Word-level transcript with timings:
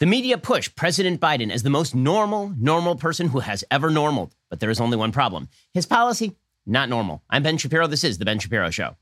The 0.00 0.06
media 0.06 0.38
push 0.38 0.72
President 0.76 1.20
Biden 1.20 1.50
as 1.50 1.64
the 1.64 1.70
most 1.70 1.92
normal, 1.92 2.54
normal 2.56 2.94
person 2.94 3.26
who 3.28 3.40
has 3.40 3.64
ever 3.68 3.90
normaled. 3.90 4.32
But 4.48 4.60
there 4.60 4.70
is 4.70 4.80
only 4.80 4.96
one 4.96 5.10
problem 5.10 5.48
his 5.74 5.86
policy, 5.86 6.36
not 6.66 6.88
normal. 6.88 7.24
I'm 7.28 7.42
Ben 7.42 7.58
Shapiro. 7.58 7.88
This 7.88 8.04
is 8.04 8.18
The 8.18 8.24
Ben 8.24 8.38
Shapiro 8.38 8.70
Show. 8.70 8.96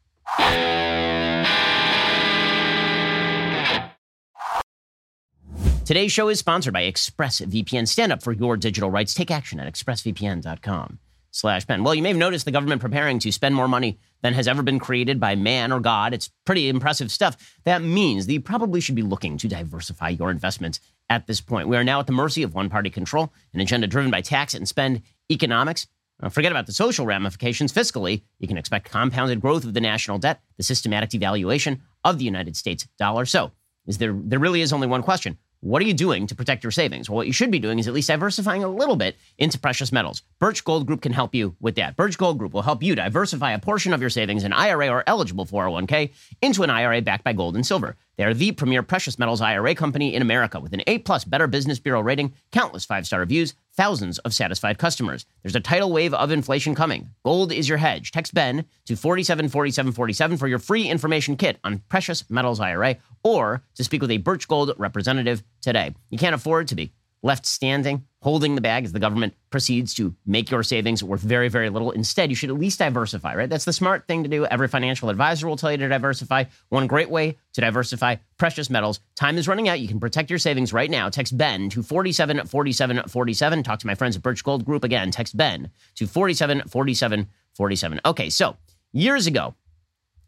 Today's 5.84 6.10
show 6.12 6.28
is 6.30 6.38
sponsored 6.38 6.72
by 6.72 6.90
ExpressVPN. 6.90 7.86
Stand 7.86 8.10
up 8.10 8.22
for 8.22 8.32
your 8.32 8.56
digital 8.56 8.90
rights. 8.90 9.12
Take 9.12 9.30
action 9.30 9.60
at 9.60 9.72
expressvpn.com 9.72 10.98
slash 11.36 11.66
Ben. 11.66 11.84
Well, 11.84 11.94
you 11.94 12.02
may 12.02 12.08
have 12.08 12.16
noticed 12.16 12.44
the 12.44 12.50
government 12.50 12.80
preparing 12.80 13.18
to 13.20 13.30
spend 13.30 13.54
more 13.54 13.68
money 13.68 13.98
than 14.22 14.34
has 14.34 14.48
ever 14.48 14.62
been 14.62 14.78
created 14.78 15.20
by 15.20 15.34
man 15.34 15.70
or 15.70 15.80
God. 15.80 16.14
It's 16.14 16.30
pretty 16.44 16.68
impressive 16.68 17.10
stuff. 17.10 17.58
That 17.64 17.82
means 17.82 18.26
that 18.26 18.32
you 18.32 18.40
probably 18.40 18.80
should 18.80 18.94
be 18.94 19.02
looking 19.02 19.36
to 19.38 19.48
diversify 19.48 20.10
your 20.10 20.30
investments 20.30 20.80
at 21.10 21.26
this 21.26 21.40
point. 21.40 21.68
We 21.68 21.76
are 21.76 21.84
now 21.84 22.00
at 22.00 22.06
the 22.06 22.12
mercy 22.12 22.42
of 22.42 22.54
one 22.54 22.70
party 22.70 22.90
control, 22.90 23.32
an 23.52 23.60
agenda 23.60 23.86
driven 23.86 24.10
by 24.10 24.22
tax 24.22 24.54
and 24.54 24.66
spend 24.66 25.02
economics. 25.30 25.86
Forget 26.30 26.50
about 26.50 26.64
the 26.64 26.72
social 26.72 27.04
ramifications. 27.04 27.72
Fiscally, 27.72 28.22
you 28.38 28.48
can 28.48 28.56
expect 28.56 28.90
compounded 28.90 29.40
growth 29.40 29.64
of 29.64 29.74
the 29.74 29.82
national 29.82 30.18
debt, 30.18 30.40
the 30.56 30.62
systematic 30.62 31.10
devaluation 31.10 31.80
of 32.04 32.18
the 32.18 32.24
United 32.24 32.56
States 32.56 32.88
dollar. 32.98 33.26
So, 33.26 33.52
is 33.86 33.98
there 33.98 34.14
there 34.14 34.38
really 34.38 34.62
is 34.62 34.72
only 34.72 34.86
one 34.86 35.02
question. 35.02 35.36
What 35.66 35.82
are 35.82 35.84
you 35.84 35.94
doing 35.94 36.28
to 36.28 36.36
protect 36.36 36.62
your 36.62 36.70
savings? 36.70 37.10
Well, 37.10 37.16
what 37.16 37.26
you 37.26 37.32
should 37.32 37.50
be 37.50 37.58
doing 37.58 37.80
is 37.80 37.88
at 37.88 37.92
least 37.92 38.06
diversifying 38.06 38.62
a 38.62 38.68
little 38.68 38.94
bit 38.94 39.16
into 39.36 39.58
precious 39.58 39.90
metals. 39.90 40.22
Birch 40.38 40.62
Gold 40.62 40.86
Group 40.86 41.02
can 41.02 41.10
help 41.10 41.34
you 41.34 41.56
with 41.58 41.74
that. 41.74 41.96
Birch 41.96 42.16
Gold 42.16 42.38
Group 42.38 42.52
will 42.52 42.62
help 42.62 42.84
you 42.84 42.94
diversify 42.94 43.50
a 43.50 43.58
portion 43.58 43.92
of 43.92 44.00
your 44.00 44.08
savings 44.08 44.44
in 44.44 44.52
IRA 44.52 44.88
or 44.88 45.02
eligible 45.08 45.44
401k 45.44 46.12
into 46.40 46.62
an 46.62 46.70
IRA 46.70 47.02
backed 47.02 47.24
by 47.24 47.32
gold 47.32 47.56
and 47.56 47.66
silver. 47.66 47.96
They 48.16 48.24
are 48.24 48.34
the 48.34 48.52
premier 48.52 48.82
precious 48.82 49.18
metals 49.18 49.40
IRA 49.40 49.74
company 49.74 50.14
in 50.14 50.22
America 50.22 50.58
with 50.58 50.72
an 50.72 50.82
A 50.86 50.98
plus 50.98 51.24
Better 51.24 51.46
Business 51.46 51.78
Bureau 51.78 52.00
rating, 52.00 52.32
countless 52.50 52.84
five 52.84 53.06
star 53.06 53.20
reviews, 53.20 53.54
thousands 53.74 54.18
of 54.20 54.32
satisfied 54.32 54.78
customers. 54.78 55.26
There's 55.42 55.54
a 55.54 55.60
tidal 55.60 55.92
wave 55.92 56.14
of 56.14 56.30
inflation 56.30 56.74
coming. 56.74 57.10
Gold 57.24 57.52
is 57.52 57.68
your 57.68 57.78
hedge. 57.78 58.12
Text 58.12 58.32
Ben 58.32 58.64
to 58.86 58.96
474747 58.96 60.38
for 60.38 60.48
your 60.48 60.58
free 60.58 60.88
information 60.88 61.36
kit 61.36 61.58
on 61.62 61.82
precious 61.88 62.28
metals 62.30 62.58
IRA 62.58 62.96
or 63.22 63.62
to 63.74 63.84
speak 63.84 64.00
with 64.00 64.10
a 64.10 64.18
Birch 64.18 64.48
Gold 64.48 64.72
representative 64.78 65.42
today. 65.60 65.94
You 66.08 66.18
can't 66.18 66.34
afford 66.34 66.68
to 66.68 66.74
be 66.74 66.92
left 67.26 67.44
standing, 67.44 68.06
holding 68.22 68.54
the 68.54 68.60
bag 68.60 68.84
as 68.84 68.92
the 68.92 69.00
government 69.00 69.34
proceeds 69.50 69.92
to 69.94 70.14
make 70.24 70.48
your 70.48 70.62
savings 70.62 71.02
worth 71.02 71.20
very, 71.20 71.48
very 71.48 71.68
little. 71.68 71.90
Instead, 71.90 72.30
you 72.30 72.36
should 72.36 72.50
at 72.50 72.56
least 72.56 72.78
diversify, 72.78 73.34
right? 73.34 73.50
That's 73.50 73.64
the 73.64 73.72
smart 73.72 74.06
thing 74.06 74.22
to 74.22 74.28
do. 74.28 74.46
Every 74.46 74.68
financial 74.68 75.10
advisor 75.10 75.48
will 75.48 75.56
tell 75.56 75.72
you 75.72 75.78
to 75.78 75.88
diversify. 75.88 76.44
One 76.68 76.86
great 76.86 77.10
way 77.10 77.36
to 77.54 77.60
diversify 77.60 78.16
precious 78.38 78.70
metals. 78.70 79.00
Time 79.16 79.38
is 79.38 79.48
running 79.48 79.68
out. 79.68 79.80
You 79.80 79.88
can 79.88 79.98
protect 79.98 80.30
your 80.30 80.38
savings 80.38 80.72
right 80.72 80.88
now. 80.88 81.08
Text 81.08 81.36
Ben 81.36 81.68
to 81.70 81.82
474747. 81.82 83.62
Talk 83.64 83.80
to 83.80 83.86
my 83.88 83.96
friends 83.96 84.14
at 84.16 84.22
Birch 84.22 84.44
Gold 84.44 84.64
Group 84.64 84.84
again. 84.84 85.10
Text 85.10 85.36
Ben 85.36 85.70
to 85.96 86.06
474747. 86.06 88.00
Okay, 88.06 88.30
so 88.30 88.56
years 88.92 89.26
ago, 89.26 89.56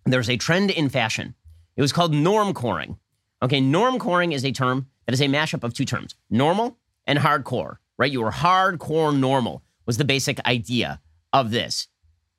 there 0.04 0.18
was 0.18 0.28
a 0.28 0.36
trend 0.36 0.72
in 0.72 0.88
fashion. 0.88 1.36
It 1.76 1.80
was 1.80 1.92
called 1.92 2.12
norm 2.12 2.54
coring. 2.54 2.98
Okay, 3.40 3.60
norm 3.60 4.00
coring 4.00 4.32
is 4.32 4.44
a 4.44 4.50
term 4.50 4.88
that 5.06 5.12
is 5.12 5.20
a 5.20 5.26
mashup 5.26 5.62
of 5.62 5.72
two 5.74 5.84
terms 5.84 6.16
normal 6.28 6.76
and 7.08 7.18
hardcore, 7.18 7.78
right? 7.98 8.12
You 8.12 8.20
were 8.20 8.30
hardcore 8.30 9.18
normal, 9.18 9.64
was 9.86 9.96
the 9.96 10.04
basic 10.04 10.38
idea 10.46 11.00
of 11.32 11.50
this. 11.50 11.88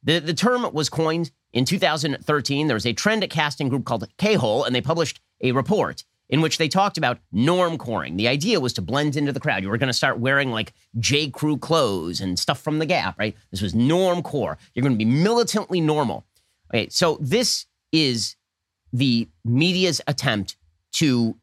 The, 0.03 0.19
the 0.19 0.33
term 0.33 0.71
was 0.71 0.87
coined 0.87 1.31
in 1.51 1.65
2013. 1.65 2.67
There 2.67 2.75
was 2.75 2.85
a 2.85 2.93
trend 2.93 3.29
casting 3.29 3.67
group 3.67 3.83
called 3.83 4.07
K 4.17 4.35
Hole, 4.35 4.63
and 4.63 4.73
they 4.73 4.81
published 4.81 5.19
a 5.41 5.51
report 5.51 6.05
in 6.29 6.41
which 6.41 6.59
they 6.59 6.67
talked 6.67 6.97
about 6.97 7.17
norm 7.31 7.77
coring. 7.77 8.15
The 8.15 8.27
idea 8.27 8.59
was 8.59 8.73
to 8.73 8.81
blend 8.81 9.15
into 9.15 9.33
the 9.33 9.39
crowd. 9.39 9.63
You 9.63 9.69
were 9.69 9.79
going 9.79 9.87
to 9.87 9.93
start 9.93 10.19
wearing 10.19 10.51
like 10.51 10.73
J. 10.99 11.29
Crew 11.29 11.57
clothes 11.57 12.21
and 12.21 12.37
stuff 12.37 12.61
from 12.61 12.77
the 12.77 12.85
Gap, 12.85 13.17
right? 13.17 13.35
This 13.49 13.63
was 13.63 13.73
norm 13.73 14.21
core. 14.21 14.59
You're 14.73 14.83
going 14.83 14.93
to 14.93 15.05
be 15.05 15.09
militantly 15.09 15.81
normal. 15.81 16.25
Okay, 16.71 16.87
so 16.89 17.17
this 17.19 17.65
is 17.91 18.35
the 18.93 19.27
media's 19.43 20.01
attempt 20.07 20.55
to 20.93 21.35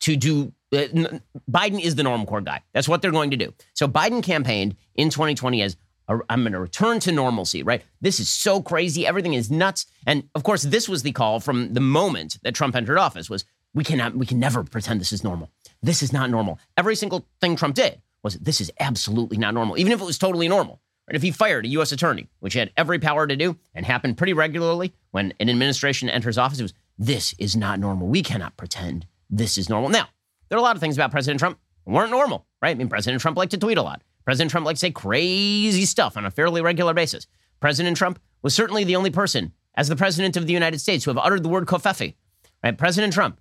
to 0.00 0.16
do 0.16 0.52
Uh, 0.72 1.18
Biden 1.50 1.80
is 1.80 1.94
the 1.94 2.02
norm 2.02 2.26
core 2.26 2.40
guy. 2.40 2.62
That's 2.72 2.88
what 2.88 3.02
they're 3.02 3.10
going 3.10 3.30
to 3.30 3.36
do. 3.36 3.54
So 3.74 3.88
Biden 3.88 4.22
campaigned 4.22 4.76
in 4.94 5.10
2020 5.10 5.62
as 5.62 5.76
I'm 6.08 6.42
going 6.42 6.52
to 6.52 6.60
return 6.60 7.00
to 7.00 7.12
normalcy, 7.12 7.62
right? 7.62 7.82
This 8.00 8.18
is 8.18 8.30
so 8.30 8.62
crazy. 8.62 9.06
Everything 9.06 9.34
is 9.34 9.50
nuts. 9.50 9.86
And 10.06 10.28
of 10.34 10.42
course, 10.42 10.62
this 10.62 10.88
was 10.88 11.02
the 11.02 11.12
call 11.12 11.40
from 11.40 11.74
the 11.74 11.80
moment 11.80 12.38
that 12.42 12.54
Trump 12.54 12.74
entered 12.76 12.98
office 12.98 13.28
was 13.28 13.44
we 13.74 13.84
cannot, 13.84 14.14
we 14.14 14.26
can 14.26 14.40
never 14.40 14.64
pretend 14.64 15.00
this 15.00 15.12
is 15.12 15.22
normal. 15.22 15.50
This 15.82 16.02
is 16.02 16.12
not 16.12 16.30
normal. 16.30 16.58
Every 16.76 16.96
single 16.96 17.26
thing 17.40 17.56
Trump 17.56 17.74
did 17.74 18.00
was 18.22 18.36
this 18.36 18.60
is 18.60 18.72
absolutely 18.80 19.36
not 19.36 19.54
normal, 19.54 19.78
even 19.78 19.92
if 19.92 20.00
it 20.00 20.04
was 20.04 20.18
totally 20.18 20.48
normal. 20.48 20.80
Right? 21.06 21.14
If 21.14 21.22
he 21.22 21.30
fired 21.30 21.66
a 21.66 21.68
U.S. 21.70 21.92
attorney, 21.92 22.28
which 22.40 22.54
he 22.54 22.58
had 22.58 22.72
every 22.76 22.98
power 22.98 23.26
to 23.26 23.36
do 23.36 23.56
and 23.74 23.84
happened 23.84 24.16
pretty 24.16 24.32
regularly 24.32 24.94
when 25.10 25.34
an 25.40 25.50
administration 25.50 26.08
enters 26.08 26.38
office, 26.38 26.58
it 26.58 26.62
was 26.62 26.74
this 26.98 27.34
is 27.38 27.54
not 27.54 27.78
normal. 27.78 28.08
We 28.08 28.22
cannot 28.22 28.56
pretend 28.56 29.06
this 29.30 29.56
is 29.56 29.68
normal. 29.68 29.90
Now, 29.90 30.08
there 30.48 30.56
are 30.56 30.60
a 30.60 30.62
lot 30.62 30.76
of 30.76 30.80
things 30.80 30.96
about 30.96 31.10
President 31.10 31.38
Trump 31.38 31.58
weren't 31.84 32.10
normal, 32.10 32.46
right? 32.62 32.70
I 32.70 32.74
mean, 32.74 32.88
President 32.88 33.20
Trump 33.20 33.36
liked 33.36 33.52
to 33.52 33.58
tweet 33.58 33.78
a 33.78 33.82
lot. 33.82 34.02
President 34.24 34.50
Trump 34.50 34.66
liked 34.66 34.76
to 34.76 34.80
say 34.86 34.90
crazy 34.90 35.84
stuff 35.84 36.16
on 36.16 36.24
a 36.24 36.30
fairly 36.30 36.60
regular 36.60 36.94
basis. 36.94 37.26
President 37.60 37.96
Trump 37.96 38.18
was 38.42 38.54
certainly 38.54 38.84
the 38.84 38.96
only 38.96 39.10
person, 39.10 39.52
as 39.74 39.88
the 39.88 39.96
president 39.96 40.36
of 40.36 40.46
the 40.46 40.52
United 40.52 40.78
States, 40.80 41.04
who 41.04 41.10
have 41.10 41.18
uttered 41.18 41.42
the 41.42 41.48
word 41.48 41.66
covfefe. 41.66 42.14
Right? 42.62 42.76
President 42.76 43.12
Trump, 43.12 43.40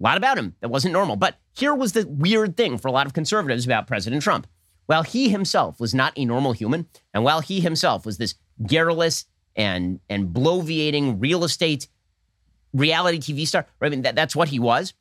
a 0.00 0.04
lot 0.04 0.16
about 0.16 0.38
him 0.38 0.54
that 0.60 0.68
wasn't 0.68 0.92
normal. 0.92 1.16
But 1.16 1.38
here 1.52 1.74
was 1.74 1.92
the 1.92 2.06
weird 2.06 2.56
thing 2.56 2.78
for 2.78 2.88
a 2.88 2.92
lot 2.92 3.06
of 3.06 3.12
conservatives 3.12 3.66
about 3.66 3.86
President 3.86 4.22
Trump. 4.22 4.46
While 4.86 5.02
he 5.02 5.28
himself 5.28 5.78
was 5.78 5.94
not 5.94 6.12
a 6.16 6.24
normal 6.24 6.52
human, 6.52 6.88
and 7.14 7.22
while 7.22 7.40
he 7.40 7.60
himself 7.60 8.04
was 8.04 8.18
this 8.18 8.34
garrulous 8.66 9.24
and 9.54 10.00
and 10.08 10.28
bloviating 10.28 11.20
real 11.20 11.44
estate 11.44 11.88
reality 12.72 13.18
TV 13.18 13.46
star, 13.46 13.66
right? 13.78 13.88
I 13.88 13.90
mean, 13.90 14.02
that, 14.02 14.14
that's 14.14 14.34
what 14.34 14.48
he 14.48 14.58
was. 14.58 14.94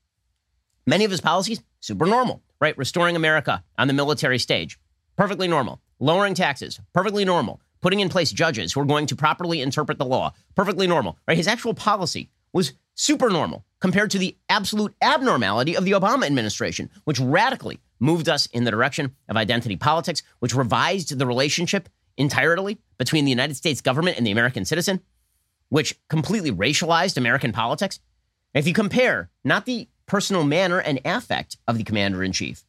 Many 0.85 1.05
of 1.05 1.11
his 1.11 1.21
policies, 1.21 1.61
super 1.79 2.05
normal, 2.05 2.41
right? 2.59 2.77
Restoring 2.77 3.15
America 3.15 3.63
on 3.77 3.87
the 3.87 3.93
military 3.93 4.39
stage, 4.39 4.79
perfectly 5.15 5.47
normal. 5.47 5.81
Lowering 5.99 6.33
taxes, 6.33 6.79
perfectly 6.93 7.25
normal. 7.25 7.61
Putting 7.81 7.99
in 7.99 8.09
place 8.09 8.31
judges 8.31 8.73
who 8.73 8.81
are 8.81 8.85
going 8.85 9.05
to 9.07 9.15
properly 9.15 9.61
interpret 9.61 9.97
the 9.97 10.05
law, 10.05 10.33
perfectly 10.55 10.87
normal, 10.87 11.17
right? 11.27 11.37
His 11.37 11.47
actual 11.47 11.73
policy 11.73 12.29
was 12.51 12.73
super 12.95 13.29
normal 13.29 13.65
compared 13.79 14.11
to 14.11 14.17
the 14.17 14.37
absolute 14.49 14.93
abnormality 15.01 15.75
of 15.75 15.85
the 15.85 15.91
Obama 15.91 16.25
administration, 16.25 16.89
which 17.05 17.19
radically 17.19 17.79
moved 17.99 18.27
us 18.27 18.45
in 18.47 18.63
the 18.65 18.71
direction 18.71 19.15
of 19.29 19.37
identity 19.37 19.77
politics, 19.77 20.23
which 20.39 20.55
revised 20.55 21.17
the 21.17 21.25
relationship 21.25 21.87
entirely 22.17 22.77
between 22.97 23.23
the 23.23 23.31
United 23.31 23.55
States 23.55 23.79
government 23.79 24.17
and 24.17 24.27
the 24.27 24.31
American 24.31 24.65
citizen, 24.65 24.99
which 25.69 25.97
completely 26.09 26.51
racialized 26.51 27.17
American 27.17 27.53
politics. 27.53 27.99
If 28.53 28.67
you 28.67 28.73
compare 28.73 29.29
not 29.43 29.65
the 29.65 29.87
personal 30.09 30.43
manner 30.43 30.79
and 30.79 30.99
affect 31.05 31.57
of 31.67 31.77
the 31.77 31.83
commander 31.83 32.23
in 32.23 32.33
chief. 32.33 32.63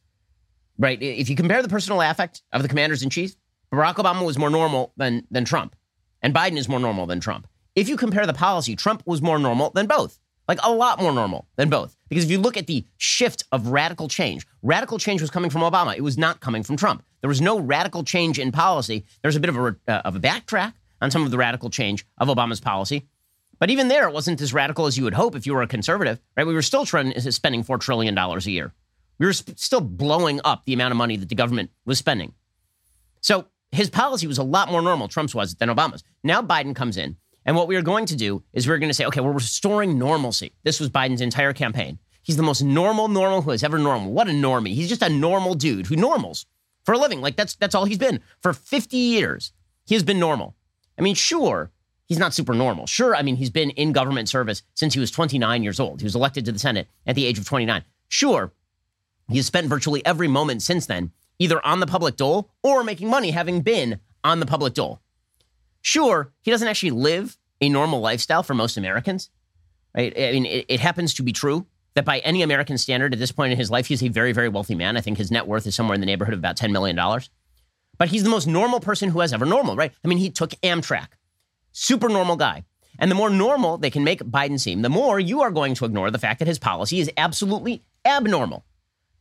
Right? 0.78 1.02
If 1.02 1.28
you 1.28 1.36
compare 1.36 1.62
the 1.62 1.68
personal 1.68 2.00
affect 2.00 2.42
of 2.52 2.62
the 2.62 2.68
commanders 2.68 3.02
in 3.02 3.10
chief, 3.10 3.34
Barack 3.72 3.96
Obama 3.96 4.24
was 4.24 4.38
more 4.38 4.50
normal 4.50 4.92
than, 4.96 5.26
than 5.30 5.44
Trump, 5.44 5.76
and 6.22 6.34
Biden 6.34 6.56
is 6.56 6.68
more 6.68 6.80
normal 6.80 7.06
than 7.06 7.20
Trump. 7.20 7.46
If 7.74 7.88
you 7.88 7.96
compare 7.96 8.26
the 8.26 8.32
policy, 8.32 8.76
Trump 8.76 9.02
was 9.06 9.22
more 9.22 9.38
normal 9.38 9.70
than 9.70 9.86
both, 9.86 10.18
like 10.48 10.58
a 10.62 10.72
lot 10.72 11.00
more 11.00 11.12
normal 11.12 11.46
than 11.56 11.70
both. 11.70 11.96
Because 12.08 12.24
if 12.24 12.30
you 12.30 12.38
look 12.38 12.56
at 12.56 12.66
the 12.66 12.84
shift 12.96 13.44
of 13.52 13.68
radical 13.68 14.08
change, 14.08 14.46
radical 14.62 14.98
change 14.98 15.20
was 15.20 15.30
coming 15.30 15.50
from 15.50 15.62
Obama. 15.62 15.96
It 15.96 16.02
was 16.02 16.18
not 16.18 16.40
coming 16.40 16.62
from 16.62 16.76
Trump. 16.76 17.04
There 17.20 17.28
was 17.28 17.40
no 17.40 17.58
radical 17.60 18.02
change 18.02 18.38
in 18.38 18.50
policy. 18.50 19.04
There's 19.22 19.36
a 19.36 19.40
bit 19.40 19.50
of 19.50 19.56
a, 19.56 19.76
uh, 19.86 20.02
of 20.04 20.16
a 20.16 20.20
backtrack 20.20 20.74
on 21.00 21.10
some 21.10 21.24
of 21.24 21.30
the 21.30 21.38
radical 21.38 21.70
change 21.70 22.04
of 22.18 22.28
Obama's 22.28 22.60
policy. 22.60 23.06
But 23.60 23.70
even 23.70 23.88
there, 23.88 24.08
it 24.08 24.14
wasn't 24.14 24.40
as 24.40 24.52
radical 24.52 24.86
as 24.86 24.96
you 24.96 25.04
would 25.04 25.14
hope 25.14 25.36
if 25.36 25.46
you 25.46 25.54
were 25.54 25.62
a 25.62 25.68
conservative, 25.68 26.18
right? 26.36 26.46
We 26.46 26.54
were 26.54 26.62
still 26.62 26.86
trying, 26.86 27.12
spending 27.20 27.62
$4 27.62 27.78
trillion 27.78 28.16
a 28.18 28.38
year. 28.40 28.72
We 29.18 29.26
were 29.26 29.34
sp- 29.36 29.54
still 29.56 29.82
blowing 29.82 30.40
up 30.44 30.64
the 30.64 30.72
amount 30.72 30.92
of 30.92 30.96
money 30.96 31.16
that 31.16 31.28
the 31.28 31.34
government 31.34 31.70
was 31.84 31.98
spending. 31.98 32.32
So 33.20 33.44
his 33.70 33.90
policy 33.90 34.26
was 34.26 34.38
a 34.38 34.42
lot 34.42 34.70
more 34.70 34.80
normal, 34.80 35.08
Trump's 35.08 35.34
was, 35.34 35.54
than 35.56 35.68
Obama's. 35.68 36.02
Now 36.24 36.40
Biden 36.40 36.74
comes 36.74 36.96
in, 36.96 37.16
and 37.44 37.54
what 37.54 37.68
we 37.68 37.76
are 37.76 37.82
going 37.82 38.06
to 38.06 38.16
do 38.16 38.42
is 38.54 38.66
we're 38.66 38.78
going 38.78 38.88
to 38.88 38.94
say, 38.94 39.04
okay, 39.04 39.20
we're 39.20 39.30
restoring 39.30 39.98
normalcy. 39.98 40.52
This 40.64 40.80
was 40.80 40.88
Biden's 40.88 41.20
entire 41.20 41.52
campaign. 41.52 41.98
He's 42.22 42.38
the 42.38 42.42
most 42.42 42.62
normal, 42.62 43.08
normal 43.08 43.42
who 43.42 43.50
is 43.50 43.62
ever 43.62 43.78
normal. 43.78 44.12
What 44.12 44.28
a 44.28 44.32
normie. 44.32 44.74
He's 44.74 44.88
just 44.88 45.02
a 45.02 45.08
normal 45.08 45.54
dude 45.54 45.86
who 45.86 45.96
normals 45.96 46.46
for 46.84 46.94
a 46.94 46.98
living. 46.98 47.20
Like 47.20 47.36
that's 47.36 47.56
that's 47.56 47.74
all 47.74 47.86
he's 47.86 47.98
been. 47.98 48.20
For 48.40 48.52
50 48.52 48.96
years, 48.96 49.52
he 49.86 49.94
has 49.94 50.02
been 50.02 50.18
normal. 50.18 50.54
I 50.98 51.02
mean, 51.02 51.14
sure, 51.14 51.70
he's 52.10 52.18
not 52.18 52.34
super 52.34 52.52
normal. 52.54 52.88
Sure, 52.88 53.14
I 53.14 53.22
mean, 53.22 53.36
he's 53.36 53.50
been 53.50 53.70
in 53.70 53.92
government 53.92 54.28
service 54.28 54.62
since 54.74 54.92
he 54.92 55.00
was 55.00 55.12
29 55.12 55.62
years 55.62 55.78
old. 55.78 56.00
He 56.00 56.04
was 56.04 56.16
elected 56.16 56.44
to 56.44 56.52
the 56.52 56.58
Senate 56.58 56.88
at 57.06 57.14
the 57.14 57.24
age 57.24 57.38
of 57.38 57.44
29. 57.46 57.84
Sure, 58.08 58.52
he 59.28 59.36
has 59.36 59.46
spent 59.46 59.68
virtually 59.68 60.04
every 60.04 60.26
moment 60.26 60.60
since 60.60 60.86
then 60.86 61.12
either 61.38 61.64
on 61.64 61.80
the 61.80 61.86
public 61.86 62.16
dole 62.16 62.50
or 62.62 62.84
making 62.84 63.08
money 63.08 63.30
having 63.30 63.62
been 63.62 64.00
on 64.22 64.40
the 64.40 64.46
public 64.46 64.74
dole. 64.74 65.00
Sure, 65.80 66.32
he 66.42 66.50
doesn't 66.50 66.68
actually 66.68 66.90
live 66.90 67.38
a 67.60 67.68
normal 67.68 68.00
lifestyle 68.00 68.42
for 68.42 68.54
most 68.54 68.76
Americans. 68.76 69.30
Right? 69.96 70.12
I 70.18 70.32
mean, 70.32 70.46
it, 70.46 70.66
it 70.68 70.80
happens 70.80 71.14
to 71.14 71.22
be 71.22 71.32
true 71.32 71.64
that 71.94 72.04
by 72.04 72.18
any 72.18 72.42
American 72.42 72.76
standard 72.76 73.12
at 73.12 73.18
this 73.18 73.32
point 73.32 73.52
in 73.52 73.58
his 73.58 73.70
life, 73.70 73.86
he's 73.86 74.02
a 74.02 74.08
very, 74.08 74.32
very 74.32 74.48
wealthy 74.48 74.74
man. 74.74 74.96
I 74.96 75.00
think 75.00 75.16
his 75.16 75.30
net 75.30 75.46
worth 75.46 75.66
is 75.66 75.74
somewhere 75.74 75.94
in 75.94 76.00
the 76.00 76.06
neighborhood 76.06 76.34
of 76.34 76.40
about 76.40 76.56
$10 76.56 76.72
million. 76.72 76.96
But 77.98 78.08
he's 78.08 78.24
the 78.24 78.30
most 78.30 78.46
normal 78.46 78.80
person 78.80 79.10
who 79.10 79.20
has 79.20 79.32
ever 79.32 79.46
normal, 79.46 79.76
right? 79.76 79.92
I 80.04 80.08
mean, 80.08 80.18
he 80.18 80.30
took 80.30 80.50
Amtrak. 80.62 81.08
Super 81.72 82.08
normal 82.08 82.36
guy. 82.36 82.64
And 82.98 83.10
the 83.10 83.14
more 83.14 83.30
normal 83.30 83.78
they 83.78 83.90
can 83.90 84.04
make 84.04 84.20
Biden 84.20 84.60
seem, 84.60 84.82
the 84.82 84.88
more 84.88 85.18
you 85.18 85.40
are 85.40 85.50
going 85.50 85.74
to 85.74 85.84
ignore 85.84 86.10
the 86.10 86.18
fact 86.18 86.38
that 86.38 86.48
his 86.48 86.58
policy 86.58 87.00
is 87.00 87.10
absolutely 87.16 87.82
abnormal. 88.04 88.64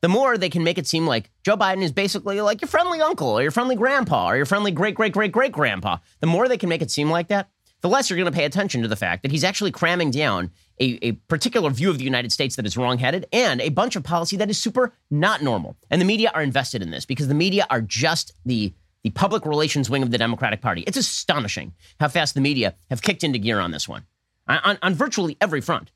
The 0.02 0.10
more 0.10 0.38
they 0.38 0.50
can 0.50 0.64
make 0.64 0.78
it 0.78 0.88
seem 0.88 1.06
like 1.06 1.30
Joe 1.44 1.58
Biden 1.58 1.84
is 1.84 1.92
basically 1.92 2.40
like 2.42 2.62
your 2.62 2.70
friendly 2.70 3.02
uncle 3.02 3.28
or 3.28 3.42
your 3.42 3.52
friendly 3.52 3.76
grandpa 3.76 4.30
or 4.30 4.38
your 4.38 4.46
friendly 4.46 4.72
great, 4.72 4.96
great, 4.96 5.14
great, 5.14 5.32
great 5.32 5.52
grandpa. 5.52 5.98
The 6.20 6.28
more 6.28 6.48
they 6.48 6.58
can 6.58 6.70
make 6.70 6.82
it 6.82 6.92
seem 6.92 7.10
like 7.10 7.28
that, 7.30 7.50
the 7.82 7.90
less 7.90 8.10
you're 8.10 8.18
going 8.18 8.32
to 8.32 8.38
pay 8.38 8.46
attention 8.46 8.82
to 8.82 8.88
the 8.88 8.96
fact 8.96 9.24
that 9.24 9.32
he's 9.32 9.44
actually 9.44 9.72
cramming 9.72 10.12
down 10.12 10.52
a, 10.80 11.00
a 11.02 11.12
particular 11.14 11.70
view 11.70 11.90
of 11.90 11.98
the 11.98 12.04
United 12.04 12.32
States 12.32 12.56
that 12.56 12.66
is 12.66 12.78
wrongheaded 12.78 13.26
and 13.32 13.62
a 13.62 13.70
bunch 13.70 13.96
of 13.96 14.04
policy 14.04 14.38
that 14.38 14.50
is 14.50 14.58
super 14.58 14.94
not 15.10 15.42
normal. 15.42 15.78
And 15.90 16.02
the 16.02 16.06
media 16.06 16.32
are 16.34 16.42
invested 16.42 16.82
in 16.82 16.92
this 16.92 17.06
because 17.06 17.28
the 17.28 17.34
media 17.34 17.66
are 17.70 17.82
just 17.82 18.34
the 18.46 18.74
the 19.04 19.10
public 19.12 19.46
relations 19.46 19.90
wing 19.90 20.04
of 20.04 20.12
the 20.12 20.18
Democratic 20.18 20.62
Party. 20.62 20.84
It's 20.86 20.98
astonishing 20.98 21.74
how 22.00 22.08
fast 22.08 22.36
the 22.36 22.42
media 22.42 22.76
have 22.90 23.02
kicked 23.02 23.24
into 23.24 23.40
gear 23.40 23.60
on 23.60 23.72
this 23.72 23.88
one, 23.88 24.06
on, 24.48 24.78
on 24.82 24.94
virtually 24.94 25.38
every 25.40 25.62
front. 25.62 25.92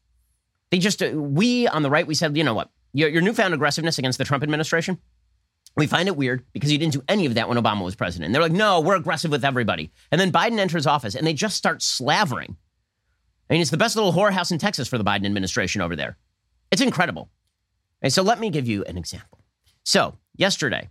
They 0.71 0.79
just, 0.79 1.03
uh, 1.03 1.11
we 1.13 1.67
on 1.67 1.83
the 1.83 1.89
right, 1.89 2.07
we 2.07 2.15
said, 2.15 2.35
you 2.37 2.43
know 2.43 2.53
what, 2.53 2.69
your, 2.93 3.09
your 3.09 3.21
newfound 3.21 3.53
aggressiveness 3.53 3.97
against 3.97 4.17
the 4.17 4.23
Trump 4.23 4.43
administration, 4.43 4.99
we 5.75 5.87
find 5.87 6.07
it 6.07 6.15
weird 6.15 6.45
because 6.53 6.71
you 6.71 6.77
didn't 6.77 6.93
do 6.93 7.03
any 7.07 7.25
of 7.25 7.33
that 7.33 7.49
when 7.49 7.57
Obama 7.57 7.83
was 7.83 7.95
president. 7.95 8.27
And 8.27 8.35
they're 8.35 8.41
like, 8.41 8.51
no, 8.51 8.79
we're 8.79 8.95
aggressive 8.95 9.31
with 9.31 9.43
everybody. 9.43 9.91
And 10.11 10.21
then 10.21 10.31
Biden 10.31 10.59
enters 10.59 10.85
office 10.85 11.15
and 11.15 11.25
they 11.25 11.33
just 11.33 11.57
start 11.57 11.81
slavering. 11.81 12.55
I 13.49 13.53
mean, 13.53 13.61
it's 13.61 13.71
the 13.71 13.77
best 13.77 13.95
little 13.95 14.13
whorehouse 14.13 14.51
in 14.51 14.59
Texas 14.59 14.87
for 14.87 14.97
the 14.97 15.03
Biden 15.03 15.25
administration 15.25 15.81
over 15.81 15.95
there. 15.95 16.17
It's 16.71 16.81
incredible. 16.81 17.29
And 18.01 18.13
so 18.13 18.21
let 18.21 18.39
me 18.39 18.49
give 18.49 18.67
you 18.67 18.83
an 18.85 18.97
example. 18.97 19.39
So 19.83 20.17
yesterday, 20.35 20.89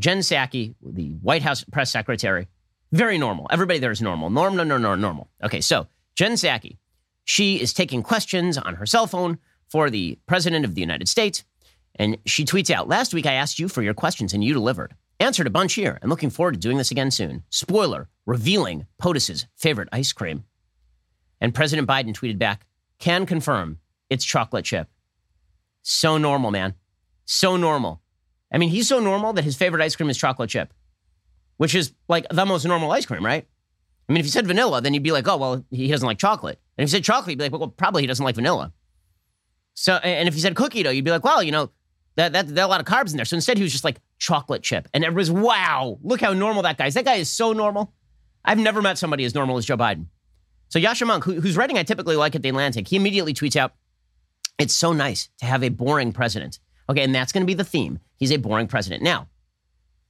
Jen 0.00 0.18
Psaki, 0.18 0.74
the 0.82 1.10
White 1.22 1.42
House 1.42 1.62
press 1.64 1.92
secretary, 1.92 2.48
very 2.90 3.18
normal. 3.18 3.46
Everybody 3.50 3.78
there 3.78 3.90
is 3.90 4.02
normal. 4.02 4.30
Norm, 4.30 4.56
no, 4.56 4.64
no, 4.64 4.78
no, 4.78 4.94
normal. 4.94 5.28
Okay, 5.44 5.60
so 5.60 5.86
Jen 6.16 6.32
Psaki, 6.32 6.78
she 7.24 7.60
is 7.60 7.72
taking 7.72 8.02
questions 8.02 8.58
on 8.58 8.74
her 8.76 8.86
cell 8.86 9.06
phone 9.06 9.38
for 9.68 9.90
the 9.90 10.18
president 10.26 10.64
of 10.64 10.74
the 10.74 10.80
United 10.80 11.08
States. 11.08 11.44
And 11.94 12.16
she 12.24 12.44
tweets 12.44 12.70
out, 12.70 12.88
Last 12.88 13.14
week 13.14 13.26
I 13.26 13.34
asked 13.34 13.58
you 13.58 13.68
for 13.68 13.82
your 13.82 13.94
questions 13.94 14.32
and 14.32 14.42
you 14.42 14.54
delivered. 14.54 14.94
Answered 15.20 15.46
a 15.46 15.50
bunch 15.50 15.74
here 15.74 15.98
and 16.00 16.08
looking 16.08 16.30
forward 16.30 16.54
to 16.54 16.60
doing 16.60 16.78
this 16.78 16.90
again 16.90 17.10
soon. 17.10 17.44
Spoiler, 17.50 18.08
revealing 18.24 18.86
POTUS's 19.00 19.46
favorite 19.56 19.90
ice 19.92 20.12
cream. 20.12 20.44
And 21.42 21.54
President 21.54 21.86
Biden 21.86 22.14
tweeted 22.14 22.38
back, 22.38 22.66
Can 22.98 23.26
confirm 23.26 23.78
it's 24.08 24.24
chocolate 24.24 24.64
chip. 24.64 24.88
So 25.82 26.16
normal, 26.16 26.50
man. 26.50 26.74
So 27.26 27.56
normal. 27.56 27.99
I 28.52 28.58
mean, 28.58 28.70
he's 28.70 28.88
so 28.88 28.98
normal 28.98 29.32
that 29.34 29.44
his 29.44 29.56
favorite 29.56 29.82
ice 29.82 29.96
cream 29.96 30.10
is 30.10 30.18
chocolate 30.18 30.50
chip, 30.50 30.72
which 31.56 31.74
is 31.74 31.92
like 32.08 32.26
the 32.30 32.44
most 32.46 32.64
normal 32.64 32.90
ice 32.90 33.06
cream, 33.06 33.24
right? 33.24 33.46
I 34.08 34.12
mean, 34.12 34.18
if 34.18 34.26
you 34.26 34.32
said 34.32 34.46
vanilla, 34.46 34.80
then 34.80 34.92
you'd 34.92 35.04
be 35.04 35.12
like, 35.12 35.28
oh, 35.28 35.36
well, 35.36 35.64
he 35.70 35.86
doesn't 35.86 36.06
like 36.06 36.18
chocolate. 36.18 36.58
And 36.76 36.82
if 36.82 36.90
you 36.90 36.96
said 36.96 37.04
chocolate, 37.04 37.30
you'd 37.30 37.38
be 37.38 37.44
like, 37.44 37.52
well, 37.52 37.68
probably 37.68 38.02
he 38.02 38.06
doesn't 38.08 38.24
like 38.24 38.34
vanilla. 38.34 38.72
So, 39.74 39.94
and 39.94 40.26
if 40.26 40.34
you 40.34 40.40
said 40.40 40.56
cookie 40.56 40.82
dough, 40.82 40.90
you'd 40.90 41.04
be 41.04 41.12
like, 41.12 41.22
well, 41.22 41.42
you 41.42 41.52
know, 41.52 41.70
that, 42.16 42.32
that, 42.32 42.48
there 42.48 42.64
are 42.64 42.66
a 42.66 42.70
lot 42.70 42.80
of 42.80 42.86
carbs 42.86 43.12
in 43.12 43.16
there. 43.16 43.24
So 43.24 43.36
instead, 43.36 43.56
he 43.56 43.62
was 43.62 43.70
just 43.70 43.84
like 43.84 44.00
chocolate 44.18 44.62
chip. 44.62 44.88
And 44.92 45.04
everybody's, 45.04 45.30
wow, 45.30 45.98
look 46.02 46.20
how 46.20 46.32
normal 46.32 46.62
that 46.64 46.76
guy 46.76 46.86
is. 46.86 46.94
That 46.94 47.04
guy 47.04 47.14
is 47.14 47.30
so 47.30 47.52
normal. 47.52 47.92
I've 48.44 48.58
never 48.58 48.82
met 48.82 48.98
somebody 48.98 49.24
as 49.24 49.34
normal 49.34 49.56
as 49.58 49.64
Joe 49.64 49.76
Biden. 49.76 50.06
So 50.68 50.78
Yascha 50.78 51.06
Mounk, 51.06 51.24
who, 51.24 51.40
whose 51.40 51.56
writing 51.56 51.78
I 51.78 51.82
typically 51.82 52.16
like 52.16 52.34
at 52.34 52.42
The 52.42 52.48
Atlantic, 52.48 52.88
he 52.88 52.96
immediately 52.96 53.32
tweets 53.32 53.56
out, 53.56 53.74
it's 54.58 54.74
so 54.74 54.92
nice 54.92 55.28
to 55.38 55.46
have 55.46 55.62
a 55.62 55.68
boring 55.68 56.12
president. 56.12 56.58
Okay, 56.88 57.02
and 57.02 57.14
that's 57.14 57.32
going 57.32 57.42
to 57.42 57.46
be 57.46 57.54
the 57.54 57.64
theme. 57.64 58.00
He's 58.20 58.30
a 58.30 58.36
boring 58.36 58.68
president. 58.68 59.02
Now, 59.02 59.28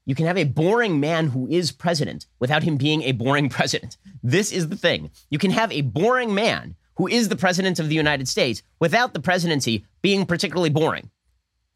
you 0.05 0.15
can 0.15 0.27
have 0.27 0.37
a 0.37 0.45
boring 0.45 0.99
man 0.99 1.29
who 1.29 1.47
is 1.49 1.71
president 1.71 2.27
without 2.41 2.65
him 2.65 2.77
being 2.77 3.03
a 3.03 3.13
boring 3.13 3.49
president. 3.59 3.97
This 4.23 4.53
is 4.53 4.69
the 4.69 4.77
thing. 4.77 5.11
You 5.31 5.39
can 5.39 5.53
have 5.53 5.73
a 5.73 5.83
boring 5.83 6.35
man 6.35 6.75
who 6.97 7.07
is 7.07 7.29
the 7.29 7.37
president 7.37 7.79
of 7.79 7.89
the 7.89 7.95
United 7.95 8.29
States 8.29 8.63
without 8.81 9.15
the 9.15 9.21
presidency 9.21 9.87
being 10.03 10.27
particularly 10.27 10.69
boring. 10.69 11.11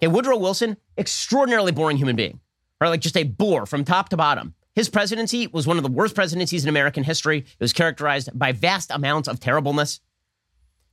Okay, 0.02 0.08
Woodrow 0.08 0.36
Wilson, 0.36 0.76
extraordinarily 0.98 1.72
boring 1.72 1.96
human 1.96 2.16
being, 2.16 2.40
or 2.81 2.88
like 2.88 3.00
just 3.00 3.16
a 3.16 3.22
bore 3.22 3.64
from 3.64 3.84
top 3.84 4.08
to 4.08 4.16
bottom. 4.16 4.54
His 4.75 4.88
presidency 4.88 5.46
was 5.46 5.69
one 5.69 5.76
of 5.76 5.84
the 5.84 5.90
worst 5.90 6.16
presidencies 6.16 6.64
in 6.64 6.69
American 6.69 7.04
history. 7.04 7.38
It 7.38 7.60
was 7.60 7.72
characterized 7.72 8.36
by 8.36 8.50
vast 8.50 8.90
amounts 8.90 9.28
of 9.28 9.38
terribleness. 9.38 10.00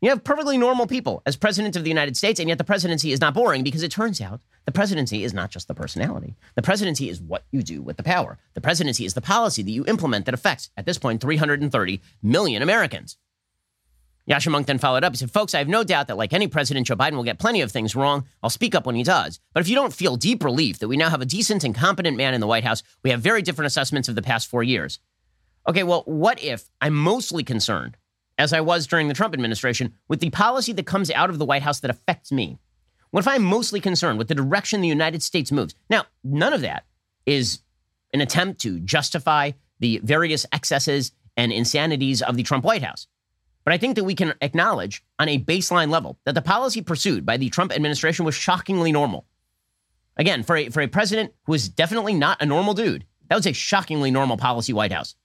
You 0.02 0.10
have 0.10 0.24
perfectly 0.24 0.58
normal 0.58 0.88
people 0.88 1.22
as 1.28 1.36
president 1.36 1.76
of 1.76 1.84
the 1.84 1.90
United 1.92 2.18
States, 2.18 2.40
and 2.40 2.50
yet 2.50 2.58
the 2.58 2.64
presidency 2.64 3.12
is 3.12 3.22
not 3.22 3.36
boring 3.36 3.64
because 3.64 3.84
it 3.84 3.92
turns 3.92 4.20
out 4.20 4.42
the 4.66 4.72
presidency 4.72 5.24
is 5.24 5.32
not 5.32 5.52
just 5.52 5.68
the 5.68 5.76
personality. 5.76 6.36
The 6.56 6.64
presidency 6.64 7.08
is 7.08 7.22
what 7.22 7.46
you 7.52 7.62
do 7.62 7.84
with 7.84 7.98
the 7.98 8.04
power. 8.04 8.40
The 8.56 8.62
presidency 8.62 9.06
is 9.06 9.14
the 9.14 9.22
policy 9.22 9.62
that 9.62 9.70
you 9.70 9.86
implement 9.86 10.26
that 10.26 10.34
affects, 10.34 10.72
at 10.76 10.88
this 10.88 10.98
point, 10.98 11.22
330 11.22 12.02
million 12.24 12.64
Americans. 12.64 13.18
Yascha 14.28 14.52
Mounk 14.52 14.66
then 14.66 14.80
followed 14.80 15.04
up. 15.04 15.14
He 15.14 15.18
said, 15.18 15.30
Folks, 15.30 15.54
I 15.54 15.60
have 15.60 15.68
no 15.68 15.84
doubt 15.84 16.08
that, 16.08 16.18
like 16.18 16.34
any 16.34 16.48
president, 16.48 16.88
Joe 16.88 16.96
Biden 16.96 17.14
will 17.14 17.24
get 17.24 17.38
plenty 17.38 17.62
of 17.62 17.72
things 17.72 17.96
wrong. 17.96 18.26
I'll 18.42 18.50
speak 18.50 18.74
up 18.74 18.88
when 18.88 18.96
he 18.96 19.04
does. 19.04 19.40
But 19.54 19.62
if 19.62 19.70
you 19.70 19.76
don't 19.76 19.94
feel 19.94 20.16
deep 20.16 20.44
relief 20.44 20.80
that 20.80 20.88
we 20.88 20.98
now 20.98 21.10
have 21.12 21.22
a 21.22 21.26
decent 21.26 21.64
and 21.64 21.76
competent 21.76 22.18
man 22.18 22.34
in 22.34 22.42
the 22.42 22.48
White 22.48 22.64
House, 22.64 22.82
we 23.04 23.12
have 23.12 23.22
very 23.22 23.44
different 23.44 23.68
assessments 23.68 24.10
of 24.10 24.16
the 24.16 24.24
past 24.24 24.48
four 24.48 24.64
years. 24.64 25.00
Okay, 25.68 25.84
well, 25.84 26.02
what 26.08 26.42
if 26.44 26.72
I'm 26.82 26.96
mostly 26.96 27.44
concerned 27.44 27.98
as 28.42 28.54
I 28.54 28.62
was 28.62 28.88
during 28.88 29.08
the 29.08 29.14
Trump 29.14 29.36
administration, 29.36 29.94
with 30.08 30.20
the 30.20 30.32
policy 30.32 30.74
that 30.74 30.88
comes 30.88 31.12
out 31.12 31.30
of 31.30 31.38
the 31.38 31.46
White 31.46 31.62
House 31.62 31.80
that 31.82 31.92
affects 31.92 32.32
me? 32.32 32.58
What 33.12 33.20
if 33.20 33.28
I'm 33.28 33.44
mostly 33.44 33.80
concerned 33.80 34.18
with 34.18 34.30
the 34.30 34.36
direction 34.36 34.82
the 34.82 34.88
United 34.88 35.22
States 35.22 35.52
moves? 35.52 35.76
Now, 35.92 36.06
none 36.24 36.52
of 36.52 36.62
that 36.62 36.86
is 37.28 37.60
an 38.14 38.20
attempt 38.20 38.60
to 38.62 38.80
justify 38.80 39.52
the 39.80 40.02
various 40.04 40.48
excesses 40.52 41.12
and 41.38 41.52
insanities 41.52 42.24
of 42.24 42.36
the 42.36 42.42
Trump 42.42 42.66
White 42.66 42.82
House. 42.82 43.06
But 43.64 43.76
I 43.76 43.78
think 43.78 43.96
that 43.96 44.06
we 44.06 44.16
can 44.16 44.34
acknowledge 44.42 45.04
on 45.20 45.30
a 45.30 45.38
baseline 45.38 45.92
level 45.92 46.18
that 46.26 46.34
the 46.34 46.42
policy 46.42 46.82
pursued 46.82 47.28
by 47.28 47.38
the 47.38 47.50
Trump 47.50 47.72
administration 47.72 48.26
was 48.26 48.34
shockingly 48.34 48.92
normal. 48.92 49.28
Again, 50.18 50.42
for 50.42 50.56
a, 50.58 50.70
for 50.70 50.82
a 50.82 50.88
president 50.88 51.32
who 51.44 51.54
is 51.54 51.70
definitely 51.70 52.16
not 52.16 52.42
a 52.42 52.48
normal 52.48 52.74
dude, 52.74 53.06
that 53.30 53.36
was 53.36 53.46
a 53.46 53.54
shockingly 53.54 54.10
normal 54.10 54.38
policy 54.38 54.74
White 54.74 54.92
House. 54.92 55.16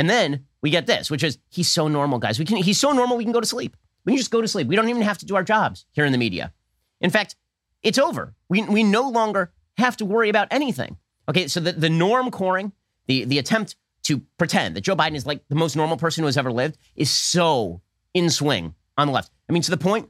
And 0.00 0.08
then 0.08 0.46
we 0.62 0.70
get 0.70 0.86
this, 0.86 1.10
which 1.10 1.22
is 1.22 1.36
he's 1.50 1.68
so 1.68 1.86
normal, 1.86 2.18
guys. 2.18 2.38
We 2.38 2.46
can 2.46 2.56
he's 2.56 2.80
so 2.80 2.92
normal 2.92 3.18
we 3.18 3.24
can 3.24 3.34
go 3.34 3.40
to 3.40 3.46
sleep. 3.46 3.76
We 4.06 4.12
can 4.12 4.16
just 4.16 4.30
go 4.30 4.40
to 4.40 4.48
sleep. 4.48 4.66
We 4.66 4.74
don't 4.74 4.88
even 4.88 5.02
have 5.02 5.18
to 5.18 5.26
do 5.26 5.36
our 5.36 5.42
jobs 5.42 5.84
here 5.92 6.06
in 6.06 6.12
the 6.12 6.16
media. 6.16 6.54
In 7.02 7.10
fact, 7.10 7.36
it's 7.82 7.98
over. 7.98 8.34
We 8.48 8.62
we 8.62 8.82
no 8.82 9.10
longer 9.10 9.52
have 9.76 9.98
to 9.98 10.06
worry 10.06 10.30
about 10.30 10.48
anything. 10.50 10.96
Okay, 11.28 11.48
so 11.48 11.60
the, 11.60 11.72
the 11.72 11.90
norm 11.90 12.30
coring, 12.30 12.72
the 13.08 13.24
the 13.24 13.36
attempt 13.36 13.76
to 14.04 14.22
pretend 14.38 14.74
that 14.74 14.80
Joe 14.80 14.96
Biden 14.96 15.16
is 15.16 15.26
like 15.26 15.46
the 15.50 15.54
most 15.54 15.76
normal 15.76 15.98
person 15.98 16.22
who 16.22 16.26
has 16.28 16.38
ever 16.38 16.50
lived 16.50 16.78
is 16.96 17.10
so 17.10 17.82
in 18.14 18.30
swing 18.30 18.74
on 18.96 19.06
the 19.06 19.12
left. 19.12 19.30
I 19.50 19.52
mean, 19.52 19.60
to 19.60 19.70
the 19.70 19.76
point 19.76 20.08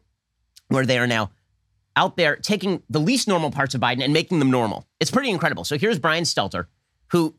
where 0.68 0.86
they 0.86 1.00
are 1.00 1.08
now 1.08 1.32
out 1.96 2.16
there 2.16 2.36
taking 2.36 2.80
the 2.88 3.00
least 3.00 3.26
normal 3.26 3.50
parts 3.50 3.74
of 3.74 3.80
Biden 3.80 4.04
and 4.04 4.12
making 4.12 4.38
them 4.38 4.52
normal. 4.52 4.86
It's 5.00 5.10
pretty 5.10 5.30
incredible. 5.30 5.64
So 5.64 5.76
here's 5.76 5.98
Brian 5.98 6.22
Stelter, 6.22 6.66
who 7.08 7.34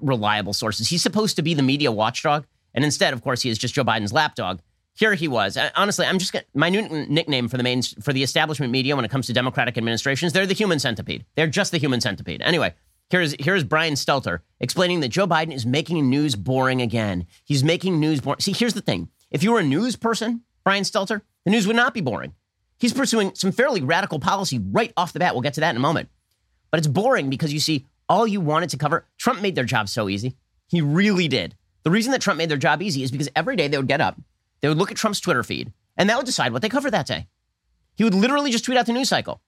reliable 0.00 0.52
sources. 0.52 0.88
He's 0.88 1.02
supposed 1.02 1.36
to 1.36 1.42
be 1.42 1.54
the 1.54 1.62
media 1.62 1.92
watchdog. 1.92 2.46
And 2.74 2.84
instead, 2.84 3.12
of 3.12 3.22
course, 3.22 3.42
he 3.42 3.50
is 3.50 3.58
just 3.58 3.74
Joe 3.74 3.84
Biden's 3.84 4.12
lapdog. 4.12 4.60
Here 4.94 5.14
he 5.14 5.28
was. 5.28 5.56
Uh, 5.56 5.70
honestly, 5.74 6.06
I'm 6.06 6.18
just 6.18 6.32
gonna, 6.32 6.44
my 6.54 6.68
new 6.68 6.82
nickname 7.06 7.48
for 7.48 7.56
the 7.56 7.62
main 7.62 7.82
for 7.82 8.12
the 8.12 8.22
establishment 8.22 8.72
media 8.72 8.94
when 8.94 9.04
it 9.04 9.10
comes 9.10 9.26
to 9.26 9.32
Democratic 9.32 9.78
administrations. 9.78 10.32
They're 10.32 10.46
the 10.46 10.54
human 10.54 10.78
centipede. 10.78 11.24
They're 11.34 11.46
just 11.46 11.72
the 11.72 11.78
human 11.78 12.00
centipede. 12.00 12.42
Anyway, 12.42 12.74
here's 13.08 13.34
here's 13.38 13.64
Brian 13.64 13.94
Stelter 13.94 14.40
explaining 14.60 15.00
that 15.00 15.08
Joe 15.08 15.26
Biden 15.26 15.54
is 15.54 15.64
making 15.64 16.08
news 16.10 16.34
boring 16.34 16.82
again. 16.82 17.26
He's 17.44 17.64
making 17.64 18.00
news 18.00 18.20
boring. 18.20 18.40
See, 18.40 18.52
here's 18.52 18.74
the 18.74 18.82
thing: 18.82 19.08
if 19.30 19.42
you 19.42 19.52
were 19.52 19.60
a 19.60 19.64
news 19.64 19.96
person, 19.96 20.42
Brian 20.62 20.84
Stelter, 20.84 21.22
the 21.44 21.50
news 21.50 21.66
would 21.66 21.76
not 21.76 21.94
be 21.94 22.02
boring. 22.02 22.34
He's 22.78 22.92
pursuing 22.92 23.34
some 23.34 23.52
fairly 23.52 23.80
radical 23.80 24.18
policy 24.18 24.58
right 24.58 24.92
off 24.96 25.14
the 25.14 25.20
bat. 25.20 25.34
We'll 25.34 25.42
get 25.42 25.54
to 25.54 25.60
that 25.60 25.70
in 25.70 25.76
a 25.76 25.80
moment. 25.80 26.10
But 26.70 26.78
it's 26.78 26.88
boring 26.88 27.30
because 27.30 27.52
you 27.52 27.60
see 27.60 27.86
all 28.12 28.26
you 28.26 28.42
wanted 28.42 28.68
to 28.68 28.76
cover. 28.76 29.06
Trump 29.16 29.40
made 29.40 29.54
their 29.54 29.64
job 29.64 29.88
so 29.88 30.10
easy. 30.10 30.36
He 30.68 30.82
really 30.82 31.28
did. 31.28 31.56
The 31.82 31.90
reason 31.90 32.12
that 32.12 32.20
Trump 32.20 32.36
made 32.36 32.50
their 32.50 32.58
job 32.58 32.82
easy 32.82 33.02
is 33.02 33.10
because 33.10 33.30
every 33.34 33.56
day 33.56 33.68
they 33.68 33.78
would 33.78 33.88
get 33.88 34.02
up, 34.02 34.20
they 34.60 34.68
would 34.68 34.76
look 34.76 34.90
at 34.90 34.98
Trump's 34.98 35.18
Twitter 35.18 35.42
feed, 35.42 35.72
and 35.96 36.10
that 36.10 36.18
would 36.18 36.26
decide 36.26 36.52
what 36.52 36.60
they 36.60 36.68
cover 36.68 36.90
that 36.90 37.06
day. 37.06 37.26
He 37.96 38.04
would 38.04 38.14
literally 38.14 38.50
just 38.50 38.66
tweet 38.66 38.76
out 38.76 38.84
the 38.84 38.92
news 38.92 39.08
cycle. 39.08 39.40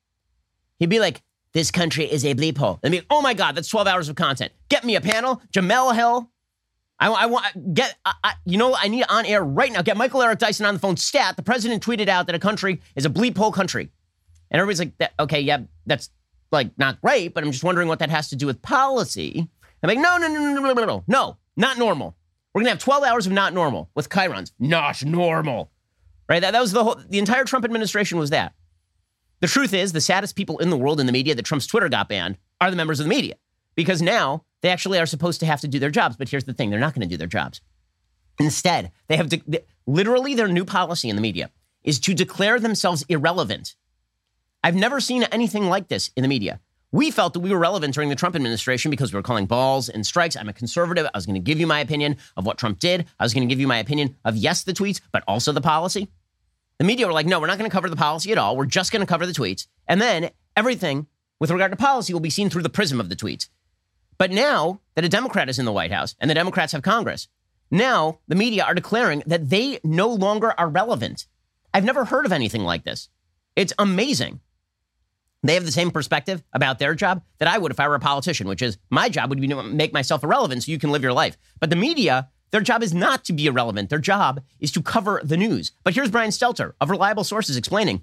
He'd 0.79 0.89
be 0.89 0.99
like, 0.99 1.23
this 1.53 1.71
country 1.71 2.11
is 2.11 2.25
a 2.25 2.35
bleep 2.35 2.57
hole. 2.57 2.81
I 2.83 2.89
mean, 2.89 3.03
oh 3.11 3.21
my 3.21 3.35
God, 3.35 3.55
that's 3.55 3.69
12 3.69 3.87
hours 3.87 4.09
of 4.09 4.17
content. 4.17 4.51
Get 4.71 4.83
me 4.83 4.97
a 4.97 5.01
panel. 5.03 5.43
Jemele 5.53 5.95
Hill. 5.95 6.31
I, 6.99 7.11
I 7.11 7.27
want 7.27 7.75
get, 7.75 7.95
I, 8.07 8.15
I, 8.25 8.33
you 8.47 8.57
know, 8.57 8.75
I 8.75 8.89
need 8.89 9.05
on 9.11 9.27
air 9.27 9.45
right 9.45 9.71
now. 9.71 9.83
Get 9.83 9.99
Michael 9.99 10.23
Eric 10.23 10.39
Dyson 10.39 10.65
on 10.65 10.75
the 10.75 10.81
phone. 10.81 10.97
Stat: 10.97 11.37
the 11.37 11.43
president 11.43 11.85
tweeted 11.85 12.09
out 12.09 12.27
that 12.27 12.35
a 12.35 12.39
country 12.39 12.81
is 12.97 13.05
a 13.05 13.11
bleep 13.11 13.37
hole 13.37 13.53
country, 13.53 13.91
and 14.51 14.61
everybody's 14.61 14.79
like, 14.79 14.97
that, 14.99 15.13
okay, 15.19 15.41
yeah, 15.41 15.59
that's 15.87 16.09
like 16.55 16.79
not 16.79 17.01
great, 17.03 17.35
but 17.35 17.45
I'm 17.45 17.53
just 17.53 17.65
wondering 17.65 17.89
what 17.89 17.99
that 17.99 18.11
has 18.11 18.29
to 18.31 18.37
do 18.37 18.47
with 18.47 18.63
policy. 18.63 19.49
I'm 19.83 19.89
like, 19.89 19.99
no, 19.99 20.17
no, 20.17 20.29
no, 20.29 20.41
no, 20.41 20.61
no, 20.61 20.73
no, 20.73 20.85
no, 20.85 21.05
no, 21.07 21.37
not 21.57 21.77
normal. 21.77 22.17
We're 22.55 22.63
gonna 22.63 22.71
have 22.71 22.79
12 22.79 23.05
hours 23.05 23.27
of 23.27 23.33
not 23.33 23.53
normal 23.53 23.91
with 23.95 24.09
chyrons. 24.09 24.53
Not 24.59 25.05
normal. 25.05 25.71
right? 26.29 26.41
That, 26.41 26.53
that 26.53 26.61
was 26.61 26.73
the 26.73 26.85
whole, 26.85 26.97
the 27.09 27.19
entire 27.19 27.45
Trump 27.45 27.65
administration 27.65 28.17
was 28.17 28.31
that. 28.31 28.55
The 29.41 29.49
truth 29.49 29.75
is, 29.75 29.93
the 29.93 30.01
saddest 30.01 30.37
people 30.37 30.59
in 30.59 30.71
the 30.71 30.77
world 30.77 31.01
in 31.01 31.07
the 31.07 31.13
media 31.13 31.35
that 31.35 31.45
Trump's 31.45 31.67
Twitter 31.67 31.91
got 31.91 32.09
banned 32.09 32.39
are 32.61 32.71
the 32.71 32.77
members 32.77 33.01
of 33.01 33.05
the 33.05 33.11
media 33.11 33.35
because 33.75 34.01
now 34.01 34.45
they 34.63 34.71
actually 34.71 34.99
are 34.99 35.07
supposed 35.07 35.41
to 35.41 35.47
have 35.47 35.61
to 35.61 35.69
do 35.69 35.79
their 35.79 35.91
jobs. 35.91 36.17
But 36.17 36.31
here's 36.31 36.45
the 36.45 36.55
thing 36.55 36.71
they're 36.71 36.81
not 36.81 36.95
to 36.95 37.07
do 37.07 37.17
their 37.17 37.27
jobs. 37.27 37.61
Instead, 38.39 38.91
they 39.09 39.17
have 39.17 39.29
to, 39.29 39.63
literally 39.87 40.35
their 40.35 40.49
new 40.49 40.65
policy 40.65 41.09
in 41.11 41.17
the 41.17 41.23
media 41.23 41.51
is 41.83 42.01
to 42.01 42.15
declare 42.15 42.59
themselves 42.59 43.05
irrelevant. 43.09 43.75
I've 44.65 44.75
never 44.75 44.99
seen 44.99 45.25
anything 45.25 45.69
like 45.69 45.89
this 45.89 46.11
in 46.17 46.23
the 46.23 46.29
media. 46.29 46.59
We 46.91 47.11
felt 47.11 47.35
that 47.35 47.41
we 47.41 47.51
were 47.51 47.59
relevant 47.59 47.93
during 47.93 48.09
the 48.09 48.15
Trump 48.15 48.35
administration 48.35 48.91
because 48.91 49.13
we 49.13 49.19
were 49.19 49.23
calling 49.23 49.45
balls 49.45 49.91
and 49.91 50.07
strikes. 50.07 50.37
I'm 50.37 50.49
a 50.49 50.55
conservative. 50.55 51.05
I 51.05 51.19
was 51.19 51.27
going 51.27 51.35
to 51.35 51.41
give 51.41 51.61
you 51.61 51.67
my 51.67 51.81
opinion 51.81 52.17
of 52.35 52.47
what 52.47 52.57
Trump 52.57 52.79
did. 52.79 53.05
I 53.21 53.25
was 53.25 53.35
going 53.35 53.47
to 53.47 53.53
give 53.53 53.61
you 53.61 53.67
my 53.67 53.77
opinion 53.77 54.17
of, 54.25 54.39
yes, 54.39 54.63
the 54.63 54.73
tweets, 54.73 55.03
but 55.13 55.23
also 55.29 55.53
the 55.53 55.61
policy. 55.61 56.09
The 56.79 56.85
media 56.85 57.07
were 57.07 57.13
like, 57.13 57.27
no, 57.27 57.41
we're 57.41 57.47
not 57.47 57.59
going 57.59 57.71
to 57.71 57.75
cover 57.75 57.91
the 57.91 57.97
policy 57.97 58.33
at 58.33 58.39
all. 58.39 58.57
We're 58.57 58.65
just 58.65 58.91
going 58.91 59.03
to 59.03 59.07
cover 59.07 59.27
the 59.27 59.35
tweets. 59.35 59.67
And 59.87 60.01
then 60.01 60.31
everything 60.57 61.09
with 61.39 61.51
regard 61.51 61.73
to 61.73 61.77
policy 61.77 62.15
will 62.15 62.21
be 62.21 62.31
seen 62.31 62.49
through 62.49 62.63
the 62.63 62.71
prism 62.71 63.01
of 63.01 63.11
the 63.11 63.17
tweets. 63.17 63.49
But 64.17 64.31
now 64.31 64.81
that 64.95 65.05
a 65.05 65.11
Democrat 65.11 65.51
is 65.51 65.59
in 65.59 65.67
the 65.67 65.73
White 65.73 65.93
House 65.93 66.15
and 66.21 66.31
the 66.31 66.35
Democrats 66.35 66.73
have 66.73 66.81
Congress, 66.81 67.29
now 67.71 68.21
the 68.29 68.35
media 68.35 68.65
are 68.65 68.75
declaring 68.75 69.23
that 69.27 69.51
they 69.51 69.79
no 69.85 70.09
longer 70.09 70.55
are 70.57 70.71
relevant. 70.71 71.27
I've 71.75 71.85
never 71.85 72.07
heard 72.07 72.25
of 72.25 72.33
anything 72.33 72.63
like 72.63 72.85
this. 72.85 73.11
It's 73.57 73.75
amazing. 73.79 74.41
They 75.45 75.55
have 75.55 75.67
the 75.67 75.73
same 75.73 75.91
perspective 75.91 76.43
about 76.55 76.79
their 76.79 76.95
job 76.95 77.23
that 77.39 77.49
I 77.49 77.59
would 77.59 77.71
if 77.71 77.79
I 77.79 77.87
were 77.87 77.95
a 77.95 78.01
politician, 78.01 78.49
which 78.49 78.63
is 78.63 78.79
my 78.89 79.11
job 79.11 79.29
would 79.29 79.41
be 79.41 79.49
to 79.49 79.63
make 79.63 79.93
myself 79.93 80.25
irrelevant 80.25 80.63
so 80.63 80.73
you 80.73 80.79
can 80.79 80.91
live 80.91 81.03
your 81.03 81.13
life. 81.13 81.37
But 81.61 81.69
the 81.69 81.77
media, 81.77 82.31
their 82.51 82.63
job 82.63 82.83
is 82.83 82.95
not 82.95 83.25
to 83.27 83.35
be 83.35 83.47
irrelevant. 83.47 83.91
Their 83.91 83.99
job 83.99 84.43
is 84.59 84.73
to 84.73 84.83
cover 84.83 85.21
the 85.23 85.37
news. 85.37 85.73
But 85.85 85.95
here's 85.95 86.11
Brian 86.11 86.31
Stelter 86.31 86.73
of 86.81 86.89
Reliable 86.89 87.25
Sources 87.25 87.59
explaining 87.59 88.03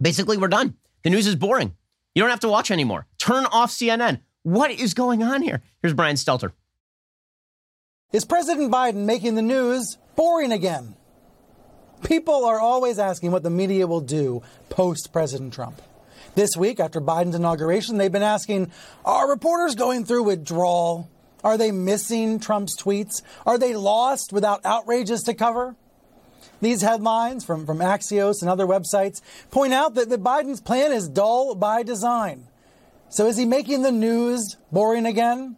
basically, 0.00 0.38
we're 0.38 0.48
done. 0.48 0.74
The 1.02 1.10
news 1.10 1.26
is 1.26 1.36
boring. 1.36 1.74
You 2.14 2.22
don't 2.22 2.30
have 2.30 2.40
to 2.40 2.48
watch 2.48 2.70
anymore. 2.70 3.06
Turn 3.18 3.44
off 3.46 3.70
CNN. 3.70 4.20
What 4.42 4.70
is 4.70 4.94
going 4.94 5.22
on 5.22 5.42
here? 5.42 5.60
Here's 5.82 5.94
Brian 5.94 6.16
Stelter. 6.16 6.52
Is 8.10 8.24
President 8.24 8.72
Biden 8.72 9.04
making 9.04 9.34
the 9.34 9.42
news 9.42 9.98
boring 10.16 10.52
again? 10.52 10.94
People 12.04 12.46
are 12.46 12.58
always 12.58 12.98
asking 12.98 13.32
what 13.32 13.42
the 13.42 13.50
media 13.50 13.86
will 13.86 14.00
do 14.00 14.42
post 14.70 15.12
President 15.12 15.52
Trump. 15.52 15.82
This 16.38 16.56
week, 16.56 16.78
after 16.78 17.00
Biden's 17.00 17.34
inauguration, 17.34 17.98
they've 17.98 18.12
been 18.12 18.22
asking 18.22 18.70
Are 19.04 19.28
reporters 19.28 19.74
going 19.74 20.04
through 20.04 20.22
withdrawal? 20.22 21.10
Are 21.42 21.58
they 21.58 21.72
missing 21.72 22.38
Trump's 22.38 22.80
tweets? 22.80 23.22
Are 23.44 23.58
they 23.58 23.74
lost 23.74 24.32
without 24.32 24.64
outrages 24.64 25.22
to 25.22 25.34
cover? 25.34 25.74
These 26.60 26.82
headlines 26.82 27.44
from, 27.44 27.66
from 27.66 27.78
Axios 27.78 28.40
and 28.40 28.48
other 28.48 28.68
websites 28.68 29.20
point 29.50 29.72
out 29.72 29.94
that, 29.94 30.10
that 30.10 30.22
Biden's 30.22 30.60
plan 30.60 30.92
is 30.92 31.08
dull 31.08 31.56
by 31.56 31.82
design. 31.82 32.46
So 33.08 33.26
is 33.26 33.36
he 33.36 33.44
making 33.44 33.82
the 33.82 33.90
news 33.90 34.56
boring 34.70 35.06
again? 35.06 35.56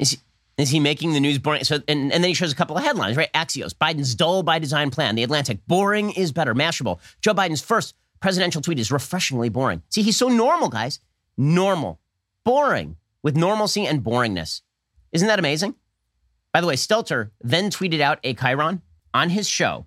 Is 0.00 0.10
he, 0.10 0.18
is 0.58 0.70
he 0.70 0.80
making 0.80 1.12
the 1.12 1.20
news 1.20 1.38
boring? 1.38 1.62
So, 1.62 1.76
and, 1.86 2.12
and 2.12 2.24
then 2.24 2.24
he 2.24 2.34
shows 2.34 2.50
a 2.50 2.56
couple 2.56 2.76
of 2.76 2.82
headlines, 2.82 3.16
right? 3.16 3.32
Axios, 3.34 3.72
Biden's 3.72 4.16
dull 4.16 4.42
by 4.42 4.58
design 4.58 4.90
plan. 4.90 5.14
The 5.14 5.22
Atlantic, 5.22 5.64
boring 5.68 6.10
is 6.10 6.32
better. 6.32 6.56
Mashable, 6.56 6.98
Joe 7.20 7.34
Biden's 7.34 7.60
first 7.60 7.94
presidential 8.20 8.62
tweet 8.62 8.78
is 8.78 8.92
refreshingly 8.92 9.48
boring. 9.48 9.82
See, 9.90 10.02
he's 10.02 10.16
so 10.16 10.28
normal, 10.28 10.68
guys. 10.68 11.00
Normal. 11.36 12.00
Boring. 12.44 12.96
With 13.22 13.36
normalcy 13.36 13.86
and 13.86 14.02
boringness. 14.02 14.62
Isn't 15.12 15.28
that 15.28 15.38
amazing? 15.38 15.74
By 16.52 16.60
the 16.60 16.66
way, 16.66 16.74
Stelter 16.74 17.30
then 17.40 17.70
tweeted 17.70 18.00
out 18.00 18.18
a 18.24 18.34
Chyron 18.34 18.80
on 19.12 19.30
his 19.30 19.48
show. 19.48 19.86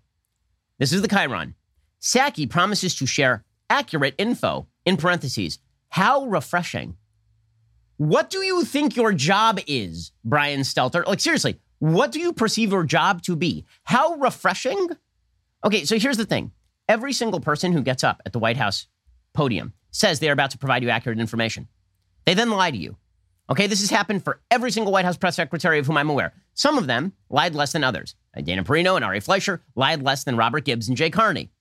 This 0.78 0.94
is 0.94 1.02
the 1.02 1.08
Chyron. 1.08 1.54
Psaki 2.02 2.50
promises 2.50 2.96
to 2.96 3.06
share 3.06 3.44
accurate 3.70 4.16
info, 4.18 4.68
in 4.86 4.98
parentheses. 4.98 5.60
How 5.90 6.26
refreshing. 6.26 6.98
What 7.98 8.30
do 8.30 8.40
you 8.40 8.64
think 8.64 8.96
your 8.96 9.14
job 9.14 9.60
is, 9.68 10.12
Brian 10.24 10.62
Stelter? 10.62 11.06
Like, 11.06 11.20
seriously, 11.20 11.60
what 11.80 12.12
do 12.12 12.20
you 12.20 12.34
perceive 12.34 12.72
your 12.72 12.84
job 12.84 13.22
to 13.24 13.36
be? 13.36 13.66
How 13.84 14.16
refreshing? 14.16 14.90
Okay, 15.64 15.86
so 15.86 16.00
here's 16.00 16.18
the 16.18 16.26
thing 16.26 16.52
Every 16.90 17.14
single 17.14 17.40
person 17.40 17.72
who 17.72 17.84
gets 17.84 18.04
up 18.04 18.20
at 18.26 18.34
the 18.34 18.40
White 18.40 18.58
House 18.58 18.88
podium 19.36 19.74
says 19.92 20.20
they're 20.20 20.34
about 20.34 20.50
to 20.52 20.58
provide 20.58 20.82
you 20.82 20.90
accurate 20.90 21.20
information. 21.20 21.68
They 22.26 22.34
then 22.34 22.50
lie 22.50 22.72
to 22.72 22.78
you. 22.78 22.98
Okay, 23.48 23.68
this 23.68 23.82
has 23.82 23.92
happened 23.92 24.24
for 24.24 24.42
every 24.50 24.72
single 24.72 24.92
White 24.92 25.06
House 25.06 25.16
press 25.16 25.36
secretary 25.36 25.78
of 25.78 25.86
whom 25.86 25.98
I'm 25.98 26.10
aware. 26.10 26.34
Some 26.56 26.80
of 26.80 26.88
them 26.88 27.14
lied 27.30 27.54
less 27.54 27.74
than 27.74 27.84
others. 27.84 28.16
Uh, 28.36 28.42
Dana 28.42 28.64
Perino 28.64 28.96
and 28.96 29.06
Ari 29.06 29.20
Fleischer 29.20 29.62
lied 29.76 30.02
less 30.02 30.24
than 30.24 30.36
Robert 30.36 30.66
Gibbs 30.66 30.88
and 30.88 30.98
Jay 30.98 31.12
Carney. 31.12 31.52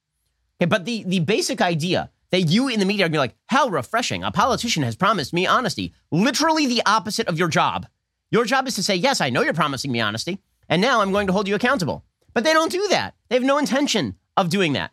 Okay, 0.59 0.67
but 0.67 0.87
the, 0.87 1.05
the 1.05 1.21
basic 1.21 1.61
idea 1.61 2.11
that 2.31 2.43
you 2.43 2.69
in 2.69 2.81
the 2.81 2.87
media 2.87 3.05
are 3.05 3.09
going 3.11 3.13
to 3.13 3.17
be 3.17 3.19
like, 3.19 3.37
how 3.49 3.69
refreshing. 3.69 4.25
A 4.25 4.31
politician 4.31 4.83
has 4.83 4.97
promised 4.97 5.35
me 5.35 5.47
honesty. 5.47 5.93
Literally 6.11 6.67
the 6.67 6.83
opposite 6.87 7.29
of 7.29 7.39
your 7.39 7.49
job. 7.49 7.87
Your 8.31 8.47
job 8.47 8.67
is 8.67 8.77
to 8.77 8.83
say, 8.83 8.95
yes, 8.95 9.21
I 9.21 9.29
know 9.29 9.43
you're 9.43 9.53
promising 9.53 9.93
me 9.93 10.01
honesty, 10.01 10.39
and 10.71 10.81
now 10.81 11.03
I'm 11.03 11.13
going 11.13 11.27
to 11.27 11.35
hold 11.35 11.49
you 11.49 11.55
accountable. 11.55 12.05
But 12.33 12.45
they 12.45 12.55
don't 12.55 12.73
do 12.73 12.87
that. 12.89 13.15
They 13.29 13.37
have 13.37 13.43
no 13.43 13.59
intention 13.59 14.17
of 14.35 14.49
doing 14.49 14.73
that. 14.73 14.91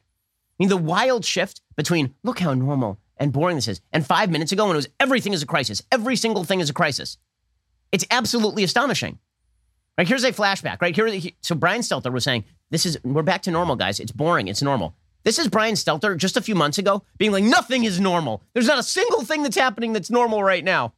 I 0.58 0.64
mean, 0.64 0.70
the 0.70 0.78
wild 0.78 1.26
shift 1.26 1.62
between 1.76 2.16
look 2.24 2.40
how 2.40 2.54
normal 2.54 3.00
and 3.18 3.34
boring 3.34 3.56
this 3.56 3.68
is, 3.68 3.82
and 3.92 4.06
five 4.06 4.30
minutes 4.30 4.52
ago 4.52 4.66
when 4.66 4.76
it 4.76 4.78
was 4.78 4.90
everything 5.00 5.34
is 5.34 5.44
a 5.44 5.46
crisis, 5.46 5.82
every 5.92 6.16
single 6.16 6.44
thing 6.44 6.60
is 6.60 6.70
a 6.70 6.74
crisis. 6.74 7.18
It's 7.92 8.06
absolutely 8.10 8.64
astonishing. 8.64 9.20
Right 9.98 10.08
here's 10.08 10.24
a 10.24 10.32
flashback. 10.32 10.82
Right 10.82 10.96
here, 10.96 11.32
so 11.42 11.56
Brian 11.56 11.82
Stelter 11.82 12.12
was 12.12 12.24
saying, 12.24 12.44
"This 12.70 12.86
is 12.86 12.98
we're 13.04 13.24
back 13.24 13.44
to 13.44 13.52
normal, 13.52 13.76
guys. 13.76 14.00
It's 14.00 14.12
boring. 14.12 14.48
It's 14.48 14.62
normal." 14.62 14.96
This 15.24 15.40
is 15.40 15.48
Brian 15.48 15.76
Stelter 15.76 16.16
just 16.18 16.38
a 16.38 16.42
few 16.42 16.54
months 16.54 16.78
ago 16.78 17.04
being 17.18 17.32
like, 17.32 17.44
"Nothing 17.44 17.86
is 17.86 18.00
normal. 18.00 18.44
There's 18.54 18.68
not 18.68 18.78
a 18.78 18.84
single 18.84 19.24
thing 19.24 19.44
that's 19.44 19.56
happening 19.58 19.94
that's 19.94 20.10
normal 20.10 20.44
right 20.44 20.64
now." 20.64 20.94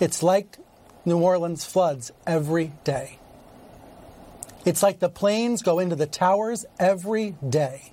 It's 0.00 0.22
like 0.22 0.58
New 1.04 1.18
Orleans 1.18 1.64
floods 1.64 2.10
every 2.26 2.72
day. 2.84 3.17
It's 4.68 4.82
like 4.82 4.98
the 4.98 5.08
planes 5.08 5.62
go 5.62 5.78
into 5.78 5.96
the 5.96 6.04
towers 6.04 6.66
every 6.78 7.36
day. 7.48 7.90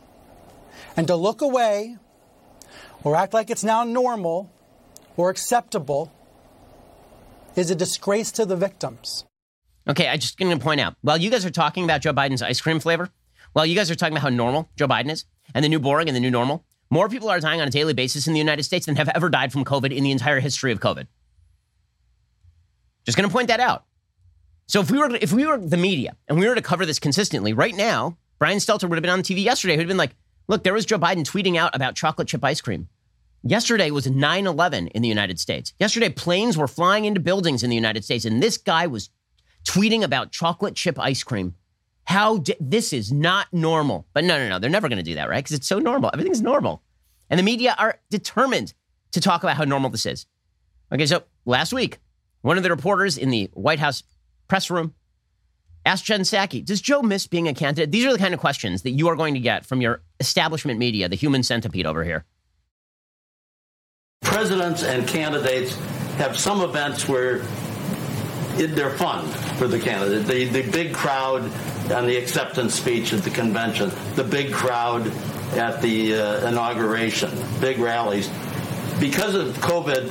And 0.98 1.08
to 1.08 1.16
look 1.16 1.42
away 1.42 1.96
or 3.02 3.16
act 3.16 3.34
like 3.34 3.50
it's 3.50 3.64
now 3.64 3.86
normal 3.86 4.52
or 5.16 5.30
acceptable 5.30 6.12
is 7.56 7.72
a 7.72 7.76
disgrace 7.76 8.30
to 8.34 8.46
the 8.46 8.58
victims. 8.58 9.24
Okay, 9.88 10.06
I'm 10.10 10.20
just 10.20 10.38
going 10.38 10.52
to 10.52 10.62
point 10.62 10.82
out 10.82 10.96
while 11.02 11.16
you 11.16 11.30
guys 11.30 11.46
are 11.46 11.50
talking 11.50 11.86
about 11.86 12.02
Joe 12.02 12.12
Biden's 12.12 12.42
ice 12.42 12.60
cream 12.60 12.82
flavor, 12.82 13.10
while 13.54 13.66
you 13.66 13.74
guys 13.74 13.90
are 13.90 13.96
talking 13.96 14.12
about 14.12 14.24
how 14.24 14.36
normal 14.36 14.70
Joe 14.76 14.90
Biden 14.90 15.10
is 15.10 15.24
and 15.54 15.64
the 15.64 15.70
new 15.70 15.80
boring 15.80 16.10
and 16.10 16.16
the 16.16 16.20
new 16.20 16.30
normal, 16.30 16.66
more 16.90 17.08
people 17.08 17.30
are 17.30 17.40
dying 17.40 17.62
on 17.62 17.70
a 17.70 17.72
daily 17.72 17.94
basis 17.94 18.28
in 18.28 18.34
the 18.34 18.40
United 18.40 18.64
States 18.64 18.86
than 18.86 18.98
have 18.98 19.08
ever 19.16 19.30
died 19.30 19.54
from 19.54 19.64
COVID 19.64 19.96
in 19.96 20.04
the 20.04 20.12
entire 20.12 20.42
history 20.42 20.74
of 20.74 20.82
COVID. 20.82 21.08
Just 23.06 23.18
going 23.18 23.30
to 23.30 23.34
point 23.34 23.48
that 23.48 23.62
out. 23.62 23.86
So 24.68 24.80
if 24.80 24.90
we 24.90 24.98
were 24.98 25.16
if 25.16 25.32
we 25.32 25.46
were 25.46 25.58
the 25.58 25.78
media 25.78 26.16
and 26.28 26.40
we 26.40 26.48
were 26.48 26.56
to 26.56 26.62
cover 26.62 26.86
this 26.86 27.00
consistently, 27.00 27.54
right 27.54 27.76
now, 27.76 28.18
Brian 28.40 28.58
Stelter 28.58 28.90
would 28.90 28.96
have 28.96 29.04
been 29.04 29.12
on 29.12 29.22
TV 29.22 29.44
yesterday. 29.44 29.76
Who'd 29.76 29.88
been 29.88 29.98
like, 29.98 30.16
"Look, 30.48 30.64
there 30.64 30.74
was 30.74 30.86
Joe 30.86 31.00
Biden 31.00 31.24
tweeting 31.24 31.56
out 31.58 31.76
about 31.76 31.96
chocolate 31.96 32.28
chip 32.28 32.44
ice 32.44 32.62
cream." 32.62 32.88
Yesterday 33.44 33.92
was 33.92 34.08
9/11 34.08 34.88
in 34.88 35.04
the 35.04 35.08
United 35.08 35.40
States. 35.40 35.74
Yesterday, 35.80 36.10
planes 36.10 36.58
were 36.58 36.68
flying 36.68 37.06
into 37.06 37.20
buildings 37.20 37.62
in 37.64 37.70
the 37.70 37.76
United 37.76 38.04
States, 38.04 38.26
and 38.26 38.42
this 38.42 38.58
guy 38.58 38.88
was 38.88 39.10
tweeting 39.66 40.04
about 40.04 40.32
chocolate 40.32 40.76
chip 40.76 40.98
ice 41.00 41.24
cream. 41.24 41.56
How 42.06 42.38
di- 42.38 42.56
this 42.60 42.94
is 42.94 43.12
not 43.12 43.48
normal. 43.52 44.08
But 44.14 44.24
no, 44.24 44.38
no, 44.38 44.50
no, 44.50 44.60
they're 44.60 44.70
never 44.70 44.90
going 44.90 44.98
to 44.98 45.04
do 45.04 45.16
that, 45.16 45.30
right? 45.30 45.44
Because 45.44 45.58
it's 45.58 45.68
so 45.68 45.80
normal. 45.80 46.10
Everything's 46.12 46.42
normal, 46.42 46.82
and 47.30 47.40
the 47.40 47.44
media 47.44 47.76
are 47.78 48.00
determined 48.10 48.74
to 49.12 49.22
talk 49.22 49.44
about 49.44 49.58
how 49.58 49.64
normal 49.64 49.92
this 49.92 50.08
is. 50.08 50.26
Okay, 50.92 51.06
so 51.06 51.24
last 51.46 51.72
week, 51.72 52.00
one 52.42 52.58
of 52.58 52.64
the 52.64 52.70
reporters 52.70 53.18
in 53.18 53.30
the 53.30 53.50
White 53.54 53.80
House 53.80 54.04
press 54.48 54.70
room. 54.70 54.94
Ask 55.86 56.06
Jen 56.06 56.22
Psaki, 56.22 56.66
does 56.66 56.82
Joe 56.82 57.04
miss 57.04 57.28
being 57.28 57.48
a 57.48 57.54
candidate? 57.54 57.92
These 57.92 58.06
are 58.06 58.12
the 58.12 58.18
kind 58.18 58.34
of 58.34 58.40
questions 58.40 58.82
that 58.82 58.92
you 58.92 59.08
are 59.08 59.16
going 59.16 59.36
to 59.36 59.40
get 59.40 59.66
from 59.66 59.82
your 59.82 60.02
establishment 60.20 60.80
media, 60.80 61.08
the 61.08 61.16
human 61.16 61.44
centipede 61.44 61.86
over 61.86 62.04
here. 62.04 62.26
Presidents 64.24 64.84
and 64.84 65.08
candidates 65.08 65.76
have 66.18 66.38
some 66.40 66.62
events 66.62 67.08
where 67.08 67.40
they're 68.58 68.98
fun 68.98 69.28
for 69.58 69.68
the 69.68 69.80
candidate. 69.80 70.26
The, 70.26 70.46
the 70.46 70.72
big 70.72 70.94
crowd 70.94 71.44
on 71.92 72.08
the 72.08 72.18
acceptance 72.18 72.74
speech 72.74 73.14
at 73.14 73.22
the 73.22 73.30
convention, 73.30 73.92
the 74.16 74.24
big 74.24 74.52
crowd 74.52 75.08
at 75.54 75.82
the 75.82 76.16
uh, 76.16 76.48
inauguration, 76.48 77.32
big 77.60 77.78
rallies. 77.78 78.28
Because 79.00 79.36
of 79.36 79.56
COVID, 79.58 80.10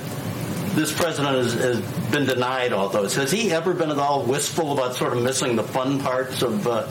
this 0.74 0.92
president 0.92 1.36
has, 1.36 1.54
has, 1.54 1.80
been 2.10 2.26
denied 2.26 2.72
all 2.72 2.88
those. 2.88 3.14
Has 3.14 3.30
he 3.30 3.50
ever 3.52 3.74
been 3.74 3.90
at 3.90 3.98
all 3.98 4.22
wistful 4.22 4.72
about 4.72 4.94
sort 4.94 5.16
of 5.16 5.22
missing 5.22 5.56
the 5.56 5.62
fun 5.62 6.00
parts 6.00 6.42
of, 6.42 6.66
uh, 6.66 6.86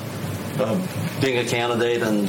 of 0.59 1.17
being 1.21 1.37
a 1.37 1.45
candidate 1.45 2.01
and 2.01 2.27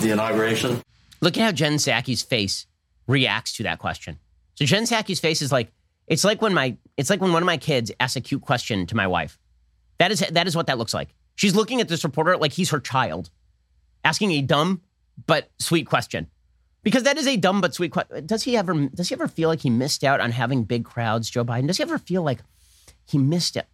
the 0.00 0.10
inauguration? 0.10 0.80
Look 1.20 1.36
at 1.36 1.42
how 1.42 1.52
Jen 1.52 1.74
Psaki's 1.74 2.22
face 2.22 2.66
reacts 3.06 3.56
to 3.56 3.64
that 3.64 3.78
question. 3.78 4.18
So 4.54 4.64
Jen 4.64 4.84
Psaki's 4.84 5.20
face 5.20 5.42
is 5.42 5.50
like 5.50 5.72
it's 6.06 6.24
like 6.24 6.42
when 6.42 6.54
my 6.54 6.76
it's 6.96 7.10
like 7.10 7.20
when 7.20 7.32
one 7.32 7.42
of 7.42 7.46
my 7.46 7.56
kids 7.56 7.90
asks 7.98 8.16
a 8.16 8.20
cute 8.20 8.42
question 8.42 8.86
to 8.86 8.96
my 8.96 9.06
wife. 9.06 9.38
That 9.98 10.12
is 10.12 10.20
that 10.20 10.46
is 10.46 10.56
what 10.56 10.66
that 10.66 10.78
looks 10.78 10.94
like. 10.94 11.14
She's 11.34 11.54
looking 11.54 11.80
at 11.80 11.88
this 11.88 12.04
reporter 12.04 12.36
like 12.36 12.52
he's 12.52 12.70
her 12.70 12.80
child, 12.80 13.30
asking 14.04 14.32
a 14.32 14.42
dumb 14.42 14.82
but 15.26 15.50
sweet 15.58 15.86
question. 15.86 16.28
Because 16.84 17.02
that 17.04 17.16
is 17.16 17.26
a 17.26 17.36
dumb 17.36 17.60
but 17.60 17.74
sweet 17.74 17.90
question. 17.90 18.26
Does 18.26 18.44
he 18.44 18.56
ever 18.56 18.74
does 18.94 19.08
he 19.08 19.14
ever 19.14 19.26
feel 19.26 19.48
like 19.48 19.62
he 19.62 19.70
missed 19.70 20.04
out 20.04 20.20
on 20.20 20.30
having 20.30 20.64
big 20.64 20.84
crowds, 20.84 21.30
Joe 21.30 21.44
Biden? 21.44 21.66
Does 21.66 21.78
he 21.78 21.82
ever 21.82 21.98
feel 21.98 22.22
like 22.22 22.40
he 23.06 23.18
missed 23.18 23.56
it? 23.56 23.66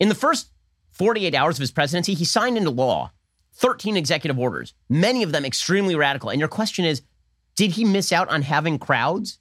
In 0.00 0.08
the 0.08 0.14
first 0.14 0.48
48 0.92 1.34
hours 1.34 1.56
of 1.56 1.60
his 1.60 1.70
presidency, 1.70 2.14
he 2.14 2.24
signed 2.24 2.56
into 2.56 2.70
law 2.70 3.12
13 3.56 3.96
executive 3.96 4.38
orders, 4.38 4.74
many 4.88 5.22
of 5.22 5.32
them 5.32 5.44
extremely 5.44 5.94
radical. 5.94 6.30
And 6.30 6.40
your 6.40 6.48
question 6.48 6.84
is, 6.84 7.02
did 7.54 7.72
he 7.72 7.84
miss 7.84 8.10
out 8.10 8.28
on 8.28 8.42
having 8.42 8.78
crowds? 8.78 9.38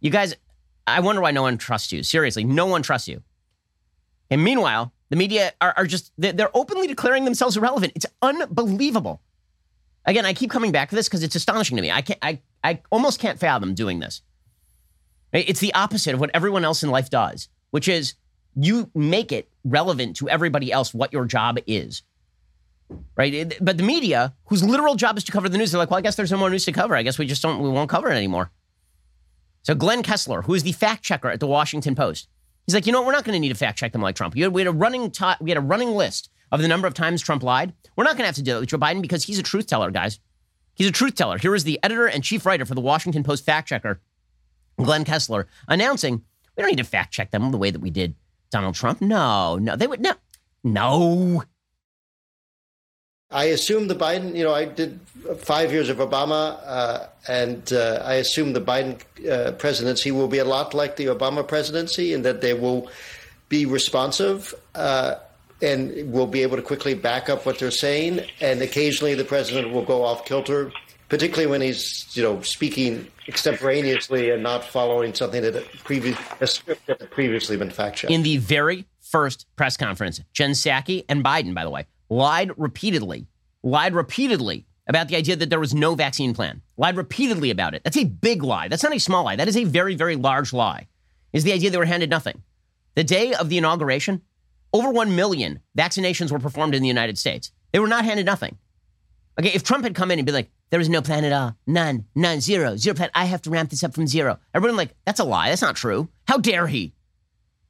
You 0.00 0.10
guys, 0.10 0.34
I 0.86 1.00
wonder 1.00 1.22
why 1.22 1.30
no 1.30 1.42
one 1.42 1.58
trusts 1.58 1.92
you. 1.92 2.02
Seriously, 2.02 2.44
no 2.44 2.66
one 2.66 2.82
trusts 2.82 3.08
you. 3.08 3.22
And 4.30 4.42
meanwhile, 4.42 4.92
the 5.10 5.16
media 5.16 5.52
are, 5.60 5.72
are 5.76 5.86
just, 5.86 6.12
they're 6.18 6.54
openly 6.54 6.86
declaring 6.86 7.24
themselves 7.24 7.56
irrelevant. 7.56 7.92
It's 7.94 8.06
unbelievable. 8.20 9.22
Again, 10.04 10.26
I 10.26 10.34
keep 10.34 10.50
coming 10.50 10.72
back 10.72 10.90
to 10.90 10.96
this 10.96 11.08
because 11.08 11.22
it's 11.22 11.36
astonishing 11.36 11.76
to 11.76 11.82
me. 11.82 11.90
I, 11.90 12.02
can't, 12.02 12.18
I, 12.22 12.40
I 12.64 12.80
almost 12.90 13.20
can't 13.20 13.38
fathom 13.38 13.74
doing 13.74 14.00
this. 14.00 14.22
It's 15.32 15.60
the 15.60 15.72
opposite 15.74 16.14
of 16.14 16.20
what 16.20 16.30
everyone 16.34 16.64
else 16.64 16.82
in 16.82 16.90
life 16.90 17.08
does, 17.08 17.48
which 17.70 17.88
is 17.88 18.14
you 18.54 18.90
make 18.94 19.32
it 19.32 19.48
relevant 19.64 20.16
to 20.16 20.28
everybody 20.28 20.70
else 20.70 20.92
what 20.92 21.12
your 21.12 21.24
job 21.24 21.58
is. 21.66 22.02
Right? 23.16 23.54
But 23.60 23.78
the 23.78 23.82
media, 23.82 24.34
whose 24.46 24.62
literal 24.62 24.96
job 24.96 25.16
is 25.16 25.24
to 25.24 25.32
cover 25.32 25.48
the 25.48 25.56
news, 25.56 25.70
they're 25.70 25.78
like, 25.78 25.90
well, 25.90 25.98
I 25.98 26.02
guess 26.02 26.16
there's 26.16 26.30
no 26.30 26.36
more 26.36 26.50
news 26.50 26.66
to 26.66 26.72
cover. 26.72 26.94
I 26.94 27.02
guess 27.02 27.18
we 27.18 27.26
just 27.26 27.40
don't, 27.40 27.62
we 27.62 27.70
won't 27.70 27.88
cover 27.88 28.10
it 28.10 28.16
anymore. 28.16 28.50
So 29.62 29.74
Glenn 29.74 30.02
Kessler, 30.02 30.42
who 30.42 30.54
is 30.54 30.64
the 30.64 30.72
fact 30.72 31.02
checker 31.02 31.30
at 31.30 31.40
the 31.40 31.46
Washington 31.46 31.94
Post, 31.94 32.28
he's 32.66 32.74
like, 32.74 32.84
you 32.84 32.92
know 32.92 33.00
what? 33.00 33.06
We're 33.06 33.12
not 33.12 33.24
going 33.24 33.34
to 33.34 33.40
need 33.40 33.50
to 33.50 33.54
fact 33.54 33.78
check 33.78 33.92
them 33.92 34.02
like 34.02 34.16
Trump. 34.16 34.34
We 34.34 34.42
had, 34.42 34.52
we 34.52 34.60
had 34.60 34.68
a 34.68 34.72
running 34.72 35.10
t- 35.10 35.24
we 35.40 35.50
had 35.50 35.56
a 35.56 35.62
running 35.62 35.92
list 35.92 36.28
of 36.52 36.60
the 36.60 36.68
number 36.68 36.86
of 36.86 36.94
times 36.94 37.20
Trump 37.20 37.42
lied. 37.42 37.72
We're 37.96 38.04
not 38.04 38.12
going 38.12 38.22
to 38.22 38.26
have 38.26 38.36
to 38.36 38.42
it 38.56 38.60
with 38.60 38.68
Joe 38.68 38.78
Biden 38.78 39.02
because 39.02 39.24
he's 39.24 39.38
a 39.38 39.42
truth 39.42 39.66
teller, 39.66 39.90
guys. 39.90 40.20
He's 40.74 40.86
a 40.86 40.92
truth 40.92 41.16
teller. 41.16 41.38
Here 41.38 41.54
is 41.54 41.64
the 41.64 41.80
editor 41.82 42.06
and 42.06 42.22
chief 42.22 42.46
writer 42.46 42.64
for 42.64 42.74
the 42.74 42.80
Washington 42.80 43.24
Post 43.24 43.44
fact 43.44 43.68
checker, 43.68 44.00
Glenn 44.76 45.04
Kessler, 45.04 45.48
announcing 45.66 46.22
we 46.56 46.62
don't 46.62 46.70
need 46.70 46.76
to 46.76 46.84
fact 46.84 47.12
check 47.12 47.30
them 47.30 47.50
the 47.50 47.58
way 47.58 47.70
that 47.70 47.80
we 47.80 47.90
did 47.90 48.14
Donald 48.50 48.74
Trump. 48.74 49.00
No, 49.00 49.56
no, 49.56 49.76
they 49.76 49.86
would 49.86 50.00
no, 50.00 50.12
no. 50.62 51.42
I 53.30 53.44
assume 53.44 53.88
the 53.88 53.94
Biden, 53.94 54.36
you 54.36 54.44
know, 54.44 54.52
I 54.52 54.66
did 54.66 55.00
five 55.38 55.72
years 55.72 55.88
of 55.88 55.98
Obama, 55.98 56.60
uh, 56.66 57.06
and 57.26 57.72
uh, 57.72 58.02
I 58.04 58.14
assume 58.14 58.52
the 58.52 58.60
Biden 58.60 59.00
uh, 59.26 59.52
presidency 59.52 60.10
will 60.10 60.28
be 60.28 60.36
a 60.36 60.44
lot 60.44 60.74
like 60.74 60.96
the 60.96 61.06
Obama 61.06 61.46
presidency 61.46 62.12
in 62.12 62.22
that 62.22 62.42
they 62.42 62.52
will 62.52 62.90
be 63.48 63.64
responsive 63.64 64.54
uh, 64.74 65.14
and 65.62 66.12
will 66.12 66.26
be 66.26 66.42
able 66.42 66.56
to 66.56 66.62
quickly 66.62 66.94
back 66.94 67.28
up 67.28 67.46
what 67.46 67.58
they're 67.58 67.70
saying. 67.70 68.20
And 68.40 68.60
occasionally 68.60 69.14
the 69.14 69.24
president 69.24 69.72
will 69.72 69.84
go 69.84 70.04
off 70.04 70.24
kilter, 70.24 70.72
particularly 71.08 71.46
when 71.46 71.60
he's, 71.60 72.08
you 72.16 72.22
know, 72.22 72.42
speaking 72.42 73.06
extemporaneously 73.28 74.30
and 74.30 74.42
not 74.42 74.64
following 74.64 75.14
something 75.14 75.42
that 75.42 75.64
previous 75.84 76.18
a 76.40 76.46
script 76.46 76.86
that 76.86 77.00
had 77.00 77.10
previously 77.10 77.56
been 77.56 77.70
fact 77.70 77.96
checked. 77.96 78.12
In 78.12 78.22
the 78.22 78.38
very 78.38 78.86
first 79.00 79.46
press 79.56 79.76
conference, 79.76 80.20
Jen 80.32 80.50
Psaki 80.50 81.04
and 81.08 81.24
Biden, 81.24 81.54
by 81.54 81.64
the 81.64 81.70
way, 81.70 81.86
lied 82.08 82.50
repeatedly, 82.56 83.26
lied 83.62 83.94
repeatedly 83.94 84.66
about 84.88 85.08
the 85.08 85.16
idea 85.16 85.36
that 85.36 85.48
there 85.48 85.60
was 85.60 85.74
no 85.74 85.94
vaccine 85.94 86.34
plan. 86.34 86.60
Lied 86.76 86.96
repeatedly 86.96 87.50
about 87.50 87.74
it. 87.74 87.84
That's 87.84 87.96
a 87.96 88.04
big 88.04 88.42
lie. 88.42 88.68
That's 88.68 88.82
not 88.82 88.94
a 88.94 88.98
small 88.98 89.24
lie. 89.24 89.36
That 89.36 89.48
is 89.48 89.56
a 89.56 89.64
very, 89.64 89.94
very 89.94 90.16
large 90.16 90.52
lie. 90.52 90.88
Is 91.32 91.44
the 91.44 91.52
idea 91.52 91.70
they 91.70 91.78
were 91.78 91.84
handed 91.84 92.10
nothing. 92.10 92.42
The 92.94 93.04
day 93.04 93.32
of 93.32 93.48
the 93.48 93.58
inauguration, 93.58 94.22
over 94.72 94.90
1 94.90 95.14
million 95.14 95.60
vaccinations 95.76 96.30
were 96.30 96.38
performed 96.38 96.74
in 96.74 96.82
the 96.82 96.88
United 96.88 97.18
States. 97.18 97.52
They 97.72 97.78
were 97.78 97.88
not 97.88 98.04
handed 98.04 98.26
nothing. 98.26 98.58
Okay, 99.38 99.50
if 99.50 99.62
Trump 99.62 99.84
had 99.84 99.94
come 99.94 100.10
in 100.10 100.18
and 100.18 100.26
be 100.26 100.32
like, 100.32 100.50
there 100.70 100.78
was 100.78 100.88
no 100.88 101.02
plan 101.02 101.24
at 101.24 101.32
all, 101.32 101.56
none, 101.66 102.06
none, 102.14 102.40
zero, 102.40 102.76
zero 102.76 102.94
plan, 102.94 103.10
I 103.14 103.26
have 103.26 103.42
to 103.42 103.50
ramp 103.50 103.70
this 103.70 103.84
up 103.84 103.94
from 103.94 104.06
zero. 104.06 104.38
Everyone 104.54 104.76
like, 104.76 104.94
that's 105.04 105.20
a 105.20 105.24
lie. 105.24 105.48
That's 105.48 105.62
not 105.62 105.76
true. 105.76 106.08
How 106.26 106.38
dare 106.38 106.66
he? 106.66 106.94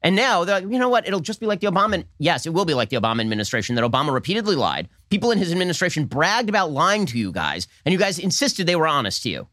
And 0.01 0.17
now 0.17 0.43
they're 0.43 0.59
like, 0.59 0.69
you 0.69 0.79
know 0.79 0.89
what? 0.89 1.07
It'll 1.07 1.21
just 1.21 1.39
be 1.39 1.45
like 1.45 1.61
the 1.61 1.67
Obama. 1.67 2.05
Yes, 2.19 2.45
it 2.45 2.53
will 2.53 2.65
be 2.65 2.73
like 2.73 2.89
the 2.89 2.97
Obama 2.97 3.21
administration 3.21 3.75
that 3.75 3.89
Obama 3.89 4.13
repeatedly 4.13 4.55
lied. 4.55 4.89
People 5.09 5.31
in 5.31 5.37
his 5.37 5.51
administration 5.51 6.05
bragged 6.05 6.49
about 6.49 6.71
lying 6.71 7.05
to 7.05 7.17
you 7.17 7.31
guys, 7.31 7.67
and 7.85 7.93
you 7.93 7.99
guys 7.99 8.19
insisted 8.19 8.67
they 8.67 8.75
were 8.75 8.87
honest 8.87 9.23
to 9.23 9.29
you. 9.29 9.47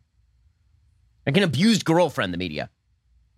Like 1.24 1.36
an 1.36 1.44
abused 1.44 1.84
girlfriend, 1.84 2.34
the 2.34 2.38
media. 2.38 2.68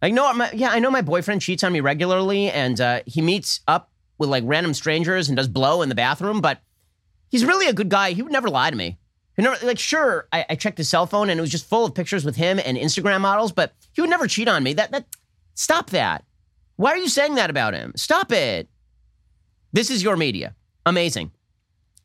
Like, 0.00 0.14
no, 0.14 0.32
my, 0.32 0.50
yeah, 0.52 0.70
I 0.70 0.78
know 0.78 0.90
my 0.90 1.02
boyfriend 1.02 1.42
cheats 1.42 1.62
on 1.62 1.72
me 1.72 1.80
regularly, 1.80 2.50
and 2.50 2.80
uh, 2.80 3.00
he 3.06 3.20
meets 3.20 3.60
up 3.68 3.91
with 4.22 4.30
like 4.30 4.44
random 4.46 4.72
strangers 4.72 5.28
and 5.28 5.36
does 5.36 5.48
blow 5.48 5.82
in 5.82 5.90
the 5.90 5.94
bathroom, 5.94 6.40
but 6.40 6.62
he's 7.28 7.44
really 7.44 7.66
a 7.66 7.72
good 7.72 7.90
guy. 7.90 8.12
He 8.12 8.22
would 8.22 8.32
never 8.32 8.48
lie 8.48 8.70
to 8.70 8.76
me. 8.76 8.96
He 9.36 9.42
never, 9.42 9.66
like, 9.66 9.78
sure, 9.78 10.28
I, 10.32 10.46
I 10.50 10.54
checked 10.54 10.78
his 10.78 10.88
cell 10.88 11.06
phone 11.06 11.28
and 11.28 11.38
it 11.38 11.40
was 11.40 11.50
just 11.50 11.68
full 11.68 11.84
of 11.84 11.94
pictures 11.94 12.24
with 12.24 12.36
him 12.36 12.60
and 12.64 12.78
Instagram 12.78 13.20
models, 13.20 13.50
but 13.50 13.74
he 13.92 14.00
would 14.00 14.10
never 14.10 14.26
cheat 14.26 14.48
on 14.48 14.62
me. 14.62 14.74
That 14.74 14.92
that 14.92 15.06
stop 15.54 15.90
that. 15.90 16.24
Why 16.76 16.92
are 16.92 16.98
you 16.98 17.08
saying 17.08 17.34
that 17.34 17.50
about 17.50 17.74
him? 17.74 17.92
Stop 17.96 18.32
it. 18.32 18.68
This 19.72 19.90
is 19.90 20.02
your 20.02 20.16
media. 20.16 20.54
Amazing. 20.86 21.32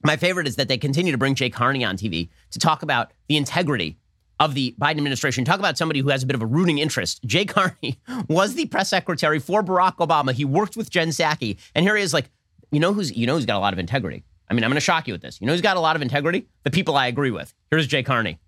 My 0.03 0.17
favorite 0.17 0.47
is 0.47 0.55
that 0.55 0.67
they 0.67 0.77
continue 0.77 1.11
to 1.11 1.17
bring 1.17 1.35
Jay 1.35 1.49
Carney 1.49 1.83
on 1.83 1.97
TV 1.97 2.29
to 2.51 2.59
talk 2.59 2.81
about 2.81 3.11
the 3.27 3.37
integrity 3.37 3.97
of 4.39 4.53
the 4.53 4.75
Biden 4.79 4.97
administration. 4.97 5.45
Talk 5.45 5.59
about 5.59 5.77
somebody 5.77 5.99
who 5.99 6.09
has 6.09 6.23
a 6.23 6.25
bit 6.25 6.35
of 6.35 6.41
a 6.41 6.45
rooting 6.45 6.77
interest. 6.77 7.23
Jay 7.25 7.45
Carney 7.45 7.99
was 8.27 8.55
the 8.55 8.65
press 8.65 8.89
secretary 8.89 9.39
for 9.39 9.63
Barack 9.63 9.97
Obama. 9.97 10.33
He 10.33 10.45
worked 10.45 10.77
with 10.77 10.89
Jen 10.89 11.09
Psaki, 11.09 11.57
and 11.75 11.83
here 11.83 11.95
he 11.95 12.03
is, 12.03 12.13
like, 12.13 12.29
you 12.71 12.79
know 12.79 12.93
who's 12.93 13.15
you 13.15 13.27
know 13.27 13.35
who's 13.35 13.45
got 13.45 13.57
a 13.57 13.59
lot 13.59 13.73
of 13.73 13.79
integrity. 13.79 14.23
I 14.49 14.53
mean, 14.53 14.63
I'm 14.63 14.69
going 14.69 14.75
to 14.75 14.81
shock 14.81 15.07
you 15.07 15.13
with 15.13 15.21
this. 15.21 15.41
You 15.41 15.47
know 15.47 15.53
who's 15.53 15.61
got 15.61 15.77
a 15.77 15.81
lot 15.81 15.95
of 15.95 16.01
integrity? 16.01 16.47
The 16.63 16.71
people 16.71 16.95
I 16.95 17.07
agree 17.07 17.31
with. 17.31 17.53
Here's 17.69 17.87
Jay 17.87 18.03
Carney 18.03 18.39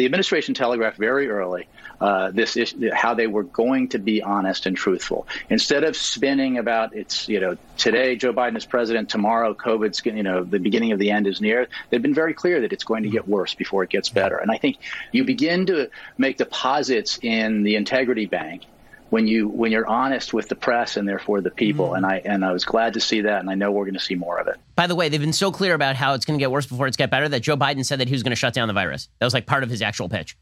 the 0.00 0.06
administration 0.06 0.54
telegraphed 0.54 0.96
very 0.96 1.28
early 1.28 1.68
uh, 2.00 2.30
this 2.30 2.56
how 2.94 3.12
they 3.12 3.26
were 3.26 3.42
going 3.42 3.86
to 3.86 3.98
be 3.98 4.22
honest 4.22 4.64
and 4.64 4.74
truthful. 4.74 5.28
Instead 5.50 5.84
of 5.84 5.94
spinning 5.94 6.56
about 6.56 6.96
it's 6.96 7.28
you 7.28 7.38
know 7.38 7.58
today 7.76 8.16
Joe 8.16 8.32
Biden 8.32 8.56
is 8.56 8.64
president, 8.64 9.10
tomorrow 9.10 9.52
COVID's 9.52 10.00
you 10.06 10.22
know 10.22 10.42
the 10.42 10.58
beginning 10.58 10.92
of 10.92 10.98
the 10.98 11.10
end 11.10 11.26
is 11.26 11.42
near. 11.42 11.68
They've 11.90 12.00
been 12.00 12.14
very 12.14 12.32
clear 12.32 12.62
that 12.62 12.72
it's 12.72 12.84
going 12.84 13.02
to 13.02 13.10
get 13.10 13.28
worse 13.28 13.54
before 13.54 13.82
it 13.82 13.90
gets 13.90 14.08
better. 14.08 14.38
And 14.38 14.50
I 14.50 14.56
think 14.56 14.78
you 15.12 15.24
begin 15.24 15.66
to 15.66 15.90
make 16.16 16.38
deposits 16.38 17.18
in 17.20 17.62
the 17.62 17.76
integrity 17.76 18.24
bank 18.24 18.62
when 19.10 19.26
you 19.26 19.48
when 19.48 19.70
you're 19.72 19.86
honest 19.86 20.32
with 20.32 20.48
the 20.48 20.54
press 20.54 20.96
and 20.96 21.06
therefore 21.06 21.40
the 21.40 21.50
people. 21.50 21.88
Mm-hmm. 21.88 21.96
And 21.96 22.06
I 22.06 22.22
and 22.24 22.44
I 22.44 22.52
was 22.52 22.64
glad 22.64 22.94
to 22.94 23.00
see 23.00 23.20
that, 23.22 23.40
and 23.40 23.50
I 23.50 23.54
know 23.54 23.70
we're 23.70 23.84
going 23.84 23.94
to 23.94 24.00
see 24.00 24.14
more 24.14 24.38
of 24.38 24.46
it. 24.46 24.56
By 24.76 24.86
the 24.86 24.94
way, 24.94 25.08
they've 25.08 25.20
been 25.20 25.32
so 25.32 25.52
clear 25.52 25.74
about 25.74 25.96
how 25.96 26.14
it's 26.14 26.24
going 26.24 26.38
to 26.38 26.42
get 26.42 26.50
worse 26.50 26.66
before 26.66 26.86
it's 26.86 26.96
get 26.96 27.10
better 27.10 27.28
that 27.28 27.40
Joe 27.40 27.56
Biden 27.56 27.84
said 27.84 28.00
that 28.00 28.08
he 28.08 28.14
was 28.14 28.22
going 28.22 28.30
to 28.30 28.36
shut 28.36 28.54
down 28.54 28.68
the 28.68 28.74
virus. 28.74 29.08
That 29.18 29.26
was 29.26 29.34
like 29.34 29.46
part 29.46 29.62
of 29.62 29.70
his 29.70 29.82
actual 29.82 30.08
pitch. 30.08 30.38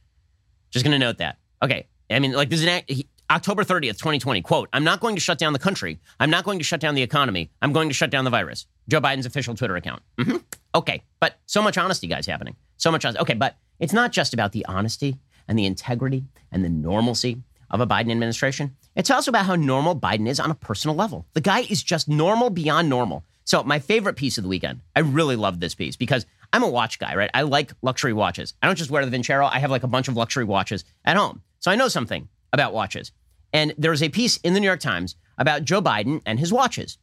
Just 0.70 0.85
going 0.85 0.92
to 0.92 0.98
note 0.98 1.18
that. 1.18 1.38
Okay, 1.62 1.88
I 2.11 2.18
mean, 2.18 2.33
like 2.33 2.50
this 2.50 2.61
is 2.61 2.66
an, 2.66 2.83
he, 2.87 3.09
October 3.31 3.64
30th, 3.64 3.98
2020. 3.98 4.42
Quote: 4.42 4.68
I'm 4.72 4.85
not 4.85 5.00
going 5.00 5.16
to 5.16 5.20
shut 5.20 5.38
down 5.38 5.52
the 5.52 5.59
country. 5.59 5.98
I'm 6.20 6.31
not 6.31 6.44
going 6.44 6.59
to 6.59 6.64
shut 6.64 6.81
down 6.81 6.94
the 6.94 7.02
economy. 7.02 7.50
I'm 7.62 7.72
going 7.72 7.88
to 7.88 7.94
shut 7.94 8.11
down 8.11 8.24
the 8.24 8.31
virus. 8.31 8.66
Joe 8.88 9.00
Biden's 9.00 9.26
official 9.26 9.54
Twitter 9.54 9.76
account. 9.76 10.02
Mm-hmm. 10.18 10.37
Okay, 10.74 11.02
but 11.20 11.38
so 11.46 11.62
much 11.62 11.78
honesty, 11.78 12.07
guys, 12.07 12.26
happening. 12.26 12.57
So 12.76 12.92
much 12.92 13.04
honesty. 13.04 13.22
Okay, 13.22 13.35
but 13.35 13.57
it's 13.81 13.92
not 13.92 14.12
just 14.12 14.35
about 14.35 14.52
the 14.52 14.64
honesty 14.66 15.18
and 15.48 15.59
the 15.59 15.64
integrity 15.66 16.24
and 16.52 16.64
the 16.64 16.68
normalcy 16.68 17.42
of 17.70 17.81
a 17.81 17.87
Biden 17.87 18.11
administration. 18.11 18.76
It's 18.96 19.11
also 19.11 19.31
about 19.31 19.46
how 19.46 19.54
normal 19.54 19.98
Biden 19.98 20.28
is 20.28 20.40
on 20.40 20.50
a 20.50 20.54
personal 20.54 20.96
level. 20.96 21.26
The 21.35 21.40
guy 21.40 21.61
is 21.61 21.83
just 21.83 22.09
normal 22.09 22.50
beyond 22.50 22.88
normal. 22.88 23.24
So, 23.44 23.62
my 23.62 23.78
favorite 23.78 24.16
piece 24.16 24.37
of 24.37 24.44
the 24.44 24.48
weekend, 24.48 24.81
I 24.94 25.00
really 25.00 25.37
loved 25.37 25.61
this 25.61 25.74
piece 25.74 25.96
because 25.96 26.26
I'm 26.52 26.62
a 26.62 26.68
watch 26.68 26.98
guy, 26.98 27.14
right? 27.14 27.31
I 27.33 27.42
like 27.42 27.72
luxury 27.83 28.12
watches. 28.12 28.54
I 28.62 28.66
don't 28.66 28.76
just 28.76 28.90
wear 28.90 29.07
the 29.07 29.16
Vincero, 29.16 29.48
I 29.50 29.59
have 29.59 29.70
like 29.70 29.85
a 29.85 29.88
bunch 29.88 30.09
of 30.09 30.16
luxury 30.16 30.44
watches 30.44 30.85
at 31.04 31.16
home. 31.16 31.42
So, 31.61 31.70
I 31.70 31.76
know 31.76 31.88
something 31.88 32.28
about 32.52 32.74
watches. 32.74 33.12
And 33.52 33.74
there 33.78 33.90
was 33.90 34.02
a 34.02 34.11
piece 34.11 34.37
in 34.38 34.52
the 34.52 34.61
New 34.61 34.66
York 34.66 34.81
Times 34.81 35.16
about 35.38 35.64
Joe 35.64 35.81
Biden 35.81 36.20
and 36.26 36.38
his 36.38 36.52
watches. 36.52 36.98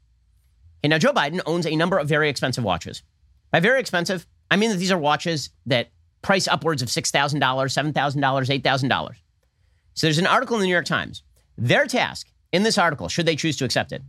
And 0.84 0.91
now, 0.91 0.99
Joe 0.99 1.13
Biden 1.13 1.41
owns 1.45 1.65
a 1.65 1.75
number 1.75 1.97
of 1.97 2.08
very 2.08 2.30
expensive 2.30 2.63
watches. 2.63 3.01
By 3.51 3.60
very 3.60 3.80
expensive, 3.80 4.28
I 4.51 4.58
mean 4.58 4.69
that 4.69 4.78
these 4.78 4.91
are 4.91 4.97
watches 4.97 5.49
that 5.65 5.89
price 6.21 6.47
upwards 6.47 6.82
of 6.82 6.89
$6,000, 6.89 7.39
$7,000, 7.39 7.93
$8,000. 7.93 9.15
So 9.95 10.08
there's 10.08 10.19
an 10.19 10.27
article 10.27 10.58
in 10.58 10.62
the 10.62 10.67
New 10.67 10.73
York 10.73 10.86
Times. 10.86 11.23
Their 11.58 11.88
task 11.88 12.27
in 12.51 12.63
this 12.63 12.77
article, 12.77 13.08
should 13.08 13.25
they 13.25 13.36
choose 13.36 13.58
to 13.58 13.65
accept 13.65 13.93
it, 13.93 14.01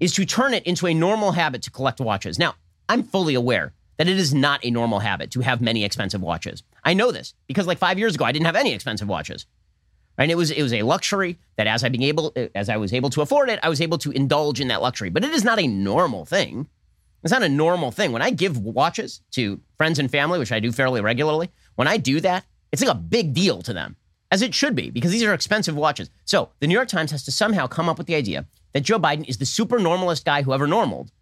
is 0.00 0.12
to 0.14 0.24
turn 0.24 0.54
it 0.54 0.64
into 0.64 0.86
a 0.86 0.94
normal 0.94 1.32
habit 1.32 1.62
to 1.62 1.70
collect 1.70 2.00
watches. 2.00 2.38
Now, 2.38 2.54
I'm 2.88 3.02
fully 3.02 3.34
aware 3.34 3.74
that 3.98 4.08
it 4.08 4.16
is 4.16 4.34
not 4.34 4.64
a 4.64 4.70
normal 4.70 4.98
habit 5.00 5.30
to 5.32 5.40
have 5.40 5.60
many 5.60 5.84
expensive 5.84 6.22
watches. 6.22 6.62
I 6.82 6.94
know 6.94 7.12
this 7.12 7.34
because 7.46 7.66
like 7.66 7.78
5 7.78 7.98
years 7.98 8.14
ago 8.14 8.24
I 8.24 8.32
didn't 8.32 8.46
have 8.46 8.56
any 8.56 8.72
expensive 8.72 9.06
watches. 9.06 9.46
And 10.16 10.30
it 10.30 10.36
was 10.36 10.50
it 10.50 10.62
was 10.62 10.72
a 10.72 10.82
luxury 10.82 11.38
that 11.56 11.66
as 11.66 11.84
I 11.84 11.88
being 11.88 12.04
able 12.04 12.32
as 12.54 12.68
I 12.68 12.76
was 12.76 12.92
able 12.92 13.10
to 13.10 13.20
afford 13.20 13.50
it, 13.50 13.60
I 13.62 13.68
was 13.68 13.80
able 13.80 13.98
to 13.98 14.12
indulge 14.12 14.60
in 14.60 14.68
that 14.68 14.80
luxury. 14.80 15.10
But 15.10 15.24
it 15.24 15.32
is 15.32 15.44
not 15.44 15.58
a 15.58 15.66
normal 15.66 16.24
thing. 16.24 16.68
It's 17.22 17.32
not 17.32 17.42
a 17.42 17.48
normal 17.48 17.90
thing. 17.90 18.12
When 18.12 18.22
I 18.22 18.30
give 18.30 18.58
watches 18.58 19.20
to 19.32 19.60
friends 19.76 19.98
and 19.98 20.10
family, 20.10 20.38
which 20.38 20.52
I 20.52 20.60
do 20.60 20.72
fairly 20.72 21.00
regularly, 21.00 21.50
when 21.74 21.88
I 21.88 21.96
do 21.96 22.20
that, 22.20 22.44
it's 22.70 22.82
like 22.82 22.94
a 22.94 22.98
big 22.98 23.34
deal 23.34 23.60
to 23.62 23.72
them 23.72 23.96
as 24.34 24.42
it 24.42 24.52
should 24.52 24.74
be, 24.74 24.90
because 24.90 25.12
these 25.12 25.22
are 25.22 25.32
expensive 25.32 25.76
watches. 25.76 26.10
So 26.24 26.48
the 26.58 26.66
New 26.66 26.74
York 26.74 26.88
Times 26.88 27.12
has 27.12 27.22
to 27.22 27.30
somehow 27.30 27.68
come 27.68 27.88
up 27.88 27.98
with 27.98 28.08
the 28.08 28.16
idea 28.16 28.46
that 28.72 28.80
Joe 28.80 28.98
Biden 28.98 29.28
is 29.28 29.38
the 29.38 29.46
super 29.46 29.78
normalist 29.78 30.24
guy 30.24 30.42
who 30.42 30.52
ever 30.52 30.66
normaled 30.66 31.12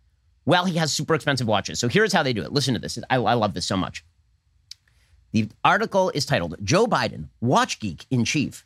while 0.45 0.65
he 0.65 0.79
has 0.79 0.95
super 0.95 1.15
expensive 1.15 1.47
watches. 1.47 1.79
So 1.79 1.89
here's 1.89 2.15
how 2.15 2.23
they 2.23 2.33
do 2.33 2.41
it. 2.41 2.55
Listen 2.55 2.73
to 2.73 2.81
this. 2.81 2.99
I, 3.11 3.17
I 3.17 3.35
love 3.35 3.53
this 3.53 3.67
so 3.67 3.77
much. 3.77 4.03
The 5.33 5.51
article 5.63 6.09
is 6.15 6.25
titled 6.25 6.57
Joe 6.65 6.87
Biden, 6.87 7.29
Watch 7.43 7.81
Geek 7.81 8.07
in 8.11 8.25
Chief. 8.25 8.65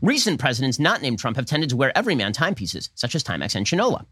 Recent 0.00 0.38
presidents 0.38 0.78
not 0.78 1.02
named 1.02 1.18
Trump 1.18 1.36
have 1.36 1.46
tended 1.46 1.68
to 1.70 1.76
wear 1.76 1.96
everyman 1.98 2.32
timepieces, 2.32 2.90
such 2.94 3.16
as 3.16 3.24
Timex 3.24 3.56
and 3.56 3.66
Shinola. 3.66 4.06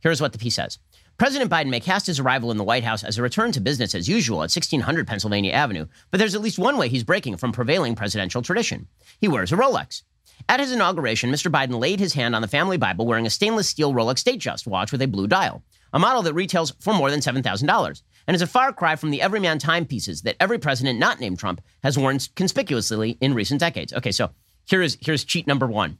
Here's 0.00 0.20
what 0.20 0.32
the 0.32 0.38
piece 0.38 0.56
says. 0.56 0.78
President 1.18 1.50
Biden 1.50 1.68
may 1.68 1.80
cast 1.80 2.06
his 2.06 2.20
arrival 2.20 2.52
in 2.52 2.58
the 2.58 2.64
White 2.64 2.84
House 2.84 3.02
as 3.02 3.18
a 3.18 3.22
return 3.22 3.50
to 3.50 3.60
business 3.60 3.92
as 3.92 4.08
usual 4.08 4.38
at 4.38 4.54
1600 4.54 5.04
Pennsylvania 5.04 5.50
Avenue, 5.50 5.86
but 6.12 6.18
there's 6.18 6.36
at 6.36 6.40
least 6.40 6.60
one 6.60 6.78
way 6.78 6.88
he's 6.88 7.02
breaking 7.02 7.38
from 7.38 7.50
prevailing 7.50 7.96
presidential 7.96 8.40
tradition. 8.40 8.86
He 9.20 9.26
wears 9.26 9.50
a 9.50 9.56
Rolex. 9.56 10.02
At 10.48 10.60
his 10.60 10.70
inauguration, 10.70 11.32
Mr. 11.32 11.50
Biden 11.50 11.80
laid 11.80 11.98
his 11.98 12.14
hand 12.14 12.36
on 12.36 12.42
the 12.42 12.46
family 12.46 12.76
Bible 12.76 13.04
wearing 13.04 13.26
a 13.26 13.30
stainless 13.30 13.68
steel 13.68 13.92
Rolex 13.92 14.22
Datejust 14.22 14.68
watch 14.68 14.92
with 14.92 15.02
a 15.02 15.08
blue 15.08 15.26
dial, 15.26 15.64
a 15.92 15.98
model 15.98 16.22
that 16.22 16.34
retails 16.34 16.72
for 16.78 16.94
more 16.94 17.10
than 17.10 17.18
$7,000 17.18 18.02
and 18.28 18.34
is 18.36 18.42
a 18.42 18.46
far 18.46 18.72
cry 18.72 18.94
from 18.94 19.10
the 19.10 19.20
everyman 19.20 19.58
timepieces 19.58 20.22
that 20.22 20.36
every 20.38 20.58
president 20.60 21.00
not 21.00 21.18
named 21.18 21.40
Trump 21.40 21.60
has 21.82 21.98
worn 21.98 22.20
conspicuously 22.36 23.18
in 23.20 23.34
recent 23.34 23.58
decades. 23.58 23.92
Okay, 23.92 24.12
so 24.12 24.30
here 24.66 24.82
is 24.82 24.96
here's 25.00 25.24
cheat 25.24 25.48
number 25.48 25.66
one. 25.66 25.98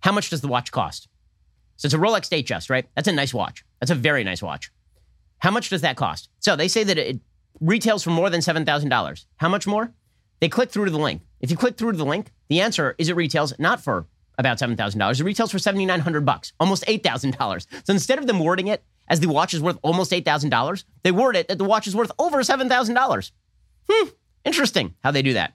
How 0.00 0.12
much 0.12 0.30
does 0.30 0.40
the 0.40 0.48
watch 0.48 0.72
cost? 0.72 1.08
So 1.76 1.86
it's 1.86 1.94
a 1.94 1.98
Rolex 1.98 2.28
Datejust, 2.28 2.70
right? 2.70 2.86
That's 2.94 3.08
a 3.08 3.12
nice 3.12 3.34
watch. 3.34 3.64
That's 3.80 3.90
a 3.90 3.94
very 3.94 4.24
nice 4.24 4.42
watch. 4.42 4.70
How 5.38 5.50
much 5.50 5.68
does 5.68 5.82
that 5.82 5.96
cost? 5.96 6.30
So 6.38 6.56
they 6.56 6.68
say 6.68 6.84
that 6.84 6.98
it 6.98 7.20
retails 7.60 8.02
for 8.02 8.10
more 8.10 8.30
than 8.30 8.40
$7,000. 8.40 9.24
How 9.36 9.48
much 9.48 9.66
more? 9.66 9.92
They 10.40 10.48
click 10.48 10.70
through 10.70 10.86
to 10.86 10.90
the 10.90 10.98
link. 10.98 11.22
If 11.40 11.50
you 11.50 11.56
click 11.56 11.76
through 11.76 11.92
to 11.92 11.98
the 11.98 12.04
link, 12.04 12.30
the 12.48 12.60
answer 12.60 12.94
is 12.98 13.08
it 13.08 13.16
retails 13.16 13.58
not 13.58 13.80
for 13.82 14.06
about 14.38 14.58
$7,000. 14.58 15.20
It 15.20 15.24
retails 15.24 15.50
for 15.50 15.58
7900 15.58 16.24
bucks, 16.24 16.52
almost 16.60 16.84
$8,000. 16.86 17.66
So 17.84 17.92
instead 17.92 18.18
of 18.18 18.26
them 18.26 18.40
wording 18.40 18.68
it 18.68 18.82
as 19.08 19.20
the 19.20 19.28
watch 19.28 19.54
is 19.54 19.62
worth 19.62 19.78
almost 19.82 20.12
$8,000, 20.12 20.84
they 21.02 21.12
word 21.12 21.36
it 21.36 21.48
that 21.48 21.58
the 21.58 21.64
watch 21.64 21.86
is 21.86 21.96
worth 21.96 22.12
over 22.18 22.38
$7,000. 22.38 23.30
Hmm, 23.88 24.08
interesting 24.44 24.94
how 25.02 25.10
they 25.10 25.22
do 25.22 25.34
that. 25.34 25.54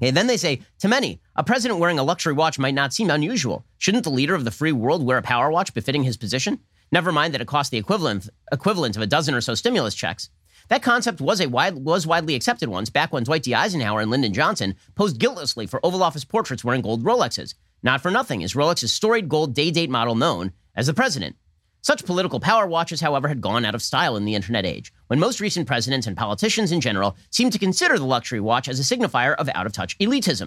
Okay, 0.00 0.12
then 0.12 0.28
they 0.28 0.36
say, 0.36 0.60
to 0.78 0.88
many, 0.88 1.20
a 1.34 1.42
president 1.42 1.80
wearing 1.80 1.98
a 1.98 2.04
luxury 2.04 2.32
watch 2.32 2.58
might 2.58 2.74
not 2.74 2.92
seem 2.92 3.10
unusual. 3.10 3.64
Shouldn't 3.78 4.04
the 4.04 4.10
leader 4.10 4.34
of 4.34 4.44
the 4.44 4.52
free 4.52 4.70
world 4.70 5.04
wear 5.04 5.18
a 5.18 5.22
power 5.22 5.50
watch 5.50 5.74
befitting 5.74 6.04
his 6.04 6.16
position? 6.16 6.60
Never 6.92 7.10
mind 7.10 7.34
that 7.34 7.40
it 7.40 7.48
costs 7.48 7.70
the 7.70 7.78
equivalent, 7.78 8.28
equivalent 8.52 8.96
of 8.96 9.02
a 9.02 9.06
dozen 9.06 9.34
or 9.34 9.40
so 9.40 9.54
stimulus 9.54 9.94
checks. 9.94 10.30
That 10.68 10.82
concept 10.82 11.20
was 11.20 11.40
a 11.40 11.48
wide, 11.48 11.74
was 11.76 12.06
widely 12.06 12.34
accepted 12.34 12.68
once 12.68 12.90
back 12.90 13.12
when 13.12 13.24
Dwight 13.24 13.42
D. 13.42 13.54
Eisenhower 13.54 14.00
and 14.00 14.10
Lyndon 14.10 14.32
Johnson 14.32 14.74
posed 14.94 15.18
guiltlessly 15.18 15.66
for 15.66 15.84
Oval 15.84 16.02
Office 16.02 16.24
portraits 16.24 16.62
wearing 16.62 16.82
gold 16.82 17.02
Rolexes. 17.02 17.54
Not 17.82 18.00
for 18.00 18.10
nothing 18.10 18.42
is 18.42 18.54
Rolex's 18.54 18.92
storied 18.92 19.28
gold 19.28 19.54
day 19.54 19.70
date 19.70 19.90
model 19.90 20.14
known 20.14 20.52
as 20.76 20.86
the 20.86 20.94
president. 20.94 21.36
Such 21.82 22.04
political 22.04 22.40
power 22.40 22.66
watches, 22.66 23.00
however, 23.00 23.28
had 23.28 23.40
gone 23.40 23.64
out 23.64 23.74
of 23.74 23.82
style 23.82 24.16
in 24.16 24.24
the 24.24 24.34
internet 24.34 24.66
age, 24.66 24.92
when 25.06 25.18
most 25.18 25.40
recent 25.40 25.66
presidents 25.66 26.06
and 26.06 26.16
politicians 26.16 26.72
in 26.72 26.80
general 26.80 27.16
seem 27.30 27.50
to 27.50 27.58
consider 27.58 27.98
the 27.98 28.04
luxury 28.04 28.40
watch 28.40 28.68
as 28.68 28.80
a 28.80 28.82
signifier 28.82 29.34
of 29.36 29.48
out 29.54 29.66
of 29.66 29.72
touch 29.72 29.96
elitism. 29.98 30.42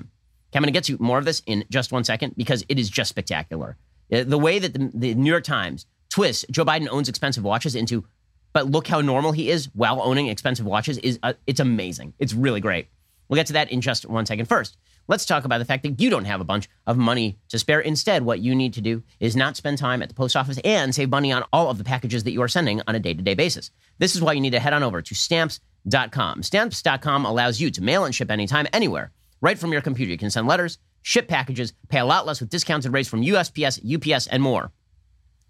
Okay, 0.52 0.58
I'm 0.58 0.64
going 0.64 0.68
to 0.68 0.72
get 0.72 0.84
to 0.86 0.98
more 1.00 1.18
of 1.18 1.26
this 1.26 1.42
in 1.46 1.64
just 1.70 1.92
one 1.92 2.04
second 2.04 2.36
because 2.36 2.66
it 2.68 2.78
is 2.78 2.90
just 2.90 3.10
spectacular. 3.10 3.78
Uh, 4.12 4.24
the 4.24 4.38
way 4.38 4.60
that 4.60 4.74
the, 4.74 4.92
the 4.94 5.16
New 5.16 5.32
York 5.32 5.46
Times 5.46 5.86
twists 6.10 6.46
Joe 6.52 6.66
Biden 6.66 6.90
owns 6.90 7.08
expensive 7.08 7.44
watches 7.44 7.74
into, 7.74 8.06
but 8.52 8.70
look 8.70 8.88
how 8.88 9.00
normal 9.00 9.32
he 9.32 9.50
is 9.50 9.70
while 9.74 10.02
owning 10.02 10.28
expensive 10.28 10.66
watches 10.66 10.98
is 10.98 11.18
uh, 11.24 11.34
it's 11.48 11.62
amazing. 11.62 12.14
It's 12.20 12.34
really 12.34 12.60
great. 12.60 12.88
We'll 13.30 13.38
get 13.38 13.48
to 13.48 13.54
that 13.54 13.72
in 13.72 13.80
just 13.80 14.06
one 14.06 14.26
second. 14.26 14.48
First, 14.48 14.76
let's 15.08 15.26
talk 15.26 15.46
about 15.46 15.58
the 15.58 15.66
fact 15.66 15.84
that 15.84 16.00
you 16.00 16.10
don't 16.10 16.26
have 16.26 16.42
a 16.42 16.46
bunch 16.46 16.70
of 16.88 16.98
money 16.98 17.38
to 17.50 17.60
spare. 17.60 17.80
Instead, 17.80 18.24
what 18.24 18.40
you 18.40 18.56
need 18.56 18.74
to 18.74 18.82
do 18.82 19.04
is 19.20 19.36
not 19.36 19.58
spend 19.58 19.78
time 19.78 20.02
at 20.02 20.10
the 20.10 20.16
post 20.16 20.36
office 20.36 20.60
and 20.64 20.94
save 20.94 21.10
money 21.10 21.32
on 21.32 21.44
all 21.52 21.70
of 21.70 21.78
the 21.78 21.84
packages 21.84 22.24
that 22.24 22.32
you 22.32 22.42
are 22.42 22.48
sending 22.48 22.82
on 22.88 22.96
a 22.96 23.00
day 23.00 23.14
to 23.14 23.22
day 23.22 23.34
basis. 23.34 23.72
This 23.98 24.16
is 24.16 24.22
why 24.22 24.34
you 24.34 24.42
need 24.42 24.52
to 24.52 24.60
head 24.60 24.74
on 24.74 24.84
over 24.84 25.02
to 25.02 25.16
stamps.com. 25.16 26.44
Stamps.com 26.44 27.26
allows 27.26 27.60
you 27.60 27.72
to 27.72 27.84
mail 27.84 28.06
and 28.06 28.16
ship 28.16 28.32
anytime, 28.32 28.68
anywhere, 28.74 29.12
right 29.42 29.60
from 29.60 29.72
your 29.72 29.82
computer. 29.82 30.12
You 30.12 30.18
can 30.18 30.32
send 30.32 30.48
letters, 30.48 30.78
ship 31.02 31.28
packages, 31.28 31.74
pay 31.90 32.00
a 32.00 32.06
lot 32.06 32.26
less 32.26 32.40
with 32.40 32.50
discounted 32.50 32.94
rates 32.94 33.10
from 33.10 33.22
USPS, 33.22 33.80
UPS, 33.84 34.28
and 34.28 34.42
more. 34.42 34.72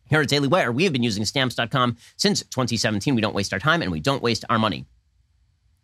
Here 0.10 0.20
at 0.20 0.28
Daily 0.28 0.50
Wire, 0.50 0.74
we 0.74 0.84
have 0.84 0.92
been 0.92 1.04
using 1.04 1.24
stamps.com 1.24 1.96
since 2.18 2.42
2017. 2.42 3.16
We 3.16 3.22
don't 3.22 3.34
waste 3.34 3.54
our 3.54 3.60
time 3.60 3.82
and 3.82 3.92
we 3.92 4.02
don't 4.02 4.22
waste 4.22 4.44
our 4.50 4.60
money. 4.60 4.86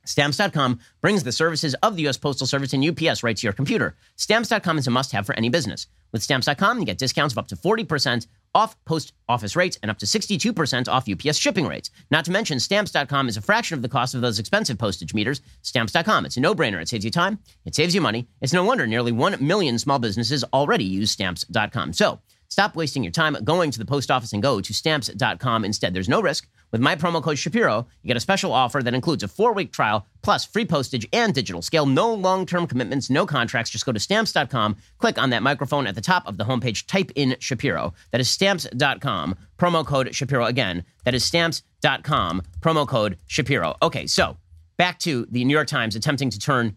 Stamps.com 0.08 0.80
brings 1.02 1.24
the 1.24 1.32
services 1.32 1.76
of 1.84 1.96
the 1.96 2.04
U.S. 2.04 2.18
Postal 2.18 2.48
Service 2.48 2.74
and 2.74 2.84
UPS 2.84 3.24
right 3.24 3.36
to 3.36 3.46
your 3.46 3.54
computer. 3.54 3.96
Stamps.com 4.16 4.78
is 4.78 4.88
a 4.88 4.92
must 4.92 5.12
have 5.12 5.26
for 5.26 5.36
any 5.36 5.50
business. 5.50 5.88
With 6.14 6.24
Stamps.com, 6.24 6.80
you 6.80 6.86
get 6.86 6.98
discounts 6.98 7.34
of 7.34 7.38
up 7.38 7.48
to 7.50 7.56
40% 7.56 8.28
off 8.56 8.82
post 8.86 9.14
office 9.28 9.56
rates 9.56 9.78
and 9.82 9.92
up 9.92 10.00
to 10.00 10.06
62% 10.06 10.88
off 10.88 11.10
UPS 11.10 11.38
shipping 11.38 11.68
rates. 11.68 11.92
Not 12.10 12.26
to 12.26 12.32
mention, 12.32 12.60
Stamps.com 12.60 13.28
is 13.28 13.38
a 13.38 13.42
fraction 13.42 13.76
of 13.76 13.82
the 13.82 13.90
cost 13.90 14.16
of 14.16 14.22
those 14.22 14.40
expensive 14.40 14.78
postage 14.78 15.14
meters. 15.14 15.42
Stamps.com, 15.62 16.26
it's 16.26 16.38
a 16.38 16.40
no 16.40 16.56
brainer. 16.56 16.82
It 16.82 16.88
saves 16.88 17.04
you 17.04 17.12
time, 17.12 17.40
it 17.66 17.76
saves 17.76 17.94
you 17.94 18.02
money. 18.02 18.28
It's 18.42 18.54
no 18.54 18.64
wonder 18.64 18.88
nearly 18.88 19.12
1 19.12 19.46
million 19.46 19.78
small 19.78 20.00
businesses 20.00 20.44
already 20.54 20.86
use 20.86 21.12
Stamps.com. 21.12 21.94
So, 21.94 22.20
Stop 22.50 22.76
wasting 22.76 23.04
your 23.04 23.12
time 23.12 23.38
going 23.44 23.72
to 23.72 23.80
the 23.80 23.86
post 23.86 24.10
office 24.10 24.34
and 24.34 24.42
go 24.42 24.62
to 24.62 24.74
stamps.com 24.74 25.66
instead. 25.66 25.94
There's 25.94 26.10
no 26.10 26.22
risk. 26.22 26.48
With 26.72 26.82
my 26.82 26.96
promo 26.96 27.24
code 27.24 27.40
Shapiro, 27.40 27.88
you 28.02 28.08
get 28.08 28.18
a 28.18 28.22
special 28.22 28.52
offer 28.52 28.84
that 28.84 28.94
includes 28.94 29.24
a 29.24 29.28
four 29.28 29.54
week 29.54 29.72
trial 29.72 30.06
plus 30.22 30.44
free 30.46 30.66
postage 30.66 31.08
and 31.14 31.34
digital 31.34 31.62
scale. 31.62 31.86
No 31.86 32.14
long 32.14 32.46
term 32.46 32.68
commitments, 32.68 33.10
no 33.10 33.26
contracts. 33.26 33.72
Just 33.72 33.86
go 33.86 33.94
to 33.94 34.00
stamps.com, 34.00 34.76
click 34.98 35.18
on 35.18 35.30
that 35.30 35.44
microphone 35.44 35.88
at 35.88 35.96
the 35.96 36.02
top 36.02 36.28
of 36.28 36.38
the 36.38 36.44
homepage, 36.44 36.86
type 36.86 37.12
in 37.16 37.38
Shapiro. 37.40 37.94
That 38.12 38.20
is 38.20 38.30
stamps.com, 38.30 39.36
promo 39.58 39.86
code 39.86 40.14
Shapiro. 40.14 40.46
Again, 40.46 40.84
that 41.06 41.16
is 41.16 41.24
stamps.com, 41.24 42.42
promo 42.60 42.88
code 42.88 43.18
Shapiro. 43.28 43.76
Okay, 43.82 44.06
so 44.08 44.38
back 44.76 45.00
to 45.00 45.26
the 45.32 45.46
New 45.46 45.54
York 45.54 45.68
Times 45.68 45.96
attempting 45.96 46.30
to 46.32 46.40
turn 46.40 46.76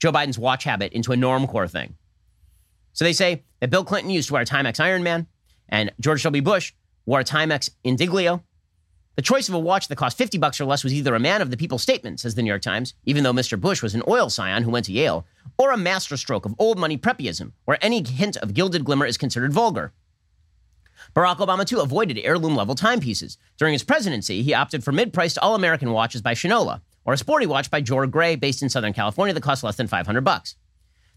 Joe 0.00 0.10
Biden's 0.10 0.38
watch 0.38 0.64
habit 0.64 0.92
into 0.92 1.12
a 1.12 1.16
normcore 1.16 1.70
thing. 1.70 1.94
So 2.92 3.04
they 3.04 3.12
say 3.12 3.44
that 3.60 3.70
Bill 3.70 3.84
Clinton 3.84 4.10
used 4.10 4.28
to 4.28 4.34
wear 4.34 4.42
a 4.42 4.46
Timex 4.46 4.80
Ironman 4.80 5.26
and 5.68 5.92
George 6.00 6.22
W. 6.24 6.42
Bush 6.42 6.72
wore 7.06 7.20
a 7.20 7.24
Timex 7.24 7.70
Indiglo. 7.84 8.42
The 9.14 9.22
choice 9.22 9.48
of 9.48 9.54
a 9.54 9.58
watch 9.58 9.88
that 9.88 9.96
cost 9.96 10.16
50 10.16 10.38
bucks 10.38 10.58
or 10.60 10.64
less 10.64 10.82
was 10.82 10.94
either 10.94 11.14
a 11.14 11.20
man 11.20 11.42
of 11.42 11.50
the 11.50 11.56
people's 11.56 11.82
statement, 11.82 12.20
says 12.20 12.34
the 12.34 12.42
New 12.42 12.48
York 12.48 12.62
Times, 12.62 12.94
even 13.04 13.24
though 13.24 13.32
Mr. 13.32 13.60
Bush 13.60 13.82
was 13.82 13.94
an 13.94 14.02
oil 14.08 14.30
scion 14.30 14.62
who 14.62 14.70
went 14.70 14.86
to 14.86 14.92
Yale, 14.92 15.26
or 15.58 15.70
a 15.70 15.76
masterstroke 15.76 16.46
of 16.46 16.54
old 16.58 16.78
money 16.78 16.96
preppyism, 16.96 17.52
where 17.66 17.78
any 17.82 18.02
hint 18.02 18.38
of 18.38 18.54
gilded 18.54 18.84
glimmer 18.84 19.04
is 19.04 19.18
considered 19.18 19.52
vulgar. 19.52 19.92
Barack 21.14 21.38
Obama, 21.38 21.66
too, 21.66 21.80
avoided 21.80 22.18
heirloom 22.18 22.56
level 22.56 22.74
timepieces. 22.74 23.36
During 23.58 23.74
his 23.74 23.82
presidency, 23.82 24.42
he 24.42 24.54
opted 24.54 24.82
for 24.82 24.92
mid 24.92 25.12
priced 25.12 25.36
all 25.38 25.54
American 25.54 25.92
watches 25.92 26.22
by 26.22 26.32
Shinola, 26.32 26.80
or 27.04 27.12
a 27.12 27.18
sporty 27.18 27.44
watch 27.44 27.70
by 27.70 27.82
Jorg 27.82 28.10
Gray 28.10 28.36
based 28.36 28.62
in 28.62 28.70
Southern 28.70 28.94
California 28.94 29.34
that 29.34 29.42
cost 29.42 29.62
less 29.62 29.76
than 29.76 29.88
500 29.88 30.22
bucks. 30.22 30.56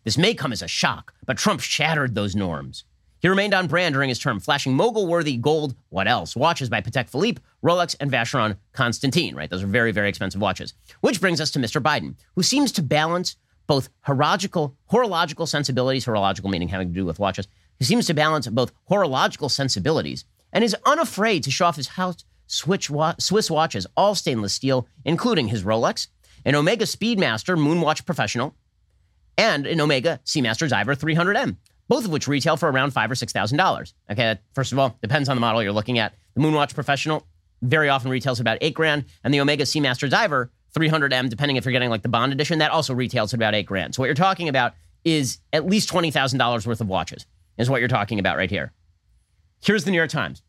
This 0.03 0.17
may 0.17 0.33
come 0.33 0.51
as 0.51 0.61
a 0.61 0.67
shock, 0.67 1.13
but 1.25 1.37
Trump 1.37 1.61
shattered 1.61 2.13
those 2.13 2.35
norms. 2.35 2.83
He 3.25 3.29
remained 3.29 3.55
on 3.55 3.65
brand 3.65 3.93
during 3.93 4.09
his 4.09 4.19
term, 4.19 4.39
flashing 4.39 4.75
mogul 4.75 5.07
worthy 5.07 5.35
gold, 5.35 5.73
what 5.89 6.07
else? 6.07 6.35
Watches 6.35 6.69
by 6.69 6.81
Patek 6.81 7.09
Philippe, 7.09 7.41
Rolex, 7.63 7.95
and 7.99 8.11
Vacheron 8.11 8.55
Constantin, 8.71 9.35
right? 9.35 9.49
Those 9.49 9.63
are 9.63 9.67
very, 9.67 9.91
very 9.91 10.09
expensive 10.09 10.39
watches. 10.39 10.75
Which 11.01 11.19
brings 11.19 11.41
us 11.41 11.49
to 11.49 11.59
Mr. 11.59 11.81
Biden, 11.81 12.13
who 12.35 12.43
seems 12.43 12.71
to 12.73 12.83
balance 12.83 13.35
both 13.65 13.89
horological, 14.01 14.75
horological 14.91 15.47
sensibilities, 15.47 16.05
horological 16.05 16.51
meaning 16.51 16.67
having 16.67 16.89
to 16.89 16.93
do 16.93 17.03
with 17.03 17.17
watches. 17.17 17.47
He 17.79 17.85
seems 17.85 18.05
to 18.05 18.13
balance 18.13 18.45
both 18.45 18.71
horological 18.91 19.49
sensibilities 19.49 20.23
and 20.53 20.63
is 20.63 20.75
unafraid 20.85 21.41
to 21.45 21.49
show 21.49 21.65
off 21.65 21.77
his 21.77 21.87
house 21.87 22.23
Swiss 22.45 23.49
watches, 23.49 23.87
all 23.97 24.13
stainless 24.13 24.53
steel, 24.53 24.87
including 25.03 25.47
his 25.47 25.63
Rolex, 25.63 26.09
an 26.45 26.53
Omega 26.53 26.85
Speedmaster 26.85 27.57
Moonwatch 27.57 28.05
Professional, 28.05 28.53
and 29.35 29.65
an 29.65 29.81
Omega 29.81 30.19
Seamaster 30.25 30.69
Diver 30.69 30.95
300M, 30.95 31.57
both 31.87 32.05
of 32.05 32.11
which 32.11 32.27
retail 32.27 32.57
for 32.57 32.69
around 32.69 32.91
five 32.91 33.09
or 33.11 33.15
six 33.15 33.31
thousand 33.33 33.57
dollars. 33.57 33.93
Okay, 34.09 34.37
first 34.53 34.71
of 34.71 34.79
all, 34.79 34.97
depends 35.01 35.29
on 35.29 35.35
the 35.35 35.41
model 35.41 35.61
you're 35.63 35.71
looking 35.71 35.99
at. 35.99 36.13
The 36.35 36.41
Moonwatch 36.41 36.73
Professional 36.73 37.25
very 37.61 37.89
often 37.89 38.11
retails 38.11 38.39
about 38.39 38.57
eight 38.61 38.73
grand, 38.73 39.05
and 39.23 39.33
the 39.33 39.39
Omega 39.39 39.63
Seamaster 39.63 40.09
Diver 40.09 40.51
300M, 40.75 41.29
depending 41.29 41.55
if 41.55 41.65
you're 41.65 41.71
getting 41.71 41.89
like 41.89 42.01
the 42.01 42.09
Bond 42.09 42.33
edition, 42.33 42.59
that 42.59 42.71
also 42.71 42.93
retails 42.93 43.33
at 43.33 43.37
about 43.37 43.55
eight 43.55 43.65
grand. 43.65 43.95
So 43.95 44.01
what 44.01 44.07
you're 44.07 44.15
talking 44.15 44.49
about 44.49 44.73
is 45.03 45.39
at 45.53 45.65
least 45.65 45.89
twenty 45.89 46.11
thousand 46.11 46.39
dollars 46.39 46.67
worth 46.67 46.81
of 46.81 46.87
watches. 46.87 47.25
Is 47.57 47.69
what 47.69 47.79
you're 47.79 47.87
talking 47.87 48.19
about 48.19 48.35
right 48.37 48.49
here. 48.49 48.73
Here's 49.63 49.85
the 49.85 49.91
New 49.91 49.97
York 49.97 50.09
Times. 50.09 50.41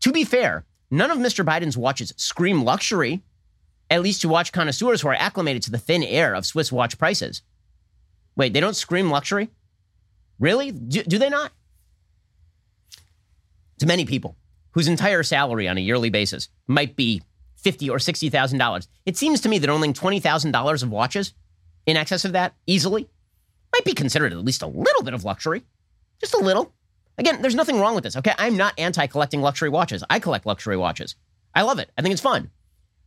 To 0.00 0.12
be 0.12 0.24
fair, 0.24 0.64
none 0.90 1.10
of 1.10 1.18
Mr. 1.18 1.44
Biden's 1.44 1.76
watches 1.76 2.14
scream 2.16 2.64
luxury, 2.64 3.22
at 3.90 4.02
least 4.02 4.22
to 4.22 4.28
watch 4.28 4.52
connoisseurs 4.52 5.02
who 5.02 5.08
are 5.08 5.14
acclimated 5.14 5.62
to 5.64 5.70
the 5.70 5.78
thin 5.78 6.02
air 6.02 6.34
of 6.34 6.46
Swiss 6.46 6.72
watch 6.72 6.96
prices. 6.98 7.42
Wait, 8.36 8.52
they 8.52 8.60
don't 8.60 8.76
scream 8.76 9.10
luxury? 9.10 9.50
Really? 10.44 10.72
Do, 10.72 11.02
do 11.02 11.18
they 11.18 11.30
not? 11.30 11.52
To 13.78 13.86
many 13.86 14.04
people 14.04 14.36
whose 14.72 14.88
entire 14.88 15.22
salary 15.22 15.68
on 15.68 15.78
a 15.78 15.80
yearly 15.80 16.10
basis 16.10 16.50
might 16.66 16.96
be 16.96 17.22
fifty 17.56 17.88
or 17.88 17.98
sixty 17.98 18.28
thousand 18.28 18.58
dollars, 18.58 18.86
it 19.06 19.16
seems 19.16 19.40
to 19.40 19.48
me 19.48 19.58
that 19.58 19.70
owning 19.70 19.94
twenty 19.94 20.20
thousand 20.20 20.52
dollars 20.52 20.82
of 20.82 20.90
watches 20.90 21.32
in 21.86 21.96
excess 21.96 22.26
of 22.26 22.32
that 22.32 22.52
easily 22.66 23.08
might 23.72 23.86
be 23.86 23.94
considered 23.94 24.34
at 24.34 24.44
least 24.44 24.60
a 24.60 24.66
little 24.66 25.02
bit 25.02 25.14
of 25.14 25.24
luxury, 25.24 25.62
just 26.20 26.34
a 26.34 26.44
little. 26.44 26.74
Again, 27.16 27.40
there's 27.40 27.54
nothing 27.54 27.80
wrong 27.80 27.94
with 27.94 28.04
this. 28.04 28.14
Okay, 28.14 28.34
I'm 28.36 28.58
not 28.58 28.78
anti 28.78 29.06
collecting 29.06 29.40
luxury 29.40 29.70
watches. 29.70 30.04
I 30.10 30.18
collect 30.18 30.44
luxury 30.44 30.76
watches. 30.76 31.16
I 31.54 31.62
love 31.62 31.78
it. 31.78 31.90
I 31.96 32.02
think 32.02 32.12
it's 32.12 32.20
fun. 32.20 32.50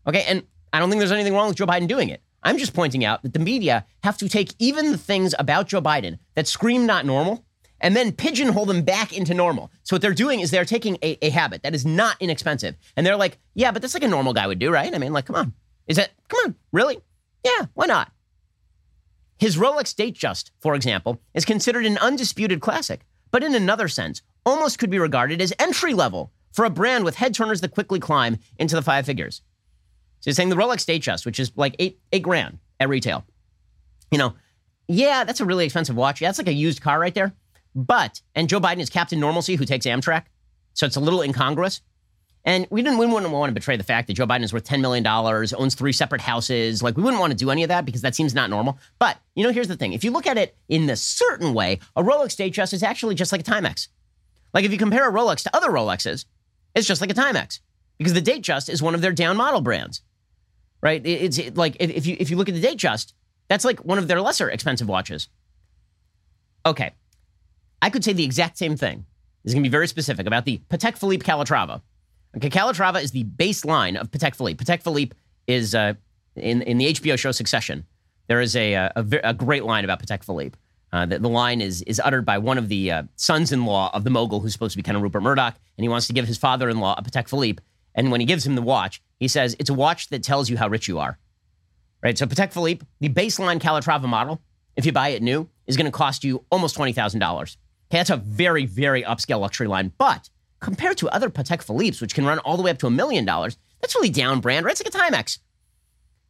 Okay, 0.08 0.24
and 0.28 0.42
I 0.74 0.80
don't 0.80 0.90
think 0.90 1.02
there's 1.02 1.12
anything 1.12 1.36
wrong 1.36 1.50
with 1.50 1.58
Joe 1.58 1.68
Biden 1.68 1.88
doing 1.88 2.10
it. 2.10 2.24
I'm 2.44 2.58
just 2.58 2.74
pointing 2.74 3.04
out 3.04 3.24
that 3.24 3.34
the 3.34 3.40
media 3.40 3.86
have 4.04 4.18
to 4.18 4.30
take 4.30 4.54
even 4.60 4.92
the 4.92 4.98
things 4.98 5.34
about 5.40 5.68
Joe 5.68 5.82
Biden 5.82 6.20
that 6.36 6.48
scream 6.48 6.86
not 6.86 7.06
normal 7.06 7.44
and 7.80 7.96
then 7.96 8.12
pigeonhole 8.12 8.66
them 8.66 8.82
back 8.82 9.16
into 9.16 9.34
normal. 9.34 9.72
So 9.84 9.96
what 9.96 10.02
they're 10.02 10.14
doing 10.14 10.40
is 10.40 10.52
they're 10.52 10.66
taking 10.66 10.98
a, 11.04 11.18
a 11.26 11.30
habit 11.30 11.64
that 11.64 11.76
is 11.76 11.86
not 11.86 12.18
inexpensive. 12.20 12.76
And 12.96 13.06
they're 13.06 13.16
like, 13.16 13.38
yeah, 13.54 13.72
but 13.72 13.82
that's 13.82 13.94
like 13.94 14.04
a 14.04 14.08
normal 14.08 14.34
guy 14.34 14.48
would 14.48 14.60
do, 14.60 14.72
right? 14.72 14.94
I 14.94 14.98
mean, 14.98 15.14
like, 15.14 15.26
come 15.26 15.36
on. 15.36 15.54
Is 15.88 15.98
that, 15.98 16.12
come 16.28 16.40
on, 16.46 16.56
really? 16.72 17.00
Yeah, 17.44 17.66
why 17.74 17.86
not? 17.86 18.12
His 19.38 19.58
Rolex 19.58 19.94
Datejust, 19.94 20.52
for 20.60 20.74
example, 20.74 21.22
is 21.34 21.46
considered 21.46 21.86
an 21.86 22.00
undisputed 22.00 22.60
classic, 22.60 23.02
but 23.30 23.44
in 23.44 23.54
another 23.54 23.88
sense, 23.88 24.22
almost 24.46 24.80
could 24.80 24.90
be 24.90 25.00
regarded 25.00 25.42
as 25.42 25.54
entry 25.60 25.94
level 25.94 26.32
for 26.52 26.66
a 26.66 26.72
brand 26.72 27.04
with 27.04 27.16
head 27.16 27.36
turners 27.36 27.62
that 27.62 27.72
quickly 27.72 28.00
climb 28.00 28.40
into 28.58 28.76
the 28.76 28.82
five 28.82 29.06
figures. 29.06 29.44
So 30.20 30.30
he's 30.30 30.36
saying 30.36 30.50
the 30.50 30.56
Rolex 30.56 30.86
Datejust, 30.86 31.26
which 31.26 31.40
is 31.40 31.52
like 31.56 31.76
eight, 31.80 32.00
eight 32.12 32.24
grand 32.24 32.60
at 32.80 32.90
retail. 32.90 33.26
You 34.12 34.18
know, 34.18 34.34
yeah, 34.88 35.24
that's 35.24 35.42
a 35.42 35.46
really 35.46 35.66
expensive 35.66 35.96
watch. 35.96 36.22
Yeah, 36.22 36.30
that's 36.30 36.38
like 36.38 36.48
a 36.48 36.54
used 36.54 36.82
car 36.82 37.00
right 37.00 37.14
there. 37.14 37.34
But, 37.76 38.22
and 38.34 38.50
Joe 38.50 38.60
Biden 38.60 38.80
is 38.80 38.90
Captain 38.90 39.20
Normalcy 39.20 39.56
who 39.56 39.66
takes 39.66 39.86
Amtrak. 39.86 40.24
So 40.74 40.86
it's 40.86 40.96
a 40.96 41.00
little 41.00 41.22
incongruous. 41.22 41.82
And 42.46 42.66
we 42.70 42.82
didn't, 42.82 42.98
we 42.98 43.06
wouldn't 43.06 43.32
want 43.32 43.50
to 43.50 43.54
betray 43.54 43.76
the 43.76 43.84
fact 43.84 44.08
that 44.08 44.14
Joe 44.14 44.26
Biden 44.26 44.44
is 44.44 44.54
worth 44.54 44.64
$10 44.64 44.80
million, 44.80 45.06
owns 45.06 45.76
three 45.76 45.92
separate 45.92 46.22
houses. 46.22 46.82
Like, 46.82 46.96
we 46.96 47.04
wouldn't 47.04 47.20
want 47.20 47.32
to 47.32 47.38
do 47.38 47.52
any 47.52 47.64
of 47.64 47.68
that 47.68 47.84
because 47.84 48.02
that 48.04 48.16
seems 48.16 48.34
not 48.34 48.50
normal. 48.50 48.80
But, 49.00 49.18
you 49.36 49.44
know, 49.44 49.52
here's 49.52 49.68
the 49.68 49.76
thing. 49.76 49.92
If 49.92 50.06
you 50.06 50.12
look 50.12 50.26
at 50.26 50.38
it 50.38 50.56
in 50.70 50.86
the 50.86 50.96
certain 50.96 51.54
way, 51.54 51.80
a 51.98 52.04
Rolex 52.04 52.38
Datejust 52.38 52.72
is 52.72 52.84
actually 52.84 53.16
just 53.16 53.34
like 53.34 53.42
a 53.42 53.44
Timex. 53.44 53.90
Like, 54.54 54.64
if 54.64 54.72
you 54.72 54.78
compare 54.78 55.10
a 55.10 55.12
Rolex 55.12 55.44
to 55.44 55.56
other 55.56 55.70
Rolexes, 55.70 56.24
it's 56.74 56.88
just 56.88 57.02
like 57.02 57.12
a 57.12 57.16
Timex 57.16 57.60
because 57.98 58.14
the 58.14 58.22
Datejust 58.22 58.70
is 58.70 58.82
one 58.82 58.96
of 58.96 59.02
their 59.02 59.12
down 59.12 59.36
model 59.36 59.60
brands, 59.60 60.02
right? 60.82 61.02
It's 61.06 61.40
like, 61.56 61.78
if 61.80 62.06
you, 62.06 62.18
if 62.20 62.30
you 62.30 62.38
look 62.38 62.50
at 62.50 62.56
the 62.56 62.62
Datejust, 62.62 63.14
that's 63.48 63.66
like 63.66 63.80
one 63.86 63.98
of 63.98 64.08
their 64.08 64.22
lesser 64.22 64.50
expensive 64.50 64.88
watches. 64.88 65.30
Okay. 66.66 66.92
I 67.82 67.90
could 67.90 68.04
say 68.04 68.14
the 68.14 68.24
exact 68.24 68.58
same 68.58 68.76
thing. 68.76 69.06
This 69.44 69.52
is 69.52 69.54
going 69.54 69.64
to 69.64 69.70
be 69.70 69.72
very 69.72 69.88
specific 69.88 70.28
about 70.28 70.46
the 70.46 70.62
Patek 70.70 70.98
Philippe 70.98 71.26
Calatrava. 71.26 71.82
Okay, 72.36 72.50
Calatrava 72.50 73.02
is 73.02 73.12
the 73.12 73.24
baseline 73.24 74.00
of 74.00 74.12
Patek 74.12 74.36
Philippe. 74.36 74.64
Patek 74.64 74.84
Philippe 74.84 75.16
is 75.48 75.74
uh, 75.74 75.94
in 76.36 76.62
in 76.64 76.78
the 76.78 76.94
HBO 76.94 77.18
show 77.18 77.32
Succession. 77.32 77.86
There 78.28 78.42
is 78.42 78.56
a 78.56 78.74
a, 78.74 78.92
a 79.24 79.34
great 79.34 79.64
line 79.64 79.86
about 79.86 80.02
Patek 80.02 80.24
Philippe. 80.24 80.58
Uh, 80.94 81.06
the, 81.06 81.20
the, 81.20 81.30
line 81.30 81.62
is 81.62 81.82
is 81.84 82.00
uttered 82.04 82.26
by 82.26 82.38
one 82.38 82.58
of 82.58 82.70
the 82.70 82.92
uh, 82.92 83.04
sons-in-law 83.16 83.92
of 83.94 84.04
the 84.04 84.10
mogul, 84.10 84.40
who's 84.40 84.54
supposed 84.54 84.72
to 84.74 84.78
be 84.78 84.84
kind 84.84 84.96
of 84.96 85.04
Rupert 85.04 85.22
Murdoch, 85.22 85.56
and 85.78 85.84
he 85.84 85.90
wants 85.90 86.08
to 86.08 86.14
give 86.14 86.28
his 86.28 86.38
father-in-law 86.38 86.96
a 86.98 87.04
Patek 87.04 87.28
Philippe. 87.30 87.64
And 87.98 88.12
when 88.12 88.22
he 88.22 88.26
gives 88.26 88.46
him 88.46 88.56
the 88.56 88.62
watch, 88.62 89.02
he 89.20 89.28
says 89.28 89.58
it's 89.60 89.70
a 89.70 89.74
watch 89.74 90.08
that 90.10 90.24
tells 90.24 90.50
you 90.50 90.56
how 90.56 90.70
rich 90.70 90.88
you 90.88 91.00
are. 91.00 91.20
Right. 92.02 92.18
So 92.18 92.28
Patek 92.28 92.54
Philippe, 92.54 92.86
the 93.02 93.10
baseline 93.10 93.60
Calatrava 93.60 94.08
model, 94.08 94.40
if 94.78 94.86
you 94.86 94.94
buy 94.94 95.10
it 95.10 95.24
new, 95.24 95.50
is 95.66 95.76
going 95.76 95.88
to 95.88 95.92
cost 95.92 96.24
you 96.24 96.46
almost 96.52 96.76
twenty 96.76 96.94
thousand 96.94 97.20
dollars. 97.20 97.58
Okay, 97.90 97.98
that's 97.98 98.12
a 98.12 98.18
very, 98.18 98.66
very 98.66 99.02
upscale 99.04 99.40
luxury 99.40 99.68
line. 99.68 99.92
But 99.98 100.30
compared 100.60 100.98
to 100.98 101.10
other 101.10 101.30
Patek 101.30 101.64
Philippe's, 101.64 102.00
which 102.00 102.14
can 102.14 102.26
run 102.26 102.40
all 102.40 102.56
the 102.56 102.64
way 102.64 102.72
up 102.72 102.78
to 102.80 102.88
a 102.88 102.92
million 102.92 103.26
dollars, 103.26 103.58
that's 103.82 103.96
really 103.96 104.10
down 104.10 104.42
brand, 104.42 104.66
right? 104.66 104.80
It's 104.80 104.84
like 104.84 104.94
a 104.94 105.12
Timex. 105.16 105.40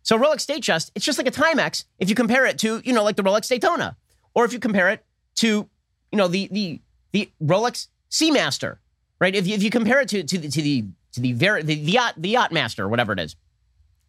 So 0.03 0.17
Rolex 0.17 0.45
Datejust, 0.45 0.91
it's 0.95 1.03
just 1.03 1.17
like 1.17 1.27
a 1.27 1.31
Timex 1.31 1.83
if 1.99 2.07
you 2.09 2.15
compare 2.15 2.45
it 2.45 2.57
to, 2.59 2.81
you 2.85 2.93
know, 2.93 3.03
like 3.03 3.17
the 3.17 3.23
Rolex 3.23 3.49
Daytona. 3.49 3.97
Or 4.33 4.45
if 4.45 4.53
you 4.53 4.59
compare 4.59 4.89
it 4.89 5.03
to, 5.35 5.69
you 6.11 6.17
know, 6.17 6.29
the 6.29 6.47
the 6.49 6.81
the 7.11 7.29
Rolex 7.43 7.87
Seamaster, 8.09 8.77
right? 9.19 9.35
If 9.35 9.47
you, 9.47 9.55
if 9.55 9.63
you 9.63 9.69
compare 9.69 9.99
it 9.99 10.07
to 10.09 10.23
to 10.23 10.37
the 10.37 10.47
to 10.47 10.61
the 10.61 10.85
to 11.13 11.21
the 11.21 11.33
very 11.33 11.63
the, 11.63 11.75
the 11.75 11.91
yacht 11.91 12.13
the 12.17 12.29
yacht 12.29 12.51
master, 12.51 12.87
whatever 12.87 13.13
it 13.13 13.19
is, 13.19 13.35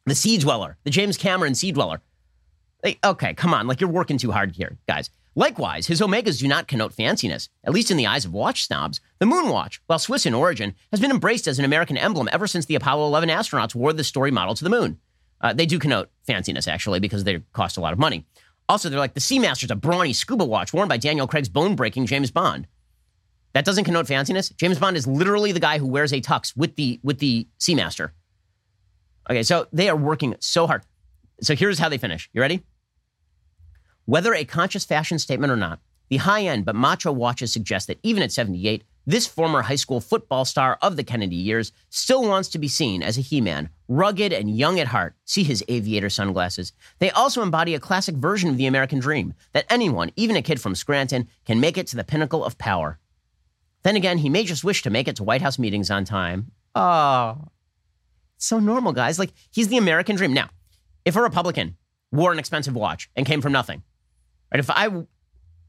the 0.07 0.15
Sea 0.15 0.39
Dweller, 0.39 0.77
the 0.85 0.91
James 0.91 1.17
Cameron 1.17 1.55
Sea 1.55 1.73
Dweller. 1.73 2.01
Okay, 3.05 3.35
come 3.35 3.53
on, 3.53 3.67
like 3.67 3.81
you're 3.81 3.91
working 3.91 4.19
too 4.19 4.31
hard 4.31 4.53
here, 4.53 4.79
guys. 4.87 5.11
Likewise, 5.35 5.87
his 5.87 6.01
Omegas 6.01 6.41
do 6.41 6.49
not 6.49 6.67
connote 6.67 6.93
fanciness, 6.93 7.49
at 7.63 7.73
least 7.73 7.93
in 7.93 7.97
the 7.97 8.07
eyes 8.07 8.25
of 8.25 8.33
watch 8.33 8.65
snobs. 8.65 9.01
The 9.21 9.27
Moonwatch, 9.27 9.79
while 9.87 10.01
Swiss 10.01 10.27
in 10.27 10.35
origin, 10.35 10.75
has 10.91 11.01
been 11.01 11.13
embraced 11.13 11.47
as 11.47 11.61
an 11.61 11.65
American 11.65 11.97
emblem 11.97 12.29
ever 12.33 12.49
since 12.49 12.67
the 12.67 12.75
Apollo 12.75 13.07
11 13.07 13.29
astronauts 13.29 13.75
wore 13.75 13.93
the 13.93 14.03
story 14.03 14.33
model 14.33 14.57
to 14.57 14.65
the 14.65 14.71
moon. 14.71 14.99
Uh, 15.41 15.53
they 15.53 15.67
do 15.67 15.79
connote 15.79 16.11
fanciness, 16.29 16.67
actually, 16.67 16.99
because 16.99 17.23
they 17.23 17.39
cost 17.53 17.77
a 17.77 17.81
lot 17.81 17.93
of 17.93 18.01
money. 18.01 18.27
Also, 18.69 18.89
they're 18.89 18.99
like 18.99 19.15
the 19.15 19.21
Seamaster's 19.21 19.71
a 19.71 19.77
brawny 19.77 20.13
scuba 20.13 20.45
watch 20.45 20.73
worn 20.73 20.89
by 20.89 20.97
Daniel 20.97 21.29
Craig's 21.29 21.49
bone 21.49 21.77
breaking 21.77 22.07
James 22.07 22.31
Bond. 22.31 22.67
That 23.55 23.65
doesn't 23.65 23.85
connote 23.85 24.07
fanciness. 24.07 24.55
James 24.57 24.79
Bond 24.79 24.97
is 24.97 25.07
literally 25.07 25.53
the 25.53 25.61
guy 25.61 25.79
who 25.79 25.87
wears 25.87 26.13
a 26.13 26.21
tux 26.21 26.57
with 26.57 26.77
the 26.77 27.01
with 27.03 27.19
the 27.19 27.49
Seamaster. 27.59 28.11
Okay, 29.31 29.43
so 29.43 29.67
they 29.73 29.89
are 29.89 29.97
working 29.97 30.37
so 30.41 30.67
hard. 30.67 30.83
So 31.41 31.55
here's 31.55 31.79
how 31.79 31.89
they 31.89 31.99
finish. 31.99 32.29
You 32.33 32.41
ready? 32.41 32.65
Whether 34.07 34.35
a 34.35 34.45
conscious 34.45 34.85
fashion 34.85 35.19
statement 35.19 35.53
or 35.53 35.57
not, 35.57 35.81
the 36.09 36.17
high 36.17 36.43
end 36.43 36.65
but 36.65 36.75
macho 36.75 37.13
watches 37.13 37.53
suggest 37.53 37.87
that 37.87 37.99
even 38.03 38.23
at 38.23 38.33
78, 38.33 38.85
this 39.07 39.27
former 39.27 39.63
high 39.63 39.77
school 39.77 40.01
football 40.01 40.45
star 40.45 40.79
of 40.83 40.97
the 40.97 41.05
Kennedy 41.05 41.37
years 41.37 41.73
still 41.89 42.23
wants 42.23 42.49
to 42.51 42.59
be 42.59 42.69
seen 42.69 43.03
as 43.03 43.17
a 43.17 43.23
He 43.23 43.41
Man, 43.41 43.71
rugged 43.89 44.33
and 44.33 44.55
young 44.55 44.79
at 44.81 44.89
heart. 44.89 45.15
See 45.25 45.43
his 45.43 45.65
aviator 45.69 46.11
sunglasses. 46.11 46.73
They 46.99 47.11
also 47.11 47.43
embody 47.43 47.75
a 47.75 47.81
classic 47.81 48.17
version 48.17 48.51
of 48.51 48.57
the 48.57 48.67
American 48.67 48.99
dream 48.99 49.35
that 49.53 49.67
anyone, 49.71 50.11
even 50.17 50.37
a 50.37 50.43
kid 50.43 50.61
from 50.61 50.75
Scranton, 50.75 51.29
can 51.47 51.61
make 51.61 51.79
it 51.79 51.87
to 51.89 51.97
the 51.97 52.05
pinnacle 52.05 52.45
of 52.45 52.59
power. 52.59 52.99
Then 53.83 53.97
again, 53.97 54.19
he 54.19 54.29
may 54.29 54.45
just 54.45 54.65
wish 54.65 54.83
to 54.83 54.91
make 54.91 55.09
it 55.09 55.17
to 55.17 55.25
White 55.25 55.43
House 55.43 55.59
meetings 55.59 55.91
on 55.91 56.05
time. 56.05 56.51
Oh, 56.75 57.49
so 58.37 58.59
normal, 58.59 58.93
guys. 58.93 59.19
Like, 59.19 59.33
he's 59.51 59.69
the 59.69 59.79
American 59.79 60.17
dream. 60.17 60.33
Now, 60.33 60.49
if 61.05 61.17
a 61.17 61.23
Republican 61.23 61.77
wore 62.13 62.33
an 62.33 62.39
expensive 62.39 62.75
watch 62.75 63.11
and 63.17 63.27
came 63.27 63.41
from 63.41 63.53
nothing, 63.53 63.83
Right? 64.53 64.61
If 64.61 64.71
I, 64.71 64.89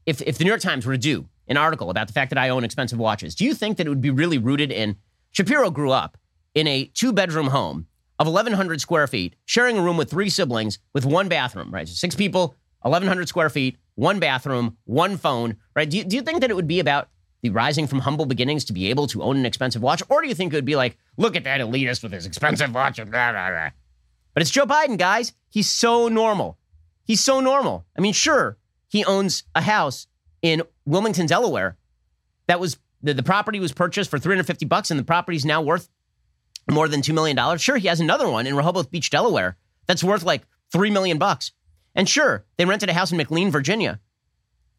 if 0.06 0.22
if 0.22 0.38
the 0.38 0.44
New 0.44 0.50
York 0.50 0.60
Times 0.60 0.86
were 0.86 0.94
to 0.94 0.98
do 0.98 1.28
an 1.48 1.56
article 1.56 1.90
about 1.90 2.06
the 2.06 2.12
fact 2.12 2.30
that 2.30 2.38
I 2.38 2.48
own 2.48 2.64
expensive 2.64 2.98
watches, 2.98 3.34
do 3.34 3.44
you 3.44 3.54
think 3.54 3.76
that 3.76 3.86
it 3.86 3.90
would 3.90 4.00
be 4.00 4.10
really 4.10 4.38
rooted 4.38 4.72
in? 4.72 4.96
Shapiro 5.32 5.70
grew 5.70 5.90
up 5.90 6.16
in 6.54 6.66
a 6.66 6.86
two 6.86 7.12
bedroom 7.12 7.48
home 7.48 7.86
of 8.18 8.26
1,100 8.26 8.80
square 8.80 9.06
feet, 9.06 9.36
sharing 9.44 9.78
a 9.78 9.82
room 9.82 9.96
with 9.96 10.10
three 10.10 10.28
siblings 10.28 10.78
with 10.92 11.04
one 11.04 11.28
bathroom. 11.28 11.72
Right, 11.72 11.88
so 11.88 11.94
six 11.94 12.14
people, 12.14 12.54
1,100 12.82 13.28
square 13.28 13.50
feet, 13.50 13.76
one 13.94 14.18
bathroom, 14.18 14.76
one 14.84 15.16
phone. 15.16 15.56
Right? 15.76 15.88
Do 15.88 15.98
you, 15.98 16.04
do 16.04 16.16
you 16.16 16.22
think 16.22 16.40
that 16.40 16.50
it 16.50 16.56
would 16.56 16.68
be 16.68 16.80
about 16.80 17.08
the 17.42 17.50
rising 17.50 17.86
from 17.86 18.00
humble 18.00 18.26
beginnings 18.26 18.64
to 18.66 18.72
be 18.72 18.90
able 18.90 19.06
to 19.08 19.22
own 19.22 19.36
an 19.36 19.46
expensive 19.46 19.82
watch, 19.82 20.02
or 20.08 20.22
do 20.22 20.28
you 20.28 20.34
think 20.34 20.52
it 20.52 20.56
would 20.56 20.64
be 20.64 20.76
like, 20.76 20.96
look 21.16 21.36
at 21.36 21.44
that 21.44 21.60
elitist 21.60 22.02
with 22.02 22.12
his 22.12 22.26
expensive 22.26 22.74
watch? 22.74 22.96
Blah, 22.96 23.04
blah, 23.04 23.32
blah. 23.32 23.70
But 24.34 24.42
it's 24.42 24.50
Joe 24.50 24.66
Biden, 24.66 24.98
guys. 24.98 25.32
He's 25.48 25.70
so 25.70 26.08
normal. 26.08 26.58
He's 27.04 27.20
so 27.20 27.40
normal. 27.40 27.86
I 27.96 28.00
mean, 28.00 28.12
sure, 28.12 28.56
he 28.88 29.04
owns 29.04 29.44
a 29.54 29.62
house 29.62 30.06
in 30.42 30.62
Wilmington, 30.84 31.26
Delaware. 31.26 31.76
That 32.46 32.60
was 32.60 32.78
the, 33.02 33.14
the 33.14 33.22
property 33.22 33.60
was 33.60 33.72
purchased 33.72 34.10
for 34.10 34.18
350 34.18 34.66
bucks, 34.66 34.90
and 34.90 35.00
the 35.00 35.04
property 35.04 35.36
is 35.36 35.44
now 35.44 35.62
worth 35.62 35.88
more 36.70 36.88
than 36.88 37.00
$2 37.00 37.14
million. 37.14 37.58
Sure, 37.58 37.76
he 37.76 37.88
has 37.88 38.00
another 38.00 38.28
one 38.28 38.46
in 38.46 38.54
Rehoboth 38.54 38.90
Beach, 38.90 39.10
Delaware, 39.10 39.56
that's 39.86 40.04
worth 40.04 40.22
like 40.22 40.42
3 40.72 40.90
million 40.90 41.18
bucks. 41.18 41.52
And 41.94 42.08
sure, 42.08 42.44
they 42.56 42.64
rented 42.64 42.88
a 42.88 42.94
house 42.94 43.10
in 43.10 43.16
McLean, 43.16 43.50
Virginia 43.50 43.98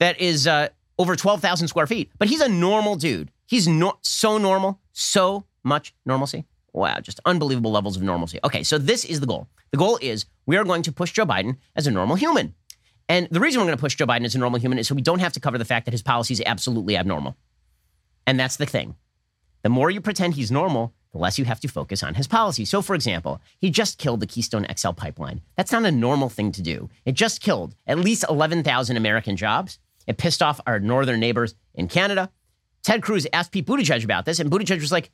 that 0.02 0.20
is 0.20 0.48
uh, 0.48 0.68
over 1.02 1.16
12,000 1.16 1.68
square 1.68 1.88
feet. 1.88 2.12
But 2.20 2.30
he's 2.30 2.42
a 2.42 2.48
normal 2.48 2.96
dude. 2.96 3.32
He's 3.48 3.68
no- 3.68 3.98
so 4.02 4.38
normal, 4.38 4.80
so 4.94 5.46
much 5.64 5.94
normalcy. 6.06 6.46
Wow, 6.74 7.00
just 7.00 7.20
unbelievable 7.26 7.72
levels 7.72 7.98
of 7.98 8.04
normalcy. 8.04 8.40
Okay, 8.44 8.64
so 8.64 8.78
this 8.78 9.04
is 9.04 9.20
the 9.20 9.26
goal. 9.28 9.48
The 9.72 9.78
goal 9.78 9.98
is 10.02 10.26
we 10.46 10.58
are 10.58 10.64
going 10.64 10.84
to 10.84 10.92
push 10.92 11.12
Joe 11.12 11.26
Biden 11.26 11.58
as 11.76 11.88
a 11.88 11.92
normal 11.92 12.16
human. 12.16 12.54
And 13.10 13.28
the 13.30 13.42
reason 13.42 13.60
we're 13.60 13.66
going 13.66 13.78
to 13.78 13.82
push 13.82 13.96
Joe 13.96 14.06
Biden 14.06 14.26
as 14.26 14.36
a 14.36 14.40
normal 14.40 14.60
human 14.60 14.78
is 14.78 14.88
so 14.88 14.96
we 14.96 15.02
don't 15.02 15.20
have 15.20 15.34
to 15.34 15.40
cover 15.42 15.58
the 15.58 15.66
fact 15.66 15.86
that 15.86 15.92
his 15.92 16.02
policy 16.02 16.34
is 16.34 16.42
absolutely 16.46 16.96
abnormal. 16.96 17.36
And 18.26 18.40
that's 18.40 18.56
the 18.56 18.66
thing. 18.66 18.96
The 19.64 19.70
more 19.70 19.92
you 19.92 20.00
pretend 20.00 20.36
he's 20.36 20.52
normal, 20.52 20.94
the 21.12 21.18
less 21.18 21.38
you 21.38 21.46
have 21.46 21.60
to 21.60 21.68
focus 21.68 22.04
on 22.04 22.16
his 22.16 22.28
policy. 22.28 22.64
So, 22.64 22.82
for 22.82 22.96
example, 22.96 23.42
he 23.60 23.70
just 23.70 23.98
killed 23.98 24.22
the 24.22 24.28
Keystone 24.28 24.66
XL 24.74 24.92
pipeline. 24.92 25.42
That's 25.58 25.72
not 25.74 25.86
a 25.86 25.92
normal 25.92 26.30
thing 26.30 26.54
to 26.54 26.62
do. 26.62 26.90
It 27.06 27.14
just 27.14 27.42
killed 27.42 27.76
at 27.86 28.00
least 28.00 28.24
11,000 28.30 28.96
American 28.96 29.36
jobs. 29.36 29.78
It 30.08 30.18
pissed 30.18 30.42
off 30.42 30.60
our 30.66 30.80
northern 30.80 31.20
neighbors 31.20 31.56
in 31.74 31.88
Canada. 31.88 32.30
Ted 32.84 33.04
Cruz 33.04 33.28
asked 33.32 33.52
Pete 33.52 33.66
Buttigieg 33.66 34.04
about 34.04 34.26
this, 34.26 34.40
and 34.40 34.50
Buttigieg 34.50 34.82
was 34.82 34.92
like, 34.92 35.12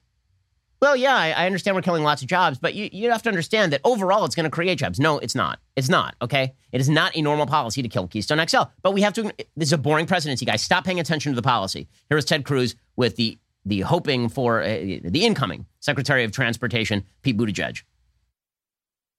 well, 0.80 0.96
yeah, 0.96 1.16
I, 1.16 1.32
I, 1.32 1.46
understand 1.48 1.76
we're 1.76 1.82
killing 1.82 2.04
lots 2.04 2.22
of 2.22 2.28
jobs, 2.28 2.60
but 2.60 2.76
you, 2.76 2.88
you 2.92 3.10
have 3.10 3.24
to 3.24 3.30
understand 3.30 3.74
that 3.74 3.82
overall 3.84 4.26
it's 4.26 4.36
going 4.36 4.44
to 4.44 4.50
create 4.52 4.78
jobs. 4.78 5.00
No, 5.00 5.18
it's 5.18 5.34
not. 5.34 5.60
It's 5.76 5.90
not, 5.90 6.16
okay? 6.22 6.54
It 6.72 6.80
is 6.80 6.88
not 6.88 7.18
a 7.18 7.22
normal 7.22 7.48
policy 7.48 7.82
to 7.82 7.90
kill 7.90 8.08
Keystone 8.08 8.46
XL. 8.46 8.64
But 8.84 8.94
we 8.94 9.02
have 9.02 9.14
to, 9.14 9.24
this 9.56 9.70
is 9.70 9.74
a 9.74 9.78
boring 9.80 10.06
presidency, 10.06 10.46
guys. 10.46 10.62
Stop 10.62 10.86
paying 10.86 11.00
attention 11.00 11.32
to 11.32 11.36
the 11.36 11.42
policy. 11.42 11.88
Here 12.10 12.18
is 12.18 12.26
Ted 12.26 12.46
Cruz 12.46 12.76
with 12.96 13.16
the, 13.16 13.40
the 13.66 13.82
hoping 13.82 14.30
for 14.30 14.62
uh, 14.62 14.68
the 14.68 15.26
incoming 15.26 15.66
Secretary 15.80 16.24
of 16.24 16.32
Transportation, 16.32 17.04
Pete 17.24 17.38
Buttigieg. 17.38 17.82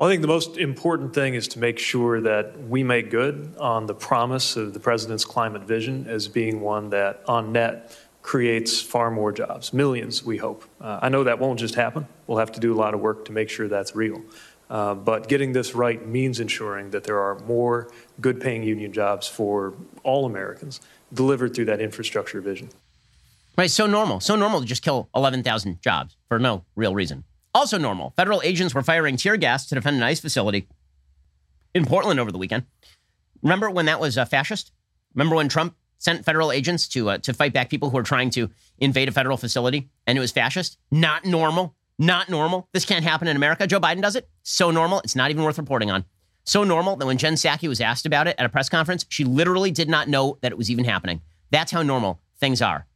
I 0.01 0.07
think 0.07 0.23
the 0.23 0.29
most 0.29 0.59
important 0.59 1.13
thing 1.13 1.35
is 1.35 1.49
to 1.49 1.59
make 1.59 1.77
sure 1.77 2.21
that 2.21 2.69
we 2.69 2.85
make 2.85 3.11
good 3.11 3.53
on 3.59 3.87
the 3.87 3.95
promise 3.95 4.55
of 4.55 4.73
the 4.73 4.79
president's 4.79 5.25
climate 5.25 5.63
vision 5.63 6.07
as 6.07 6.29
being 6.29 6.61
one 6.61 6.91
that, 6.91 7.23
on 7.27 7.51
net, 7.51 7.99
creates 8.23 8.81
far 8.81 9.11
more 9.11 9.33
jobs, 9.33 9.73
millions, 9.73 10.23
we 10.23 10.37
hope. 10.37 10.63
Uh, 10.81 11.01
I 11.03 11.09
know 11.09 11.25
that 11.25 11.41
won't 11.41 11.59
just 11.59 11.75
happen. 11.75 12.07
We'll 12.29 12.39
have 12.39 12.53
to 12.53 12.61
do 12.61 12.73
a 12.73 12.79
lot 12.79 12.95
of 12.95 13.01
work 13.01 13.25
to 13.25 13.33
make 13.33 13.49
sure 13.49 13.67
that's 13.67 13.97
real. 13.97 14.23
Uh, 14.71 14.95
but 14.95 15.29
getting 15.29 15.53
this 15.53 15.75
right 15.75 16.07
means 16.07 16.39
ensuring 16.39 16.91
that 16.91 17.03
there 17.03 17.19
are 17.19 17.37
more 17.41 17.91
good 18.21 18.41
paying 18.41 18.63
union 18.63 18.93
jobs 18.93 19.27
for 19.27 19.75
all 20.05 20.27
Americans 20.27 20.81
delivered 21.13 21.57
through 21.57 21.65
that 21.65 21.81
infrastructure 21.81 22.41
vision. 22.41 22.69
Right, 23.57 23.71
so 23.71 23.89
normal. 23.89 24.21
So 24.21 24.37
normal 24.37 24.61
to 24.61 24.67
just 24.67 24.83
kill 24.83 25.09
11,000 25.17 25.83
jobs 25.83 26.15
for 26.29 26.39
no 26.39 26.63
real 26.77 26.95
reason. 26.95 27.25
Also 27.55 27.79
normal. 27.79 28.13
Federal 28.17 28.43
agents 28.43 28.75
were 28.75 28.83
firing 28.83 29.17
tear 29.17 29.37
gas 29.37 29.67
to 29.67 29.75
defend 29.75 29.97
an 29.97 30.03
ICE 30.03 30.21
facility 30.21 30.69
in 31.75 31.85
Portland 31.85 32.21
over 32.21 32.31
the 32.31 32.39
weekend. 32.39 32.65
Remember 33.43 33.71
when 33.71 33.87
that 33.87 34.01
was 34.01 34.19
uh, 34.19 34.25
fascist? 34.25 34.73
Remember 35.15 35.37
when 35.37 35.49
Trump 35.49 35.75
sent 35.99 36.25
federal 36.25 36.53
agents 36.53 36.87
to 36.89 37.11
uh, 37.11 37.19
to 37.19 37.33
fight 37.33 37.53
back 37.53 37.71
people 37.71 37.91
who 37.91 37.97
were 37.97 38.03
trying 38.03 38.31
to 38.31 38.51
invade 38.79 39.09
a 39.09 39.13
federal 39.13 39.37
facility 39.37 39.89
and 40.07 40.17
it 40.19 40.21
was 40.21 40.33
fascist? 40.33 40.79
Not 40.91 41.25
normal. 41.25 41.75
Not 41.99 42.29
normal. 42.29 42.69
This 42.73 42.85
can't 42.85 43.05
happen 43.05 43.27
in 43.27 43.37
America. 43.37 43.67
Joe 43.67 43.81
Biden 43.81 44.03
does 44.03 44.15
it. 44.15 44.29
So 44.45 44.71
normal. 44.71 45.01
It's 45.01 45.17
not 45.17 45.31
even 45.31 45.43
worth 45.43 45.59
reporting 45.59 45.91
on. 45.91 46.05
So 46.45 46.65
normal 46.65 46.97
that 46.97 47.07
when 47.07 47.19
Jen 47.19 47.35
Psaki 47.35 47.69
was 47.69 47.81
asked 47.81 48.07
about 48.07 48.29
it 48.29 48.37
at 48.39 48.47
a 48.47 48.49
press 48.49 48.69
conference, 48.69 49.05
she 49.09 49.25
literally 49.25 49.71
did 49.71 49.89
not 49.89 50.09
know 50.09 50.39
that 50.41 50.53
it 50.53 50.57
was 50.57 50.71
even 50.71 50.85
happening. 50.85 51.21
That's 51.51 51.73
how 51.73 51.83
normal 51.83 52.21
things 52.39 52.63
are. 52.63 52.87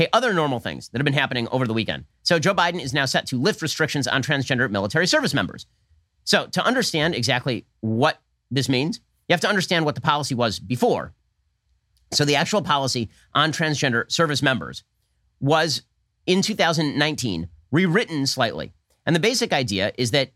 Okay, 0.00 0.08
other 0.14 0.32
normal 0.32 0.60
things 0.60 0.88
that 0.88 0.98
have 0.98 1.04
been 1.04 1.12
happening 1.12 1.46
over 1.48 1.66
the 1.66 1.74
weekend. 1.74 2.06
So 2.22 2.38
Joe 2.38 2.54
Biden 2.54 2.80
is 2.80 2.94
now 2.94 3.04
set 3.04 3.26
to 3.26 3.38
lift 3.38 3.60
restrictions 3.60 4.08
on 4.08 4.22
transgender 4.22 4.70
military 4.70 5.06
service 5.06 5.34
members. 5.34 5.66
So 6.24 6.46
to 6.46 6.64
understand 6.64 7.14
exactly 7.14 7.66
what 7.80 8.18
this 8.50 8.66
means, 8.66 9.00
you 9.28 9.34
have 9.34 9.42
to 9.42 9.48
understand 9.48 9.84
what 9.84 9.96
the 9.96 10.00
policy 10.00 10.34
was 10.34 10.58
before. 10.58 11.12
So 12.12 12.24
the 12.24 12.34
actual 12.34 12.62
policy 12.62 13.10
on 13.34 13.52
transgender 13.52 14.10
service 14.10 14.40
members 14.40 14.84
was 15.38 15.82
in 16.24 16.40
2019 16.40 17.50
rewritten 17.70 18.26
slightly. 18.26 18.72
And 19.04 19.14
the 19.14 19.20
basic 19.20 19.52
idea 19.52 19.92
is 19.98 20.12
that 20.12 20.30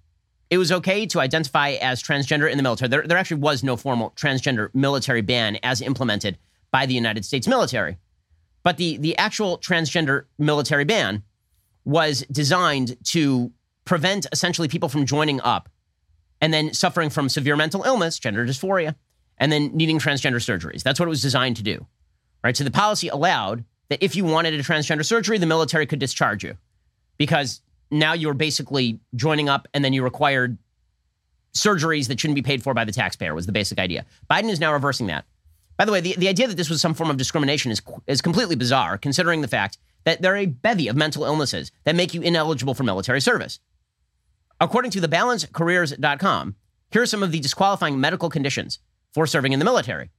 it 0.50 0.58
was 0.58 0.72
okay 0.72 1.06
to 1.06 1.20
identify 1.20 1.70
as 1.70 2.02
transgender 2.02 2.50
in 2.50 2.58
the 2.58 2.62
military. 2.62 2.90
There, 2.90 3.06
there 3.06 3.16
actually 3.16 3.40
was 3.40 3.64
no 3.64 3.78
formal 3.78 4.10
transgender 4.10 4.68
military 4.74 5.22
ban 5.22 5.56
as 5.62 5.80
implemented 5.80 6.36
by 6.70 6.84
the 6.84 6.94
United 6.94 7.24
States 7.24 7.48
military. 7.48 7.96
But 8.64 8.78
the, 8.78 8.96
the 8.96 9.16
actual 9.16 9.58
transgender 9.58 10.24
military 10.38 10.84
ban 10.84 11.22
was 11.84 12.22
designed 12.32 12.96
to 13.04 13.52
prevent 13.84 14.26
essentially 14.32 14.66
people 14.66 14.88
from 14.88 15.06
joining 15.06 15.40
up 15.42 15.68
and 16.40 16.52
then 16.52 16.72
suffering 16.74 17.10
from 17.10 17.28
severe 17.28 17.56
mental 17.56 17.84
illness, 17.84 18.18
gender 18.18 18.44
dysphoria, 18.44 18.94
and 19.38 19.52
then 19.52 19.70
needing 19.74 19.98
transgender 19.98 20.36
surgeries. 20.36 20.82
That's 20.82 20.98
what 20.98 21.06
it 21.06 21.10
was 21.10 21.22
designed 21.22 21.56
to 21.56 21.62
do. 21.62 21.86
Right? 22.42 22.56
So 22.56 22.64
the 22.64 22.70
policy 22.70 23.08
allowed 23.08 23.64
that 23.90 24.02
if 24.02 24.16
you 24.16 24.24
wanted 24.24 24.54
a 24.54 24.62
transgender 24.62 25.04
surgery, 25.04 25.38
the 25.38 25.46
military 25.46 25.86
could 25.86 25.98
discharge 25.98 26.42
you 26.42 26.56
because 27.18 27.60
now 27.90 28.12
you're 28.12 28.34
basically 28.34 29.00
joining 29.14 29.48
up 29.48 29.68
and 29.74 29.84
then 29.84 29.92
you 29.92 30.02
required 30.02 30.58
surgeries 31.54 32.08
that 32.08 32.18
shouldn't 32.18 32.34
be 32.34 32.42
paid 32.42 32.62
for 32.62 32.74
by 32.74 32.84
the 32.84 32.92
taxpayer 32.92 33.34
was 33.34 33.46
the 33.46 33.52
basic 33.52 33.78
idea. 33.78 34.04
Biden 34.30 34.50
is 34.50 34.58
now 34.58 34.72
reversing 34.72 35.06
that. 35.06 35.24
By 35.76 35.84
the 35.84 35.92
way, 35.92 36.00
the, 36.00 36.14
the 36.16 36.28
idea 36.28 36.46
that 36.46 36.56
this 36.56 36.70
was 36.70 36.80
some 36.80 36.94
form 36.94 37.10
of 37.10 37.16
discrimination 37.16 37.72
is, 37.72 37.82
is 38.06 38.22
completely 38.22 38.56
bizarre, 38.56 38.96
considering 38.96 39.40
the 39.40 39.48
fact 39.48 39.78
that 40.04 40.22
there 40.22 40.32
are 40.32 40.38
a 40.38 40.46
bevy 40.46 40.88
of 40.88 40.96
mental 40.96 41.24
illnesses 41.24 41.72
that 41.84 41.96
make 41.96 42.14
you 42.14 42.22
ineligible 42.22 42.74
for 42.74 42.84
military 42.84 43.20
service. 43.20 43.58
According 44.60 44.92
to 44.92 45.00
thebalancecareers.com, 45.00 46.54
here 46.92 47.02
are 47.02 47.06
some 47.06 47.22
of 47.22 47.32
the 47.32 47.40
disqualifying 47.40 48.00
medical 48.00 48.30
conditions 48.30 48.78
for 49.12 49.26
serving 49.26 49.52
in 49.52 49.58
the 49.58 49.64
military. 49.64 50.10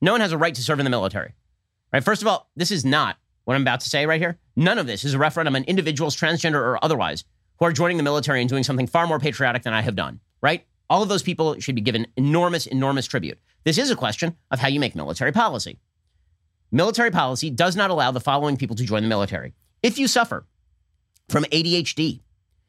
No 0.00 0.12
one 0.12 0.20
has 0.20 0.32
a 0.32 0.38
right 0.38 0.54
to 0.54 0.62
serve 0.62 0.78
in 0.78 0.84
the 0.84 0.90
military. 0.90 1.32
Right? 1.92 2.04
First 2.04 2.22
of 2.22 2.28
all, 2.28 2.50
this 2.54 2.70
is 2.70 2.84
not 2.84 3.16
what 3.44 3.54
I'm 3.54 3.62
about 3.62 3.80
to 3.80 3.88
say 3.88 4.06
right 4.06 4.20
here. 4.20 4.38
None 4.54 4.78
of 4.78 4.86
this 4.86 5.04
is 5.04 5.14
a 5.14 5.18
referendum 5.18 5.56
on 5.56 5.64
individuals, 5.64 6.16
transgender 6.16 6.60
or 6.60 6.82
otherwise, 6.84 7.24
who 7.58 7.64
are 7.64 7.72
joining 7.72 7.96
the 7.96 8.02
military 8.02 8.40
and 8.40 8.48
doing 8.48 8.62
something 8.62 8.86
far 8.86 9.06
more 9.06 9.18
patriotic 9.18 9.62
than 9.62 9.72
I 9.72 9.82
have 9.82 9.96
done, 9.96 10.20
right? 10.40 10.64
All 10.88 11.02
of 11.02 11.08
those 11.08 11.22
people 11.22 11.58
should 11.58 11.74
be 11.74 11.80
given 11.80 12.06
enormous, 12.16 12.66
enormous 12.66 13.06
tribute. 13.06 13.38
This 13.64 13.78
is 13.78 13.90
a 13.90 13.96
question 13.96 14.36
of 14.50 14.58
how 14.58 14.68
you 14.68 14.80
make 14.80 14.96
military 14.96 15.32
policy. 15.32 15.78
Military 16.70 17.10
policy 17.10 17.50
does 17.50 17.76
not 17.76 17.90
allow 17.90 18.10
the 18.10 18.20
following 18.20 18.56
people 18.56 18.76
to 18.76 18.84
join 18.84 19.02
the 19.02 19.08
military. 19.08 19.54
If 19.82 19.98
you 19.98 20.08
suffer 20.08 20.46
from 21.28 21.44
ADHD, 21.44 22.20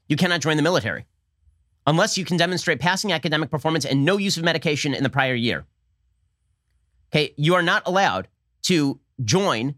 you 0.08 0.18
cannot 0.18 0.42
join 0.42 0.58
the 0.58 0.64
military 0.64 1.06
unless 1.88 2.18
you 2.18 2.26
can 2.26 2.38
demonstrate 2.38 2.80
passing 2.80 3.12
academic 3.12 3.50
performance 3.50 3.86
and 3.86 4.06
no 4.06 4.18
use 4.18 4.38
of 4.38 4.44
medication 4.44 4.94
in 4.94 5.04
the 5.04 5.10
prior 5.10 5.34
year. 5.34 5.66
Okay, 7.12 7.34
you 7.38 7.56
are 7.56 7.62
not 7.64 7.84
allowed 7.86 8.28
to 8.64 9.00
join 9.24 9.76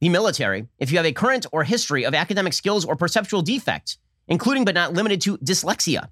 the 0.00 0.08
military 0.08 0.68
if 0.78 0.90
you 0.90 0.98
have 0.98 1.06
a 1.06 1.12
current 1.12 1.46
or 1.52 1.64
history 1.64 2.04
of 2.04 2.14
academic 2.14 2.52
skills 2.52 2.84
or 2.84 2.96
perceptual 2.96 3.42
defects, 3.42 3.98
including 4.26 4.64
but 4.64 4.74
not 4.74 4.92
limited 4.92 5.20
to 5.22 5.38
dyslexia. 5.38 6.08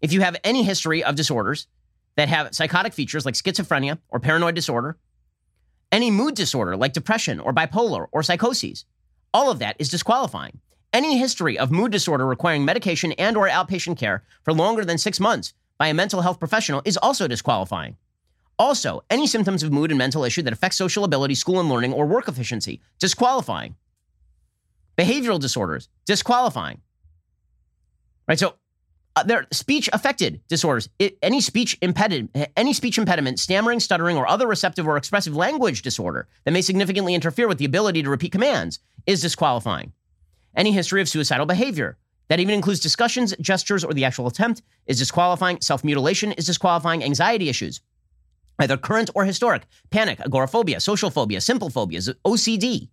If 0.00 0.12
you 0.12 0.20
have 0.22 0.36
any 0.44 0.62
history 0.62 1.04
of 1.04 1.14
disorders 1.14 1.66
that 2.20 2.28
have 2.28 2.54
psychotic 2.54 2.92
features 2.92 3.24
like 3.24 3.34
schizophrenia 3.34 3.96
or 4.10 4.20
paranoid 4.20 4.54
disorder, 4.54 4.98
any 5.90 6.10
mood 6.10 6.34
disorder 6.34 6.76
like 6.76 6.92
depression 6.92 7.40
or 7.40 7.50
bipolar 7.50 8.08
or 8.12 8.22
psychoses, 8.22 8.84
all 9.32 9.50
of 9.50 9.58
that 9.58 9.74
is 9.78 9.88
disqualifying. 9.88 10.60
Any 10.92 11.16
history 11.16 11.58
of 11.58 11.70
mood 11.70 11.92
disorder 11.92 12.26
requiring 12.26 12.62
medication 12.62 13.12
and 13.12 13.38
or 13.38 13.48
outpatient 13.48 13.96
care 13.96 14.22
for 14.42 14.52
longer 14.52 14.84
than 14.84 14.98
6 14.98 15.18
months 15.18 15.54
by 15.78 15.86
a 15.86 15.94
mental 15.94 16.20
health 16.20 16.38
professional 16.38 16.82
is 16.84 16.98
also 16.98 17.26
disqualifying. 17.26 17.96
Also, 18.58 19.02
any 19.08 19.26
symptoms 19.26 19.62
of 19.62 19.72
mood 19.72 19.90
and 19.90 19.96
mental 19.96 20.22
issue 20.22 20.42
that 20.42 20.52
affect 20.52 20.74
social 20.74 21.04
ability, 21.04 21.34
school 21.34 21.58
and 21.58 21.70
learning, 21.70 21.94
or 21.94 22.04
work 22.04 22.28
efficiency, 22.28 22.82
disqualifying. 22.98 23.76
Behavioral 24.98 25.40
disorders, 25.40 25.88
disqualifying. 26.04 26.82
Right? 28.28 28.38
So, 28.38 28.56
uh, 29.16 29.22
there 29.24 29.46
speech 29.50 29.90
affected 29.92 30.40
disorders, 30.48 30.88
it, 30.98 31.18
any 31.22 31.40
speech 31.40 31.76
impediment, 31.82 32.30
any 32.56 32.72
speech 32.72 32.96
impediment, 32.96 33.40
stammering, 33.40 33.80
stuttering, 33.80 34.16
or 34.16 34.28
other 34.28 34.46
receptive 34.46 34.86
or 34.86 34.96
expressive 34.96 35.34
language 35.34 35.82
disorder 35.82 36.28
that 36.44 36.52
may 36.52 36.62
significantly 36.62 37.14
interfere 37.14 37.48
with 37.48 37.58
the 37.58 37.64
ability 37.64 38.02
to 38.02 38.10
repeat 38.10 38.32
commands 38.32 38.78
is 39.06 39.20
disqualifying. 39.20 39.92
Any 40.56 40.72
history 40.72 41.00
of 41.00 41.08
suicidal 41.08 41.46
behavior 41.46 41.98
that 42.28 42.38
even 42.38 42.54
includes 42.54 42.78
discussions, 42.78 43.34
gestures, 43.40 43.84
or 43.84 43.92
the 43.92 44.04
actual 44.04 44.28
attempt 44.28 44.62
is 44.86 44.98
disqualifying. 44.98 45.60
Self 45.60 45.82
mutilation 45.82 46.32
is 46.32 46.46
disqualifying. 46.46 47.02
Anxiety 47.02 47.48
issues, 47.48 47.80
either 48.60 48.76
current 48.76 49.10
or 49.16 49.24
historic, 49.24 49.64
panic, 49.90 50.20
agoraphobia, 50.20 50.78
social 50.78 51.10
phobia, 51.10 51.40
simple 51.40 51.70
phobias, 51.70 52.08
OCD, 52.24 52.88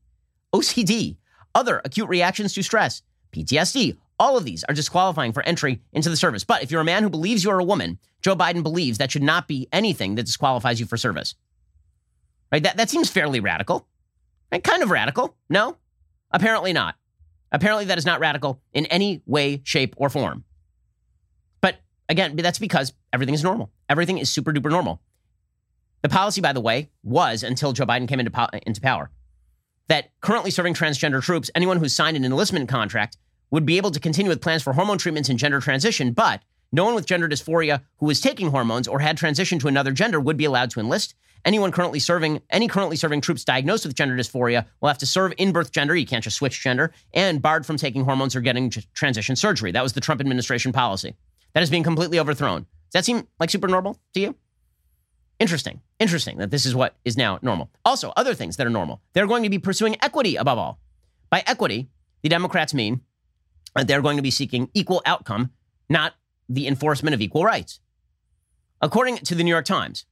OCD, 0.54 1.18
other 1.54 1.82
acute 1.86 2.10
reactions 2.10 2.54
to 2.54 2.64
stress, 2.64 3.04
PTSD, 3.32 3.98
all 4.20 4.38
of 4.38 4.46
these 4.46 4.64
are 4.66 4.74
disqualifying 4.74 5.32
for 5.32 5.44
entry 5.44 5.82
into 5.92 6.10
the 6.10 6.16
service. 6.16 6.44
But 6.44 6.64
if 6.64 6.72
you're 6.72 6.82
a 6.82 6.86
man 6.86 7.04
who 7.04 7.10
believes 7.10 7.44
you're 7.44 7.60
a 7.60 7.64
woman, 7.64 8.00
Joe 8.22 8.36
Biden 8.36 8.64
believes 8.64 8.98
that 8.98 9.12
should 9.12 9.24
not 9.24 9.48
be 9.48 9.68
anything 9.72 10.16
that 10.16 10.26
disqualifies 10.26 10.80
you 10.80 10.86
for 10.86 10.98
service. 10.98 11.36
Right? 12.52 12.64
That, 12.64 12.78
that 12.78 12.90
seems 12.90 13.10
fairly 13.10 13.40
radical. 13.40 13.88
Right? 14.52 14.64
Kind 14.64 14.84
of 14.84 14.90
radical. 14.90 15.36
No? 15.50 15.78
Apparently 16.32 16.74
not. 16.74 16.96
Apparently 17.52 17.86
that 17.86 17.98
is 17.98 18.06
not 18.06 18.20
radical 18.20 18.62
in 18.74 18.86
any 18.88 19.22
way, 19.26 19.62
shape, 19.64 19.96
or 19.98 20.10
form. 20.10 20.44
But 21.62 21.78
again, 22.10 22.36
that's 22.36 22.60
because 22.60 22.94
everything 23.14 23.36
is 23.36 23.44
normal. 23.44 23.72
Everything 23.90 24.18
is 24.18 24.30
super 24.30 24.52
duper 24.52 24.70
normal. 24.70 25.02
The 26.02 26.10
policy, 26.10 26.42
by 26.42 26.54
the 26.54 26.62
way, 26.62 26.90
was 27.04 27.44
until 27.44 27.74
Joe 27.74 27.86
Biden 27.86 28.08
came 28.08 28.20
into, 28.20 28.32
po- 28.32 28.50
into 28.66 28.82
power 28.82 29.10
that 29.88 30.12
currently 30.22 30.52
serving 30.52 30.74
transgender 30.74 31.22
troops, 31.22 31.50
anyone 31.56 31.78
who's 31.78 31.96
signed 31.96 32.18
an 32.18 32.26
enlistment 32.26 32.70
contract, 32.70 33.18
would 33.52 33.66
be 33.66 33.78
able 33.78 33.92
to 33.92 34.00
continue 34.00 34.30
with 34.30 34.42
plans 34.42 34.64
for 34.64 34.74
hormone 34.74 34.98
treatments 34.98 35.30
and 35.30 35.40
gender 35.40 35.60
transition, 35.60 36.12
but 36.12 36.42
no 36.72 36.84
one 36.86 36.96
with 36.96 37.06
gender 37.06 37.30
dysphoria 37.30 37.82
who 37.98 38.06
was 38.06 38.20
taking 38.20 38.52
hormones 38.52 38.88
or 38.88 39.00
had 39.00 39.18
transitioned 39.18 39.62
to 39.62 39.68
another 39.68 39.92
gender 39.92 40.20
would 40.20 40.38
be 40.38 40.46
allowed 40.46 40.70
to 40.72 40.80
enlist. 40.80 41.16
Anyone 41.46 41.72
currently 41.72 42.00
serving, 42.00 42.42
any 42.50 42.68
currently 42.68 42.98
serving 42.98 43.22
troops 43.22 43.46
diagnosed 43.46 43.86
with 43.86 43.96
gender 43.96 44.18
dysphoria 44.18 44.66
will 44.82 44.90
have 44.90 44.98
to 44.98 45.06
serve 45.06 45.34
in 45.38 45.54
birth 45.54 45.72
gender. 45.72 45.96
You 45.96 46.06
can't 46.06 46.24
just 46.24 46.38
switch 46.38 46.62
gender 46.62 46.92
and 47.14 47.42
barred 47.42 47.66
from 47.66 47.78
taking 47.78 48.04
hormones 48.04 48.36
or 48.36 48.42
getting 48.42 48.70
transition 48.94 49.36
surgery. 49.36 49.72
That 49.72 49.84
was 49.84 49.94
the 49.94 50.02
Trump 50.02 50.20
administration 50.20 50.74
policy. 50.74 51.16
That 51.54 51.64
is 51.64 51.70
being 51.70 51.84
completely 51.84 52.20
overthrown. 52.20 52.62
Does 52.62 52.94
that 52.94 53.06
seem 53.06 53.28
like 53.40 53.50
super 53.50 53.68
normal 53.68 53.98
to 54.14 54.20
you? 54.20 54.36
Interesting. 55.40 55.82
Interesting 56.00 56.38
that 56.40 56.52
this 56.52 56.66
is 56.66 56.76
what 56.76 56.96
is 57.06 57.16
now 57.16 57.40
normal. 57.42 57.70
Also, 57.86 58.12
other 58.18 58.34
things 58.34 58.58
that 58.58 58.68
are 58.68 58.72
normal. 58.72 59.02
They're 59.14 59.28
going 59.28 59.44
to 59.44 59.50
be 59.50 59.60
pursuing 59.60 59.96
equity 60.02 60.36
above 60.36 60.58
all. 60.58 60.80
By 61.30 61.44
equity, 61.46 61.90
the 62.24 62.30
Democrats 62.30 62.74
mean 62.74 63.02
they're 63.84 64.02
going 64.02 64.18
to 64.18 64.24
be 64.24 64.32
seeking 64.32 64.70
equal 64.74 65.02
outcome, 65.06 65.52
not 65.90 66.14
the 66.50 66.68
enforcement 66.68 67.14
of 67.14 67.22
equal 67.22 67.44
rights. 67.44 67.80
According 68.82 69.18
to 69.18 69.36
the 69.36 69.44
New 69.44 69.50
York 69.50 69.66
Times, 69.66 70.06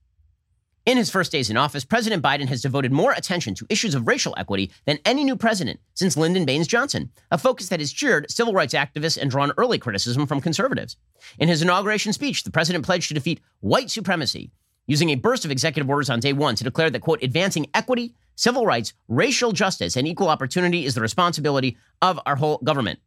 in 0.86 0.98
his 0.98 1.10
first 1.10 1.32
days 1.32 1.50
in 1.50 1.58
office, 1.58 1.84
President 1.84 2.22
Biden 2.22 2.48
has 2.48 2.62
devoted 2.62 2.92
more 2.92 3.12
attention 3.12 3.56
to 3.56 3.66
issues 3.70 3.96
of 3.96 4.06
racial 4.06 4.36
equity 4.38 4.72
than 4.86 5.00
any 5.04 5.24
new 5.24 5.36
president 5.36 5.80
since 5.96 6.16
Lyndon 6.16 6.46
Baines 6.46 6.68
Johnson, 6.68 7.10
a 7.32 7.40
focus 7.40 7.70
that 7.70 7.80
has 7.80 7.92
cheered 7.92 8.30
civil 8.30 8.54
rights 8.54 8.76
activists 8.76 9.18
and 9.18 9.32
drawn 9.32 9.52
early 9.58 9.80
criticism 9.80 10.28
from 10.28 10.42
conservatives. 10.42 10.96
In 11.40 11.48
his 11.48 11.64
inauguration 11.64 12.14
speech, 12.14 12.44
the 12.44 12.52
president 12.52 12.86
pledged 12.86 13.08
to 13.08 13.16
defeat 13.16 13.42
white 13.62 13.90
supremacy 13.90 14.52
using 14.86 15.10
a 15.10 15.16
burst 15.16 15.44
of 15.44 15.50
executive 15.50 15.90
orders 15.90 16.12
on 16.12 16.20
day 16.20 16.34
one 16.34 16.56
to 16.56 16.64
declare 16.64 16.92
that, 16.92 17.02
quote, 17.02 17.24
advancing 17.24 17.66
equity, 17.74 18.14
civil 18.36 18.68
rights, 18.68 18.94
racial 19.08 19.52
justice, 19.52 19.96
and 19.96 20.08
equal 20.08 20.30
opportunity 20.30 20.86
is 20.86 20.94
the 20.94 21.02
responsibility 21.02 21.78
of 22.04 22.20
our 22.28 22.36
whole 22.36 22.60
government. 22.60 23.00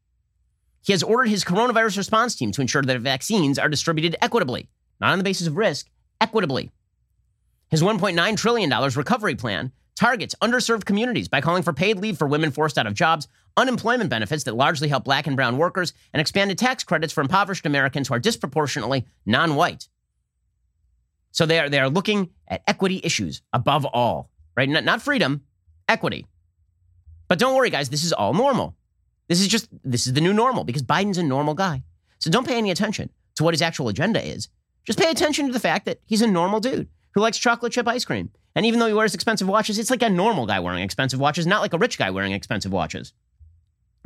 He 0.83 0.93
has 0.93 1.03
ordered 1.03 1.29
his 1.29 1.45
coronavirus 1.45 1.99
response 1.99 2.35
team 2.35 2.53
to 2.53 2.61
ensure 2.61 2.83
that 2.83 3.01
vaccines 3.01 3.59
are 3.59 3.69
distributed 3.69 4.17
equitably, 4.23 4.69
not 5.01 5.13
on 5.13 5.19
the 5.19 5.25
basis 5.25 5.47
of 5.47 5.57
risk, 5.57 5.89
equitably. 6.21 6.71
His 7.71 7.83
$1.9 7.83 8.37
trillion 8.37 8.71
recovery 8.71 9.35
plan 9.35 9.73
targets 9.99 10.35
underserved 10.41 10.85
communities 10.85 11.27
by 11.29 11.41
calling 11.41 11.63
for 11.63 11.73
paid 11.73 11.99
leave 11.99 12.17
for 12.17 12.29
women 12.29 12.53
forced 12.53 12.79
out 12.79 12.87
of 12.87 12.95
jobs, 12.95 13.27
unemployment 13.57 14.09
benefits 14.09 14.45
that 14.45 14.55
largely 14.55 14.89
help 14.89 15.05
black 15.05 15.27
and 15.27 15.35
brown 15.35 15.59
workers, 15.59 15.93
and 16.13 16.21
expanded 16.21 16.57
tax 16.57 16.85
credits 16.85 17.13
for 17.13 17.21
impoverished 17.21 17.67
Americans 17.67 18.07
who 18.07 18.15
are 18.15 18.21
disproportionately 18.21 19.05
non 19.27 19.57
white. 19.57 19.89
So 21.33 21.47
they 21.47 21.59
are, 21.59 21.69
they 21.69 21.81
are 21.81 21.91
looking 21.91 22.31
at 22.47 22.63
equity 22.67 23.01
issues 23.03 23.43
above 23.53 23.85
all, 23.85 24.31
right? 24.57 24.69
Not, 24.69 24.85
not 24.85 25.03
freedom, 25.03 25.43
equity. 25.89 26.27
But 27.27 27.39
don't 27.39 27.55
worry, 27.55 27.71
guys, 27.71 27.91
this 27.91 28.05
is 28.05 28.13
all 28.13 28.33
normal. 28.33 28.77
This 29.29 29.41
is 29.41 29.49
just, 29.49 29.69
this 29.85 30.07
is 30.07 30.15
the 30.15 30.21
new 30.21 30.33
normal 30.33 30.65
because 30.65 30.83
Biden's 30.83 31.19
a 31.19 31.23
normal 31.23 31.55
guy. 31.55 31.83
So 32.19 32.31
don't 32.31 32.47
pay 32.47 32.57
any 32.57 32.71
attention 32.71 33.11
to 33.37 33.45
what 33.45 33.55
his 33.55 33.63
actual 33.63 33.89
agenda 33.89 34.25
is. 34.25 34.49
Just 34.85 34.99
pay 34.99 35.11
attention 35.11 35.47
to 35.47 35.53
the 35.53 35.61
fact 35.61 35.85
that 35.85 36.01
he's 36.07 36.23
a 36.23 36.27
normal 36.27 36.61
dude 36.61 36.89
who 37.15 37.21
likes 37.21 37.39
chocolate 37.39 37.73
chip 37.73 37.87
ice 37.87 38.05
cream. 38.05 38.31
And 38.55 38.67
even 38.67 38.81
though 38.81 38.87
he 38.87 38.95
wears 38.95 39.15
expensive 39.15 39.47
watches, 39.47 39.79
it's 39.79 39.91
like 39.91 40.03
a 40.03 40.11
normal 40.11 40.47
guy 40.47 40.61
wearing 40.61 40.83
expensive 40.83 41.21
watches, 41.21 41.47
not 41.47 41.61
like 41.61 41.75
a 41.75 41.79
rich 41.79 41.99
guy 41.99 42.11
wearing 42.11 42.33
expensive 42.33 42.73
watches. 42.73 43.13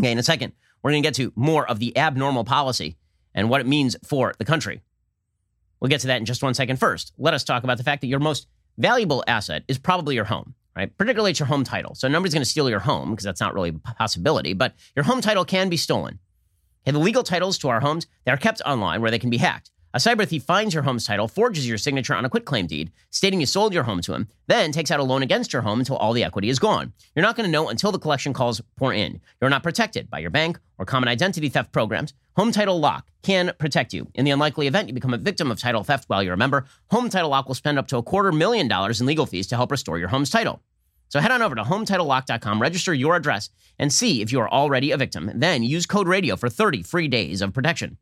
Okay, 0.00 0.10
in 0.10 0.18
a 0.18 0.22
second, 0.22 0.52
we're 0.82 0.90
going 0.90 1.02
to 1.02 1.06
get 1.06 1.14
to 1.14 1.32
more 1.36 1.66
of 1.68 1.78
the 1.78 1.96
abnormal 1.96 2.44
policy 2.44 2.96
and 3.34 3.48
what 3.48 3.60
it 3.60 3.66
means 3.66 3.96
for 4.04 4.34
the 4.38 4.44
country. 4.44 4.82
We'll 5.80 5.88
get 5.88 6.00
to 6.02 6.08
that 6.08 6.18
in 6.18 6.26
just 6.26 6.42
one 6.42 6.54
second. 6.54 6.76
First, 6.78 7.12
let 7.16 7.34
us 7.34 7.44
talk 7.44 7.64
about 7.64 7.78
the 7.78 7.84
fact 7.84 8.00
that 8.00 8.08
your 8.08 8.20
most 8.20 8.46
valuable 8.78 9.24
asset 9.26 9.62
is 9.68 9.78
probably 9.78 10.14
your 10.14 10.24
home, 10.24 10.54
right? 10.76 10.96
Particularly 10.96 11.30
it's 11.30 11.40
your 11.40 11.46
home 11.46 11.64
title. 11.64 11.94
So 11.94 12.08
nobody's 12.08 12.34
going 12.34 12.42
to 12.42 12.48
steal 12.48 12.68
your 12.68 12.80
home 12.80 13.10
because 13.10 13.24
that's 13.24 13.40
not 13.40 13.54
really 13.54 13.70
a 13.70 13.94
possibility, 13.94 14.52
but 14.52 14.74
your 14.96 15.04
home 15.04 15.20
title 15.20 15.44
can 15.44 15.68
be 15.68 15.76
stolen. 15.76 16.18
Okay, 16.84 16.92
the 16.92 16.98
legal 16.98 17.22
titles 17.22 17.58
to 17.58 17.68
our 17.68 17.80
homes, 17.80 18.06
they 18.24 18.32
are 18.32 18.36
kept 18.36 18.60
online 18.66 19.00
where 19.00 19.10
they 19.10 19.18
can 19.18 19.30
be 19.30 19.38
hacked. 19.38 19.70
A 19.94 19.98
cyber 19.98 20.26
thief 20.26 20.42
finds 20.44 20.72
your 20.72 20.84
home's 20.84 21.04
title, 21.04 21.28
forges 21.28 21.68
your 21.68 21.76
signature 21.76 22.14
on 22.14 22.24
a 22.24 22.30
quitclaim 22.30 22.66
deed, 22.66 22.90
stating 23.10 23.40
you 23.40 23.46
sold 23.46 23.74
your 23.74 23.82
home 23.82 24.00
to 24.00 24.14
him, 24.14 24.26
then 24.46 24.72
takes 24.72 24.90
out 24.90 25.00
a 25.00 25.02
loan 25.02 25.22
against 25.22 25.52
your 25.52 25.60
home 25.60 25.80
until 25.80 25.96
all 25.96 26.14
the 26.14 26.24
equity 26.24 26.48
is 26.48 26.58
gone. 26.58 26.94
You're 27.14 27.22
not 27.22 27.36
going 27.36 27.46
to 27.46 27.52
know 27.52 27.68
until 27.68 27.92
the 27.92 27.98
collection 27.98 28.32
calls 28.32 28.62
pour 28.76 28.94
in. 28.94 29.20
You're 29.38 29.50
not 29.50 29.62
protected 29.62 30.08
by 30.08 30.20
your 30.20 30.30
bank 30.30 30.58
or 30.78 30.86
common 30.86 31.10
identity 31.10 31.50
theft 31.50 31.72
programs. 31.72 32.14
Home 32.36 32.52
Title 32.52 32.80
Lock 32.80 33.06
can 33.22 33.52
protect 33.58 33.92
you. 33.92 34.08
In 34.14 34.24
the 34.24 34.30
unlikely 34.30 34.66
event 34.66 34.88
you 34.88 34.94
become 34.94 35.12
a 35.12 35.18
victim 35.18 35.50
of 35.50 35.60
title 35.60 35.84
theft 35.84 36.08
while 36.08 36.22
you're 36.22 36.34
a 36.34 36.38
member, 36.38 36.64
Home 36.90 37.10
Title 37.10 37.28
Lock 37.28 37.46
will 37.46 37.54
spend 37.54 37.78
up 37.78 37.88
to 37.88 37.98
a 37.98 38.02
quarter 38.02 38.32
million 38.32 38.68
dollars 38.68 38.98
in 38.98 39.06
legal 39.06 39.26
fees 39.26 39.46
to 39.48 39.56
help 39.56 39.70
restore 39.70 39.98
your 39.98 40.08
home's 40.08 40.30
title. 40.30 40.62
So 41.10 41.20
head 41.20 41.30
on 41.30 41.42
over 41.42 41.54
to 41.54 41.64
HometitleLock.com, 41.64 42.62
register 42.62 42.94
your 42.94 43.16
address, 43.16 43.50
and 43.78 43.92
see 43.92 44.22
if 44.22 44.32
you 44.32 44.40
are 44.40 44.50
already 44.50 44.90
a 44.90 44.96
victim. 44.96 45.30
Then 45.34 45.62
use 45.62 45.84
code 45.84 46.08
RADIO 46.08 46.36
for 46.36 46.48
30 46.48 46.82
free 46.82 47.08
days 47.08 47.42
of 47.42 47.52
protection. 47.52 47.98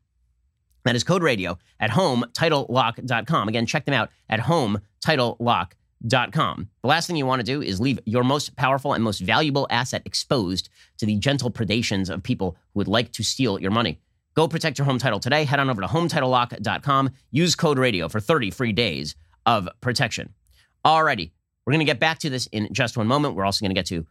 That 0.83 0.95
is 0.95 1.03
code 1.03 1.23
radio 1.23 1.57
at 1.79 1.91
home, 1.91 2.25
hometitlelock.com. 2.35 3.47
Again, 3.47 3.65
check 3.65 3.85
them 3.85 3.93
out 3.93 4.09
at 4.29 4.41
home, 4.41 4.81
hometitlelock.com. 5.05 6.69
The 6.81 6.87
last 6.87 7.07
thing 7.07 7.15
you 7.15 7.25
want 7.25 7.39
to 7.39 7.45
do 7.45 7.61
is 7.61 7.79
leave 7.79 7.99
your 8.05 8.23
most 8.23 8.55
powerful 8.55 8.93
and 8.93 9.03
most 9.03 9.19
valuable 9.19 9.67
asset 9.69 10.01
exposed 10.05 10.69
to 10.97 11.05
the 11.05 11.17
gentle 11.17 11.51
predations 11.51 12.09
of 12.09 12.23
people 12.23 12.57
who 12.73 12.79
would 12.79 12.87
like 12.87 13.11
to 13.13 13.23
steal 13.23 13.59
your 13.59 13.71
money. 13.71 13.99
Go 14.33 14.47
protect 14.47 14.77
your 14.77 14.85
home 14.85 14.97
title 14.97 15.19
today. 15.19 15.43
Head 15.43 15.59
on 15.59 15.69
over 15.69 15.81
to 15.81 15.87
hometitlelock.com. 15.87 17.11
Use 17.31 17.55
code 17.55 17.77
radio 17.77 18.07
for 18.07 18.19
30 18.19 18.51
free 18.51 18.71
days 18.71 19.15
of 19.45 19.67
protection. 19.81 20.33
Alrighty, 20.85 21.31
we're 21.65 21.73
going 21.73 21.79
to 21.79 21.85
get 21.85 21.99
back 21.99 22.19
to 22.19 22.29
this 22.29 22.47
in 22.47 22.69
just 22.71 22.97
one 22.97 23.07
moment. 23.07 23.35
We're 23.35 23.45
also 23.45 23.63
going 23.63 23.71
to 23.71 23.75
get 23.75 23.87
to 23.87 24.05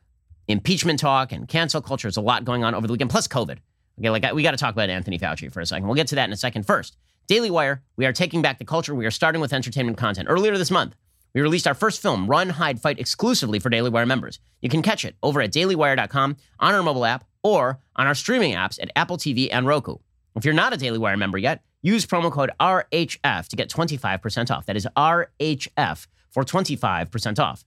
impeachment 0.46 1.00
talk 1.00 1.32
and 1.32 1.48
cancel 1.48 1.80
culture. 1.80 2.06
There's 2.06 2.16
a 2.16 2.22
lot 2.22 2.44
going 2.44 2.64
on 2.64 2.74
over 2.74 2.86
the 2.86 2.92
weekend, 2.92 3.10
plus 3.10 3.26
COVID. 3.28 3.58
Okay, 4.00 4.10
like 4.10 4.32
we 4.32 4.42
got 4.42 4.52
to 4.52 4.56
talk 4.56 4.72
about 4.72 4.88
Anthony 4.88 5.18
Fauci 5.18 5.52
for 5.52 5.60
a 5.60 5.66
second. 5.66 5.86
We'll 5.86 5.94
get 5.94 6.06
to 6.08 6.14
that 6.14 6.24
in 6.24 6.32
a 6.32 6.36
second. 6.36 6.64
First, 6.64 6.96
Daily 7.26 7.50
Wire, 7.50 7.82
we 7.96 8.06
are 8.06 8.12
taking 8.12 8.40
back 8.40 8.58
the 8.58 8.64
culture. 8.64 8.94
We 8.94 9.04
are 9.04 9.10
starting 9.10 9.40
with 9.40 9.52
entertainment 9.52 9.98
content. 9.98 10.28
Earlier 10.30 10.56
this 10.56 10.70
month, 10.70 10.96
we 11.34 11.42
released 11.42 11.66
our 11.66 11.74
first 11.74 12.00
film, 12.00 12.26
Run, 12.26 12.48
Hide, 12.48 12.80
Fight, 12.80 12.98
exclusively 12.98 13.58
for 13.58 13.68
Daily 13.68 13.90
Wire 13.90 14.06
members. 14.06 14.40
You 14.62 14.68
can 14.68 14.82
catch 14.82 15.04
it 15.04 15.16
over 15.22 15.40
at 15.40 15.52
dailywire.com, 15.52 16.36
on 16.58 16.74
our 16.74 16.82
mobile 16.82 17.04
app, 17.04 17.24
or 17.42 17.78
on 17.94 18.06
our 18.06 18.14
streaming 18.14 18.54
apps 18.54 18.82
at 18.82 18.90
Apple 18.96 19.18
TV 19.18 19.48
and 19.52 19.66
Roku. 19.66 19.96
If 20.34 20.44
you're 20.44 20.54
not 20.54 20.72
a 20.72 20.76
Daily 20.76 20.98
Wire 20.98 21.16
member 21.16 21.38
yet, 21.38 21.62
use 21.82 22.06
promo 22.06 22.32
code 22.32 22.50
RHF 22.58 23.48
to 23.48 23.56
get 23.56 23.68
25% 23.68 24.50
off. 24.50 24.66
That 24.66 24.76
is 24.76 24.88
RHF 24.96 26.06
for 26.30 26.42
25% 26.42 27.38
off. 27.38 27.64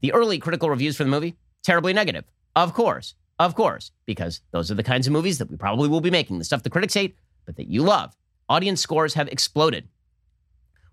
The 0.00 0.12
early 0.12 0.38
critical 0.38 0.70
reviews 0.70 0.96
for 0.96 1.04
the 1.04 1.10
movie, 1.10 1.36
terribly 1.62 1.92
negative. 1.92 2.24
Of 2.54 2.72
course. 2.74 3.14
Of 3.38 3.54
course, 3.54 3.90
because 4.06 4.40
those 4.50 4.70
are 4.70 4.74
the 4.74 4.82
kinds 4.82 5.06
of 5.06 5.12
movies 5.12 5.38
that 5.38 5.50
we 5.50 5.56
probably 5.56 5.88
will 5.88 6.00
be 6.00 6.10
making, 6.10 6.38
the 6.38 6.44
stuff 6.44 6.62
the 6.62 6.70
critics 6.70 6.94
hate, 6.94 7.16
but 7.44 7.56
that 7.56 7.68
you 7.68 7.82
love. 7.82 8.16
Audience 8.48 8.80
scores 8.80 9.14
have 9.14 9.28
exploded. 9.28 9.88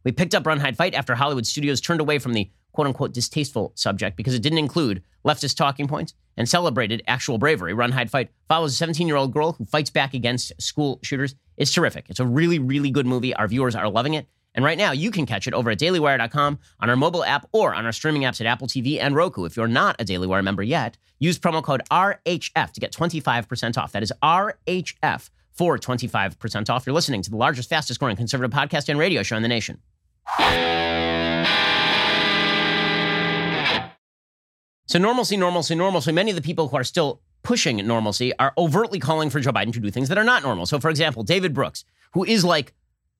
We 0.03 0.11
picked 0.11 0.35
up 0.35 0.45
Run, 0.45 0.59
Hide, 0.59 0.75
Fight 0.75 0.93
after 0.93 1.15
Hollywood 1.15 1.45
studios 1.45 1.79
turned 1.79 2.01
away 2.01 2.19
from 2.19 2.33
the 2.33 2.51
quote 2.73 2.87
unquote 2.87 3.13
distasteful 3.13 3.71
subject 3.75 4.17
because 4.17 4.33
it 4.33 4.41
didn't 4.41 4.57
include 4.57 5.03
leftist 5.25 5.55
talking 5.55 5.87
points 5.87 6.13
and 6.35 6.49
celebrated 6.49 7.01
actual 7.07 7.37
bravery. 7.37 7.73
Run, 7.73 7.91
Hide, 7.91 8.09
Fight 8.09 8.31
follows 8.49 8.73
a 8.73 8.75
17 8.75 9.07
year 9.07 9.15
old 9.15 9.31
girl 9.31 9.53
who 9.53 9.65
fights 9.65 9.89
back 9.89 10.13
against 10.13 10.51
school 10.61 10.99
shooters. 11.03 11.35
It's 11.55 11.71
terrific. 11.71 12.05
It's 12.09 12.19
a 12.19 12.25
really, 12.25 12.59
really 12.59 12.91
good 12.91 13.05
movie. 13.05 13.33
Our 13.33 13.47
viewers 13.47 13.75
are 13.75 13.89
loving 13.89 14.15
it. 14.15 14.27
And 14.55 14.63
right 14.63 14.77
now, 14.77 14.91
you 14.91 15.11
can 15.11 15.25
catch 15.25 15.47
it 15.47 15.53
over 15.53 15.71
at 15.71 15.79
dailywire.com 15.79 16.59
on 16.79 16.89
our 16.89 16.95
mobile 16.95 17.23
app 17.23 17.47
or 17.51 17.73
on 17.73 17.85
our 17.85 17.91
streaming 17.91 18.23
apps 18.23 18.39
at 18.39 18.47
Apple 18.47 18.67
TV 18.67 18.99
and 18.99 19.15
Roku. 19.15 19.45
If 19.45 19.57
you're 19.57 19.67
not 19.67 19.95
a 19.99 20.05
Daily 20.05 20.27
Wire 20.27 20.43
member 20.43 20.63
yet, 20.63 20.97
use 21.19 21.39
promo 21.39 21.63
code 21.63 21.81
RHF 21.89 22.71
to 22.71 22.79
get 22.79 22.91
25% 22.93 23.77
off. 23.77 23.91
That 23.91 24.03
is 24.03 24.13
RHF 24.21 25.29
for 25.53 25.77
25% 25.77 26.69
off. 26.69 26.85
You're 26.85 26.93
listening 26.93 27.21
to 27.23 27.29
the 27.29 27.37
largest, 27.37 27.69
fastest 27.69 27.99
growing 27.99 28.15
conservative 28.15 28.51
podcast 28.51 28.89
and 28.89 28.99
radio 28.99 29.23
show 29.23 29.37
in 29.37 29.43
the 29.43 29.47
nation. 29.47 29.79
So, 34.85 34.99
normalcy, 34.99 35.37
normalcy, 35.37 35.75
normalcy. 35.75 36.11
Many 36.11 36.31
of 36.31 36.35
the 36.35 36.41
people 36.41 36.67
who 36.67 36.77
are 36.77 36.83
still 36.83 37.21
pushing 37.41 37.77
normalcy 37.87 38.37
are 38.37 38.53
overtly 38.57 38.99
calling 38.99 39.29
for 39.29 39.39
Joe 39.39 39.51
Biden 39.51 39.73
to 39.73 39.79
do 39.79 39.89
things 39.89 40.09
that 40.09 40.17
are 40.17 40.23
not 40.23 40.43
normal. 40.43 40.65
So, 40.65 40.79
for 40.79 40.89
example, 40.89 41.23
David 41.23 41.53
Brooks, 41.53 41.83
who 42.13 42.23
is 42.23 42.45
like 42.45 42.73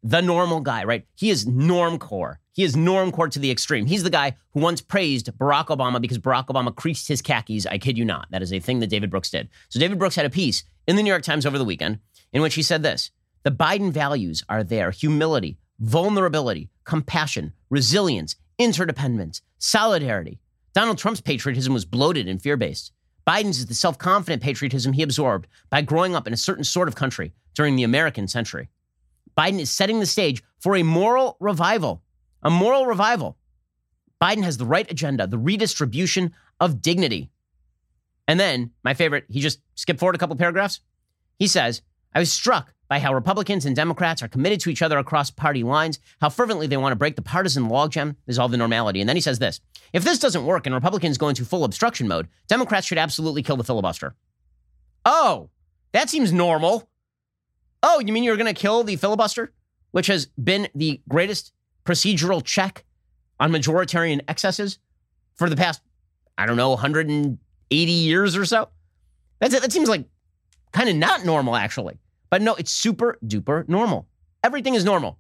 the 0.04 0.22
normal 0.22 0.60
guy, 0.60 0.84
right? 0.84 1.06
He 1.16 1.30
is 1.30 1.46
normcore. 1.46 2.36
He 2.52 2.64
is 2.64 2.76
normcore 2.76 3.32
to 3.32 3.40
the 3.40 3.50
extreme. 3.50 3.86
He's 3.86 4.04
the 4.04 4.10
guy 4.10 4.36
who 4.52 4.60
once 4.60 4.82
praised 4.82 5.32
Barack 5.38 5.68
Obama 5.68 6.00
because 6.00 6.20
Barack 6.20 6.48
Obama 6.48 6.76
creased 6.76 7.08
his 7.08 7.22
khakis. 7.22 7.66
I 7.66 7.78
kid 7.78 7.98
you 7.98 8.06
not. 8.06 8.28
That 8.30 8.44
is 8.44 8.54
a 8.54 8.60
thing 8.60 8.80
that 8.82 8.90
David 8.90 9.10
Brooks 9.10 9.32
did. 9.32 9.50
So 9.70 9.80
David 9.80 9.98
Brooks 9.98 10.16
had 10.16 10.26
a 10.26 10.30
piece 10.30 10.64
in 10.86 10.96
the 10.96 11.04
New 11.04 11.10
York 11.10 11.24
Times 11.24 11.46
over 11.46 11.58
the 11.58 11.66
weekend 11.66 12.00
in 12.32 12.42
which 12.42 12.56
he 12.56 12.62
said 12.62 12.84
this 12.84 13.12
The 13.44 13.52
Biden 13.52 13.92
values 13.92 14.44
are 14.50 14.64
there 14.64 14.92
humility, 14.92 15.58
vulnerability, 15.80 16.70
compassion, 16.84 17.54
resilience, 17.70 18.36
interdependence, 18.60 19.42
solidarity. 19.58 20.40
Donald 20.74 20.98
Trump's 20.98 21.22
patriotism 21.22 21.74
was 21.74 21.86
bloated 21.86 22.28
and 22.28 22.42
fear 22.42 22.58
based. 22.58 22.92
Biden's 23.26 23.60
is 23.60 23.68
the 23.68 23.74
self 23.74 23.98
confident 23.98 24.44
patriotism 24.44 24.94
he 24.94 25.02
absorbed 25.02 25.48
by 25.70 25.82
growing 25.82 26.16
up 26.16 26.28
in 26.28 26.34
a 26.34 26.38
certain 26.38 26.64
sort 26.64 26.88
of 26.88 26.96
country 26.96 27.34
during 27.54 27.76
the 27.76 27.84
American 27.84 28.28
century. 28.28 28.70
Biden 29.38 29.60
is 29.60 29.72
setting 29.72 30.00
the 30.00 30.06
stage 30.06 30.44
for 30.60 30.76
a 30.76 30.84
moral 30.84 31.38
revival. 31.40 32.04
A 32.42 32.50
moral 32.50 32.86
revival. 32.86 33.38
Biden 34.22 34.44
has 34.44 34.58
the 34.58 34.66
right 34.66 34.90
agenda, 34.90 35.28
the 35.28 35.38
redistribution 35.38 36.34
of 36.60 36.82
dignity. 36.82 37.30
And 38.28 38.40
then, 38.40 38.72
my 38.84 38.94
favorite, 38.94 39.26
he 39.30 39.42
just 39.42 39.60
skipped 39.76 40.00
forward 40.00 40.16
a 40.16 40.18
couple 40.18 40.36
paragraphs. 40.36 40.80
He 41.40 41.48
says, 41.48 41.82
I 42.14 42.20
was 42.20 42.32
struck 42.32 42.74
by 42.88 43.00
how 43.00 43.14
Republicans 43.14 43.66
and 43.66 43.76
Democrats 43.76 44.22
are 44.22 44.28
committed 44.28 44.60
to 44.62 44.70
each 44.70 44.82
other 44.82 44.98
across 44.98 45.32
party 45.32 45.64
lines, 45.64 46.00
how 46.22 46.30
fervently 46.30 46.68
they 46.68 46.78
want 46.78 46.92
to 46.92 46.98
break 46.98 47.16
the 47.16 47.22
partisan 47.22 47.68
logjam, 47.68 48.16
dissolve 48.28 48.52
the 48.52 48.58
normality. 48.58 49.02
And 49.02 49.10
then 49.10 49.18
he 49.18 49.22
says 49.22 49.40
this 49.40 49.60
If 49.92 50.04
this 50.04 50.20
doesn't 50.20 50.46
work 50.46 50.66
and 50.66 50.76
Republicans 50.76 51.18
go 51.18 51.30
into 51.30 51.44
full 51.44 51.64
obstruction 51.64 52.08
mode, 52.08 52.28
Democrats 52.48 52.88
should 52.88 52.98
absolutely 52.98 53.44
kill 53.44 53.58
the 53.58 53.64
filibuster. 53.64 54.16
Oh, 55.06 55.50
that 55.92 56.10
seems 56.10 56.32
normal. 56.32 56.88
Oh, 57.84 58.00
you 58.00 58.14
mean 58.14 58.24
you're 58.24 58.38
going 58.38 58.54
to 58.54 58.60
kill 58.60 58.84
the 58.84 58.96
filibuster, 58.96 59.52
which 59.92 60.08
has 60.08 60.28
been 60.42 60.70
the 60.74 61.02
greatest 61.10 61.52
procedural 61.86 62.44
check 62.44 62.86
on 63.40 63.52
majoritarian 63.52 64.22
excesses 64.30 64.80
for 65.36 65.50
the 65.50 65.58
past, 65.58 65.82
I 66.38 66.46
don't 66.46 66.56
know, 66.56 66.70
180 66.70 67.92
years 67.92 68.38
or 68.38 68.46
so? 68.46 68.70
That's, 69.40 69.60
that 69.60 69.74
seems 69.74 69.90
like 69.90 70.06
kind 70.72 70.90
of 70.90 70.96
not 70.96 71.26
normal, 71.26 71.58
actually. 71.58 72.00
But 72.30 72.42
no, 72.42 72.56
it's 72.56 72.72
super 72.72 73.20
duper 73.26 73.68
normal. 73.68 74.08
Everything 74.44 74.76
is 74.76 74.86
normal. 74.86 75.20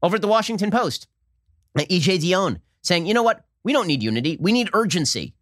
Over 0.00 0.16
at 0.16 0.22
the 0.22 0.28
Washington 0.28 0.70
Post, 0.70 1.08
uh, 1.76 1.82
EJ 1.82 2.20
Dionne 2.20 2.60
saying, 2.82 3.06
you 3.06 3.14
know 3.14 3.24
what? 3.24 3.44
We 3.64 3.72
don't 3.72 3.88
need 3.88 4.02
unity. 4.02 4.38
We 4.40 4.52
need 4.52 4.70
urgency. 4.72 5.34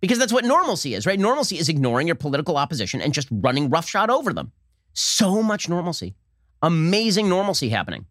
Because 0.00 0.18
that's 0.18 0.32
what 0.32 0.44
normalcy 0.44 0.94
is, 0.94 1.06
right? 1.06 1.18
Normalcy 1.18 1.56
is 1.56 1.68
ignoring 1.68 2.08
your 2.08 2.16
political 2.16 2.56
opposition 2.58 3.00
and 3.00 3.14
just 3.14 3.28
running 3.30 3.70
roughshod 3.70 4.10
over 4.10 4.32
them. 4.32 4.52
So 4.94 5.42
much 5.42 5.68
normalcy. 5.68 6.14
Amazing 6.62 7.28
normalcy 7.28 7.68
happening. 7.68 8.06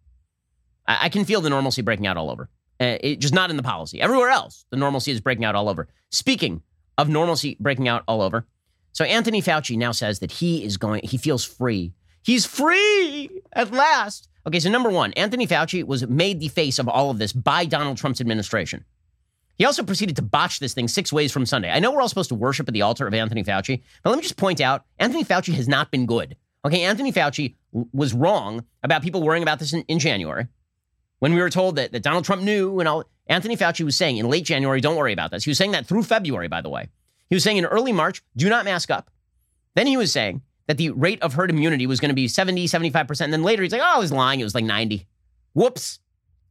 I, 0.87 1.05
I 1.05 1.09
can 1.09 1.25
feel 1.25 1.41
the 1.41 1.49
normalcy 1.49 1.81
breaking 1.81 2.07
out 2.07 2.17
all 2.17 2.29
over. 2.29 2.49
Uh, 2.79 2.97
it, 3.01 3.19
just 3.19 3.33
not 3.33 3.49
in 3.49 3.57
the 3.57 3.63
policy. 3.63 4.01
Everywhere 4.01 4.29
else, 4.29 4.65
the 4.69 4.77
normalcy 4.77 5.11
is 5.11 5.21
breaking 5.21 5.45
out 5.45 5.55
all 5.55 5.69
over. 5.69 5.87
Speaking 6.11 6.61
of 6.97 7.09
normalcy 7.09 7.57
breaking 7.59 7.87
out 7.87 8.03
all 8.07 8.21
over, 8.21 8.45
so 8.91 9.05
Anthony 9.05 9.41
Fauci 9.41 9.77
now 9.77 9.91
says 9.91 10.19
that 10.19 10.31
he 10.31 10.63
is 10.63 10.77
going, 10.77 11.01
he 11.03 11.17
feels 11.17 11.43
free. 11.43 11.93
He's 12.21 12.45
free 12.45 13.41
at 13.53 13.71
last. 13.71 14.29
Okay, 14.45 14.59
so 14.59 14.69
number 14.69 14.89
one, 14.89 15.13
Anthony 15.13 15.47
Fauci 15.47 15.83
was 15.85 16.05
made 16.07 16.39
the 16.39 16.47
face 16.49 16.77
of 16.77 16.87
all 16.87 17.09
of 17.09 17.17
this 17.17 17.33
by 17.33 17.65
Donald 17.65 17.97
Trump's 17.97 18.21
administration. 18.21 18.85
He 19.55 19.65
also 19.65 19.83
proceeded 19.83 20.15
to 20.17 20.21
botch 20.21 20.59
this 20.59 20.73
thing 20.73 20.87
six 20.87 21.13
ways 21.13 21.31
from 21.31 21.45
Sunday. 21.45 21.71
I 21.71 21.79
know 21.79 21.91
we're 21.91 22.01
all 22.01 22.09
supposed 22.09 22.29
to 22.29 22.35
worship 22.35 22.67
at 22.67 22.73
the 22.73 22.81
altar 22.81 23.07
of 23.07 23.13
Anthony 23.13 23.43
Fauci, 23.43 23.81
but 24.03 24.09
let 24.09 24.17
me 24.17 24.23
just 24.23 24.37
point 24.37 24.59
out 24.59 24.85
Anthony 24.99 25.23
Fauci 25.23 25.53
has 25.53 25.67
not 25.67 25.91
been 25.91 26.05
good. 26.05 26.35
Okay, 26.65 26.83
Anthony 26.83 27.11
Fauci 27.11 27.55
was 27.71 28.13
wrong 28.13 28.65
about 28.83 29.01
people 29.01 29.21
worrying 29.21 29.43
about 29.43 29.59
this 29.59 29.73
in, 29.73 29.81
in 29.83 29.99
January 29.99 30.47
when 31.19 31.33
we 31.33 31.41
were 31.41 31.49
told 31.49 31.75
that, 31.75 31.91
that 31.91 32.03
Donald 32.03 32.25
Trump 32.25 32.41
knew 32.41 32.79
and 32.79 32.87
all. 32.87 33.05
Anthony 33.27 33.55
Fauci 33.55 33.85
was 33.85 33.95
saying 33.95 34.17
in 34.17 34.29
late 34.29 34.43
January, 34.43 34.81
don't 34.81 34.97
worry 34.97 35.13
about 35.13 35.31
this. 35.31 35.45
He 35.45 35.49
was 35.49 35.57
saying 35.57 35.71
that 35.71 35.85
through 35.85 36.03
February, 36.03 36.49
by 36.49 36.61
the 36.61 36.69
way. 36.69 36.89
He 37.29 37.35
was 37.35 37.43
saying 37.43 37.57
in 37.57 37.65
early 37.65 37.93
March, 37.93 38.21
do 38.35 38.49
not 38.49 38.65
mask 38.65 38.91
up. 38.91 39.09
Then 39.75 39.87
he 39.87 39.95
was 39.95 40.11
saying 40.11 40.41
that 40.67 40.77
the 40.77 40.89
rate 40.91 41.21
of 41.21 41.33
herd 41.33 41.49
immunity 41.49 41.87
was 41.87 41.99
going 41.99 42.09
to 42.09 42.15
be 42.15 42.27
70, 42.27 42.67
75%. 42.67 43.21
And 43.21 43.31
then 43.31 43.43
later 43.43 43.63
he's 43.63 43.71
like, 43.71 43.81
oh, 43.81 43.95
I 43.95 43.99
was 43.99 44.11
lying. 44.11 44.39
It 44.39 44.43
was 44.43 44.55
like 44.55 44.65
90. 44.65 45.07
Whoops. 45.53 45.99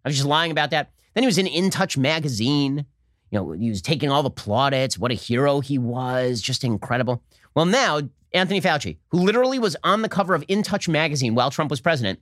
I 0.04 0.08
was 0.08 0.16
just 0.16 0.26
lying 0.26 0.50
about 0.50 0.70
that. 0.70 0.90
Then 1.14 1.22
he 1.22 1.26
was 1.26 1.38
in 1.38 1.46
In 1.46 1.70
Touch 1.70 1.96
magazine. 1.98 2.86
You 3.30 3.38
know, 3.38 3.52
he 3.52 3.68
was 3.68 3.82
taking 3.82 4.10
all 4.10 4.22
the 4.22 4.30
plaudits. 4.30 4.98
What 4.98 5.10
a 5.10 5.14
hero 5.14 5.60
he 5.60 5.78
was. 5.78 6.40
Just 6.40 6.64
incredible. 6.64 7.22
Well, 7.54 7.66
now, 7.66 8.00
Anthony 8.34 8.60
Fauci, 8.60 8.98
who 9.08 9.18
literally 9.18 9.58
was 9.58 9.76
on 9.84 10.02
the 10.02 10.08
cover 10.08 10.34
of 10.34 10.44
In 10.48 10.62
Touch 10.62 10.88
magazine 10.88 11.34
while 11.34 11.50
Trump 11.50 11.70
was 11.70 11.80
president, 11.80 12.20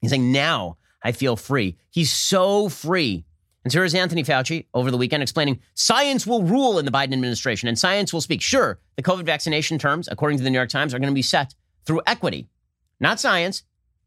he's 0.00 0.10
saying, 0.10 0.32
now 0.32 0.76
I 1.02 1.12
feel 1.12 1.36
free. 1.36 1.76
He's 1.90 2.12
so 2.12 2.68
free 2.68 3.24
and 3.64 3.72
so 3.72 3.78
here's 3.78 3.94
Anthony 3.94 4.24
Fauci 4.24 4.66
over 4.74 4.90
the 4.90 4.96
weekend 4.96 5.22
explaining 5.22 5.60
science 5.74 6.26
will 6.26 6.42
rule 6.42 6.78
in 6.78 6.84
the 6.84 6.90
Biden 6.90 7.12
administration 7.12 7.68
and 7.68 7.78
science 7.78 8.12
will 8.12 8.20
speak. 8.20 8.42
Sure, 8.42 8.80
the 8.96 9.02
COVID 9.02 9.24
vaccination 9.24 9.78
terms, 9.78 10.08
according 10.10 10.38
to 10.38 10.44
the 10.44 10.50
New 10.50 10.58
York 10.58 10.68
Times, 10.68 10.92
are 10.92 10.98
going 10.98 11.10
to 11.10 11.14
be 11.14 11.22
set 11.22 11.54
through 11.84 12.02
equity, 12.06 12.48
not 12.98 13.20
science, 13.20 13.62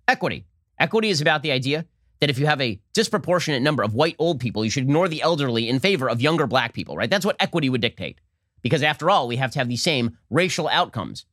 equity. 0.08 0.46
Equity 0.78 1.10
is 1.10 1.22
about 1.22 1.42
the 1.42 1.52
idea 1.52 1.86
that 2.20 2.30
if 2.30 2.38
you 2.38 2.46
have 2.48 2.60
a 2.60 2.80
disproportionate 2.94 3.62
number 3.62 3.84
of 3.84 3.94
white 3.94 4.16
old 4.20 4.42
people, 4.42 4.66
you 4.66 4.72
should 4.72 4.84
ignore 4.84 5.08
the 5.08 5.22
elderly 5.22 5.70
in 5.70 5.80
favor 5.80 6.10
of 6.10 6.22
younger 6.22 6.48
black 6.48 6.74
people, 6.74 6.98
right? 6.98 7.10
That's 7.10 7.26
what 7.26 7.38
equity 7.40 7.70
would 7.70 7.82
dictate. 7.82 8.20
Because 8.66 8.82
after 8.82 9.12
all, 9.12 9.28
we 9.28 9.36
have 9.36 9.52
to 9.52 9.60
have 9.60 9.70
the 9.70 9.78
same 9.78 10.18
racial 10.32 10.68
outcomes. 10.68 11.28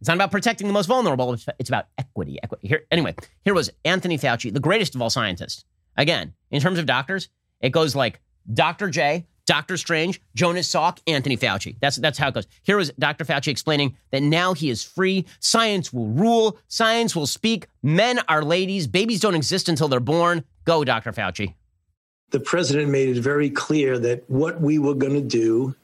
It's 0.00 0.08
not 0.08 0.16
about 0.16 0.30
protecting 0.30 0.66
the 0.66 0.72
most 0.72 0.86
vulnerable, 0.86 1.36
it's 1.58 1.68
about 1.68 1.88
equity. 1.98 2.38
equity. 2.42 2.68
Here, 2.68 2.86
anyway, 2.90 3.14
here 3.44 3.52
was 3.52 3.68
Anthony 3.84 4.16
Fauci, 4.16 4.50
the 4.50 4.60
greatest 4.60 4.94
of 4.94 5.02
all 5.02 5.10
scientists. 5.10 5.66
Again, 5.98 6.32
in 6.50 6.62
terms 6.62 6.78
of 6.78 6.86
doctors, 6.86 7.28
it 7.60 7.68
goes 7.68 7.94
like 7.94 8.22
Dr. 8.50 8.88
J, 8.88 9.26
Dr. 9.44 9.76
Strange, 9.76 10.22
Jonas 10.34 10.72
Salk, 10.72 11.00
Anthony 11.06 11.36
Fauci. 11.36 11.76
That's 11.80 11.96
that's 11.96 12.16
how 12.16 12.28
it 12.28 12.34
goes. 12.34 12.46
Here 12.62 12.78
was 12.78 12.90
Dr. 12.98 13.26
Fauci 13.26 13.48
explaining 13.48 13.94
that 14.10 14.22
now 14.22 14.54
he 14.54 14.70
is 14.70 14.82
free. 14.82 15.26
Science 15.38 15.92
will 15.92 16.08
rule. 16.08 16.56
Science 16.68 17.14
will 17.14 17.26
speak. 17.26 17.66
Men 17.82 18.20
are 18.26 18.42
ladies. 18.42 18.86
Babies 18.86 19.20
don't 19.20 19.34
exist 19.34 19.68
until 19.68 19.88
they're 19.88 20.00
born. 20.00 20.44
Go, 20.64 20.82
Dr. 20.84 21.12
Fauci. 21.12 21.56
The 22.30 22.40
president 22.40 22.88
made 22.88 23.14
it 23.14 23.20
very 23.20 23.50
clear 23.50 23.98
that 23.98 24.24
what 24.30 24.62
we 24.62 24.78
were 24.78 24.94
going 24.94 25.12
to 25.12 25.20
do 25.20 25.74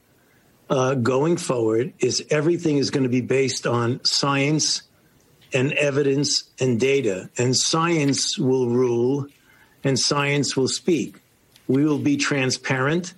uh, 0.69 0.95
going 0.95 1.37
forward 1.37 1.93
is 1.99 2.25
everything 2.29 2.77
is 2.77 2.91
going 2.91 3.03
to 3.03 3.09
be 3.09 3.21
based 3.21 3.65
on 3.65 4.03
science 4.03 4.83
and 5.53 5.71
evidence 5.73 6.43
and 6.59 6.79
data, 6.79 7.29
and 7.37 7.55
science 7.55 8.37
will 8.37 8.67
rule, 8.67 9.27
and 9.83 9.97
science 9.97 10.57
will 10.57 10.67
speak. 10.67 11.19
We 11.67 11.85
will 11.85 11.99
be 11.99 12.17
transparent. 12.17 13.13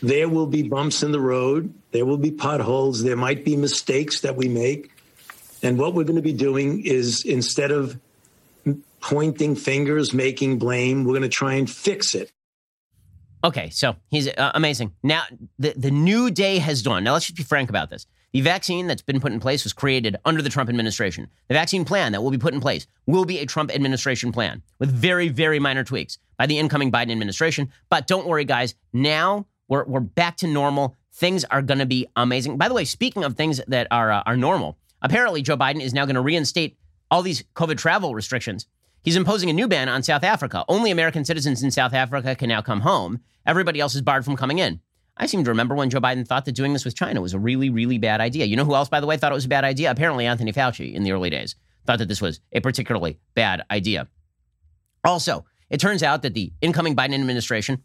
There 0.00 0.28
will 0.28 0.46
be 0.46 0.62
bumps 0.62 1.02
in 1.02 1.12
the 1.12 1.20
road. 1.20 1.72
There 1.90 2.04
will 2.04 2.18
be 2.18 2.30
potholes. 2.30 3.02
There 3.02 3.16
might 3.16 3.44
be 3.44 3.56
mistakes 3.56 4.20
that 4.20 4.36
we 4.36 4.48
make. 4.48 4.90
And 5.62 5.78
what 5.78 5.94
we're 5.94 6.04
going 6.04 6.16
to 6.16 6.22
be 6.22 6.32
doing 6.32 6.84
is 6.84 7.24
instead 7.24 7.72
of 7.72 7.98
pointing 9.00 9.56
fingers, 9.56 10.12
making 10.12 10.58
blame, 10.58 11.04
we're 11.04 11.12
going 11.12 11.22
to 11.22 11.28
try 11.28 11.54
and 11.54 11.70
fix 11.70 12.14
it. 12.14 12.30
Okay, 13.44 13.70
so 13.70 13.96
he's 14.08 14.28
uh, 14.28 14.52
amazing. 14.54 14.92
Now, 15.02 15.24
the, 15.58 15.74
the 15.76 15.90
new 15.90 16.30
day 16.30 16.58
has 16.58 16.82
dawned. 16.82 17.04
Now, 17.04 17.12
let's 17.12 17.26
just 17.26 17.36
be 17.36 17.42
frank 17.42 17.70
about 17.70 17.90
this. 17.90 18.06
The 18.32 18.40
vaccine 18.40 18.86
that's 18.86 19.02
been 19.02 19.20
put 19.20 19.32
in 19.32 19.40
place 19.40 19.64
was 19.64 19.72
created 19.72 20.16
under 20.24 20.42
the 20.42 20.50
Trump 20.50 20.68
administration. 20.68 21.28
The 21.48 21.54
vaccine 21.54 21.84
plan 21.84 22.12
that 22.12 22.22
will 22.22 22.30
be 22.30 22.38
put 22.38 22.54
in 22.54 22.60
place 22.60 22.86
will 23.06 23.24
be 23.24 23.38
a 23.38 23.46
Trump 23.46 23.74
administration 23.74 24.32
plan 24.32 24.62
with 24.78 24.90
very, 24.90 25.28
very 25.28 25.58
minor 25.58 25.84
tweaks 25.84 26.18
by 26.36 26.46
the 26.46 26.58
incoming 26.58 26.92
Biden 26.92 27.12
administration. 27.12 27.72
But 27.88 28.06
don't 28.06 28.26
worry, 28.26 28.44
guys. 28.44 28.74
Now 28.92 29.46
we're, 29.68 29.84
we're 29.84 30.00
back 30.00 30.36
to 30.38 30.46
normal. 30.46 30.96
Things 31.12 31.44
are 31.44 31.62
going 31.62 31.78
to 31.78 31.86
be 31.86 32.08
amazing. 32.14 32.58
By 32.58 32.68
the 32.68 32.74
way, 32.74 32.84
speaking 32.84 33.24
of 33.24 33.36
things 33.36 33.60
that 33.68 33.86
are, 33.90 34.12
uh, 34.12 34.22
are 34.26 34.36
normal, 34.36 34.76
apparently 35.00 35.40
Joe 35.40 35.56
Biden 35.56 35.80
is 35.80 35.94
now 35.94 36.04
going 36.04 36.16
to 36.16 36.20
reinstate 36.20 36.76
all 37.10 37.22
these 37.22 37.42
COVID 37.54 37.78
travel 37.78 38.14
restrictions. 38.14 38.66
He's 39.06 39.14
imposing 39.14 39.48
a 39.48 39.52
new 39.52 39.68
ban 39.68 39.88
on 39.88 40.02
South 40.02 40.24
Africa. 40.24 40.64
Only 40.66 40.90
American 40.90 41.24
citizens 41.24 41.62
in 41.62 41.70
South 41.70 41.94
Africa 41.94 42.34
can 42.34 42.48
now 42.48 42.60
come 42.60 42.80
home. 42.80 43.20
Everybody 43.46 43.78
else 43.78 43.94
is 43.94 44.02
barred 44.02 44.24
from 44.24 44.34
coming 44.34 44.58
in. 44.58 44.80
I 45.16 45.26
seem 45.26 45.44
to 45.44 45.50
remember 45.50 45.76
when 45.76 45.90
Joe 45.90 46.00
Biden 46.00 46.26
thought 46.26 46.44
that 46.44 46.56
doing 46.56 46.72
this 46.72 46.84
with 46.84 46.96
China 46.96 47.20
was 47.20 47.32
a 47.32 47.38
really, 47.38 47.70
really 47.70 47.98
bad 47.98 48.20
idea. 48.20 48.46
You 48.46 48.56
know 48.56 48.64
who 48.64 48.74
else, 48.74 48.88
by 48.88 48.98
the 48.98 49.06
way, 49.06 49.16
thought 49.16 49.30
it 49.30 49.36
was 49.36 49.44
a 49.44 49.48
bad 49.48 49.62
idea? 49.62 49.92
Apparently, 49.92 50.26
Anthony 50.26 50.52
Fauci 50.52 50.92
in 50.92 51.04
the 51.04 51.12
early 51.12 51.30
days 51.30 51.54
thought 51.86 52.00
that 52.00 52.08
this 52.08 52.20
was 52.20 52.40
a 52.50 52.58
particularly 52.58 53.20
bad 53.36 53.62
idea. 53.70 54.08
Also, 55.04 55.46
it 55.70 55.78
turns 55.78 56.02
out 56.02 56.22
that 56.22 56.34
the 56.34 56.52
incoming 56.60 56.96
Biden 56.96 57.14
administration 57.14 57.84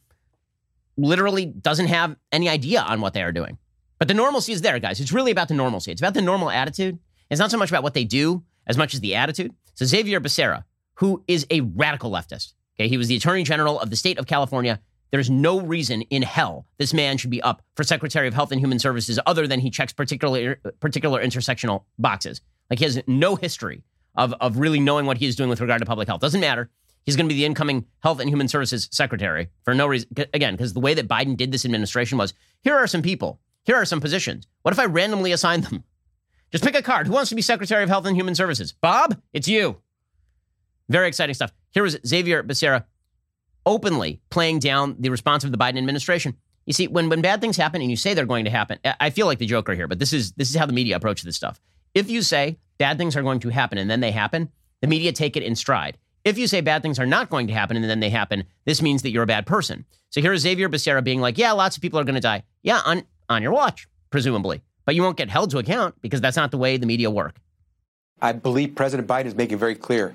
literally 0.97 1.45
doesn't 1.45 1.85
have 1.85 2.15
any 2.31 2.49
idea 2.49 2.81
on 2.81 2.99
what 2.99 3.13
they 3.13 3.21
are 3.21 3.31
doing. 3.31 3.59
But 3.99 4.07
the 4.07 4.15
normalcy 4.15 4.53
is 4.53 4.61
there, 4.61 4.79
guys. 4.79 4.99
It's 4.99 5.11
really 5.11 5.29
about 5.29 5.49
the 5.49 5.53
normalcy. 5.53 5.91
It's 5.91 6.01
about 6.01 6.15
the 6.15 6.23
normal 6.23 6.49
attitude. 6.49 6.97
It's 7.29 7.39
not 7.39 7.51
so 7.51 7.59
much 7.59 7.69
about 7.69 7.83
what 7.83 7.93
they 7.93 8.05
do 8.05 8.43
as 8.65 8.75
much 8.75 8.95
as 8.95 9.01
the 9.01 9.13
attitude. 9.13 9.53
So 9.75 9.85
Xavier 9.85 10.19
Becerra, 10.19 10.63
who 11.01 11.23
is 11.27 11.47
a 11.49 11.61
radical 11.61 12.11
leftist, 12.11 12.53
okay, 12.75 12.87
he 12.87 12.95
was 12.95 13.07
the 13.07 13.15
attorney 13.15 13.41
general 13.43 13.79
of 13.79 13.89
the 13.89 13.95
state 13.95 14.19
of 14.19 14.27
California. 14.27 14.79
There's 15.09 15.31
no 15.31 15.59
reason 15.59 16.03
in 16.03 16.21
hell 16.21 16.67
this 16.77 16.93
man 16.93 17.17
should 17.17 17.31
be 17.31 17.41
up 17.41 17.63
for 17.75 17.83
Secretary 17.83 18.27
of 18.27 18.35
Health 18.35 18.51
and 18.51 18.61
Human 18.61 18.77
Services 18.77 19.19
other 19.25 19.47
than 19.47 19.59
he 19.59 19.71
checks 19.71 19.91
particular 19.93 20.61
particular 20.79 21.19
intersectional 21.21 21.85
boxes. 21.97 22.39
Like 22.69 22.77
he 22.77 22.85
has 22.85 23.01
no 23.07 23.35
history 23.35 23.81
of, 24.13 24.35
of 24.39 24.57
really 24.57 24.79
knowing 24.79 25.07
what 25.07 25.17
he 25.17 25.25
is 25.25 25.35
doing 25.35 25.49
with 25.49 25.59
regard 25.59 25.79
to 25.79 25.87
public 25.87 26.07
health. 26.07 26.21
Doesn't 26.21 26.39
matter. 26.39 26.69
He's 27.03 27.15
going 27.15 27.27
to 27.27 27.33
be 27.33 27.39
the 27.39 27.45
incoming 27.45 27.87
Health 28.03 28.19
and 28.19 28.29
Human 28.29 28.47
Services 28.47 28.87
Secretary 28.91 29.49
for 29.63 29.73
no 29.73 29.87
reason. 29.87 30.07
Again, 30.35 30.53
because 30.53 30.73
the 30.73 30.79
way 30.79 30.93
that 30.93 31.07
Biden 31.07 31.35
did 31.35 31.51
this 31.51 31.65
administration 31.65 32.19
was 32.19 32.35
here 32.61 32.75
are 32.75 32.85
some 32.85 33.01
people, 33.01 33.39
here 33.63 33.75
are 33.75 33.85
some 33.85 34.01
positions. 34.01 34.45
What 34.61 34.71
if 34.71 34.79
I 34.79 34.85
randomly 34.85 35.31
assign 35.31 35.61
them? 35.61 35.83
Just 36.51 36.63
pick 36.63 36.75
a 36.75 36.83
card. 36.83 37.07
Who 37.07 37.13
wants 37.13 37.29
to 37.29 37.35
be 37.35 37.41
Secretary 37.41 37.81
of 37.81 37.89
Health 37.89 38.05
and 38.05 38.15
Human 38.15 38.35
Services? 38.35 38.71
Bob, 38.71 39.19
it's 39.33 39.47
you. 39.47 39.81
Very 40.91 41.07
exciting 41.07 41.33
stuff. 41.33 41.53
Here 41.71 41.83
was 41.83 41.97
Xavier 42.05 42.43
Becerra 42.43 42.83
openly 43.65 44.19
playing 44.29 44.59
down 44.59 44.97
the 44.99 45.09
response 45.09 45.45
of 45.45 45.51
the 45.51 45.57
Biden 45.57 45.77
administration. 45.77 46.35
You 46.65 46.73
see, 46.73 46.87
when, 46.87 47.07
when 47.07 47.21
bad 47.21 47.39
things 47.39 47.55
happen 47.55 47.81
and 47.81 47.89
you 47.89 47.95
say 47.95 48.13
they're 48.13 48.25
going 48.25 48.43
to 48.43 48.51
happen, 48.51 48.77
I 48.99 49.09
feel 49.09 49.25
like 49.25 49.39
the 49.39 49.45
Joker 49.45 49.73
here, 49.73 49.87
but 49.87 49.99
this 49.99 50.11
is 50.11 50.33
this 50.33 50.49
is 50.49 50.55
how 50.57 50.65
the 50.65 50.73
media 50.73 50.97
approach 50.97 51.21
this 51.21 51.37
stuff. 51.37 51.61
If 51.93 52.09
you 52.09 52.21
say 52.21 52.57
bad 52.77 52.97
things 52.97 53.15
are 53.15 53.21
going 53.21 53.39
to 53.39 53.49
happen 53.49 53.77
and 53.77 53.89
then 53.89 54.01
they 54.01 54.11
happen, 54.11 54.49
the 54.81 54.87
media 54.87 55.13
take 55.13 55.37
it 55.37 55.43
in 55.43 55.55
stride. 55.55 55.97
If 56.25 56.37
you 56.37 56.45
say 56.45 56.59
bad 56.59 56.81
things 56.81 56.99
are 56.99 57.05
not 57.05 57.29
going 57.29 57.47
to 57.47 57.53
happen 57.53 57.77
and 57.77 57.85
then 57.85 58.01
they 58.01 58.09
happen, 58.09 58.43
this 58.65 58.81
means 58.81 59.01
that 59.03 59.11
you're 59.11 59.23
a 59.23 59.27
bad 59.27 59.45
person. 59.45 59.85
So 60.09 60.21
here's 60.21 60.41
Xavier 60.41 60.67
Becerra 60.67 61.03
being 61.03 61.21
like, 61.21 61.37
yeah, 61.37 61.53
lots 61.53 61.77
of 61.77 61.81
people 61.81 61.99
are 61.99 62.03
going 62.03 62.15
to 62.15 62.21
die. 62.21 62.43
Yeah, 62.63 62.81
on, 62.85 63.03
on 63.29 63.41
your 63.41 63.53
watch, 63.53 63.87
presumably. 64.09 64.61
But 64.85 64.95
you 64.95 65.03
won't 65.03 65.17
get 65.17 65.29
held 65.29 65.51
to 65.51 65.57
account 65.57 65.95
because 66.01 66.19
that's 66.19 66.37
not 66.37 66.51
the 66.51 66.57
way 66.57 66.75
the 66.75 66.85
media 66.85 67.09
work. 67.09 67.37
I 68.21 68.33
believe 68.33 68.75
President 68.75 69.07
Biden 69.07 69.25
is 69.25 69.35
making 69.35 69.57
very 69.57 69.73
clear 69.73 70.13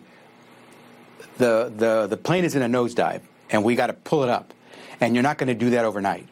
the, 1.39 1.72
the, 1.74 2.07
the 2.07 2.16
plane 2.16 2.45
is 2.45 2.55
in 2.55 2.62
a 2.62 2.68
nosedive 2.68 3.22
and 3.51 3.64
we 3.64 3.74
got 3.74 3.89
to 3.89 3.93
pull 3.93 4.22
it 4.22 4.29
up. 4.29 4.53
And 5.01 5.14
you're 5.14 5.22
not 5.22 5.39
going 5.39 5.49
to 5.49 5.55
do 5.55 5.70
that 5.70 5.85
overnight. 5.85 6.27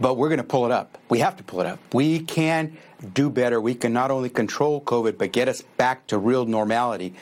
But 0.00 0.16
we're 0.16 0.28
going 0.28 0.38
to 0.38 0.44
pull 0.44 0.64
it 0.64 0.72
up. 0.72 0.96
We 1.10 1.18
have 1.18 1.36
to 1.36 1.42
pull 1.42 1.60
it 1.60 1.66
up. 1.66 1.78
We 1.92 2.20
can 2.20 2.78
do 3.12 3.28
better. 3.28 3.60
We 3.60 3.74
can 3.74 3.92
not 3.92 4.10
only 4.10 4.30
control 4.30 4.80
COVID, 4.80 5.18
but 5.18 5.30
get 5.32 5.46
us 5.46 5.60
back 5.76 6.06
to 6.08 6.18
real 6.18 6.46
normality. 6.46 7.14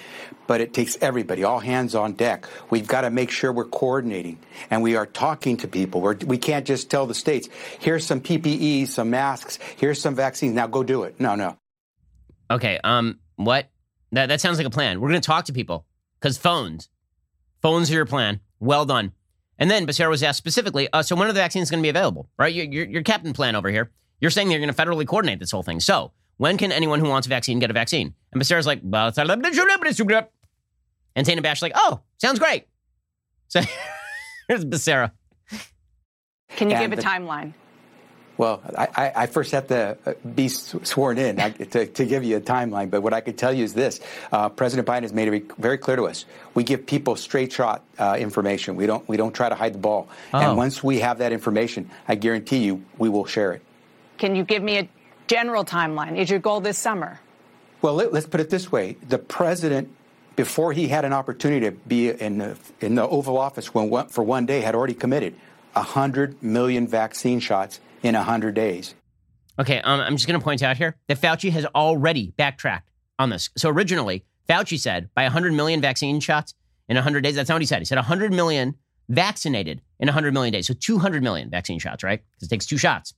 But 0.47 0.61
it 0.61 0.73
takes 0.73 0.97
everybody, 1.01 1.45
all 1.45 1.59
hands 1.59 1.95
on 1.95 2.13
deck. 2.13 2.47
We've 2.71 2.87
got 2.87 3.03
to 3.03 3.11
make 3.11 3.31
sure 3.31 3.53
we're 3.53 3.65
coordinating 3.65 4.39
and 4.71 4.83
we 4.83 4.97
are 4.97 5.07
talking 5.07 5.57
to 5.59 5.69
people. 5.69 6.01
We're, 6.01 6.17
we 6.25 6.39
can 6.39 6.59
not 6.59 6.65
just 6.65 6.89
tell 6.89 7.07
the 7.07 7.15
states, 7.15 7.49
here's 7.81 8.07
some 8.07 8.21
PPE, 8.21 8.87
some 8.89 9.11
masks, 9.11 9.59
here's 9.77 10.01
some 10.01 10.15
vaccines. 10.15 10.55
Now 10.55 10.69
go 10.69 10.83
do 10.83 11.03
it. 11.03 11.21
No, 11.21 11.35
no. 11.35 11.59
Okay. 12.51 12.79
Um, 12.83 13.19
what? 13.37 13.69
That, 14.13 14.27
that 14.27 14.41
sounds 14.41 14.57
like 14.57 14.67
a 14.67 14.71
plan. 14.71 15.01
We're 15.01 15.11
going 15.11 15.21
to 15.21 15.27
talk 15.27 15.47
to 15.47 15.53
people 15.53 15.85
because 16.21 16.39
phones. 16.39 16.89
Phones 17.63 17.91
are 17.91 17.95
your 17.95 18.07
plan. 18.07 18.41
Well 18.61 18.85
done. 18.85 19.13
And 19.59 19.71
then 19.71 19.87
Becerra 19.87 20.09
was 20.11 20.23
asked 20.23 20.39
specifically, 20.39 20.89
uh, 20.93 21.03
so 21.03 21.17
when 21.17 21.27
are 21.29 21.33
the 21.33 21.41
vaccines 21.41 21.71
going 21.71 21.81
to 21.81 21.83
be 21.83 21.89
available? 21.89 22.29
Right? 22.39 22.55
Your, 22.55 22.65
your, 22.67 22.87
your 22.87 23.03
captain 23.03 23.33
plan 23.33 23.57
over 23.57 23.69
here. 23.71 23.91
You're 24.21 24.31
saying 24.31 24.51
you're 24.51 24.61
going 24.61 24.73
to 24.73 24.77
federally 24.85 25.07
coordinate 25.07 25.41
this 25.41 25.51
whole 25.51 25.63
thing. 25.63 25.81
So 25.81 26.13
when 26.37 26.57
can 26.59 26.71
anyone 26.73 27.01
who 27.01 27.09
wants 27.09 27.27
a 27.27 27.31
vaccine 27.31 27.59
get 27.59 27.71
a 27.71 27.73
vaccine? 27.73 28.15
And 28.33 28.41
Becerra's 28.43 28.67
like, 28.67 28.83
and 31.17 31.27
Dana 31.27 31.43
Bash 31.43 31.63
like, 31.63 31.73
oh, 31.75 32.01
sounds 32.19 32.39
great. 32.39 32.67
So 33.49 33.61
here's 34.49 34.65
Becerra. 34.65 35.11
Can 36.51 36.71
you 36.71 36.77
And 36.77 36.91
give 36.91 36.93
a 36.93 36.97
the- 37.01 37.09
timeline? 37.09 37.53
Well, 38.39 38.63
I, 38.79 38.89
I, 38.97 39.13
I 39.17 39.27
first 39.27 39.51
have 39.51 39.67
to 39.67 39.99
uh, 40.07 40.13
be 40.35 40.47
sworn 40.49 41.19
in 41.19 41.37
to, 41.37 41.87
to 41.87 42.07
give 42.07 42.23
you 42.23 42.37
a 42.37 42.41
timeline, 42.41 42.89
but 42.89 43.03
what 43.03 43.13
I 43.13 43.21
could 43.21 43.37
tell 43.37 43.53
you 43.53 43.65
is 43.65 43.75
this: 43.75 43.99
uh, 44.31 44.49
President 44.49 44.87
Biden 44.87 45.03
has 45.03 45.13
made 45.13 45.27
it 45.27 45.31
very- 45.33 45.47
very 45.59 45.79
clear 45.79 45.97
to 45.97 46.05
us. 46.05 46.25
We 46.55 46.63
give 46.63 46.87
people 46.87 47.17
straight 47.17 47.53
shot 47.53 47.83
uh, 47.99 48.17
information. 48.19 48.77
We 48.77 48.87
don't 48.87 49.07
we 49.09 49.17
don't 49.17 49.35
try 49.35 49.49
to 49.49 49.57
hide 49.57 49.75
the 49.75 49.79
ball. 49.79 50.09
Oh. 50.33 50.39
And 50.39 50.57
once 50.57 50.85
we 50.85 51.01
have 51.01 51.19
that 51.19 51.33
information, 51.33 51.91
I 52.07 52.15
guarantee 52.15 52.59
you, 52.59 52.85
we 52.97 53.09
will 53.09 53.27
share 53.27 53.53
it. 53.53 53.63
Can 54.19 54.37
you 54.37 54.45
give 54.45 54.63
me 54.63 54.79
a 54.79 54.89
general 55.27 55.65
timeline? 55.65 56.17
Is 56.17 56.31
your 56.31 56.39
goal 56.39 56.61
this 56.61 56.79
summer? 56.79 57.21
Well, 57.83 57.95
let, 57.95 58.15
us 58.15 58.27
put 58.27 58.41
it 58.41 58.51
this 58.51 58.71
way: 58.71 58.97
the 59.09 59.19
president, 59.19 59.91
before 60.37 60.73
he 60.73 60.87
had 60.87 61.05
an 61.05 61.13
opportunity 61.13 61.67
to 61.67 61.73
be 61.73 62.11
in 62.11 62.39
the, 62.39 62.57
in 62.81 62.95
the 62.95 63.07
Oval 63.07 63.37
Office 63.37 63.75
when, 63.75 64.07
for 64.07 64.23
one 64.23 64.47
day, 64.47 64.61
had 64.61 64.77
already 64.77 64.95
committed 64.95 65.35
hundred 65.75 66.43
million 66.43 66.89
vaccine 66.89 67.39
shots 67.41 67.81
in 68.03 68.15
hundred 68.15 68.55
days. 68.55 68.95
Okay, 69.59 69.81
um, 69.81 70.01
I'm 70.01 70.17
just 70.17 70.27
going 70.29 70.39
to 70.39 70.45
point 70.45 70.63
out 70.63 70.77
here 70.77 70.97
that 71.09 71.21
Fauci 71.21 71.51
has 71.51 71.67
already 71.67 72.33
backtracked 72.37 72.91
on 73.19 73.31
this. 73.31 73.51
So 73.57 73.69
originally, 73.69 74.25
Fauci 74.49 74.79
said 74.79 75.11
by 75.15 75.25
100 75.25 75.53
million 75.53 75.81
vaccine 75.81 76.21
shots 76.21 76.55
in 76.89 76.97
100 76.97 77.23
days. 77.23 77.35
That's 77.35 77.49
not 77.49 77.57
what 77.57 77.63
he 77.63 77.67
said. 77.67 77.81
He 77.81 77.85
said 77.85 77.97
100 77.97 78.33
million 78.33 78.77
vaccinated 79.09 79.83
in 79.99 80.07
100 80.07 80.33
million 80.33 80.53
days. 80.53 80.67
So 80.69 80.75
200 80.75 81.23
million 81.23 81.51
vaccine 81.51 81.79
shots, 81.79 82.05
right? 82.05 82.23
Because 82.35 82.47
it 82.47 82.51
takes 82.51 82.67
two 82.67 82.79
shots. 82.79 83.15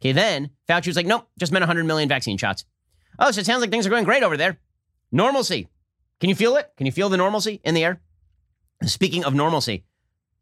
Okay, 0.00 0.12
then 0.12 0.50
Fauci 0.68 0.88
was 0.88 0.96
like, 0.96 1.06
nope, 1.06 1.28
just 1.38 1.52
meant 1.52 1.62
100 1.62 1.84
million 1.84 2.08
vaccine 2.08 2.36
shots. 2.36 2.64
Oh, 3.18 3.30
so 3.30 3.40
it 3.40 3.46
sounds 3.46 3.60
like 3.60 3.70
things 3.70 3.86
are 3.86 3.90
going 3.90 4.04
great 4.04 4.22
over 4.22 4.36
there. 4.36 4.58
Normalcy. 5.12 5.68
Can 6.20 6.28
you 6.28 6.34
feel 6.34 6.56
it? 6.56 6.70
Can 6.76 6.86
you 6.86 6.92
feel 6.92 7.08
the 7.08 7.16
normalcy 7.16 7.60
in 7.64 7.74
the 7.74 7.84
air? 7.84 8.00
Speaking 8.84 9.24
of 9.24 9.34
normalcy, 9.34 9.84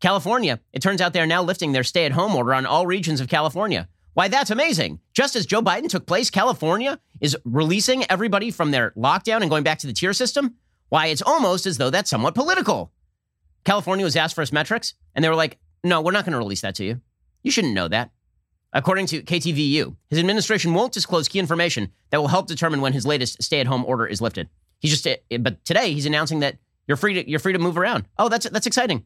California, 0.00 0.60
it 0.72 0.80
turns 0.80 1.00
out 1.00 1.12
they 1.12 1.20
are 1.20 1.26
now 1.26 1.42
lifting 1.42 1.72
their 1.72 1.82
stay 1.82 2.04
at 2.04 2.12
home 2.12 2.34
order 2.36 2.54
on 2.54 2.66
all 2.66 2.86
regions 2.86 3.20
of 3.20 3.28
California. 3.28 3.88
Why, 4.14 4.28
that's 4.28 4.50
amazing. 4.50 5.00
Just 5.12 5.36
as 5.36 5.46
Joe 5.46 5.62
Biden 5.62 5.88
took 5.88 6.06
place, 6.06 6.30
California 6.30 6.98
is 7.20 7.36
releasing 7.44 8.08
everybody 8.10 8.50
from 8.50 8.70
their 8.70 8.92
lockdown 8.96 9.42
and 9.42 9.50
going 9.50 9.64
back 9.64 9.78
to 9.80 9.86
the 9.86 9.92
tier 9.92 10.12
system. 10.12 10.54
Why, 10.88 11.06
it's 11.06 11.22
almost 11.22 11.66
as 11.66 11.78
though 11.78 11.90
that's 11.90 12.10
somewhat 12.10 12.34
political. 12.34 12.92
California 13.64 14.04
was 14.04 14.16
asked 14.16 14.34
for 14.34 14.42
its 14.42 14.52
metrics, 14.52 14.94
and 15.14 15.24
they 15.24 15.28
were 15.28 15.34
like, 15.34 15.58
no, 15.84 16.00
we're 16.00 16.12
not 16.12 16.24
going 16.24 16.32
to 16.32 16.38
release 16.38 16.62
that 16.62 16.74
to 16.76 16.84
you. 16.84 17.00
You 17.42 17.50
shouldn't 17.50 17.74
know 17.74 17.88
that. 17.88 18.10
According 18.72 19.06
to 19.06 19.22
KTVU, 19.22 19.96
his 20.10 20.18
administration 20.18 20.74
won't 20.74 20.92
disclose 20.92 21.28
key 21.28 21.38
information 21.38 21.92
that 22.10 22.20
will 22.20 22.28
help 22.28 22.46
determine 22.46 22.80
when 22.80 22.92
his 22.92 23.06
latest 23.06 23.42
stay-at-home 23.42 23.84
order 23.84 24.06
is 24.06 24.20
lifted. 24.20 24.48
He's 24.78 24.90
just, 24.90 25.06
eh, 25.06 25.38
but 25.38 25.64
today 25.64 25.92
he's 25.92 26.06
announcing 26.06 26.40
that 26.40 26.58
you're 26.86 26.96
free 26.96 27.14
to 27.14 27.28
you're 27.28 27.40
free 27.40 27.52
to 27.52 27.58
move 27.58 27.78
around. 27.78 28.06
Oh, 28.18 28.28
that's 28.28 28.48
that's 28.48 28.66
exciting. 28.66 29.04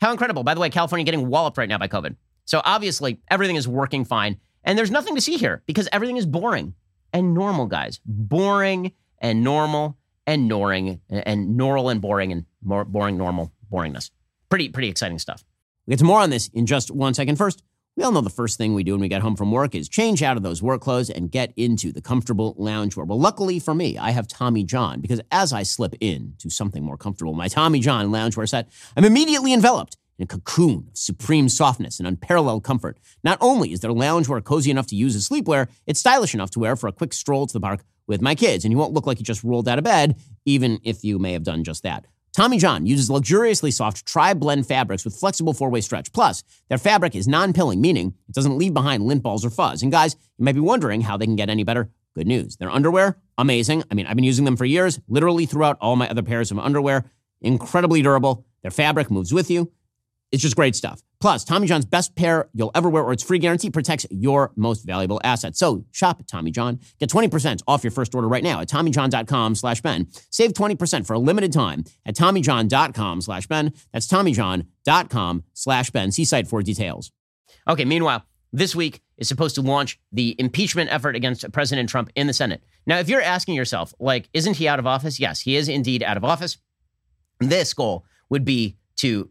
How 0.00 0.10
incredible! 0.10 0.42
By 0.44 0.54
the 0.54 0.60
way, 0.60 0.70
California 0.70 1.04
getting 1.04 1.28
walloped 1.28 1.58
right 1.58 1.68
now 1.68 1.78
by 1.78 1.88
COVID. 1.88 2.16
So 2.44 2.60
obviously 2.64 3.20
everything 3.30 3.56
is 3.56 3.66
working 3.66 4.04
fine, 4.04 4.38
and 4.64 4.78
there's 4.78 4.90
nothing 4.90 5.14
to 5.14 5.20
see 5.20 5.36
here 5.36 5.62
because 5.66 5.88
everything 5.92 6.16
is 6.16 6.26
boring 6.26 6.74
and 7.12 7.34
normal, 7.34 7.66
guys. 7.66 8.00
Boring 8.04 8.92
and 9.18 9.42
normal 9.42 9.96
and 10.26 10.50
noring 10.50 11.00
and 11.08 11.56
normal 11.56 11.88
and 11.88 12.00
boring 12.00 12.32
and 12.32 12.44
more 12.62 12.84
boring 12.84 13.16
normal 13.16 13.52
boringness. 13.72 14.10
Pretty 14.50 14.68
pretty 14.68 14.88
exciting 14.88 15.18
stuff. 15.18 15.44
We 15.86 15.92
get 15.92 15.98
to 15.98 16.04
more 16.04 16.20
on 16.20 16.30
this 16.30 16.48
in 16.48 16.66
just 16.66 16.90
one 16.90 17.14
second. 17.14 17.36
First, 17.36 17.62
we 17.96 18.02
all 18.02 18.10
know 18.10 18.20
the 18.20 18.30
first 18.30 18.58
thing 18.58 18.74
we 18.74 18.82
do 18.82 18.92
when 18.92 19.00
we 19.00 19.08
get 19.08 19.22
home 19.22 19.36
from 19.36 19.52
work 19.52 19.74
is 19.74 19.88
change 19.88 20.22
out 20.22 20.36
of 20.36 20.42
those 20.42 20.60
work 20.60 20.80
clothes 20.80 21.10
and 21.10 21.30
get 21.30 21.52
into 21.56 21.92
the 21.92 22.02
comfortable 22.02 22.54
loungewear. 22.56 23.06
Well, 23.06 23.20
luckily 23.20 23.60
for 23.60 23.72
me, 23.72 23.96
I 23.96 24.10
have 24.10 24.26
Tommy 24.26 24.64
John 24.64 25.00
because 25.00 25.20
as 25.30 25.52
I 25.52 25.62
slip 25.62 25.94
in 26.00 26.34
to 26.38 26.50
something 26.50 26.82
more 26.82 26.96
comfortable, 26.96 27.34
my 27.34 27.46
Tommy 27.46 27.78
John 27.78 28.08
loungewear 28.08 28.48
set, 28.48 28.68
I'm 28.96 29.04
immediately 29.04 29.52
enveloped 29.52 29.96
in 30.18 30.24
a 30.24 30.26
cocoon 30.26 30.88
of 30.90 30.96
supreme 30.96 31.48
softness 31.48 32.00
and 32.00 32.08
unparalleled 32.08 32.64
comfort. 32.64 32.98
Not 33.22 33.38
only 33.40 33.72
is 33.72 33.80
their 33.80 33.92
loungewear 33.92 34.42
cozy 34.42 34.72
enough 34.72 34.88
to 34.88 34.96
use 34.96 35.14
as 35.14 35.28
sleepwear, 35.28 35.68
it's 35.86 36.00
stylish 36.00 36.34
enough 36.34 36.50
to 36.50 36.58
wear 36.58 36.74
for 36.74 36.88
a 36.88 36.92
quick 36.92 37.12
stroll 37.12 37.46
to 37.46 37.52
the 37.52 37.60
park 37.60 37.84
with 38.08 38.20
my 38.20 38.34
kids, 38.34 38.64
and 38.64 38.72
you 38.72 38.78
won't 38.78 38.92
look 38.92 39.06
like 39.06 39.18
you 39.18 39.24
just 39.24 39.44
rolled 39.44 39.68
out 39.68 39.78
of 39.78 39.84
bed, 39.84 40.20
even 40.44 40.80
if 40.82 41.04
you 41.04 41.18
may 41.18 41.32
have 41.32 41.42
done 41.42 41.64
just 41.64 41.84
that. 41.84 42.06
Tommy 42.34 42.58
John 42.58 42.84
uses 42.84 43.08
luxuriously 43.08 43.70
soft 43.70 44.04
tri 44.04 44.34
blend 44.34 44.66
fabrics 44.66 45.04
with 45.04 45.14
flexible 45.14 45.54
four 45.54 45.70
way 45.70 45.80
stretch. 45.80 46.12
Plus, 46.12 46.42
their 46.68 46.78
fabric 46.78 47.14
is 47.14 47.28
non 47.28 47.52
pilling, 47.52 47.80
meaning 47.80 48.12
it 48.28 48.34
doesn't 48.34 48.58
leave 48.58 48.74
behind 48.74 49.04
lint 49.04 49.22
balls 49.22 49.44
or 49.44 49.50
fuzz. 49.50 49.82
And 49.82 49.92
guys, 49.92 50.16
you 50.36 50.44
might 50.44 50.56
be 50.56 50.60
wondering 50.60 51.00
how 51.00 51.16
they 51.16 51.26
can 51.26 51.36
get 51.36 51.48
any 51.48 51.62
better. 51.62 51.90
Good 52.16 52.26
news. 52.26 52.56
Their 52.56 52.70
underwear, 52.70 53.18
amazing. 53.38 53.84
I 53.88 53.94
mean, 53.94 54.06
I've 54.06 54.16
been 54.16 54.24
using 54.24 54.44
them 54.44 54.56
for 54.56 54.64
years, 54.64 54.98
literally 55.08 55.46
throughout 55.46 55.78
all 55.80 55.94
my 55.94 56.08
other 56.08 56.22
pairs 56.22 56.50
of 56.50 56.58
underwear. 56.58 57.04
Incredibly 57.40 58.02
durable. 58.02 58.44
Their 58.62 58.72
fabric 58.72 59.12
moves 59.12 59.32
with 59.32 59.48
you. 59.48 59.70
It's 60.34 60.42
just 60.42 60.56
great 60.56 60.74
stuff. 60.74 61.00
Plus, 61.20 61.44
Tommy 61.44 61.68
John's 61.68 61.84
best 61.84 62.16
pair 62.16 62.48
you'll 62.54 62.72
ever 62.74 62.90
wear 62.90 63.04
or 63.04 63.12
its 63.12 63.22
free 63.22 63.38
guarantee 63.38 63.70
protects 63.70 64.04
your 64.10 64.50
most 64.56 64.84
valuable 64.84 65.20
asset. 65.22 65.56
So 65.56 65.84
shop 65.92 66.24
Tommy 66.26 66.50
John. 66.50 66.80
Get 66.98 67.08
20% 67.08 67.62
off 67.68 67.84
your 67.84 67.92
first 67.92 68.16
order 68.16 68.26
right 68.26 68.42
now 68.42 68.60
at 68.60 68.68
TommyJohn.com 68.68 69.54
slash 69.54 69.80
Ben. 69.80 70.08
Save 70.30 70.52
20% 70.54 71.06
for 71.06 71.14
a 71.14 71.20
limited 71.20 71.52
time 71.52 71.84
at 72.04 72.16
TommyJohn.com 72.16 73.20
slash 73.20 73.46
Ben. 73.46 73.72
That's 73.92 74.08
TommyJohn.com 74.08 75.44
slash 75.52 75.90
Ben. 75.90 76.10
See 76.10 76.24
site 76.24 76.48
for 76.48 76.64
details. 76.64 77.12
Okay, 77.68 77.84
meanwhile, 77.84 78.24
this 78.52 78.74
week 78.74 79.00
is 79.16 79.28
supposed 79.28 79.54
to 79.54 79.62
launch 79.62 80.00
the 80.10 80.34
impeachment 80.40 80.92
effort 80.92 81.14
against 81.14 81.50
President 81.52 81.88
Trump 81.88 82.10
in 82.16 82.26
the 82.26 82.32
Senate. 82.32 82.64
Now, 82.86 82.98
if 82.98 83.08
you're 83.08 83.22
asking 83.22 83.54
yourself, 83.54 83.94
like, 84.00 84.28
isn't 84.32 84.56
he 84.56 84.66
out 84.66 84.80
of 84.80 84.86
office? 84.88 85.20
Yes, 85.20 85.40
he 85.40 85.54
is 85.54 85.68
indeed 85.68 86.02
out 86.02 86.16
of 86.16 86.24
office. 86.24 86.58
This 87.38 87.72
goal 87.72 88.04
would 88.30 88.44
be 88.44 88.76
to 88.96 89.30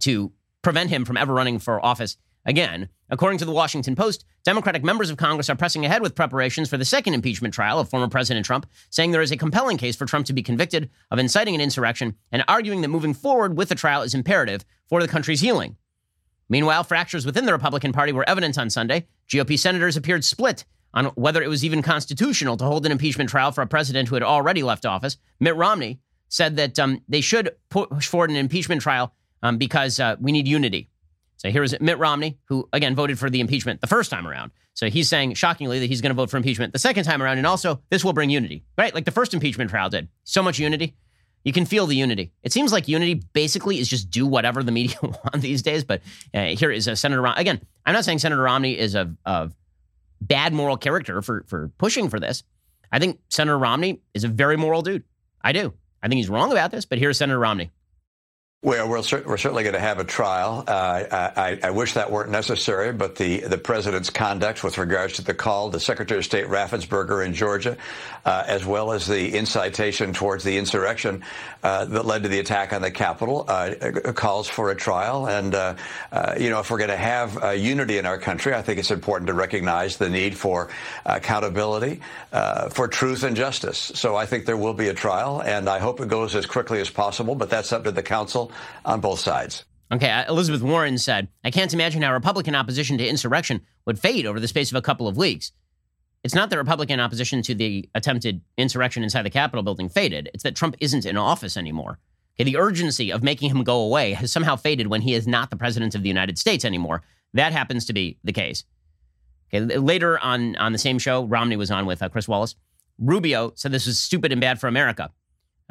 to 0.00 0.32
prevent 0.62 0.90
him 0.90 1.04
from 1.04 1.16
ever 1.16 1.34
running 1.34 1.58
for 1.58 1.84
office 1.84 2.16
again. 2.44 2.88
According 3.08 3.38
to 3.38 3.44
the 3.44 3.52
Washington 3.52 3.96
Post, 3.96 4.24
Democratic 4.44 4.82
members 4.84 5.10
of 5.10 5.16
Congress 5.16 5.50
are 5.50 5.56
pressing 5.56 5.84
ahead 5.84 6.00
with 6.00 6.14
preparations 6.14 6.68
for 6.68 6.76
the 6.76 6.84
second 6.84 7.14
impeachment 7.14 7.52
trial 7.52 7.78
of 7.78 7.88
former 7.88 8.08
President 8.08 8.46
Trump, 8.46 8.66
saying 8.88 9.10
there 9.10 9.20
is 9.20 9.32
a 9.32 9.36
compelling 9.36 9.76
case 9.76 9.96
for 9.96 10.06
Trump 10.06 10.26
to 10.26 10.32
be 10.32 10.42
convicted 10.42 10.90
of 11.10 11.18
inciting 11.18 11.54
an 11.54 11.60
insurrection 11.60 12.16
and 12.32 12.44
arguing 12.48 12.80
that 12.80 12.88
moving 12.88 13.14
forward 13.14 13.56
with 13.56 13.68
the 13.68 13.74
trial 13.74 14.02
is 14.02 14.14
imperative 14.14 14.64
for 14.88 15.02
the 15.02 15.08
country's 15.08 15.40
healing. 15.40 15.76
Meanwhile, 16.48 16.84
fractures 16.84 17.26
within 17.26 17.46
the 17.46 17.52
Republican 17.52 17.92
Party 17.92 18.12
were 18.12 18.28
evident 18.28 18.58
on 18.58 18.70
Sunday. 18.70 19.06
GOP 19.28 19.58
senators 19.58 19.96
appeared 19.96 20.24
split 20.24 20.64
on 20.92 21.06
whether 21.06 21.42
it 21.42 21.48
was 21.48 21.64
even 21.64 21.82
constitutional 21.82 22.56
to 22.56 22.64
hold 22.64 22.84
an 22.84 22.92
impeachment 22.92 23.30
trial 23.30 23.52
for 23.52 23.62
a 23.62 23.66
president 23.66 24.08
who 24.08 24.16
had 24.16 24.24
already 24.24 24.62
left 24.62 24.84
office. 24.84 25.16
Mitt 25.38 25.54
Romney 25.54 26.00
said 26.28 26.56
that 26.56 26.78
um, 26.78 27.02
they 27.08 27.20
should 27.20 27.54
push 27.68 28.06
forward 28.06 28.30
an 28.30 28.36
impeachment 28.36 28.82
trial 28.82 29.14
um, 29.42 29.58
because 29.58 30.00
uh, 30.00 30.16
we 30.20 30.32
need 30.32 30.46
unity. 30.46 30.88
So 31.36 31.50
here 31.50 31.62
is 31.62 31.74
Mitt 31.80 31.98
Romney, 31.98 32.38
who 32.44 32.68
again 32.72 32.94
voted 32.94 33.18
for 33.18 33.30
the 33.30 33.40
impeachment 33.40 33.80
the 33.80 33.86
first 33.86 34.10
time 34.10 34.26
around. 34.26 34.50
So 34.74 34.90
he's 34.90 35.08
saying 35.08 35.34
shockingly 35.34 35.78
that 35.80 35.86
he's 35.86 36.00
going 36.00 36.10
to 36.10 36.14
vote 36.14 36.30
for 36.30 36.36
impeachment 36.36 36.72
the 36.72 36.78
second 36.78 37.04
time 37.04 37.22
around, 37.22 37.38
and 37.38 37.46
also 37.46 37.82
this 37.90 38.04
will 38.04 38.12
bring 38.12 38.30
unity, 38.30 38.64
right? 38.76 38.94
Like 38.94 39.04
the 39.04 39.10
first 39.10 39.34
impeachment 39.34 39.70
trial 39.70 39.88
did. 39.88 40.08
So 40.24 40.42
much 40.42 40.58
unity. 40.58 40.94
You 41.44 41.52
can 41.52 41.64
feel 41.64 41.86
the 41.86 41.96
unity. 41.96 42.32
It 42.42 42.52
seems 42.52 42.72
like 42.72 42.86
unity 42.86 43.22
basically 43.32 43.78
is 43.78 43.88
just 43.88 44.10
do 44.10 44.26
whatever 44.26 44.62
the 44.62 44.72
media 44.72 44.96
want 45.02 45.40
these 45.40 45.62
days. 45.62 45.84
But 45.84 46.02
uh, 46.34 46.48
here 46.48 46.70
is 46.70 46.86
a 46.86 46.96
Senator 46.96 47.22
Romney. 47.22 47.40
Again, 47.40 47.60
I'm 47.86 47.94
not 47.94 48.04
saying 48.04 48.18
Senator 48.18 48.42
Romney 48.42 48.78
is 48.78 48.94
of, 48.94 49.16
of 49.24 49.56
bad 50.20 50.52
moral 50.52 50.76
character 50.76 51.22
for, 51.22 51.44
for 51.48 51.72
pushing 51.78 52.10
for 52.10 52.20
this. 52.20 52.42
I 52.92 52.98
think 52.98 53.20
Senator 53.30 53.58
Romney 53.58 54.02
is 54.12 54.24
a 54.24 54.28
very 54.28 54.56
moral 54.56 54.82
dude. 54.82 55.04
I 55.42 55.52
do. 55.52 55.72
I 56.02 56.08
think 56.08 56.18
he's 56.18 56.28
wrong 56.28 56.52
about 56.52 56.70
this, 56.70 56.84
but 56.84 56.98
here's 56.98 57.18
Senator 57.18 57.38
Romney. 57.38 57.70
Well, 58.62 58.90
we're, 58.90 59.00
cer- 59.02 59.22
we're 59.24 59.38
certainly 59.38 59.62
going 59.62 59.72
to 59.72 59.80
have 59.80 60.00
a 60.00 60.04
trial. 60.04 60.64
Uh, 60.68 61.30
I, 61.34 61.58
I 61.62 61.70
wish 61.70 61.94
that 61.94 62.10
weren't 62.10 62.28
necessary, 62.28 62.92
but 62.92 63.16
the, 63.16 63.40
the 63.40 63.56
president's 63.56 64.10
conduct 64.10 64.62
with 64.62 64.76
regards 64.76 65.14
to 65.14 65.22
the 65.22 65.32
call 65.32 65.70
to 65.70 65.80
Secretary 65.80 66.18
of 66.18 66.26
State 66.26 66.44
Raffensperger 66.44 67.24
in 67.24 67.32
Georgia, 67.32 67.78
uh, 68.26 68.44
as 68.46 68.66
well 68.66 68.92
as 68.92 69.06
the 69.06 69.34
incitation 69.34 70.12
towards 70.12 70.44
the 70.44 70.58
insurrection 70.58 71.24
uh, 71.62 71.86
that 71.86 72.04
led 72.04 72.24
to 72.24 72.28
the 72.28 72.38
attack 72.38 72.74
on 72.74 72.82
the 72.82 72.90
Capitol, 72.90 73.46
uh, 73.48 73.72
calls 74.12 74.46
for 74.46 74.70
a 74.70 74.76
trial. 74.76 75.26
And, 75.26 75.54
uh, 75.54 75.76
uh, 76.12 76.34
you 76.38 76.50
know, 76.50 76.60
if 76.60 76.70
we're 76.70 76.76
going 76.76 76.90
to 76.90 76.98
have 76.98 77.42
uh, 77.42 77.50
unity 77.52 77.96
in 77.96 78.04
our 78.04 78.18
country, 78.18 78.52
I 78.52 78.60
think 78.60 78.78
it's 78.78 78.90
important 78.90 79.28
to 79.28 79.34
recognize 79.34 79.96
the 79.96 80.10
need 80.10 80.36
for 80.36 80.68
accountability, 81.06 82.02
for 82.30 82.88
truth 82.88 83.22
and 83.22 83.36
justice. 83.36 83.90
So 83.94 84.16
I 84.16 84.26
think 84.26 84.44
there 84.44 84.58
will 84.58 84.74
be 84.74 84.88
a 84.88 84.94
trial, 84.94 85.40
and 85.40 85.66
I 85.66 85.78
hope 85.78 86.00
it 86.00 86.08
goes 86.08 86.34
as 86.34 86.44
quickly 86.44 86.82
as 86.82 86.90
possible, 86.90 87.34
but 87.34 87.48
that's 87.48 87.72
up 87.72 87.84
to 87.84 87.90
the 87.90 88.02
counsel 88.02 88.49
on 88.84 89.00
both 89.00 89.20
sides. 89.20 89.64
Okay, 89.92 90.10
uh, 90.10 90.24
Elizabeth 90.28 90.62
Warren 90.62 90.98
said, 90.98 91.28
I 91.44 91.50
can't 91.50 91.74
imagine 91.74 92.02
how 92.02 92.12
Republican 92.12 92.54
opposition 92.54 92.96
to 92.98 93.06
insurrection 93.06 93.62
would 93.86 93.98
fade 93.98 94.24
over 94.24 94.38
the 94.38 94.48
space 94.48 94.70
of 94.70 94.76
a 94.76 94.82
couple 94.82 95.08
of 95.08 95.16
weeks. 95.16 95.52
It's 96.22 96.34
not 96.34 96.50
that 96.50 96.58
Republican 96.58 97.00
opposition 97.00 97.42
to 97.42 97.54
the 97.54 97.88
attempted 97.94 98.42
insurrection 98.56 99.02
inside 99.02 99.22
the 99.22 99.30
Capitol 99.30 99.62
building 99.62 99.88
faded. 99.88 100.30
It's 100.34 100.44
that 100.44 100.54
Trump 100.54 100.76
isn't 100.80 101.06
in 101.06 101.16
office 101.16 101.56
anymore. 101.56 101.98
Okay, 102.36 102.44
the 102.44 102.58
urgency 102.58 103.10
of 103.10 103.22
making 103.22 103.50
him 103.50 103.64
go 103.64 103.80
away 103.80 104.12
has 104.12 104.30
somehow 104.30 104.56
faded 104.56 104.86
when 104.86 105.02
he 105.02 105.14
is 105.14 105.26
not 105.26 105.50
the 105.50 105.56
president 105.56 105.94
of 105.94 106.02
the 106.02 106.08
United 106.08 106.38
States 106.38 106.64
anymore. 106.64 107.02
That 107.34 107.52
happens 107.52 107.86
to 107.86 107.92
be 107.92 108.18
the 108.22 108.32
case. 108.32 108.64
Okay, 109.52 109.78
later 109.78 110.18
on 110.18 110.56
on 110.56 110.72
the 110.72 110.78
same 110.78 110.98
show, 110.98 111.24
Romney 111.24 111.56
was 111.56 111.70
on 111.70 111.86
with 111.86 112.02
uh, 112.02 112.08
Chris 112.08 112.28
Wallace. 112.28 112.54
Rubio 112.98 113.52
said 113.56 113.72
this 113.72 113.86
was 113.86 113.98
stupid 113.98 114.30
and 114.30 114.40
bad 114.40 114.60
for 114.60 114.68
America. 114.68 115.10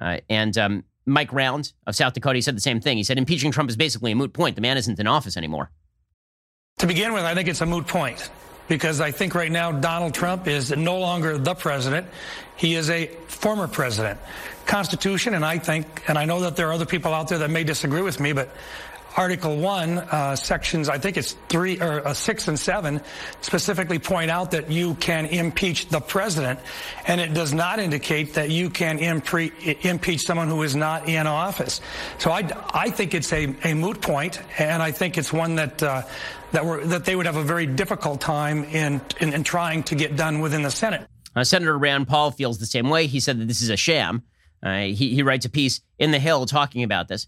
Uh, 0.01 0.17
and 0.29 0.57
um, 0.57 0.83
Mike 1.09 1.33
Rounds 1.33 1.73
of 1.87 1.95
South 1.95 2.13
Dakota 2.13 2.35
he 2.35 2.41
said 2.41 2.55
the 2.55 2.61
same 2.61 2.79
thing. 2.79 2.97
He 2.97 3.03
said 3.03 3.17
impeaching 3.17 3.51
Trump 3.51 3.69
is 3.69 3.75
basically 3.75 4.11
a 4.11 4.15
moot 4.15 4.33
point. 4.33 4.55
The 4.55 4.61
man 4.61 4.77
isn't 4.77 4.99
in 4.99 5.07
office 5.07 5.37
anymore. 5.37 5.71
To 6.79 6.87
begin 6.87 7.13
with, 7.13 7.23
I 7.23 7.35
think 7.35 7.49
it's 7.49 7.61
a 7.61 7.65
moot 7.65 7.87
point 7.87 8.29
because 8.69 9.01
I 9.01 9.11
think 9.11 9.35
right 9.35 9.51
now 9.51 9.71
Donald 9.71 10.13
Trump 10.13 10.47
is 10.47 10.71
no 10.71 10.99
longer 10.99 11.37
the 11.37 11.55
president. 11.55 12.07
He 12.55 12.75
is 12.75 12.89
a 12.89 13.07
former 13.27 13.67
president. 13.67 14.19
Constitution, 14.65 15.33
and 15.33 15.43
I 15.43 15.57
think, 15.57 16.03
and 16.07 16.17
I 16.17 16.25
know 16.25 16.39
that 16.41 16.55
there 16.55 16.69
are 16.69 16.73
other 16.73 16.85
people 16.85 17.13
out 17.13 17.27
there 17.27 17.39
that 17.39 17.49
may 17.49 17.63
disagree 17.63 18.03
with 18.03 18.19
me, 18.19 18.31
but 18.31 18.49
Article 19.19 19.57
1, 19.57 19.97
uh, 19.97 20.35
sections, 20.37 20.87
I 20.87 20.97
think 20.97 21.17
it's 21.17 21.33
3 21.49 21.81
or 21.81 22.07
uh, 22.07 22.13
6 22.13 22.47
and 22.47 22.57
7, 22.57 23.01
specifically 23.41 23.99
point 23.99 24.31
out 24.31 24.51
that 24.51 24.71
you 24.71 24.95
can 24.95 25.25
impeach 25.25 25.89
the 25.89 25.99
president, 25.99 26.57
and 27.05 27.19
it 27.19 27.33
does 27.33 27.53
not 27.53 27.79
indicate 27.79 28.35
that 28.35 28.49
you 28.49 28.69
can 28.69 28.97
impre- 28.97 29.51
impeach 29.83 30.21
someone 30.21 30.47
who 30.47 30.63
is 30.63 30.73
not 30.73 31.09
in 31.09 31.27
office. 31.27 31.81
So 32.17 32.31
I, 32.31 32.49
I 32.73 32.91
think 32.91 33.13
it's 33.13 33.33
a, 33.33 33.53
a 33.65 33.73
moot 33.73 33.99
point, 33.99 34.41
and 34.57 34.81
I 34.81 34.91
think 34.91 35.17
it's 35.17 35.33
one 35.33 35.55
that, 35.55 35.83
uh, 35.83 36.03
that, 36.53 36.65
were, 36.65 36.85
that 36.85 37.03
they 37.03 37.17
would 37.17 37.25
have 37.25 37.35
a 37.35 37.43
very 37.43 37.65
difficult 37.65 38.21
time 38.21 38.63
in, 38.63 39.01
in, 39.19 39.33
in 39.33 39.43
trying 39.43 39.83
to 39.83 39.95
get 39.95 40.15
done 40.15 40.39
within 40.39 40.61
the 40.61 40.71
Senate. 40.71 41.05
Uh, 41.35 41.43
Senator 41.43 41.77
Rand 41.77 42.07
Paul 42.07 42.31
feels 42.31 42.57
the 42.57 42.65
same 42.65 42.89
way. 42.89 43.07
He 43.07 43.19
said 43.19 43.37
that 43.41 43.49
this 43.49 43.61
is 43.61 43.69
a 43.69 43.75
sham. 43.75 44.23
Uh, 44.63 44.83
he, 44.83 45.13
he 45.13 45.23
writes 45.23 45.45
a 45.45 45.49
piece 45.49 45.81
in 45.97 46.11
The 46.11 46.19
Hill 46.19 46.45
talking 46.45 46.83
about 46.83 47.09
this. 47.09 47.27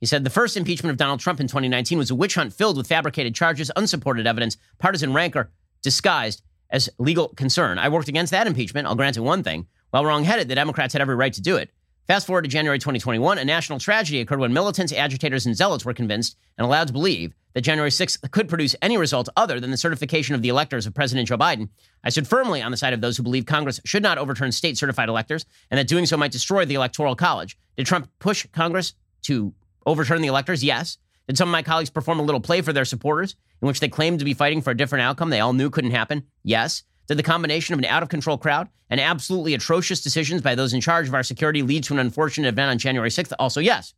He 0.00 0.06
said 0.06 0.24
the 0.24 0.30
first 0.30 0.56
impeachment 0.56 0.90
of 0.90 0.96
Donald 0.96 1.20
Trump 1.20 1.40
in 1.40 1.46
2019 1.46 1.98
was 1.98 2.10
a 2.10 2.14
witch 2.14 2.34
hunt 2.34 2.54
filled 2.54 2.78
with 2.78 2.86
fabricated 2.86 3.34
charges, 3.34 3.70
unsupported 3.76 4.26
evidence, 4.26 4.56
partisan 4.78 5.12
rancor, 5.12 5.50
disguised 5.82 6.42
as 6.70 6.88
legal 6.98 7.28
concern. 7.28 7.78
I 7.78 7.90
worked 7.90 8.08
against 8.08 8.32
that 8.32 8.46
impeachment. 8.46 8.86
I'll 8.86 8.94
grant 8.94 9.16
you 9.16 9.22
one 9.22 9.42
thing. 9.42 9.66
While 9.90 10.06
wrongheaded, 10.06 10.48
the 10.48 10.54
Democrats 10.54 10.94
had 10.94 11.02
every 11.02 11.16
right 11.16 11.32
to 11.34 11.42
do 11.42 11.56
it. 11.56 11.70
Fast 12.06 12.26
forward 12.26 12.42
to 12.42 12.48
January 12.48 12.78
2021, 12.78 13.38
a 13.38 13.44
national 13.44 13.78
tragedy 13.78 14.20
occurred 14.20 14.40
when 14.40 14.52
militants, 14.52 14.92
agitators, 14.92 15.46
and 15.46 15.54
zealots 15.54 15.84
were 15.84 15.94
convinced 15.94 16.36
and 16.56 16.64
allowed 16.64 16.86
to 16.86 16.92
believe 16.92 17.34
that 17.54 17.60
January 17.60 17.90
6th 17.90 18.28
could 18.30 18.48
produce 18.48 18.74
any 18.80 18.96
result 18.96 19.28
other 19.36 19.60
than 19.60 19.70
the 19.70 19.76
certification 19.76 20.34
of 20.34 20.42
the 20.42 20.48
electors 20.48 20.86
of 20.86 20.94
President 20.94 21.28
Joe 21.28 21.36
Biden. 21.36 21.68
I 22.02 22.10
stood 22.10 22.26
firmly 22.26 22.62
on 22.62 22.70
the 22.70 22.76
side 22.76 22.94
of 22.94 23.00
those 23.00 23.16
who 23.16 23.22
believe 23.22 23.46
Congress 23.46 23.80
should 23.84 24.02
not 24.02 24.18
overturn 24.18 24.50
state 24.50 24.78
certified 24.78 25.08
electors 25.08 25.44
and 25.70 25.78
that 25.78 25.88
doing 25.88 26.06
so 26.06 26.16
might 26.16 26.32
destroy 26.32 26.64
the 26.64 26.74
Electoral 26.74 27.14
College. 27.14 27.58
Did 27.76 27.86
Trump 27.86 28.08
push 28.18 28.46
Congress 28.52 28.94
to 29.22 29.52
overturn 29.86 30.22
the 30.22 30.28
electors? 30.28 30.64
Yes. 30.64 30.98
Did 31.26 31.38
some 31.38 31.48
of 31.48 31.52
my 31.52 31.62
colleagues 31.62 31.90
perform 31.90 32.18
a 32.18 32.24
little 32.24 32.40
play 32.40 32.60
for 32.60 32.72
their 32.72 32.84
supporters 32.84 33.36
in 33.62 33.68
which 33.68 33.80
they 33.80 33.88
claimed 33.88 34.18
to 34.18 34.24
be 34.24 34.34
fighting 34.34 34.62
for 34.62 34.70
a 34.70 34.76
different 34.76 35.02
outcome 35.02 35.30
they 35.30 35.40
all 35.40 35.52
knew 35.52 35.70
couldn't 35.70 35.92
happen? 35.92 36.24
Yes. 36.42 36.82
Did 37.06 37.18
the 37.18 37.22
combination 37.22 37.72
of 37.72 37.78
an 37.78 37.84
out 37.86 38.02
of 38.02 38.08
control 38.08 38.38
crowd 38.38 38.68
and 38.88 39.00
absolutely 39.00 39.54
atrocious 39.54 40.00
decisions 40.00 40.42
by 40.42 40.54
those 40.54 40.72
in 40.72 40.80
charge 40.80 41.08
of 41.08 41.14
our 41.14 41.22
security 41.22 41.62
lead 41.62 41.84
to 41.84 41.94
an 41.94 42.00
unfortunate 42.00 42.48
event 42.48 42.70
on 42.70 42.78
January 42.78 43.10
6th? 43.10 43.32
Also, 43.38 43.60
yes. 43.60 43.94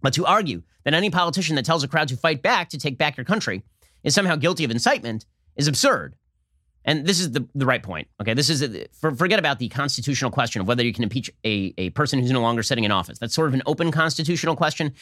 But 0.00 0.14
to 0.14 0.26
argue 0.26 0.62
that 0.84 0.94
any 0.94 1.10
politician 1.10 1.56
that 1.56 1.64
tells 1.64 1.84
a 1.84 1.88
crowd 1.88 2.08
to 2.08 2.16
fight 2.16 2.42
back 2.42 2.68
to 2.70 2.78
take 2.78 2.98
back 2.98 3.16
your 3.16 3.24
country 3.24 3.62
is 4.02 4.14
somehow 4.14 4.36
guilty 4.36 4.64
of 4.64 4.70
incitement 4.70 5.26
is 5.56 5.68
absurd. 5.68 6.16
And 6.84 7.06
this 7.06 7.20
is 7.20 7.30
the, 7.32 7.46
the 7.54 7.66
right 7.66 7.82
point. 7.82 8.08
Okay, 8.20 8.34
this 8.34 8.50
is 8.50 8.62
a, 8.62 8.86
for, 8.92 9.14
forget 9.14 9.38
about 9.38 9.58
the 9.58 9.68
constitutional 9.68 10.30
question 10.30 10.60
of 10.60 10.66
whether 10.66 10.84
you 10.84 10.92
can 10.92 11.04
impeach 11.04 11.30
a, 11.44 11.72
a 11.78 11.90
person 11.90 12.18
who's 12.18 12.30
no 12.30 12.40
longer 12.40 12.62
sitting 12.62 12.84
in 12.84 12.90
office. 12.90 13.18
That's 13.18 13.34
sort 13.34 13.48
of 13.48 13.54
an 13.54 13.62
open 13.66 13.92
constitutional 13.92 14.56
question. 14.56 14.92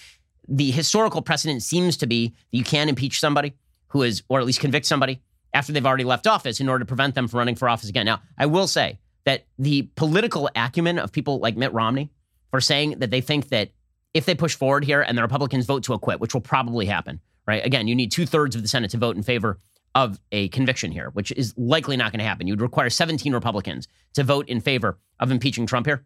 The 0.49 0.71
historical 0.71 1.23
precedent 1.23 1.63
seems 1.63 1.97
to 1.99 2.07
be 2.07 2.29
that 2.29 2.57
you 2.57 2.65
can 2.65 2.89
impeach 2.89 3.21
somebody 3.21 3.55
who 3.89 4.03
is, 4.03 4.23
or 4.29 4.41
at 4.41 4.47
least 4.47 4.61
convict 4.61 4.87
somebody 4.87 5.23
after 5.53 5.73
they've 5.73 5.87
already 5.87 6.05
left 6.05 6.27
office 6.27 6.61
in 6.61 6.69
order 6.69 6.85
to 6.85 6.87
prevent 6.87 7.15
them 7.15 7.29
from 7.29 7.39
running 7.39 7.57
for 7.57 7.69
office 7.69 7.89
again. 7.89 8.07
Now, 8.07 8.21
I 8.39 8.47
will 8.47 8.67
say 8.67 8.99
that 9.25 9.47
the 9.59 9.83
political 9.97 10.49
acumen 10.55 10.99
of 10.99 11.13
people 11.13 11.39
like 11.39 11.57
Mitt 11.57 11.73
Romney 11.73 12.11
for 12.51 12.61
saying 12.61 12.99
that 12.99 13.11
they 13.11 13.21
think 13.21 13.49
that 13.49 13.71
if 14.15 14.27
they 14.27 14.35
push 14.35 14.55
forward 14.55 14.85
here 14.85 15.03
and 15.03 15.17
the 15.17 15.23
Republicans 15.23 15.67
vote 15.67 15.85
to 15.85 15.95
acquit, 15.95 16.21
which 16.21 16.35
will 16.35 16.41
probably 16.41 16.87
happen, 16.87 17.21
right? 17.47 17.65
Again, 17.65 17.89
you 17.89 17.95
need 17.95 18.11
two 18.11 18.27
thirds 18.27 18.57
of 18.57 18.63
the 18.63 18.69
Senate 18.69 18.91
to 18.93 18.99
vote 18.99 19.17
in 19.17 19.23
favor 19.23 19.59
of 19.95 20.21
a 20.33 20.49
conviction 20.49 20.93
here, 20.93 21.11
which 21.11 21.33
is 21.33 21.55
likely 21.57 21.97
not 21.97 22.13
going 22.13 22.21
to 22.21 22.25
happen. 22.25 22.47
You'd 22.47 22.61
require 22.61 22.91
17 22.91 23.33
Republicans 23.33 23.89
to 24.15 24.23
vote 24.23 24.49
in 24.49 24.61
favor 24.61 24.99
of 25.19 25.31
impeaching 25.31 25.67
Trump 25.67 25.87
here. 25.87 26.05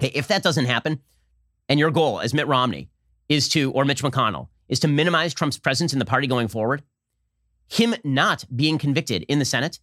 Okay, 0.00 0.12
if 0.14 0.28
that 0.28 0.42
doesn't 0.42 0.66
happen, 0.66 1.00
and 1.68 1.78
your 1.78 1.90
goal 1.90 2.20
as 2.20 2.34
Mitt 2.34 2.48
Romney 2.48 2.88
is 3.28 3.48
to, 3.50 3.70
or 3.72 3.84
Mitch 3.84 4.02
McConnell, 4.02 4.48
is 4.68 4.80
to 4.80 4.88
minimize 4.88 5.34
Trump's 5.34 5.58
presence 5.58 5.92
in 5.92 5.98
the 5.98 6.04
party 6.04 6.26
going 6.26 6.48
forward, 6.48 6.82
him 7.68 7.94
not 8.04 8.44
being 8.54 8.78
convicted 8.78 9.24
in 9.28 9.38
the 9.38 9.44
Senate 9.44 9.78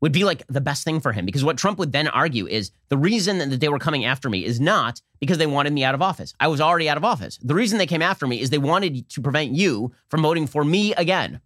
would 0.00 0.12
be 0.12 0.24
like 0.24 0.46
the 0.48 0.60
best 0.60 0.84
thing 0.84 1.00
for 1.00 1.12
him 1.12 1.26
because 1.26 1.44
what 1.44 1.58
Trump 1.58 1.78
would 1.78 1.92
then 1.92 2.08
argue 2.08 2.46
is 2.46 2.70
the 2.88 2.96
reason 2.96 3.38
that 3.38 3.60
they 3.60 3.68
were 3.68 3.78
coming 3.78 4.04
after 4.04 4.30
me 4.30 4.44
is 4.44 4.60
not 4.60 5.02
because 5.18 5.38
they 5.38 5.46
wanted 5.46 5.72
me 5.72 5.82
out 5.82 5.94
of 5.94 6.02
office. 6.02 6.34
I 6.38 6.48
was 6.48 6.60
already 6.60 6.88
out 6.88 6.96
of 6.96 7.04
office. 7.04 7.38
The 7.42 7.54
reason 7.54 7.78
they 7.78 7.86
came 7.86 8.02
after 8.02 8.26
me 8.26 8.40
is 8.40 8.50
they 8.50 8.58
wanted 8.58 9.08
to 9.10 9.20
prevent 9.20 9.52
you 9.52 9.92
from 10.08 10.22
voting 10.22 10.46
for 10.46 10.64
me 10.64 10.94
again. 10.94 11.40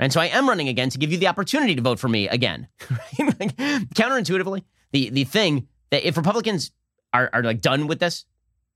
And 0.00 0.10
so 0.12 0.20
I 0.20 0.26
am 0.26 0.48
running 0.48 0.68
again 0.68 0.88
to 0.90 0.98
give 0.98 1.12
you 1.12 1.18
the 1.18 1.28
opportunity 1.28 1.76
to 1.76 1.82
vote 1.82 2.00
for 2.00 2.08
me 2.08 2.26
again. 2.26 2.66
like, 3.18 3.54
counterintuitively, 3.94 4.64
the, 4.92 5.10
the 5.10 5.24
thing 5.24 5.68
that 5.90 6.08
if 6.08 6.16
Republicans 6.16 6.72
are, 7.12 7.28
are 7.32 7.42
like 7.42 7.60
done 7.60 7.86
with 7.86 8.00
this, 8.00 8.24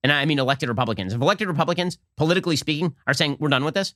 and 0.02 0.12
I 0.12 0.26
mean 0.26 0.38
elected 0.38 0.68
Republicans, 0.68 1.14
if 1.14 1.20
elected 1.20 1.48
Republicans, 1.48 1.98
politically 2.18 2.56
speaking, 2.56 2.94
are 3.06 3.14
saying 3.14 3.38
we're 3.40 3.48
done 3.48 3.64
with 3.64 3.72
this, 3.72 3.94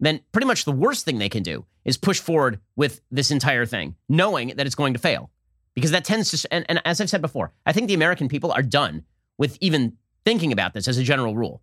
then 0.00 0.20
pretty 0.32 0.46
much 0.46 0.64
the 0.64 0.72
worst 0.72 1.04
thing 1.04 1.18
they 1.18 1.28
can 1.28 1.42
do 1.42 1.66
is 1.84 1.98
push 1.98 2.18
forward 2.18 2.58
with 2.74 3.02
this 3.10 3.30
entire 3.30 3.66
thing, 3.66 3.94
knowing 4.08 4.48
that 4.56 4.66
it's 4.66 4.74
going 4.74 4.94
to 4.94 4.98
fail. 4.98 5.30
Because 5.74 5.90
that 5.90 6.06
tends 6.06 6.30
to, 6.30 6.48
and, 6.52 6.64
and 6.70 6.80
as 6.86 7.02
I've 7.02 7.10
said 7.10 7.20
before, 7.20 7.52
I 7.66 7.72
think 7.74 7.88
the 7.88 7.94
American 7.94 8.28
people 8.28 8.50
are 8.50 8.62
done 8.62 9.04
with 9.36 9.58
even 9.60 9.98
thinking 10.24 10.52
about 10.52 10.72
this 10.72 10.88
as 10.88 10.96
a 10.96 11.02
general 11.02 11.36
rule. 11.36 11.60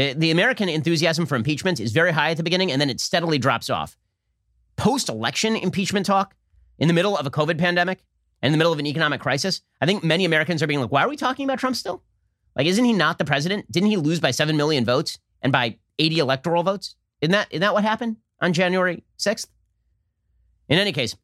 The, 0.00 0.14
the 0.14 0.30
American 0.30 0.70
enthusiasm 0.70 1.26
for 1.26 1.36
impeachment 1.36 1.78
is 1.78 1.92
very 1.92 2.10
high 2.10 2.30
at 2.30 2.38
the 2.38 2.42
beginning 2.42 2.72
and 2.72 2.80
then 2.80 2.88
it 2.88 3.00
steadily 3.00 3.36
drops 3.36 3.68
off. 3.68 3.98
Post 4.76 5.10
election 5.10 5.54
impeachment 5.56 6.06
talk 6.06 6.34
in 6.78 6.88
the 6.88 6.94
middle 6.94 7.18
of 7.18 7.26
a 7.26 7.30
COVID 7.30 7.58
pandemic 7.58 8.02
in 8.42 8.50
the 8.50 8.56
middle 8.56 8.72
of 8.72 8.78
an 8.78 8.86
economic 8.86 9.20
crisis, 9.20 9.60
I 9.78 9.84
think 9.84 10.02
many 10.02 10.24
Americans 10.24 10.62
are 10.62 10.66
being 10.66 10.80
like, 10.80 10.90
why 10.90 11.04
are 11.04 11.08
we 11.10 11.18
talking 11.18 11.44
about 11.44 11.58
Trump 11.58 11.76
still? 11.76 12.02
Like, 12.56 12.66
isn't 12.66 12.82
he 12.82 12.94
not 12.94 13.18
the 13.18 13.26
president? 13.26 13.70
Didn't 13.70 13.90
he 13.90 13.98
lose 13.98 14.20
by 14.20 14.30
7 14.30 14.56
million 14.56 14.86
votes 14.86 15.18
and 15.42 15.52
by 15.52 15.76
80 15.98 16.20
electoral 16.20 16.62
votes? 16.62 16.94
Isn't 17.20 17.32
that, 17.32 17.48
isn't 17.50 17.60
that 17.60 17.74
what 17.74 17.84
happened 17.84 18.16
on 18.40 18.54
January 18.54 19.04
6th? 19.18 19.48
In 20.70 20.78
any 20.78 20.92
case, 20.92 21.14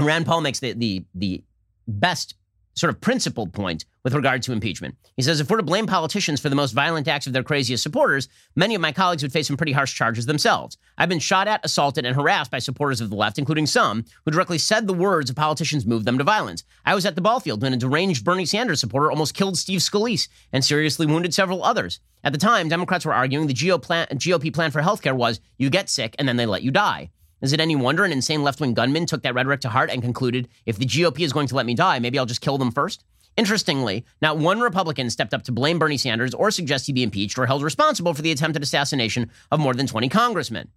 Rand 0.00 0.26
Paul 0.26 0.40
makes 0.40 0.58
the, 0.58 0.72
the, 0.72 1.04
the 1.14 1.44
best 1.86 2.34
sort 2.74 2.92
of 2.92 3.00
principled 3.00 3.52
point 3.52 3.84
with 4.04 4.14
regard 4.14 4.42
to 4.42 4.52
impeachment. 4.52 4.96
He 5.16 5.22
says 5.22 5.40
if 5.40 5.50
we're 5.50 5.58
to 5.58 5.62
blame 5.62 5.86
politicians 5.86 6.40
for 6.40 6.48
the 6.48 6.56
most 6.56 6.72
violent 6.72 7.06
acts 7.06 7.26
of 7.26 7.32
their 7.32 7.42
craziest 7.42 7.82
supporters, 7.82 8.28
many 8.56 8.74
of 8.74 8.80
my 8.80 8.92
colleagues 8.92 9.22
would 9.22 9.32
face 9.32 9.46
some 9.46 9.56
pretty 9.56 9.72
harsh 9.72 9.94
charges 9.94 10.26
themselves. 10.26 10.76
I've 10.98 11.08
been 11.08 11.18
shot 11.18 11.48
at, 11.48 11.64
assaulted, 11.64 12.04
and 12.04 12.16
harassed 12.16 12.50
by 12.50 12.58
supporters 12.58 13.00
of 13.00 13.10
the 13.10 13.16
left, 13.16 13.38
including 13.38 13.66
some 13.66 14.04
who 14.24 14.30
directly 14.30 14.58
said 14.58 14.86
the 14.86 14.94
words 14.94 15.30
of 15.30 15.36
politicians 15.36 15.86
moved 15.86 16.04
them 16.04 16.18
to 16.18 16.24
violence. 16.24 16.64
I 16.84 16.94
was 16.94 17.06
at 17.06 17.14
the 17.14 17.20
ball 17.20 17.40
field 17.40 17.62
when 17.62 17.72
a 17.72 17.76
deranged 17.76 18.24
Bernie 18.24 18.46
Sanders 18.46 18.80
supporter 18.80 19.10
almost 19.10 19.34
killed 19.34 19.56
Steve 19.56 19.80
Scalise 19.80 20.28
and 20.52 20.64
seriously 20.64 21.06
wounded 21.06 21.34
several 21.34 21.62
others. 21.62 22.00
At 22.24 22.32
the 22.32 22.38
time, 22.38 22.68
Democrats 22.68 23.04
were 23.04 23.14
arguing 23.14 23.46
the 23.46 23.54
GOP 23.54 24.52
plan 24.52 24.70
for 24.70 24.82
healthcare 24.82 25.14
was 25.14 25.40
you 25.58 25.70
get 25.70 25.90
sick 25.90 26.14
and 26.18 26.28
then 26.28 26.36
they 26.36 26.46
let 26.46 26.62
you 26.62 26.70
die. 26.70 27.10
Is 27.42 27.52
it 27.52 27.60
any 27.60 27.74
wonder 27.74 28.04
an 28.04 28.12
insane 28.12 28.44
left 28.44 28.60
wing 28.60 28.72
gunman 28.72 29.04
took 29.06 29.22
that 29.22 29.34
rhetoric 29.34 29.60
to 29.62 29.68
heart 29.68 29.90
and 29.90 30.00
concluded 30.00 30.48
if 30.64 30.78
the 30.78 30.86
GOP 30.86 31.20
is 31.20 31.32
going 31.32 31.48
to 31.48 31.56
let 31.56 31.66
me 31.66 31.74
die, 31.74 31.98
maybe 31.98 32.18
I'll 32.18 32.24
just 32.24 32.40
kill 32.40 32.56
them 32.56 32.70
first? 32.70 33.04
Interestingly, 33.36 34.04
not 34.20 34.38
one 34.38 34.60
Republican 34.60 35.10
stepped 35.10 35.34
up 35.34 35.42
to 35.44 35.52
blame 35.52 35.78
Bernie 35.78 35.96
Sanders 35.96 36.34
or 36.34 36.50
suggest 36.50 36.86
he 36.86 36.92
be 36.92 37.02
impeached 37.02 37.38
or 37.38 37.46
held 37.46 37.62
responsible 37.62 38.14
for 38.14 38.22
the 38.22 38.30
attempted 38.30 38.62
assassination 38.62 39.30
of 39.50 39.58
more 39.58 39.74
than 39.74 39.86
20 39.86 40.08
congressmen. 40.08 40.68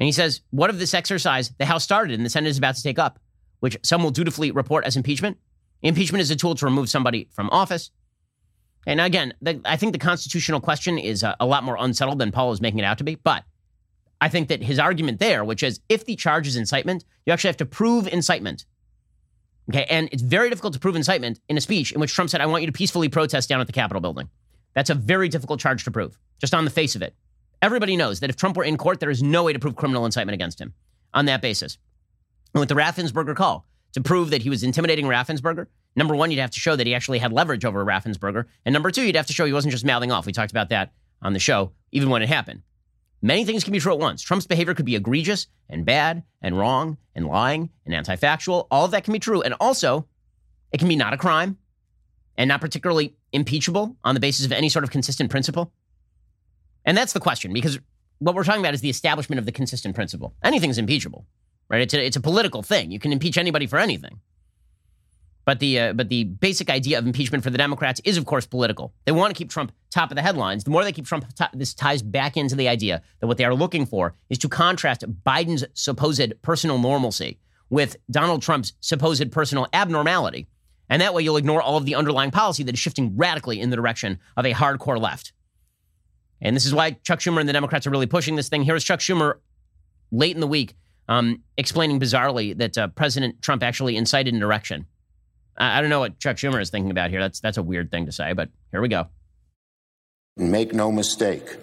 And 0.00 0.06
he 0.06 0.12
says, 0.12 0.40
What 0.50 0.70
of 0.70 0.78
this 0.78 0.94
exercise 0.94 1.50
the 1.58 1.66
House 1.66 1.84
started 1.84 2.14
and 2.14 2.24
the 2.24 2.30
Senate 2.30 2.48
is 2.48 2.58
about 2.58 2.76
to 2.76 2.82
take 2.82 2.98
up, 2.98 3.18
which 3.60 3.76
some 3.82 4.02
will 4.02 4.12
dutifully 4.12 4.52
report 4.52 4.84
as 4.84 4.96
impeachment? 4.96 5.38
Impeachment 5.82 6.22
is 6.22 6.30
a 6.30 6.36
tool 6.36 6.54
to 6.54 6.64
remove 6.64 6.88
somebody 6.88 7.28
from 7.32 7.50
office. 7.50 7.90
And 8.86 9.00
again, 9.00 9.34
the, 9.42 9.60
I 9.64 9.76
think 9.76 9.92
the 9.92 9.98
constitutional 9.98 10.60
question 10.60 10.98
is 10.98 11.22
a, 11.22 11.36
a 11.40 11.46
lot 11.46 11.64
more 11.64 11.76
unsettled 11.78 12.20
than 12.20 12.32
Paul 12.32 12.52
is 12.52 12.60
making 12.60 12.78
it 12.78 12.84
out 12.84 12.98
to 12.98 13.04
be. 13.04 13.16
But 13.16 13.44
I 14.20 14.28
think 14.28 14.48
that 14.48 14.62
his 14.62 14.78
argument 14.78 15.20
there, 15.20 15.44
which 15.44 15.62
is 15.62 15.80
if 15.88 16.04
the 16.04 16.16
charge 16.16 16.46
is 16.46 16.56
incitement, 16.56 17.04
you 17.24 17.32
actually 17.32 17.48
have 17.48 17.56
to 17.58 17.66
prove 17.66 18.08
incitement. 18.08 18.64
Okay, 19.70 19.86
and 19.90 20.08
it's 20.12 20.22
very 20.22 20.48
difficult 20.48 20.72
to 20.74 20.80
prove 20.80 20.96
incitement 20.96 21.40
in 21.48 21.56
a 21.56 21.60
speech 21.60 21.92
in 21.92 22.00
which 22.00 22.14
Trump 22.14 22.30
said, 22.30 22.40
I 22.40 22.46
want 22.46 22.62
you 22.62 22.66
to 22.66 22.72
peacefully 22.72 23.08
protest 23.08 23.48
down 23.48 23.60
at 23.60 23.66
the 23.66 23.72
Capitol 23.72 24.00
building. 24.00 24.28
That's 24.74 24.90
a 24.90 24.94
very 24.94 25.28
difficult 25.28 25.60
charge 25.60 25.84
to 25.84 25.90
prove, 25.90 26.18
just 26.40 26.54
on 26.54 26.64
the 26.64 26.70
face 26.70 26.96
of 26.96 27.02
it. 27.02 27.14
Everybody 27.60 27.96
knows 27.96 28.20
that 28.20 28.30
if 28.30 28.36
Trump 28.36 28.56
were 28.56 28.64
in 28.64 28.76
court, 28.76 29.00
there 29.00 29.10
is 29.10 29.22
no 29.22 29.44
way 29.44 29.52
to 29.52 29.58
prove 29.58 29.76
criminal 29.76 30.06
incitement 30.06 30.34
against 30.34 30.60
him 30.60 30.74
on 31.12 31.26
that 31.26 31.42
basis. 31.42 31.76
And 32.54 32.60
with 32.60 32.68
the 32.68 32.76
Raffensperger 32.76 33.36
call, 33.36 33.66
to 33.92 34.00
prove 34.00 34.30
that 34.30 34.42
he 34.42 34.50
was 34.50 34.62
intimidating 34.62 35.06
Raffensperger, 35.06 35.66
number 35.96 36.14
one, 36.14 36.30
you'd 36.30 36.40
have 36.40 36.50
to 36.52 36.60
show 36.60 36.76
that 36.76 36.86
he 36.86 36.94
actually 36.94 37.18
had 37.18 37.32
leverage 37.32 37.64
over 37.64 37.84
Raffensperger. 37.84 38.44
And 38.64 38.72
number 38.72 38.90
two, 38.90 39.02
you'd 39.02 39.16
have 39.16 39.26
to 39.26 39.32
show 39.32 39.44
he 39.44 39.52
wasn't 39.52 39.72
just 39.72 39.84
mouthing 39.84 40.12
off. 40.12 40.26
We 40.26 40.32
talked 40.32 40.50
about 40.50 40.68
that 40.70 40.92
on 41.20 41.32
the 41.32 41.38
show, 41.38 41.72
even 41.92 42.10
when 42.10 42.22
it 42.22 42.28
happened. 42.28 42.62
Many 43.20 43.44
things 43.44 43.64
can 43.64 43.72
be 43.72 43.80
true 43.80 43.92
at 43.92 43.98
once. 43.98 44.22
Trump's 44.22 44.46
behavior 44.46 44.74
could 44.74 44.86
be 44.86 44.96
egregious 44.96 45.48
and 45.68 45.84
bad 45.84 46.22
and 46.40 46.56
wrong 46.56 46.98
and 47.14 47.26
lying 47.26 47.70
and 47.84 47.94
anti 47.94 48.16
factual. 48.16 48.68
All 48.70 48.84
of 48.84 48.92
that 48.92 49.04
can 49.04 49.12
be 49.12 49.18
true. 49.18 49.42
And 49.42 49.54
also, 49.60 50.06
it 50.72 50.78
can 50.78 50.88
be 50.88 50.96
not 50.96 51.12
a 51.12 51.16
crime 51.16 51.58
and 52.36 52.48
not 52.48 52.60
particularly 52.60 53.16
impeachable 53.32 53.96
on 54.04 54.14
the 54.14 54.20
basis 54.20 54.46
of 54.46 54.52
any 54.52 54.68
sort 54.68 54.84
of 54.84 54.90
consistent 54.90 55.30
principle. 55.30 55.72
And 56.84 56.96
that's 56.96 57.12
the 57.12 57.20
question 57.20 57.52
because 57.52 57.78
what 58.18 58.34
we're 58.34 58.44
talking 58.44 58.62
about 58.62 58.74
is 58.74 58.80
the 58.80 58.90
establishment 58.90 59.38
of 59.38 59.46
the 59.46 59.52
consistent 59.52 59.94
principle. 59.94 60.34
Anything's 60.42 60.78
impeachable, 60.78 61.26
right? 61.68 61.82
It's 61.82 61.94
a, 61.94 62.04
it's 62.04 62.16
a 62.16 62.20
political 62.20 62.62
thing. 62.62 62.90
You 62.90 62.98
can 62.98 63.12
impeach 63.12 63.36
anybody 63.36 63.66
for 63.66 63.78
anything. 63.78 64.20
But 65.48 65.60
the 65.60 65.80
uh, 65.80 65.92
but 65.94 66.10
the 66.10 66.24
basic 66.24 66.68
idea 66.68 66.98
of 66.98 67.06
impeachment 67.06 67.42
for 67.42 67.48
the 67.48 67.56
Democrats 67.56 68.02
is, 68.04 68.18
of 68.18 68.26
course, 68.26 68.44
political. 68.44 68.92
They 69.06 69.12
want 69.12 69.34
to 69.34 69.38
keep 69.38 69.48
Trump 69.48 69.72
top 69.88 70.10
of 70.10 70.16
the 70.16 70.20
headlines. 70.20 70.62
The 70.62 70.68
more 70.68 70.84
they 70.84 70.92
keep 70.92 71.06
Trump, 71.06 71.24
top, 71.36 71.52
this 71.54 71.72
ties 71.72 72.02
back 72.02 72.36
into 72.36 72.54
the 72.54 72.68
idea 72.68 73.00
that 73.20 73.28
what 73.28 73.38
they 73.38 73.46
are 73.46 73.54
looking 73.54 73.86
for 73.86 74.14
is 74.28 74.36
to 74.40 74.48
contrast 74.50 75.06
Biden's 75.24 75.64
supposed 75.72 76.34
personal 76.42 76.78
normalcy 76.78 77.38
with 77.70 77.96
Donald 78.10 78.42
Trump's 78.42 78.74
supposed 78.80 79.32
personal 79.32 79.66
abnormality, 79.72 80.48
and 80.90 81.00
that 81.00 81.14
way 81.14 81.22
you'll 81.22 81.38
ignore 81.38 81.62
all 81.62 81.78
of 81.78 81.86
the 81.86 81.94
underlying 81.94 82.30
policy 82.30 82.62
that 82.64 82.74
is 82.74 82.78
shifting 82.78 83.16
radically 83.16 83.58
in 83.58 83.70
the 83.70 83.76
direction 83.76 84.18
of 84.36 84.44
a 84.44 84.52
hardcore 84.52 85.00
left. 85.00 85.32
And 86.42 86.54
this 86.54 86.66
is 86.66 86.74
why 86.74 86.90
Chuck 86.90 87.20
Schumer 87.20 87.40
and 87.40 87.48
the 87.48 87.54
Democrats 87.54 87.86
are 87.86 87.90
really 87.90 88.04
pushing 88.04 88.36
this 88.36 88.50
thing. 88.50 88.64
Here's 88.64 88.84
Chuck 88.84 89.00
Schumer 89.00 89.38
late 90.10 90.34
in 90.34 90.42
the 90.42 90.46
week 90.46 90.74
um, 91.08 91.42
explaining 91.56 91.98
bizarrely 91.98 92.54
that 92.58 92.76
uh, 92.76 92.88
President 92.88 93.40
Trump 93.40 93.62
actually 93.62 93.96
incited 93.96 94.34
an 94.34 94.42
erection. 94.42 94.84
I, 95.58 95.80
don't 95.80 95.90
know 95.90 96.00
what 96.00 96.18
Chuck 96.18 96.36
Schumer 96.36 96.60
is 96.60 96.70
thinking 96.70 96.90
about 96.90 97.10
here. 97.10 97.20
That's 97.20 97.40
that's 97.40 97.58
a 97.58 97.62
weird 97.62 97.90
thing 97.90 98.06
to 98.06 98.12
say, 98.12 98.32
but 98.32 98.48
here 98.70 98.80
we 98.80 98.88
go. 98.88 99.06
Make 100.36 100.72
no 100.72 100.92
mistake, 100.92 101.56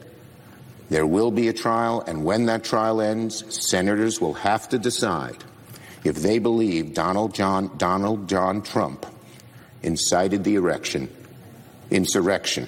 there 0.89 1.07
will 1.07 1.31
be 1.31 1.47
a 1.47 1.53
trial, 1.53 2.03
and 2.05 2.25
when 2.25 2.45
that 2.47 2.63
trial 2.63 3.01
ends, 3.01 3.43
senators 3.49 4.19
will 4.19 4.33
have 4.33 4.67
to 4.69 4.77
decide 4.77 5.43
if 6.03 6.17
they 6.17 6.39
believe 6.39 6.93
Donald 6.93 7.33
John 7.33 7.71
Donald 7.77 8.27
John 8.27 8.61
Trump 8.61 9.05
incited 9.81 10.43
the 10.43 10.55
erection, 10.55 11.09
insurrection 11.89 12.67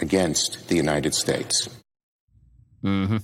against 0.00 0.68
the 0.68 0.76
United 0.76 1.14
States. 1.14 1.68
Mm-hmm. 2.82 3.16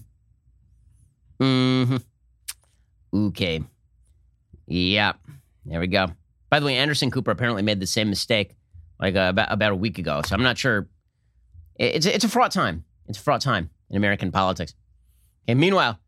Mm-hmm. 1.40 1.96
Okay. 3.26 3.62
Yeah. 4.66 5.12
There 5.66 5.80
we 5.80 5.86
go. 5.86 6.08
By 6.52 6.60
the 6.60 6.66
way, 6.66 6.76
Anderson 6.76 7.10
Cooper 7.10 7.30
apparently 7.30 7.62
made 7.62 7.80
the 7.80 7.86
same 7.86 8.10
mistake 8.10 8.56
like 9.00 9.16
uh, 9.16 9.28
about, 9.30 9.50
about 9.50 9.72
a 9.72 9.74
week 9.74 9.96
ago. 9.96 10.20
So 10.26 10.34
I'm 10.34 10.42
not 10.42 10.58
sure. 10.58 10.86
It's 11.76 12.04
it's 12.04 12.24
a 12.24 12.28
fraught 12.28 12.52
time. 12.52 12.84
It's 13.08 13.16
a 13.16 13.22
fraught 13.22 13.40
time 13.40 13.70
in 13.88 13.96
American 13.96 14.30
politics. 14.30 14.74
Okay. 15.46 15.54
Meanwhile, 15.54 15.98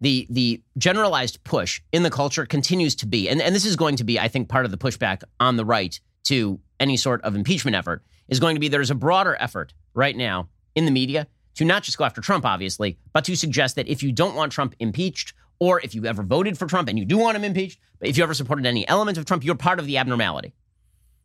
the 0.00 0.28
the 0.30 0.62
generalized 0.76 1.42
push 1.42 1.80
in 1.90 2.04
the 2.04 2.10
culture 2.10 2.46
continues 2.46 2.94
to 2.94 3.06
be, 3.06 3.28
and, 3.28 3.42
and 3.42 3.52
this 3.52 3.66
is 3.66 3.74
going 3.74 3.96
to 3.96 4.04
be, 4.04 4.20
I 4.20 4.28
think, 4.28 4.48
part 4.48 4.64
of 4.64 4.70
the 4.70 4.78
pushback 4.78 5.24
on 5.40 5.56
the 5.56 5.64
right 5.64 5.98
to 6.26 6.60
any 6.78 6.96
sort 6.96 7.20
of 7.22 7.34
impeachment 7.34 7.74
effort 7.74 8.04
is 8.28 8.38
going 8.38 8.54
to 8.54 8.60
be 8.60 8.68
there's 8.68 8.92
a 8.92 8.94
broader 8.94 9.36
effort 9.40 9.74
right 9.94 10.16
now 10.16 10.48
in 10.76 10.84
the 10.84 10.92
media 10.92 11.26
to 11.56 11.64
not 11.64 11.82
just 11.82 11.98
go 11.98 12.04
after 12.04 12.20
Trump, 12.20 12.46
obviously, 12.46 12.98
but 13.12 13.24
to 13.24 13.34
suggest 13.34 13.74
that 13.74 13.88
if 13.88 14.04
you 14.04 14.12
don't 14.12 14.36
want 14.36 14.52
Trump 14.52 14.76
impeached, 14.78 15.34
or 15.60 15.80
if 15.80 15.94
you 15.94 16.06
ever 16.06 16.22
voted 16.22 16.58
for 16.58 16.66
Trump 16.66 16.88
and 16.88 16.98
you 16.98 17.04
do 17.04 17.18
want 17.18 17.36
him 17.36 17.44
impeached, 17.44 17.80
but 17.98 18.08
if 18.08 18.16
you 18.16 18.22
ever 18.22 18.34
supported 18.34 18.66
any 18.66 18.86
element 18.88 19.18
of 19.18 19.24
Trump, 19.24 19.44
you're 19.44 19.54
part 19.54 19.78
of 19.78 19.86
the 19.86 19.98
abnormality. 19.98 20.54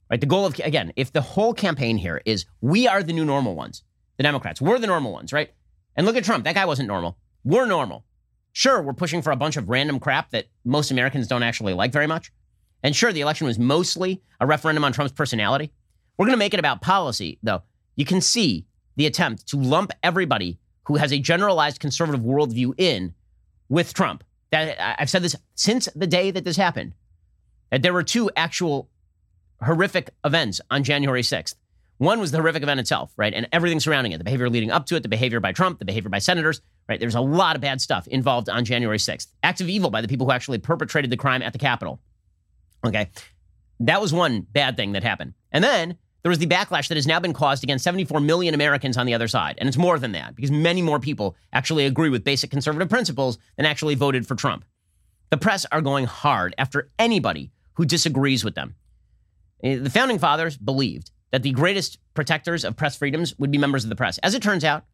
Right? 0.09 0.19
The 0.19 0.27
goal 0.27 0.45
of, 0.45 0.59
again, 0.59 0.93
if 0.95 1.11
the 1.11 1.21
whole 1.21 1.53
campaign 1.53 1.97
here 1.97 2.21
is 2.25 2.45
we 2.61 2.87
are 2.87 3.03
the 3.03 3.13
new 3.13 3.25
normal 3.25 3.55
ones, 3.55 3.83
the 4.17 4.23
Democrats, 4.23 4.61
we're 4.61 4.79
the 4.79 4.87
normal 4.87 5.11
ones, 5.11 5.33
right? 5.33 5.51
And 5.95 6.05
look 6.05 6.15
at 6.15 6.23
Trump. 6.23 6.43
That 6.43 6.55
guy 6.55 6.65
wasn't 6.65 6.87
normal. 6.87 7.17
We're 7.43 7.65
normal. 7.65 8.05
Sure, 8.51 8.81
we're 8.81 8.93
pushing 8.93 9.21
for 9.21 9.31
a 9.31 9.35
bunch 9.35 9.57
of 9.57 9.69
random 9.69 9.99
crap 9.99 10.29
that 10.31 10.45
most 10.63 10.91
Americans 10.91 11.27
don't 11.27 11.43
actually 11.43 11.73
like 11.73 11.91
very 11.91 12.07
much. 12.07 12.31
And 12.83 12.95
sure, 12.95 13.11
the 13.11 13.21
election 13.21 13.47
was 13.47 13.57
mostly 13.57 14.21
a 14.39 14.45
referendum 14.45 14.83
on 14.83 14.93
Trump's 14.93 15.13
personality. 15.13 15.71
We're 16.17 16.25
going 16.25 16.33
to 16.33 16.37
make 16.37 16.53
it 16.53 16.59
about 16.59 16.81
policy, 16.81 17.39
though. 17.41 17.63
You 17.95 18.05
can 18.05 18.21
see 18.21 18.65
the 18.95 19.07
attempt 19.07 19.47
to 19.47 19.57
lump 19.57 19.91
everybody 20.03 20.59
who 20.85 20.97
has 20.97 21.11
a 21.11 21.19
generalized 21.19 21.79
conservative 21.79 22.21
worldview 22.21 22.73
in 22.77 23.13
with 23.73 23.93
Trump. 23.95 24.23
That 24.51 25.01
I've 25.01 25.09
said 25.09 25.23
this 25.23 25.35
since 25.55 25.89
the 25.95 26.05
day 26.05 26.29
that 26.29 26.43
this 26.43 26.57
happened. 26.57 26.93
That 27.71 27.81
there 27.81 27.91
were 27.91 28.03
two 28.03 28.29
actual 28.35 28.87
horrific 29.63 30.11
events 30.23 30.61
on 30.69 30.83
January 30.83 31.23
6th. 31.23 31.55
One 31.97 32.19
was 32.19 32.31
the 32.31 32.37
horrific 32.37 32.61
event 32.61 32.79
itself, 32.79 33.11
right? 33.17 33.33
And 33.33 33.47
everything 33.51 33.79
surrounding 33.79 34.11
it, 34.11 34.19
the 34.19 34.23
behavior 34.23 34.47
leading 34.47 34.69
up 34.69 34.85
to 34.87 34.95
it, 34.95 35.01
the 35.01 35.09
behavior 35.09 35.39
by 35.39 35.53
Trump, 35.53 35.79
the 35.79 35.85
behavior 35.85 36.09
by 36.09 36.19
senators, 36.19 36.61
right? 36.87 36.99
There's 36.99 37.15
a 37.15 37.21
lot 37.21 37.55
of 37.55 37.63
bad 37.63 37.81
stuff 37.81 38.07
involved 38.07 38.47
on 38.47 38.63
January 38.63 38.99
6th. 38.99 39.27
Acts 39.41 39.61
of 39.61 39.69
evil 39.69 39.89
by 39.89 40.01
the 40.01 40.07
people 40.07 40.27
who 40.27 40.33
actually 40.33 40.59
perpetrated 40.59 41.09
the 41.09 41.17
crime 41.17 41.41
at 41.41 41.53
the 41.53 41.59
Capitol. 41.59 41.99
Okay. 42.85 43.09
That 43.79 44.01
was 44.01 44.13
one 44.13 44.41
bad 44.41 44.77
thing 44.77 44.91
that 44.91 45.03
happened. 45.03 45.33
And 45.51 45.63
then 45.63 45.97
there 46.23 46.29
was 46.29 46.39
the 46.39 46.47
backlash 46.47 46.87
that 46.87 46.95
has 46.97 47.05
now 47.05 47.19
been 47.19 47.33
caused 47.33 47.63
against 47.63 47.83
74 47.83 48.21
million 48.21 48.53
Americans 48.53 48.97
on 48.97 49.05
the 49.05 49.13
other 49.13 49.27
side. 49.27 49.55
And 49.57 49.67
it's 49.67 49.77
more 49.77 49.99
than 49.99 50.13
that 50.13 50.35
because 50.35 50.51
many 50.51 50.81
more 50.81 50.99
people 50.99 51.35
actually 51.51 51.85
agree 51.85 52.09
with 52.09 52.23
basic 52.23 52.49
conservative 52.49 52.89
principles 52.89 53.37
than 53.57 53.65
actually 53.65 53.95
voted 53.95 54.25
for 54.25 54.35
Trump. 54.35 54.63
The 55.29 55.37
press 55.37 55.65
are 55.71 55.81
going 55.81 56.05
hard 56.05 56.55
after 56.57 56.89
anybody 56.97 57.51
who 57.73 57.85
disagrees 57.85 58.43
with 58.43 58.55
them. 58.55 58.75
Eh, 59.63 59.75
the 59.75 59.89
founding 59.89 60.17
fathers 60.17 60.57
believed 60.57 61.11
that 61.31 61.43
the 61.43 61.51
greatest 61.51 61.97
protectors 62.13 62.63
of 62.63 62.77
press 62.77 62.95
freedoms 62.95 63.37
would 63.37 63.51
be 63.51 63.57
members 63.57 63.83
of 63.83 63.89
the 63.89 63.95
press. 63.95 64.17
As 64.19 64.33
it 64.33 64.43
turns 64.43 64.63
out, 64.63 64.85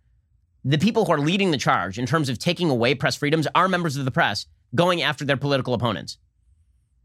the 0.65 0.77
people 0.77 1.05
who 1.05 1.11
are 1.11 1.19
leading 1.19 1.51
the 1.51 1.57
charge 1.57 1.99
in 1.99 2.05
terms 2.05 2.29
of 2.29 2.39
taking 2.39 2.69
away 2.69 2.95
press 2.95 3.15
freedoms 3.15 3.47
are 3.53 3.67
members 3.67 3.97
of 3.97 4.05
the 4.05 4.11
press 4.11 4.45
going 4.73 5.01
after 5.01 5.25
their 5.25 5.37
political 5.37 5.73
opponents. 5.73 6.17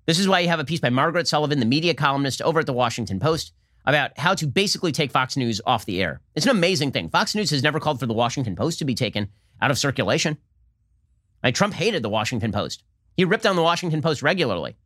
This 0.06 0.18
is 0.18 0.28
why 0.28 0.40
you 0.40 0.48
have 0.48 0.60
a 0.60 0.64
piece 0.64 0.80
by 0.80 0.90
Margaret 0.90 1.28
Sullivan, 1.28 1.60
the 1.60 1.66
media 1.66 1.94
columnist 1.94 2.42
over 2.42 2.60
at 2.60 2.66
the 2.66 2.72
Washington 2.72 3.20
Post, 3.20 3.52
about 3.84 4.18
how 4.18 4.34
to 4.34 4.46
basically 4.46 4.92
take 4.92 5.12
Fox 5.12 5.36
News 5.36 5.60
off 5.66 5.84
the 5.84 6.02
air. 6.02 6.20
It's 6.34 6.46
an 6.46 6.52
amazing 6.52 6.92
thing. 6.92 7.10
Fox 7.10 7.34
News 7.34 7.50
has 7.50 7.62
never 7.62 7.80
called 7.80 8.00
for 8.00 8.06
the 8.06 8.14
Washington 8.14 8.56
Post 8.56 8.78
to 8.78 8.84
be 8.84 8.94
taken 8.94 9.28
out 9.60 9.70
of 9.70 9.78
circulation. 9.78 10.38
Like 11.42 11.54
Trump 11.54 11.74
hated 11.74 12.02
the 12.02 12.08
Washington 12.08 12.52
Post. 12.52 12.82
He 13.16 13.24
ripped 13.24 13.44
down 13.44 13.56
the 13.56 13.62
Washington 13.62 14.00
Post 14.02 14.22
regularly. 14.22 14.76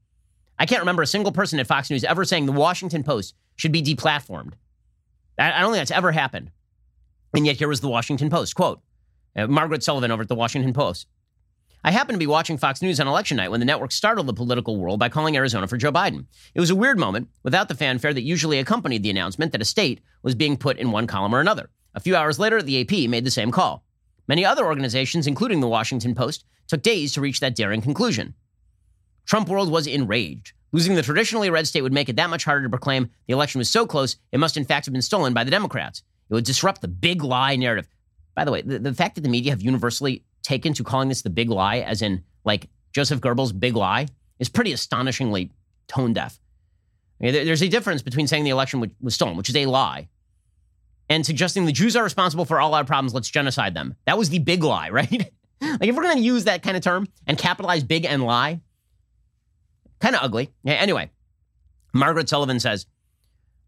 I 0.59 0.67
can't 0.67 0.81
remember 0.81 1.03
a 1.03 1.07
single 1.07 1.33
person 1.33 1.61
at 1.61 1.69
Fox 1.69 1.89
News 1.89 2.05
ever 2.05 2.25
saying 2.25 2.47
the 2.47 2.53
Washington 2.53 3.05
Post 3.05 3.35
should 3.57 3.73
be 3.73 3.83
deplatformed. 3.83 4.55
I 5.39 5.61
don't 5.61 5.71
think 5.71 5.81
that's 5.81 5.93
ever 5.93 6.11
happened. 6.11 6.51
And 7.33 7.47
yet 7.47 7.57
here 7.57 7.69
was 7.69 7.81
the 7.81 7.89
Washington 7.89 8.29
Post. 8.29 8.57
Quote, 8.57 8.81
uh, 9.37 9.47
Margaret 9.47 9.85
Sullivan 9.85 10.11
over 10.11 10.23
at 10.23 10.29
the 10.29 10.35
Washington 10.35 10.73
Post. 10.73 11.07
I 11.85 11.93
happened 11.93 12.16
to 12.16 12.18
be 12.18 12.26
watching 12.26 12.59
Fox 12.59 12.83
News 12.83 12.99
on 12.99 13.07
election 13.07 13.37
night 13.37 13.51
when 13.51 13.61
the 13.61 13.66
network 13.66 13.93
startled 13.93 14.26
the 14.26 14.33
political 14.33 14.76
world 14.76 14.99
by 14.99 15.09
calling 15.09 15.37
Arizona 15.37 15.68
for 15.68 15.76
Joe 15.76 15.93
Biden. 15.93 16.26
It 16.55 16.61
was 16.61 16.70
a 16.70 16.76
weird 16.76 16.99
moment 16.99 17.29
without 17.45 17.68
the 17.68 17.74
fanfare 17.76 18.12
that 18.12 18.22
usually 18.22 18.59
accompanied 18.59 19.05
the 19.05 19.11
announcement 19.11 19.53
that 19.53 19.62
a 19.62 19.64
state 19.64 20.01
was 20.22 20.35
being 20.35 20.57
put 20.57 20.79
in 20.79 20.91
one 20.91 21.07
column 21.07 21.35
or 21.35 21.41
another. 21.41 21.70
A 21.95 22.01
few 22.01 22.16
hours 22.16 22.39
later, 22.39 22.61
the 22.61 22.81
AP 22.81 23.09
made 23.09 23.24
the 23.24 23.31
same 23.31 23.53
call. 23.53 23.85
Many 24.26 24.45
other 24.45 24.66
organizations, 24.66 25.26
including 25.26 25.61
the 25.61 25.68
Washington 25.68 26.14
Post, 26.14 26.45
took 26.66 26.83
days 26.83 27.12
to 27.14 27.20
reach 27.20 27.41
that 27.41 27.55
daring 27.55 27.81
conclusion. 27.81 28.35
Trump 29.24 29.49
world 29.49 29.70
was 29.70 29.87
enraged. 29.87 30.53
Losing 30.72 30.97
the 30.97 31.03
traditionally 31.03 31.49
red 31.49 31.66
state 31.66 31.83
would 31.83 31.93
make 31.93 32.09
it 32.09 32.16
that 32.16 32.29
much 32.29 32.45
harder 32.45 32.64
to 32.64 32.70
proclaim 32.70 33.09
the 33.26 33.33
election 33.33 33.59
was 33.59 33.70
so 33.70 33.87
close, 33.87 34.16
it 34.33 34.39
must 34.39 34.57
in 34.57 34.64
fact 34.64 34.85
have 34.87 34.93
been 34.93 35.01
stolen 35.01 35.33
by 35.33 35.45
the 35.45 35.51
Democrats. 35.51 36.03
It 36.29 36.35
would 36.35 36.45
disrupt 36.45 36.83
the 36.83 36.89
big 36.89 37.22
lie 37.22 37.57
narrative. 37.57 37.89
By 38.35 38.45
the 38.45 38.53
way, 38.53 38.62
the, 38.62 38.79
the 38.79 38.95
fact 38.95 39.14
that 39.14 39.22
the 39.22 39.29
media 39.29 39.53
have 39.53 39.62
universally 39.62 40.24
taken 40.43 40.72
to 40.74 40.84
calling 40.84 41.09
this 41.09 41.22
the 41.22 41.30
big 41.30 41.51
lie, 41.51 41.78
as 41.78 42.03
in 42.03 42.24
like 42.45 42.68
Joseph 42.93 43.20
Goebbels' 43.20 43.59
big 43.59 43.76
lie, 43.76 44.07
is 44.39 44.49
pretty 44.49 44.72
astonishingly 44.72 45.53
tone 45.86 46.12
deaf. 46.12 46.39
I 47.20 47.24
mean, 47.24 47.32
there's 47.32 47.62
a 47.62 47.68
difference 47.68 48.03
between 48.03 48.26
saying 48.26 48.45
the 48.45 48.51
election 48.51 48.91
was 49.01 49.14
stolen, 49.14 49.36
which 49.36 49.49
is 49.49 49.57
a 49.57 49.66
lie, 49.66 50.09
and 51.09 51.24
suggesting 51.24 51.64
the 51.64 51.72
Jews 51.72 51.97
are 51.97 52.05
responsible 52.05 52.45
for 52.45 52.61
all 52.61 52.74
our 52.74 52.84
problems, 52.84 53.14
let's 53.14 53.28
genocide 53.28 53.74
them. 53.74 53.95
That 54.07 54.18
was 54.18 54.30
the 54.30 54.39
big 54.39 54.62
lie, 54.62 54.91
right? 54.91 55.30
like 55.61 55.89
if 55.89 55.97
we're 55.97 56.03
going 56.03 56.18
to 56.18 56.22
use 56.22 56.45
that 56.45 56.62
kind 56.62 56.76
of 56.76 56.82
term 56.82 57.09
and 57.26 57.36
capitalize 57.36 57.82
big 57.82 58.05
and 58.05 58.22
lie, 58.22 58.61
kind 60.01 60.14
of 60.14 60.22
ugly. 60.22 60.51
Yeah, 60.62 60.74
anyway, 60.74 61.11
Margaret 61.93 62.28
Sullivan 62.28 62.61
says, 62.61 62.86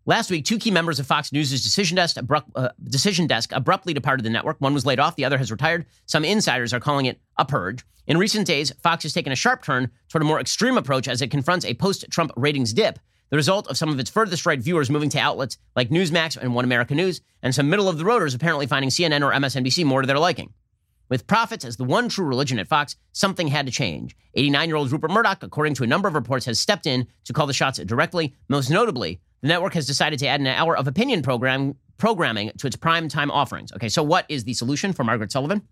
Last 0.07 0.31
week, 0.31 0.47
two 0.47 0.59
key 0.59 0.71
members 0.71 0.99
of 0.99 1.07
Fox 1.07 1.31
News' 1.31 1.51
decision 1.63 1.95
desk, 1.95 2.17
abrupt, 2.17 2.51
uh, 2.55 2.71
decision 2.83 3.27
desk 3.27 3.53
abruptly 3.53 3.93
departed 3.93 4.25
the 4.25 4.31
network. 4.31 4.59
One 4.59 4.73
was 4.73 4.87
laid 4.87 4.99
off, 4.99 5.15
the 5.15 5.27
other 5.27 5.37
has 5.37 5.51
retired. 5.51 5.85
Some 6.07 6.25
insiders 6.25 6.73
are 6.73 6.81
calling 6.81 7.05
it 7.05 7.21
a 7.37 7.45
purge. 7.45 7.85
In 8.07 8.17
recent 8.17 8.47
days, 8.47 8.73
Fox 8.83 9.03
has 9.03 9.13
taken 9.13 9.31
a 9.31 9.37
sharp 9.37 9.63
turn 9.63 9.91
toward 10.09 10.23
a 10.23 10.25
more 10.25 10.41
extreme 10.41 10.79
approach 10.79 11.07
as 11.07 11.21
it 11.21 11.31
confronts 11.31 11.67
a 11.67 11.75
post 11.75 12.07
Trump 12.11 12.33
ratings 12.35 12.73
dip, 12.73 12.99
the 13.29 13.37
result 13.37 13.69
of 13.69 13.77
some 13.77 13.91
of 13.91 14.01
its 14.01 14.11
furthest 14.11 14.47
right 14.47 14.59
viewers 14.59 14.91
moving 14.91 15.11
to 15.11 15.19
outlets 15.19 15.59
like 15.77 15.91
Newsmax 15.91 16.37
and 16.37 16.55
One 16.55 16.65
America 16.65 16.95
News, 16.95 17.21
and 17.43 17.55
some 17.55 17.69
middle 17.69 17.89
of 17.89 17.99
the 17.99 18.05
roaders 18.05 18.35
apparently 18.35 18.67
finding 18.67 18.91
CNN 18.91 19.23
or 19.23 19.33
MSNBC 19.33 19.85
more 19.85 20.01
to 20.01 20.07
their 20.07 20.19
liking. 20.19 20.55
With 21.11 21.27
profits 21.27 21.65
as 21.65 21.77
the 21.77 21.85
one 21.85 22.09
true 22.09 22.25
religion 22.25 22.59
at 22.59 22.69
Fox, 22.69 22.97
something 23.13 23.49
had 23.49 23.67
to 23.67 23.73
change. 23.73 24.17
89 24.35 24.69
year 24.69 24.77
old 24.77 24.91
Rupert 24.91 25.11
Murdoch, 25.11 25.43
according 25.43 25.75
to 25.75 25.85
a 25.85 25.87
number 25.87 26.09
of 26.09 26.15
reports, 26.15 26.47
has 26.47 26.59
stepped 26.59 26.87
in 26.87 27.07
to 27.25 27.33
call 27.33 27.47
the 27.47 27.53
shots 27.53 27.79
directly, 27.81 28.35
most 28.49 28.71
notably 28.71 29.21
the 29.43 29.49
network 29.49 29.75
has 29.75 29.87
decided 29.87 30.19
to 30.19 30.27
add 30.27 30.41
an 30.41 30.47
hour 30.47 30.77
of 30.77 30.87
opinion 30.87 31.23
program 31.23 31.75
programming 31.97 32.51
to 32.59 32.67
its 32.67 32.77
prime 32.77 33.09
time 33.09 33.31
offerings. 33.31 33.73
Okay, 33.73 33.89
so 33.89 34.03
what 34.03 34.25
is 34.29 34.45
the 34.45 34.55
solution 34.55 34.93
for 34.93 35.05
Margaret 35.05 35.31
Sullivan? 35.31 35.63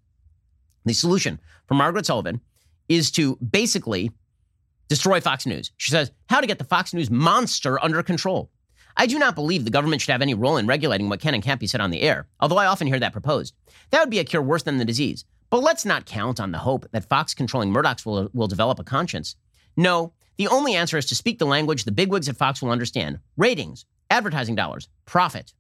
The 0.85 0.93
solution 0.93 1.41
for 1.67 1.75
Margaret 1.75 2.07
Sullivan 2.07 2.41
is 2.89 3.11
to 3.13 3.37
basically 3.37 4.11
destroy 4.89 5.21
Fox 5.21 5.47
News. 5.47 5.71
She 5.77 5.91
says, 5.91 6.11
how 6.29 6.41
to 6.41 6.47
get 6.47 6.59
the 6.59 6.65
Fox 6.65 6.95
News 6.95 7.11
monster 7.11 7.83
under 7.83 8.03
control. 8.03 8.51
I 8.97 9.07
do 9.07 9.19
not 9.19 9.35
believe 9.35 9.65
the 9.65 9.71
government 9.71 10.03
should 10.03 10.13
have 10.13 10.23
any 10.23 10.35
role 10.35 10.57
in 10.57 10.67
regulating 10.67 11.09
what 11.09 11.21
can 11.21 11.35
and 11.35 11.43
can't 11.43 11.61
be 11.61 11.67
said 11.67 11.81
on 11.81 11.91
the 11.91 12.03
air, 12.03 12.27
although 12.41 12.57
I 12.57 12.67
often 12.67 12.87
hear 12.87 12.99
that 12.99 13.13
proposed. 13.13 13.55
That 13.91 14.01
would 14.01 14.11
be 14.11 14.19
a 14.19 14.25
cure 14.25 14.43
worse 14.43 14.65
than 14.65 14.79
the 14.79 14.85
disease. 14.85 15.25
But 15.51 15.63
let's 15.63 15.85
not 15.85 16.05
count 16.05 16.41
on 16.41 16.53
the 16.53 16.59
hope 16.59 16.87
that 16.91 17.09
Fox 17.09 17.33
controlling 17.33 17.71
Murdoch's 17.71 18.05
will, 18.05 18.29
will 18.33 18.49
develop 18.49 18.79
a 18.79 18.85
conscience. 18.85 19.37
No, 19.77 20.13
the 20.39 20.49
only 20.49 20.75
answer 20.75 20.97
is 20.97 21.07
to 21.07 21.15
speak 21.15 21.39
the 21.39 21.47
language 21.47 21.85
the 21.85 21.93
bigwigs 21.93 22.29
at 22.29 22.37
Fox 22.37 22.63
will 22.63 22.71
understand 22.71 23.19
ratings, 23.37 23.85
advertising 24.09 24.55
dollars, 24.55 24.89
profit. 25.05 25.53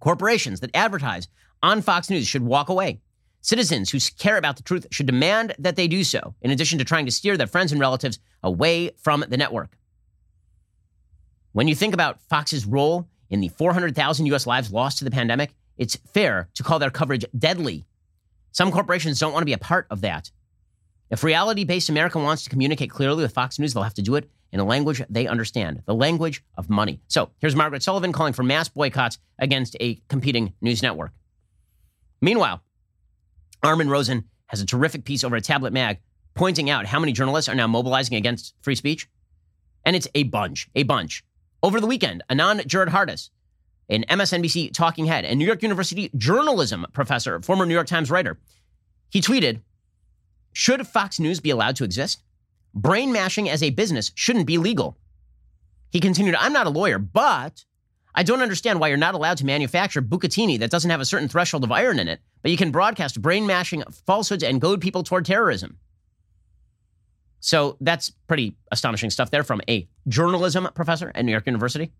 Corporations 0.00 0.60
that 0.60 0.74
advertise 0.74 1.28
on 1.62 1.82
Fox 1.82 2.10
News 2.10 2.26
should 2.26 2.42
walk 2.42 2.68
away. 2.68 3.00
Citizens 3.42 3.90
who 3.90 3.98
care 4.18 4.38
about 4.38 4.56
the 4.56 4.62
truth 4.62 4.86
should 4.90 5.06
demand 5.06 5.54
that 5.58 5.76
they 5.76 5.86
do 5.86 6.02
so, 6.02 6.34
in 6.40 6.50
addition 6.50 6.78
to 6.78 6.84
trying 6.84 7.06
to 7.06 7.12
steer 7.12 7.36
their 7.36 7.46
friends 7.46 7.70
and 7.70 7.80
relatives 7.80 8.18
away 8.42 8.90
from 8.96 9.24
the 9.28 9.36
network. 9.36 9.76
When 11.52 11.68
you 11.68 11.74
think 11.74 11.94
about 11.94 12.20
Fox's 12.28 12.66
role 12.66 13.08
in 13.30 13.40
the 13.40 13.48
400,000 13.48 14.26
U.S. 14.26 14.46
lives 14.46 14.72
lost 14.72 14.98
to 14.98 15.04
the 15.04 15.10
pandemic, 15.10 15.54
it's 15.78 15.96
fair 16.12 16.48
to 16.54 16.62
call 16.62 16.78
their 16.78 16.90
coverage 16.90 17.24
deadly. 17.38 17.84
Some 18.52 18.72
corporations 18.72 19.20
don't 19.20 19.32
want 19.32 19.42
to 19.42 19.46
be 19.46 19.52
a 19.52 19.58
part 19.58 19.86
of 19.90 20.00
that. 20.00 20.30
If 21.10 21.22
reality 21.22 21.64
based 21.64 21.88
America 21.88 22.18
wants 22.18 22.44
to 22.44 22.50
communicate 22.50 22.90
clearly 22.90 23.22
with 23.22 23.32
Fox 23.32 23.58
News, 23.58 23.74
they'll 23.74 23.82
have 23.84 23.94
to 23.94 24.02
do 24.02 24.16
it 24.16 24.28
in 24.52 24.60
a 24.60 24.64
language 24.64 25.02
they 25.08 25.26
understand, 25.26 25.82
the 25.86 25.94
language 25.94 26.42
of 26.56 26.68
money. 26.68 27.00
So 27.08 27.30
here's 27.38 27.54
Margaret 27.54 27.82
Sullivan 27.82 28.12
calling 28.12 28.32
for 28.32 28.42
mass 28.42 28.68
boycotts 28.68 29.18
against 29.38 29.76
a 29.80 30.00
competing 30.08 30.54
news 30.60 30.82
network. 30.82 31.12
Meanwhile, 32.20 32.62
Armin 33.62 33.88
Rosen 33.88 34.24
has 34.46 34.60
a 34.60 34.66
terrific 34.66 35.04
piece 35.04 35.24
over 35.24 35.36
at 35.36 35.44
Tablet 35.44 35.72
Mag 35.72 35.98
pointing 36.34 36.70
out 36.70 36.86
how 36.86 37.00
many 37.00 37.12
journalists 37.12 37.48
are 37.48 37.54
now 37.54 37.66
mobilizing 37.66 38.16
against 38.16 38.54
free 38.60 38.74
speech. 38.74 39.08
And 39.84 39.96
it's 39.96 40.08
a 40.14 40.24
bunch, 40.24 40.68
a 40.74 40.82
bunch. 40.82 41.24
Over 41.62 41.80
the 41.80 41.86
weekend, 41.86 42.22
Anand 42.30 42.66
Giridharadas, 42.66 43.30
an 43.88 44.04
MSNBC 44.08 44.72
talking 44.72 45.06
head 45.06 45.24
and 45.24 45.38
New 45.38 45.46
York 45.46 45.62
University 45.62 46.10
journalism 46.16 46.86
professor, 46.92 47.40
former 47.40 47.66
New 47.66 47.74
York 47.74 47.86
Times 47.86 48.10
writer, 48.10 48.38
he 49.10 49.20
tweeted 49.20 49.60
Should 50.58 50.86
Fox 50.86 51.20
News 51.20 51.38
be 51.38 51.50
allowed 51.50 51.76
to 51.76 51.84
exist? 51.84 52.22
Brain 52.72 53.12
mashing 53.12 53.46
as 53.46 53.62
a 53.62 53.68
business 53.68 54.10
shouldn't 54.14 54.46
be 54.46 54.56
legal. 54.56 54.96
He 55.90 56.00
continued, 56.00 56.34
I'm 56.34 56.54
not 56.54 56.66
a 56.66 56.70
lawyer, 56.70 56.98
but 56.98 57.62
I 58.14 58.22
don't 58.22 58.40
understand 58.40 58.80
why 58.80 58.88
you're 58.88 58.96
not 58.96 59.14
allowed 59.14 59.36
to 59.36 59.44
manufacture 59.44 60.00
bucatini 60.00 60.58
that 60.60 60.70
doesn't 60.70 60.90
have 60.90 61.02
a 61.02 61.04
certain 61.04 61.28
threshold 61.28 61.62
of 61.62 61.72
iron 61.72 61.98
in 61.98 62.08
it, 62.08 62.20
but 62.40 62.50
you 62.50 62.56
can 62.56 62.70
broadcast 62.70 63.20
brain 63.20 63.46
mashing 63.46 63.82
falsehoods 64.06 64.42
and 64.42 64.58
goad 64.58 64.80
people 64.80 65.02
toward 65.02 65.26
terrorism. 65.26 65.76
So 67.40 67.76
that's 67.82 68.08
pretty 68.08 68.56
astonishing 68.72 69.10
stuff 69.10 69.30
there 69.30 69.44
from 69.44 69.60
a 69.68 69.86
journalism 70.08 70.70
professor 70.74 71.12
at 71.14 71.22
New 71.26 71.32
York 71.32 71.44
University. 71.44 71.92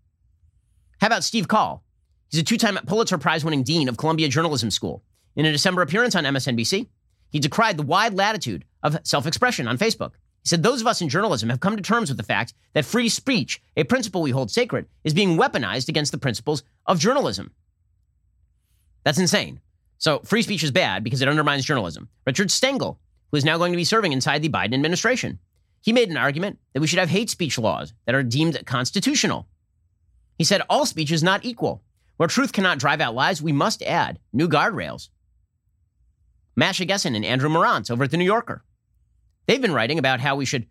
How 0.99 1.05
about 1.05 1.23
Steve 1.23 1.47
Coll? 1.47 1.83
He's 2.31 2.41
a 2.41 2.43
two 2.43 2.57
time 2.57 2.79
Pulitzer 2.87 3.19
Prize 3.19 3.45
winning 3.45 3.61
dean 3.61 3.87
of 3.87 3.97
Columbia 3.97 4.29
Journalism 4.29 4.71
School. 4.71 5.03
In 5.35 5.45
a 5.45 5.51
December 5.51 5.83
appearance 5.83 6.15
on 6.15 6.23
MSNBC, 6.23 6.87
he 7.29 7.39
decried 7.39 7.77
the 7.77 7.83
wide 7.83 8.13
latitude 8.13 8.65
of 8.83 8.99
self 9.03 9.25
expression 9.27 9.67
on 9.67 9.77
Facebook. 9.77 10.13
He 10.43 10.49
said 10.49 10.63
those 10.63 10.81
of 10.81 10.87
us 10.87 11.01
in 11.01 11.09
journalism 11.09 11.49
have 11.49 11.59
come 11.59 11.75
to 11.75 11.83
terms 11.83 12.09
with 12.09 12.17
the 12.17 12.23
fact 12.23 12.53
that 12.73 12.85
free 12.85 13.09
speech, 13.09 13.61
a 13.75 13.83
principle 13.83 14.21
we 14.21 14.31
hold 14.31 14.49
sacred, 14.49 14.87
is 15.03 15.13
being 15.13 15.37
weaponized 15.37 15.89
against 15.89 16.11
the 16.11 16.17
principles 16.17 16.63
of 16.85 16.99
journalism. 16.99 17.51
That's 19.03 19.19
insane. 19.19 19.59
So 19.97 20.19
free 20.19 20.41
speech 20.41 20.63
is 20.63 20.71
bad 20.71 21.03
because 21.03 21.21
it 21.21 21.27
undermines 21.27 21.65
journalism. 21.65 22.09
Richard 22.25 22.51
Stengel, 22.51 22.99
who 23.31 23.37
is 23.37 23.45
now 23.45 23.57
going 23.57 23.71
to 23.73 23.77
be 23.77 23.83
serving 23.83 24.13
inside 24.13 24.41
the 24.41 24.49
Biden 24.49 24.73
administration, 24.73 25.39
he 25.81 25.93
made 25.93 26.09
an 26.09 26.17
argument 26.17 26.59
that 26.73 26.81
we 26.81 26.87
should 26.87 26.99
have 26.99 27.09
hate 27.09 27.29
speech 27.29 27.57
laws 27.57 27.93
that 28.05 28.15
are 28.15 28.23
deemed 28.23 28.65
constitutional. 28.65 29.47
He 30.37 30.43
said 30.43 30.61
all 30.69 30.85
speech 30.85 31.11
is 31.11 31.23
not 31.23 31.45
equal. 31.45 31.83
Where 32.17 32.27
truth 32.27 32.51
cannot 32.51 32.79
drive 32.79 33.01
out 33.01 33.15
lies, 33.15 33.41
we 33.41 33.51
must 33.51 33.83
add 33.83 34.19
new 34.33 34.47
guardrails. 34.47 35.09
Masha 36.57 36.85
Gessen 36.85 37.15
and 37.15 37.23
Andrew 37.23 37.49
Marantz 37.49 37.89
over 37.89 38.03
at 38.03 38.11
The 38.11 38.17
New 38.17 38.25
Yorker. 38.25 38.63
They've 39.45 39.61
been 39.61 39.73
writing 39.73 39.99
about 39.99 40.19
how 40.19 40.35
we 40.35 40.43
should 40.43 40.65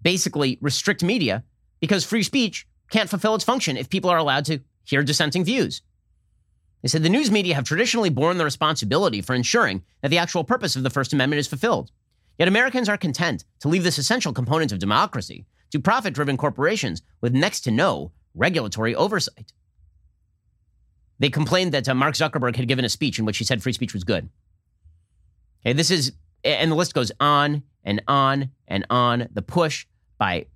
basically 0.00 0.58
restrict 0.62 1.02
media 1.02 1.42
because 1.80 2.04
free 2.04 2.22
speech 2.22 2.66
can't 2.90 3.10
fulfill 3.10 3.34
its 3.34 3.44
function 3.44 3.76
if 3.76 3.90
people 3.90 4.08
are 4.10 4.16
allowed 4.16 4.44
to 4.46 4.60
hear 4.84 5.02
dissenting 5.02 5.44
views. 5.44 5.82
They 6.82 6.88
said 6.88 7.02
the 7.02 7.08
news 7.08 7.30
media 7.30 7.56
have 7.56 7.64
traditionally 7.64 8.10
borne 8.10 8.38
the 8.38 8.44
responsibility 8.44 9.20
for 9.20 9.34
ensuring 9.34 9.82
that 10.02 10.08
the 10.08 10.18
actual 10.18 10.44
purpose 10.44 10.76
of 10.76 10.84
the 10.84 10.90
First 10.90 11.12
Amendment 11.12 11.40
is 11.40 11.48
fulfilled. 11.48 11.90
Yet 12.38 12.46
Americans 12.46 12.88
are 12.88 12.96
content 12.96 13.44
to 13.60 13.68
leave 13.68 13.84
this 13.84 13.98
essential 13.98 14.32
component 14.32 14.70
of 14.70 14.78
democracy 14.78 15.46
to 15.70 15.80
profit 15.80 16.14
driven 16.14 16.36
corporations 16.36 17.02
with 17.20 17.34
next 17.34 17.62
to 17.62 17.70
no 17.70 18.12
regulatory 18.34 18.94
oversight. 18.94 19.52
They 21.18 21.30
complained 21.30 21.72
that 21.72 21.88
uh, 21.88 21.94
Mark 21.94 22.14
Zuckerberg 22.14 22.56
had 22.56 22.68
given 22.68 22.84
a 22.84 22.88
speech 22.88 23.18
in 23.18 23.24
which 23.24 23.38
he 23.38 23.44
said 23.44 23.62
free 23.62 23.72
speech 23.72 23.94
was 23.94 24.04
good. 24.04 24.28
Okay, 25.64 25.72
this 25.72 25.90
is, 25.90 26.12
and 26.44 26.70
the 26.70 26.76
list 26.76 26.92
goes 26.92 27.10
on 27.20 27.62
and 27.84 28.02
on 28.06 28.50
and 28.68 28.84
on. 28.90 29.28
The 29.32 29.42
push 29.42 29.86
by 30.18 30.46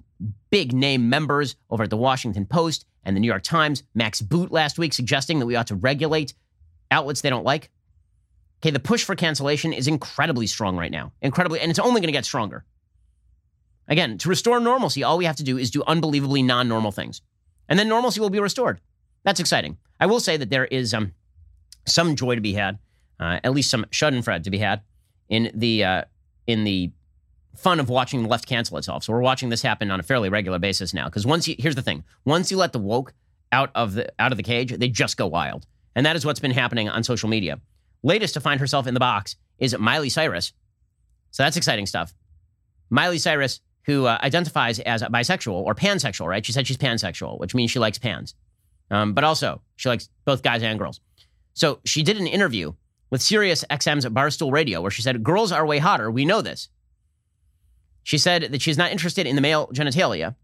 big 0.50 0.72
name 0.72 1.08
members 1.08 1.56
over 1.70 1.84
at 1.84 1.90
the 1.90 1.96
Washington 1.96 2.44
Post 2.44 2.84
and 3.04 3.16
the 3.16 3.20
New 3.20 3.26
York 3.26 3.42
Times, 3.42 3.84
Max 3.94 4.20
Boot 4.20 4.52
last 4.52 4.78
week 4.78 4.92
suggesting 4.92 5.38
that 5.38 5.46
we 5.46 5.56
ought 5.56 5.68
to 5.68 5.74
regulate 5.76 6.34
outlets 6.90 7.22
they 7.22 7.30
don't 7.30 7.44
like. 7.44 7.70
Okay, 8.60 8.70
the 8.70 8.80
push 8.80 9.04
for 9.04 9.14
cancellation 9.14 9.72
is 9.72 9.86
incredibly 9.86 10.46
strong 10.46 10.76
right 10.76 10.90
now. 10.90 11.12
Incredibly, 11.22 11.60
and 11.60 11.70
it's 11.70 11.78
only 11.78 12.00
going 12.00 12.08
to 12.08 12.12
get 12.12 12.24
stronger. 12.24 12.64
Again, 13.86 14.18
to 14.18 14.28
restore 14.28 14.60
normalcy, 14.60 15.02
all 15.04 15.16
we 15.16 15.24
have 15.24 15.36
to 15.36 15.44
do 15.44 15.56
is 15.56 15.70
do 15.70 15.82
unbelievably 15.86 16.42
non 16.42 16.68
normal 16.68 16.92
things. 16.92 17.22
And 17.68 17.78
then 17.78 17.88
normalcy 17.88 18.20
will 18.20 18.30
be 18.30 18.40
restored. 18.40 18.80
That's 19.24 19.40
exciting. 19.40 19.78
I 20.00 20.06
will 20.06 20.20
say 20.20 20.36
that 20.36 20.50
there 20.50 20.66
is 20.66 20.92
um, 20.92 21.12
some 21.86 22.16
joy 22.16 22.34
to 22.34 22.40
be 22.40 22.52
had, 22.52 22.78
uh, 23.20 23.40
at 23.42 23.52
least 23.52 23.70
some 23.70 23.86
schadenfreude 23.90 24.42
to 24.42 24.50
be 24.50 24.58
had 24.58 24.82
in 25.28 25.50
the 25.54 25.84
uh, 25.84 26.02
in 26.46 26.64
the 26.64 26.90
fun 27.56 27.80
of 27.80 27.88
watching 27.88 28.22
the 28.22 28.28
left 28.28 28.46
cancel 28.46 28.78
itself. 28.78 29.04
So 29.04 29.12
we're 29.12 29.20
watching 29.20 29.48
this 29.48 29.62
happen 29.62 29.90
on 29.90 30.00
a 30.00 30.02
fairly 30.02 30.28
regular 30.28 30.58
basis 30.58 30.94
now. 30.94 31.06
Because 31.06 31.26
once 31.26 31.48
you 31.48 31.56
here's 31.58 31.74
the 31.74 31.82
thing: 31.82 32.04
once 32.24 32.50
you 32.50 32.56
let 32.56 32.72
the 32.72 32.78
woke 32.78 33.12
out 33.52 33.70
of 33.74 33.94
the 33.94 34.12
out 34.18 34.32
of 34.32 34.36
the 34.36 34.42
cage, 34.42 34.72
they 34.76 34.88
just 34.88 35.16
go 35.16 35.26
wild, 35.26 35.66
and 35.94 36.06
that 36.06 36.16
is 36.16 36.24
what's 36.24 36.40
been 36.40 36.50
happening 36.50 36.88
on 36.88 37.02
social 37.02 37.28
media. 37.28 37.60
Latest 38.02 38.34
to 38.34 38.40
find 38.40 38.60
herself 38.60 38.86
in 38.86 38.94
the 38.94 39.00
box 39.00 39.36
is 39.58 39.76
Miley 39.76 40.08
Cyrus. 40.08 40.52
So 41.30 41.42
that's 41.42 41.56
exciting 41.56 41.86
stuff. 41.86 42.14
Miley 42.90 43.18
Cyrus, 43.18 43.60
who 43.82 44.06
uh, 44.06 44.18
identifies 44.22 44.78
as 44.80 45.02
bisexual 45.02 45.52
or 45.52 45.74
pansexual, 45.74 46.26
right? 46.26 46.44
She 46.44 46.52
said 46.52 46.66
she's 46.66 46.76
pansexual, 46.76 47.38
which 47.38 47.54
means 47.54 47.70
she 47.70 47.78
likes 47.78 47.98
pans, 47.98 48.34
um, 48.90 49.14
but 49.14 49.24
also 49.24 49.60
she 49.76 49.88
likes 49.88 50.08
both 50.24 50.42
guys 50.42 50.62
and 50.62 50.78
girls. 50.78 51.00
So 51.54 51.80
she 51.84 52.02
did 52.02 52.18
an 52.18 52.28
interview 52.28 52.72
with 53.10 53.22
Sirius 53.22 53.64
XM's 53.70 54.04
Barstool 54.06 54.52
Radio 54.52 54.80
where 54.80 54.90
she 54.90 55.02
said, 55.02 55.22
Girls 55.22 55.52
are 55.52 55.66
way 55.66 55.78
hotter. 55.78 56.10
We 56.10 56.24
know 56.24 56.42
this. 56.42 56.68
She 58.02 58.18
said 58.18 58.52
that 58.52 58.62
she's 58.62 58.78
not 58.78 58.90
interested 58.90 59.26
in 59.26 59.36
the 59.36 59.42
male 59.42 59.68
genitalia. 59.68 60.34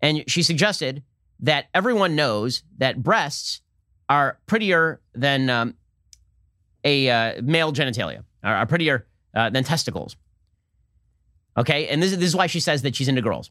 And 0.00 0.24
she 0.28 0.42
suggested 0.42 1.02
that 1.40 1.66
everyone 1.74 2.16
knows 2.16 2.62
that 2.78 3.02
breasts 3.02 3.60
are 4.08 4.38
prettier 4.46 5.00
than 5.14 5.50
um, 5.50 5.74
a 6.84 7.08
uh, 7.08 7.42
male 7.42 7.72
genitalia, 7.72 8.24
are, 8.42 8.56
are 8.56 8.66
prettier 8.66 9.06
uh, 9.34 9.50
than 9.50 9.64
testicles. 9.64 10.16
Okay. 11.56 11.88
And 11.88 12.02
this, 12.02 12.12
this 12.12 12.24
is 12.24 12.36
why 12.36 12.46
she 12.46 12.60
says 12.60 12.82
that 12.82 12.94
she's 12.96 13.08
into 13.08 13.22
girls. 13.22 13.50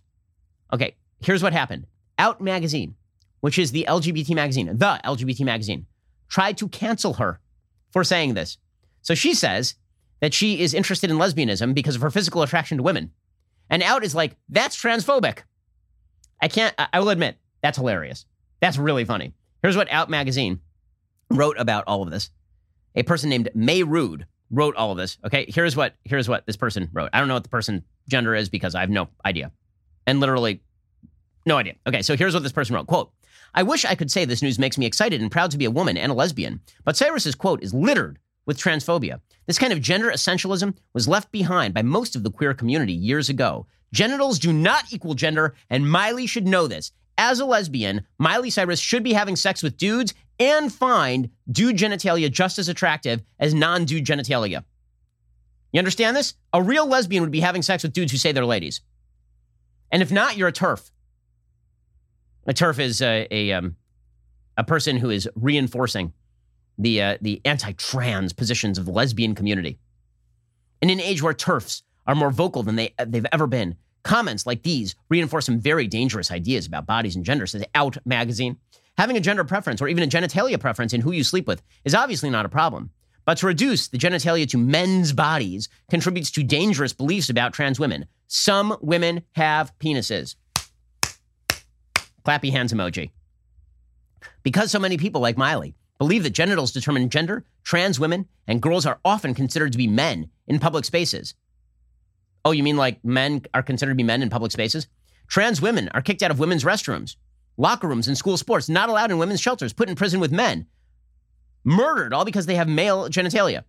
Okay. 0.74 0.96
Here's 1.22 1.44
what 1.44 1.54
happened 1.54 1.88
Out 2.18 2.42
Magazine, 2.42 2.96
which 3.42 3.60
is 3.60 3.72
the 3.72 3.86
LGBT 3.88 4.36
magazine, 4.36 4.68
the 4.68 5.00
LGBT 5.04 5.46
magazine, 5.46 5.86
tried 6.30 6.58
to 6.58 6.68
cancel 6.68 7.14
her 7.16 7.40
for 7.92 8.04
saying 8.04 8.34
this. 8.34 8.58
So 9.02 9.16
she 9.16 9.34
says 9.34 9.76
that 10.20 10.34
she 10.34 10.62
is 10.62 10.74
interested 10.74 11.10
in 11.10 11.18
lesbianism 11.18 11.74
because 11.74 11.96
of 11.96 12.02
her 12.02 12.12
physical 12.12 12.44
attraction 12.44 12.78
to 12.78 12.84
women. 12.84 13.12
And 13.70 13.82
out 13.84 14.04
is 14.04 14.14
like, 14.14 14.36
that's 14.50 14.80
transphobic. 14.80 15.40
I 16.42 16.48
can't, 16.48 16.74
I 16.78 17.00
will 17.00 17.10
admit, 17.10 17.38
that's 17.62 17.78
hilarious. 17.78 18.26
That's 18.60 18.78
really 18.78 19.06
funny. 19.06 19.34
Here's 19.62 19.78
what 19.78 19.92
Out 19.92 20.10
Magazine 20.10 20.60
wrote 21.30 21.60
about 21.60 21.84
all 21.88 22.02
of 22.04 22.12
this. 22.12 22.30
A 22.96 23.04
person 23.04 23.30
named 23.30 23.50
Mey 23.54 23.84
Rude 23.84 24.26
wrote 24.50 24.76
all 24.76 24.92
of 24.92 24.98
this. 24.98 25.18
Okay, 25.26 25.46
here's 25.48 25.76
what 25.76 25.96
here's 26.04 26.28
what 26.28 26.46
this 26.46 26.58
person 26.58 26.90
wrote. 26.92 27.10
I 27.14 27.20
don't 27.20 27.28
know 27.28 27.36
what 27.36 27.44
the 27.44 27.50
person 27.50 27.84
gender 28.10 28.36
is 28.36 28.50
because 28.50 28.76
I 28.76 28.82
have 28.82 28.90
no 28.90 29.08
idea. 29.26 29.52
And 30.06 30.20
literally 30.20 30.62
no 31.46 31.58
idea. 31.58 31.76
Okay, 31.88 32.02
so 32.02 32.18
here's 32.18 32.34
what 32.34 32.44
this 32.44 32.52
person 32.52 32.76
wrote. 32.76 32.88
Quote, 32.88 33.12
I 33.54 33.64
wish 33.64 33.84
I 33.84 33.96
could 33.96 34.10
say 34.10 34.24
this 34.24 34.42
news 34.42 34.60
makes 34.60 34.78
me 34.78 34.86
excited 34.86 35.22
and 35.22 35.32
proud 35.32 35.52
to 35.52 35.58
be 35.58 35.66
a 35.66 35.72
woman 35.72 35.98
and 35.98 36.12
a 36.12 36.16
lesbian, 36.16 36.62
but 36.86 36.96
Cyrus's 36.96 37.36
quote 37.36 37.62
is 37.62 37.74
littered 37.74 38.18
with 38.46 38.58
transphobia. 38.58 39.20
This 39.46 39.60
kind 39.60 39.74
of 39.74 39.82
gender 39.82 40.10
essentialism 40.10 40.76
was 40.94 41.08
left 41.08 41.32
behind 41.32 41.74
by 41.74 41.82
most 41.82 42.16
of 42.16 42.24
the 42.24 42.32
queer 42.32 42.54
community 42.54 42.94
years 42.94 43.30
ago. 43.30 43.68
Genitals 43.94 44.40
do 44.40 44.54
not 44.54 44.94
equal 44.94 45.16
gender, 45.16 45.54
and 45.70 45.90
Miley 45.90 46.26
should 46.26 46.48
know 46.48 46.68
this. 46.68 46.92
As 47.18 47.40
a 47.40 47.46
lesbian, 47.46 48.06
Miley 48.18 48.50
Cyrus 48.50 48.80
should 48.80 49.04
be 49.04 49.14
having 49.14 49.36
sex 49.36 49.62
with 49.62 49.78
dudes 49.78 50.14
and 50.40 50.74
find 50.74 51.30
dude 51.52 51.78
genitalia 51.78 52.32
just 52.32 52.58
as 52.58 52.70
attractive 52.70 53.22
as 53.40 53.54
non 53.54 53.86
dude 53.86 54.06
genitalia. 54.06 54.64
You 55.74 55.80
understand 55.80 56.16
this? 56.16 56.36
A 56.54 56.64
real 56.64 56.88
lesbian 56.88 57.22
would 57.22 57.32
be 57.32 57.42
having 57.42 57.62
sex 57.62 57.84
with 57.84 57.94
dudes 57.94 58.12
who 58.12 58.18
say 58.18 58.32
they're 58.32 58.46
ladies. 58.46 58.82
And 59.92 60.02
if 60.02 60.12
not, 60.12 60.38
you're 60.38 60.48
a 60.48 60.54
TERF. 60.54 60.90
A 62.48 62.54
TERF 62.54 62.80
is 62.80 63.02
a, 63.02 63.28
a, 63.30 63.52
um, 63.54 63.76
a 64.58 64.64
person 64.64 64.98
who 64.98 65.10
is 65.10 65.30
reinforcing 65.36 66.14
the 66.78 67.02
uh, 67.02 67.18
the 67.22 67.42
anti-trans 67.46 68.34
positions 68.34 68.78
of 68.78 68.86
the 68.86 68.92
lesbian 68.92 69.36
community. 69.36 69.78
In 70.82 70.90
an 70.90 71.00
age 71.00 71.22
where 71.22 71.34
TERFs 71.34 71.84
are 72.08 72.16
more 72.16 72.32
vocal 72.32 72.64
than 72.64 72.76
they, 72.76 72.94
they've 73.06 73.26
ever 73.32 73.46
been, 73.46 73.76
comments 74.04 74.48
like 74.48 74.64
these 74.64 74.96
reinforce 75.10 75.46
some 75.46 75.60
very 75.60 75.88
dangerous 75.88 76.32
ideas 76.32 76.66
about 76.66 76.88
bodies 76.88 77.16
and 77.16 77.26
gender, 77.26 77.46
says 77.46 77.64
Out 77.76 77.98
magazine. 78.06 78.58
Having 78.98 79.18
a 79.18 79.22
gender 79.22 79.44
preference 79.44 79.82
or 79.82 79.88
even 79.88 80.04
a 80.04 80.08
genitalia 80.08 80.60
preference 80.60 80.94
in 80.94 81.02
who 81.02 81.12
you 81.12 81.24
sleep 81.24 81.48
with 81.48 81.62
is 81.86 81.96
obviously 81.96 82.30
not 82.30 82.46
a 82.46 82.50
problem. 82.50 82.90
But 83.26 83.38
to 83.38 83.48
reduce 83.48 83.88
the 83.88 83.98
genitalia 83.98 84.50
to 84.50 84.58
men's 84.58 85.14
bodies 85.14 85.70
contributes 85.90 86.32
to 86.32 86.44
dangerous 86.44 86.94
beliefs 86.94 87.30
about 87.30 87.54
trans 87.54 87.80
women. 87.80 88.06
Some 88.28 88.76
women 88.82 89.22
have 89.34 89.78
penises. 89.80 90.36
Clappy 92.26 92.52
hands 92.52 92.74
emoji. 92.74 93.12
Because 94.44 94.72
so 94.72 94.80
many 94.80 94.98
people 94.98 95.22
like 95.22 95.38
Miley 95.38 95.76
believe 95.98 96.24
that 96.24 96.32
genitals 96.32 96.72
determine 96.72 97.10
gender, 97.10 97.46
trans 97.64 98.00
women 98.00 98.28
and 98.48 98.62
girls 98.62 98.86
are 98.86 99.00
often 99.06 99.34
considered 99.34 99.72
to 99.72 99.78
be 99.78 99.88
men 99.88 100.30
in 100.48 100.60
public 100.60 100.86
spaces. 100.86 101.36
Oh, 102.44 102.52
you 102.52 102.64
mean 102.64 102.78
like 102.78 103.04
men 103.06 103.44
are 103.54 103.64
considered 103.64 103.94
to 103.94 103.98
be 103.98 104.04
men 104.04 104.22
in 104.22 104.30
public 104.30 104.52
spaces? 104.52 104.88
Trans 105.28 105.62
women 105.62 105.90
are 105.94 106.02
kicked 106.02 106.24
out 106.24 106.32
of 106.32 106.40
women's 106.40 106.64
restrooms, 106.64 107.16
locker 107.58 107.88
rooms, 107.88 108.08
and 108.08 108.18
school 108.18 108.38
sports, 108.38 108.68
not 108.68 108.90
allowed 108.90 109.12
in 109.12 109.18
women's 109.18 109.40
shelters, 109.40 109.74
put 109.74 109.90
in 109.90 109.96
prison 109.96 110.20
with 110.20 110.32
men, 110.32 110.66
murdered 111.64 112.14
all 112.14 112.26
because 112.26 112.48
they 112.48 112.56
have 112.56 112.68
male 112.68 113.08
genitalia. 113.08 113.64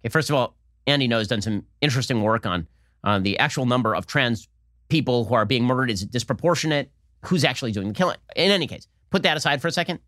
Okay, 0.00 0.10
first 0.10 0.30
of 0.30 0.36
all, 0.36 0.56
Andy 0.86 1.08
has 1.08 1.28
done 1.28 1.42
some 1.42 1.64
interesting 1.80 2.22
work 2.22 2.46
on 2.46 2.66
uh, 3.04 3.18
the 3.18 3.38
actual 3.38 3.66
number 3.66 3.94
of 3.94 4.06
trans 4.06 4.48
people 4.88 5.24
who 5.24 5.34
are 5.34 5.44
being 5.44 5.64
murdered. 5.64 5.90
Is 5.90 6.04
disproportionate? 6.04 6.90
Who's 7.26 7.44
actually 7.44 7.72
doing 7.72 7.88
the 7.88 7.94
killing? 7.94 8.16
In 8.36 8.50
any 8.50 8.66
case, 8.66 8.86
put 9.10 9.22
that 9.22 9.36
aside 9.36 9.62
for 9.62 9.68
a 9.68 9.72
second. 9.72 10.00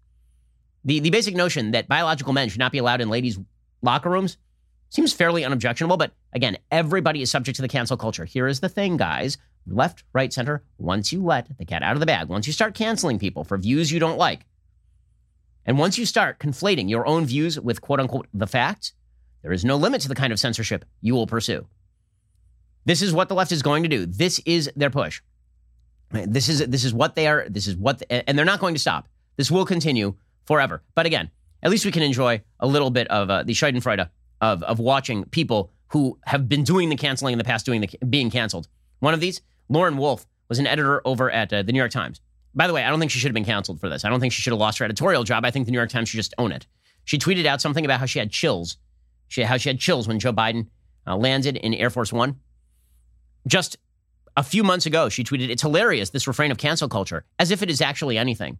The, 0.85 1.01
the 1.01 1.11
basic 1.11 1.35
notion 1.35 1.73
that 1.73 1.89
biological 1.89 2.33
men 2.33 2.49
should 2.49 2.59
not 2.59 2.73
be 2.73 2.79
allowed 2.79 3.01
in 3.01 3.09
ladies' 3.09 3.39
locker 3.83 4.11
rooms 4.11 4.37
seems 4.91 5.13
fairly 5.13 5.45
unobjectionable, 5.45 5.97
but 5.97 6.13
again, 6.33 6.57
everybody 6.71 7.23
is 7.23 7.31
subject 7.31 7.57
to 7.57 7.63
the 7.63 7.69
cancel 7.69 7.97
culture. 7.97 8.25
Here 8.25 8.47
is 8.47 8.61
the 8.61 8.69
thing, 8.69 8.97
guys 8.97 9.39
left, 9.67 10.05
right, 10.13 10.33
center. 10.33 10.63
Once 10.79 11.13
you 11.13 11.23
let 11.23 11.49
the 11.59 11.65
cat 11.65 11.83
out 11.83 11.95
of 11.95 12.01
the 12.01 12.07
bag, 12.07 12.29
once 12.29 12.47
you 12.47 12.53
start 12.53 12.75
canceling 12.75 13.19
people 13.19 13.45
for 13.45 13.59
views 13.59 13.91
you 13.91 13.99
don't 13.99 14.19
like, 14.19 14.47
and 15.65 15.79
once 15.79 15.99
you 15.99 16.07
start 16.07 16.39
conflating 16.39 16.89
your 16.89 17.07
own 17.07 17.27
views 17.27 17.59
with 17.59 17.81
quote 17.81 18.01
unquote 18.01 18.29
the 18.33 18.47
facts, 18.47 18.93
there 19.43 19.53
is 19.53 19.65
no 19.65 19.77
limit 19.77 20.01
to 20.03 20.09
the 20.09 20.15
kind 20.15 20.33
of 20.33 20.39
censorship 20.39 20.85
you 21.01 21.15
will 21.15 21.27
pursue. 21.27 21.67
This 22.85 23.03
is 23.03 23.13
what 23.13 23.29
the 23.29 23.35
left 23.35 23.51
is 23.51 23.63
going 23.63 23.83
to 23.83 23.89
do. 23.89 24.07
This 24.07 24.41
is 24.47 24.71
their 24.77 24.91
push. 24.91 25.21
This 26.27 26.49
is 26.49 26.67
this 26.67 26.85
is 26.85 26.95
what 26.95 27.15
they 27.15 27.27
are. 27.27 27.47
This 27.49 27.67
is 27.67 27.77
what, 27.77 28.03
and 28.11 28.39
they're 28.39 28.45
not 28.45 28.61
going 28.61 28.75
to 28.75 28.81
stop. 28.81 29.09
This 29.37 29.51
will 29.51 29.67
continue 29.67 30.15
forever. 30.45 30.83
But 30.95 31.07
again, 31.07 31.31
at 31.63 31.71
least 31.71 31.85
we 31.85 31.93
can 31.93 32.03
enjoy 32.03 32.43
a 32.61 32.67
little 32.67 32.91
bit 32.91 33.09
of 33.09 33.29
uh, 33.31 33.43
the 33.43 33.53
Schadenfreude 33.53 34.09
of 34.41 34.63
of 34.63 34.79
watching 34.79 35.25
people 35.27 35.71
who 35.89 36.19
have 36.25 36.49
been 36.49 36.65
doing 36.65 36.89
the 36.89 36.97
canceling 36.97 37.33
in 37.33 37.39
the 37.39 37.45
past, 37.45 37.67
doing 37.67 37.81
the 37.81 37.89
being 38.07 38.31
canceled. 38.31 38.69
One 39.01 39.15
of 39.15 39.21
these, 39.21 39.41
Lauren 39.69 39.97
Wolfe, 39.97 40.27
was 40.49 40.59
an 40.59 40.67
editor 40.67 41.03
over 41.05 41.31
at 41.31 41.53
uh, 41.53 41.63
the 41.63 41.73
New 41.73 41.79
York 41.79 41.91
Times. 41.93 42.21
By 42.55 42.67
the 42.67 42.73
way, 42.73 42.83
I 42.85 42.89
don't 42.89 42.99
think 42.99 43.11
she 43.11 43.19
should 43.19 43.29
have 43.29 43.35
been 43.35 43.45
canceled 43.45 43.81
for 43.81 43.89
this. 43.89 44.05
I 44.05 44.09
don't 44.09 44.19
think 44.21 44.33
she 44.33 44.41
should 44.41 44.53
have 44.53 44.61
lost 44.61 44.79
her 44.79 44.85
editorial 44.85 45.25
job. 45.25 45.45
I 45.45 45.51
think 45.51 45.67
the 45.67 45.73
New 45.73 45.79
York 45.79 45.91
Times 45.91 46.09
should 46.09 46.17
just 46.17 46.35
own 46.39 46.53
it. 46.53 46.67
She 47.05 47.19
tweeted 47.19 47.45
out 47.45 47.61
something 47.61 47.85
about 47.85 48.01
how 48.01 48.07
she 48.07 48.19
had 48.19 48.31
chills, 48.31 48.79
she, 49.29 49.43
how 49.43 49.59
she 49.59 49.69
had 49.69 49.79
chills 49.79 50.09
when 50.09 50.19
Joe 50.19 50.33
Biden 50.33 50.69
uh, 51.07 51.17
landed 51.17 51.57
in 51.57 51.75
Air 51.75 51.91
Force 51.91 52.13
One. 52.13 52.41
Just 53.47 53.77
a 54.37 54.43
few 54.43 54.63
months 54.63 54.87
ago, 54.87 55.09
she 55.09 55.25
tweeted, 55.25 55.49
It's 55.49 55.63
hilarious, 55.63 56.11
this 56.11 56.27
refrain 56.27 56.51
of 56.51 56.59
cancel 56.59 56.89
culture, 56.89 57.25
as 57.39 57.51
if 57.51 57.63
it 57.63 57.71
is 57.71 57.81
actually 57.81 58.19
anything. 58.19 58.59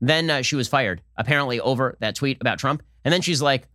Then 0.00 0.30
uh, 0.30 0.42
she 0.42 0.56
was 0.56 0.68
fired, 0.68 1.02
apparently 1.16 1.60
over 1.60 1.96
that 2.00 2.14
tweet 2.14 2.38
about 2.40 2.58
Trump. 2.58 2.82
And 3.04 3.12
then 3.12 3.20
she's 3.20 3.42
like, 3.42 3.66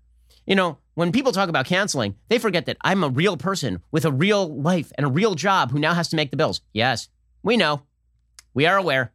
you 0.46 0.56
know, 0.56 0.78
when 0.96 1.12
people 1.12 1.32
talk 1.32 1.50
about 1.50 1.66
canceling, 1.66 2.16
they 2.30 2.38
forget 2.38 2.66
that 2.66 2.78
I'm 2.82 3.04
a 3.04 3.10
real 3.10 3.38
person 3.38 3.82
with 3.92 4.06
a 4.06 4.12
real 4.12 4.48
life 4.62 4.92
and 4.98 5.06
a 5.06 5.10
real 5.10 5.36
job 5.36 5.72
who 5.72 5.80
now 5.80 5.94
has 5.94 6.10
to 6.10 6.16
make 6.16 6.32
the 6.32 6.38
bills. 6.38 6.62
Yes, 6.74 7.10
we 7.42 7.58
know. 7.58 7.82
We 8.54 8.66
are 8.66 8.78
aware. 8.78 9.12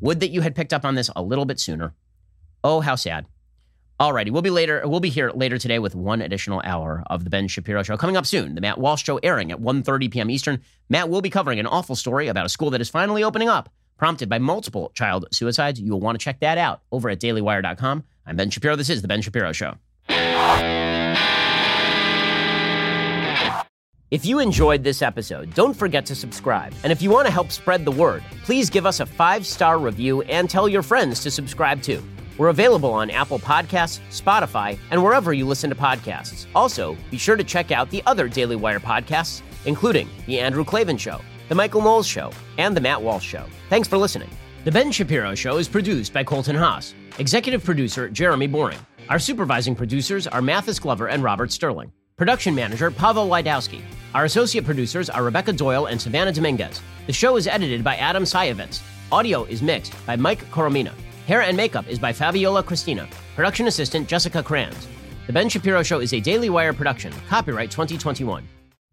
Would 0.00 0.20
that 0.20 0.30
you 0.30 0.40
had 0.40 0.54
picked 0.54 0.72
up 0.72 0.84
on 0.84 0.94
this 0.94 1.10
a 1.14 1.22
little 1.22 1.44
bit 1.44 1.60
sooner. 1.60 1.94
Oh, 2.64 2.80
how 2.80 2.94
sad. 2.94 3.26
Alrighty, 4.00 4.30
we'll 4.30 4.40
be 4.40 4.48
later. 4.48 4.80
We'll 4.86 5.00
be 5.00 5.10
here 5.10 5.30
later 5.34 5.58
today 5.58 5.78
with 5.78 5.94
one 5.94 6.22
additional 6.22 6.62
hour 6.64 7.04
of 7.10 7.24
the 7.24 7.28
Ben 7.28 7.48
Shapiro 7.48 7.82
Show 7.82 7.98
coming 7.98 8.16
up 8.16 8.24
soon. 8.24 8.54
The 8.54 8.62
Matt 8.62 8.78
Walsh 8.78 9.04
Show 9.04 9.18
airing 9.18 9.52
at 9.52 9.60
1:30 9.60 10.10
p.m. 10.10 10.30
Eastern. 10.30 10.62
Matt 10.88 11.10
will 11.10 11.20
be 11.20 11.28
covering 11.28 11.60
an 11.60 11.66
awful 11.66 11.94
story 11.94 12.28
about 12.28 12.46
a 12.46 12.48
school 12.48 12.70
that 12.70 12.80
is 12.80 12.88
finally 12.88 13.22
opening 13.22 13.50
up, 13.50 13.68
prompted 13.98 14.30
by 14.30 14.38
multiple 14.38 14.90
child 14.94 15.26
suicides. 15.32 15.78
You 15.78 15.92
will 15.92 16.00
want 16.00 16.18
to 16.18 16.24
check 16.24 16.40
that 16.40 16.56
out 16.56 16.80
over 16.90 17.10
at 17.10 17.20
DailyWire.com. 17.20 18.04
I'm 18.24 18.36
Ben 18.36 18.48
Shapiro. 18.48 18.74
This 18.74 18.88
is 18.88 19.02
the 19.02 19.08
Ben 19.08 19.20
Shapiro 19.20 19.52
Show. 19.52 19.74
If 24.10 24.24
you 24.24 24.38
enjoyed 24.38 24.82
this 24.82 25.02
episode, 25.02 25.52
don't 25.54 25.74
forget 25.74 26.06
to 26.06 26.14
subscribe. 26.14 26.72
And 26.84 26.90
if 26.90 27.02
you 27.02 27.10
want 27.10 27.26
to 27.26 27.32
help 27.32 27.52
spread 27.52 27.84
the 27.84 27.92
word, 27.92 28.24
please 28.44 28.70
give 28.70 28.86
us 28.86 29.00
a 29.00 29.06
five 29.06 29.44
star 29.46 29.78
review 29.78 30.22
and 30.22 30.48
tell 30.48 30.70
your 30.70 30.82
friends 30.82 31.20
to 31.24 31.30
subscribe 31.30 31.82
too. 31.82 32.02
We're 32.40 32.48
available 32.48 32.94
on 32.94 33.10
Apple 33.10 33.38
Podcasts, 33.38 34.00
Spotify, 34.08 34.78
and 34.90 35.04
wherever 35.04 35.34
you 35.34 35.44
listen 35.44 35.68
to 35.68 35.76
podcasts. 35.76 36.46
Also, 36.54 36.96
be 37.10 37.18
sure 37.18 37.36
to 37.36 37.44
check 37.44 37.70
out 37.70 37.90
the 37.90 38.02
other 38.06 38.28
Daily 38.28 38.56
Wire 38.56 38.80
podcasts, 38.80 39.42
including 39.66 40.08
The 40.24 40.40
Andrew 40.40 40.64
Klavan 40.64 40.96
Show, 40.96 41.20
The 41.50 41.54
Michael 41.54 41.82
Knowles 41.82 42.06
Show, 42.06 42.32
and 42.56 42.74
The 42.74 42.80
Matt 42.80 43.02
Walsh 43.02 43.26
Show. 43.26 43.44
Thanks 43.68 43.88
for 43.88 43.98
listening. 43.98 44.30
The 44.64 44.72
Ben 44.72 44.90
Shapiro 44.90 45.34
Show 45.34 45.58
is 45.58 45.68
produced 45.68 46.14
by 46.14 46.24
Colton 46.24 46.56
Haas, 46.56 46.94
executive 47.18 47.62
producer 47.62 48.08
Jeremy 48.08 48.46
Boring. 48.46 48.78
Our 49.10 49.18
supervising 49.18 49.74
producers 49.74 50.26
are 50.26 50.40
Mathis 50.40 50.78
Glover 50.78 51.10
and 51.10 51.22
Robert 51.22 51.52
Sterling. 51.52 51.92
Production 52.16 52.54
manager 52.54 52.90
Pavel 52.90 53.28
Lydowski. 53.28 53.82
Our 54.14 54.24
associate 54.24 54.64
producers 54.64 55.10
are 55.10 55.24
Rebecca 55.24 55.52
Doyle 55.52 55.88
and 55.88 56.00
Savannah 56.00 56.32
Dominguez. 56.32 56.80
The 57.06 57.12
show 57.12 57.36
is 57.36 57.46
edited 57.46 57.84
by 57.84 57.96
Adam 57.96 58.22
Sajovic. 58.22 58.80
Audio 59.12 59.44
is 59.44 59.60
mixed 59.60 59.94
by 60.06 60.16
Mike 60.16 60.50
Coromina. 60.50 60.92
Hair 61.30 61.42
and 61.42 61.56
makeup 61.56 61.86
is 61.86 62.00
by 62.00 62.12
Fabiola 62.12 62.60
Cristina. 62.60 63.08
Production 63.36 63.68
assistant 63.68 64.08
Jessica 64.08 64.42
Kranz. 64.42 64.88
The 65.28 65.32
Ben 65.32 65.48
Shapiro 65.48 65.80
Show 65.80 66.00
is 66.00 66.12
a 66.12 66.18
Daily 66.18 66.50
Wire 66.50 66.72
production. 66.72 67.12
Copyright 67.28 67.70
2021. 67.70 68.48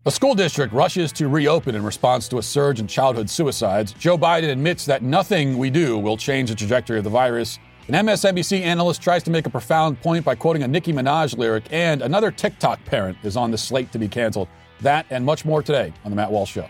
A 0.06 0.12
school 0.12 0.36
district 0.36 0.72
rushes 0.72 1.12
to 1.14 1.30
reopen 1.30 1.74
in 1.74 1.84
response 1.84 2.28
to 2.28 2.38
a 2.38 2.44
surge 2.44 2.80
in 2.80 2.86
childhood 2.86 3.28
suicides. 3.28 3.92
Joe 3.94 4.20
Biden 4.20 4.52
admits 4.52 4.86
that 4.86 5.02
nothing 5.02 5.58
we 5.58 5.72
do 5.72 5.98
will 5.98 6.16
change 6.16 6.50
the 6.52 6.56
trajectory 6.56 7.00
of 7.00 7.06
the 7.06 7.10
virus. 7.10 7.58
An 7.88 7.96
MSNBC 8.06 8.62
analyst 8.62 9.02
tries 9.02 9.24
to 9.24 9.32
make 9.32 9.48
a 9.48 9.50
profound 9.50 10.00
point 10.02 10.24
by 10.24 10.36
quoting 10.36 10.62
a 10.62 10.68
Nicki 10.68 10.94
Minaj 10.94 11.36
lyric, 11.36 11.64
and 11.72 12.04
another 12.04 12.30
TikTok 12.30 12.86
parent 12.86 13.18
is 13.24 13.36
on 13.36 13.50
the 13.50 13.58
slate 13.58 13.92
to 13.94 13.98
be 13.98 14.08
canceled. 14.08 14.48
That 14.82 15.08
and 15.10 15.26
much 15.26 15.44
more 15.44 15.64
today 15.64 15.92
on 16.06 16.12
The 16.12 16.16
Matt 16.16 16.32
Walsh 16.32 16.52
Show. 16.52 16.70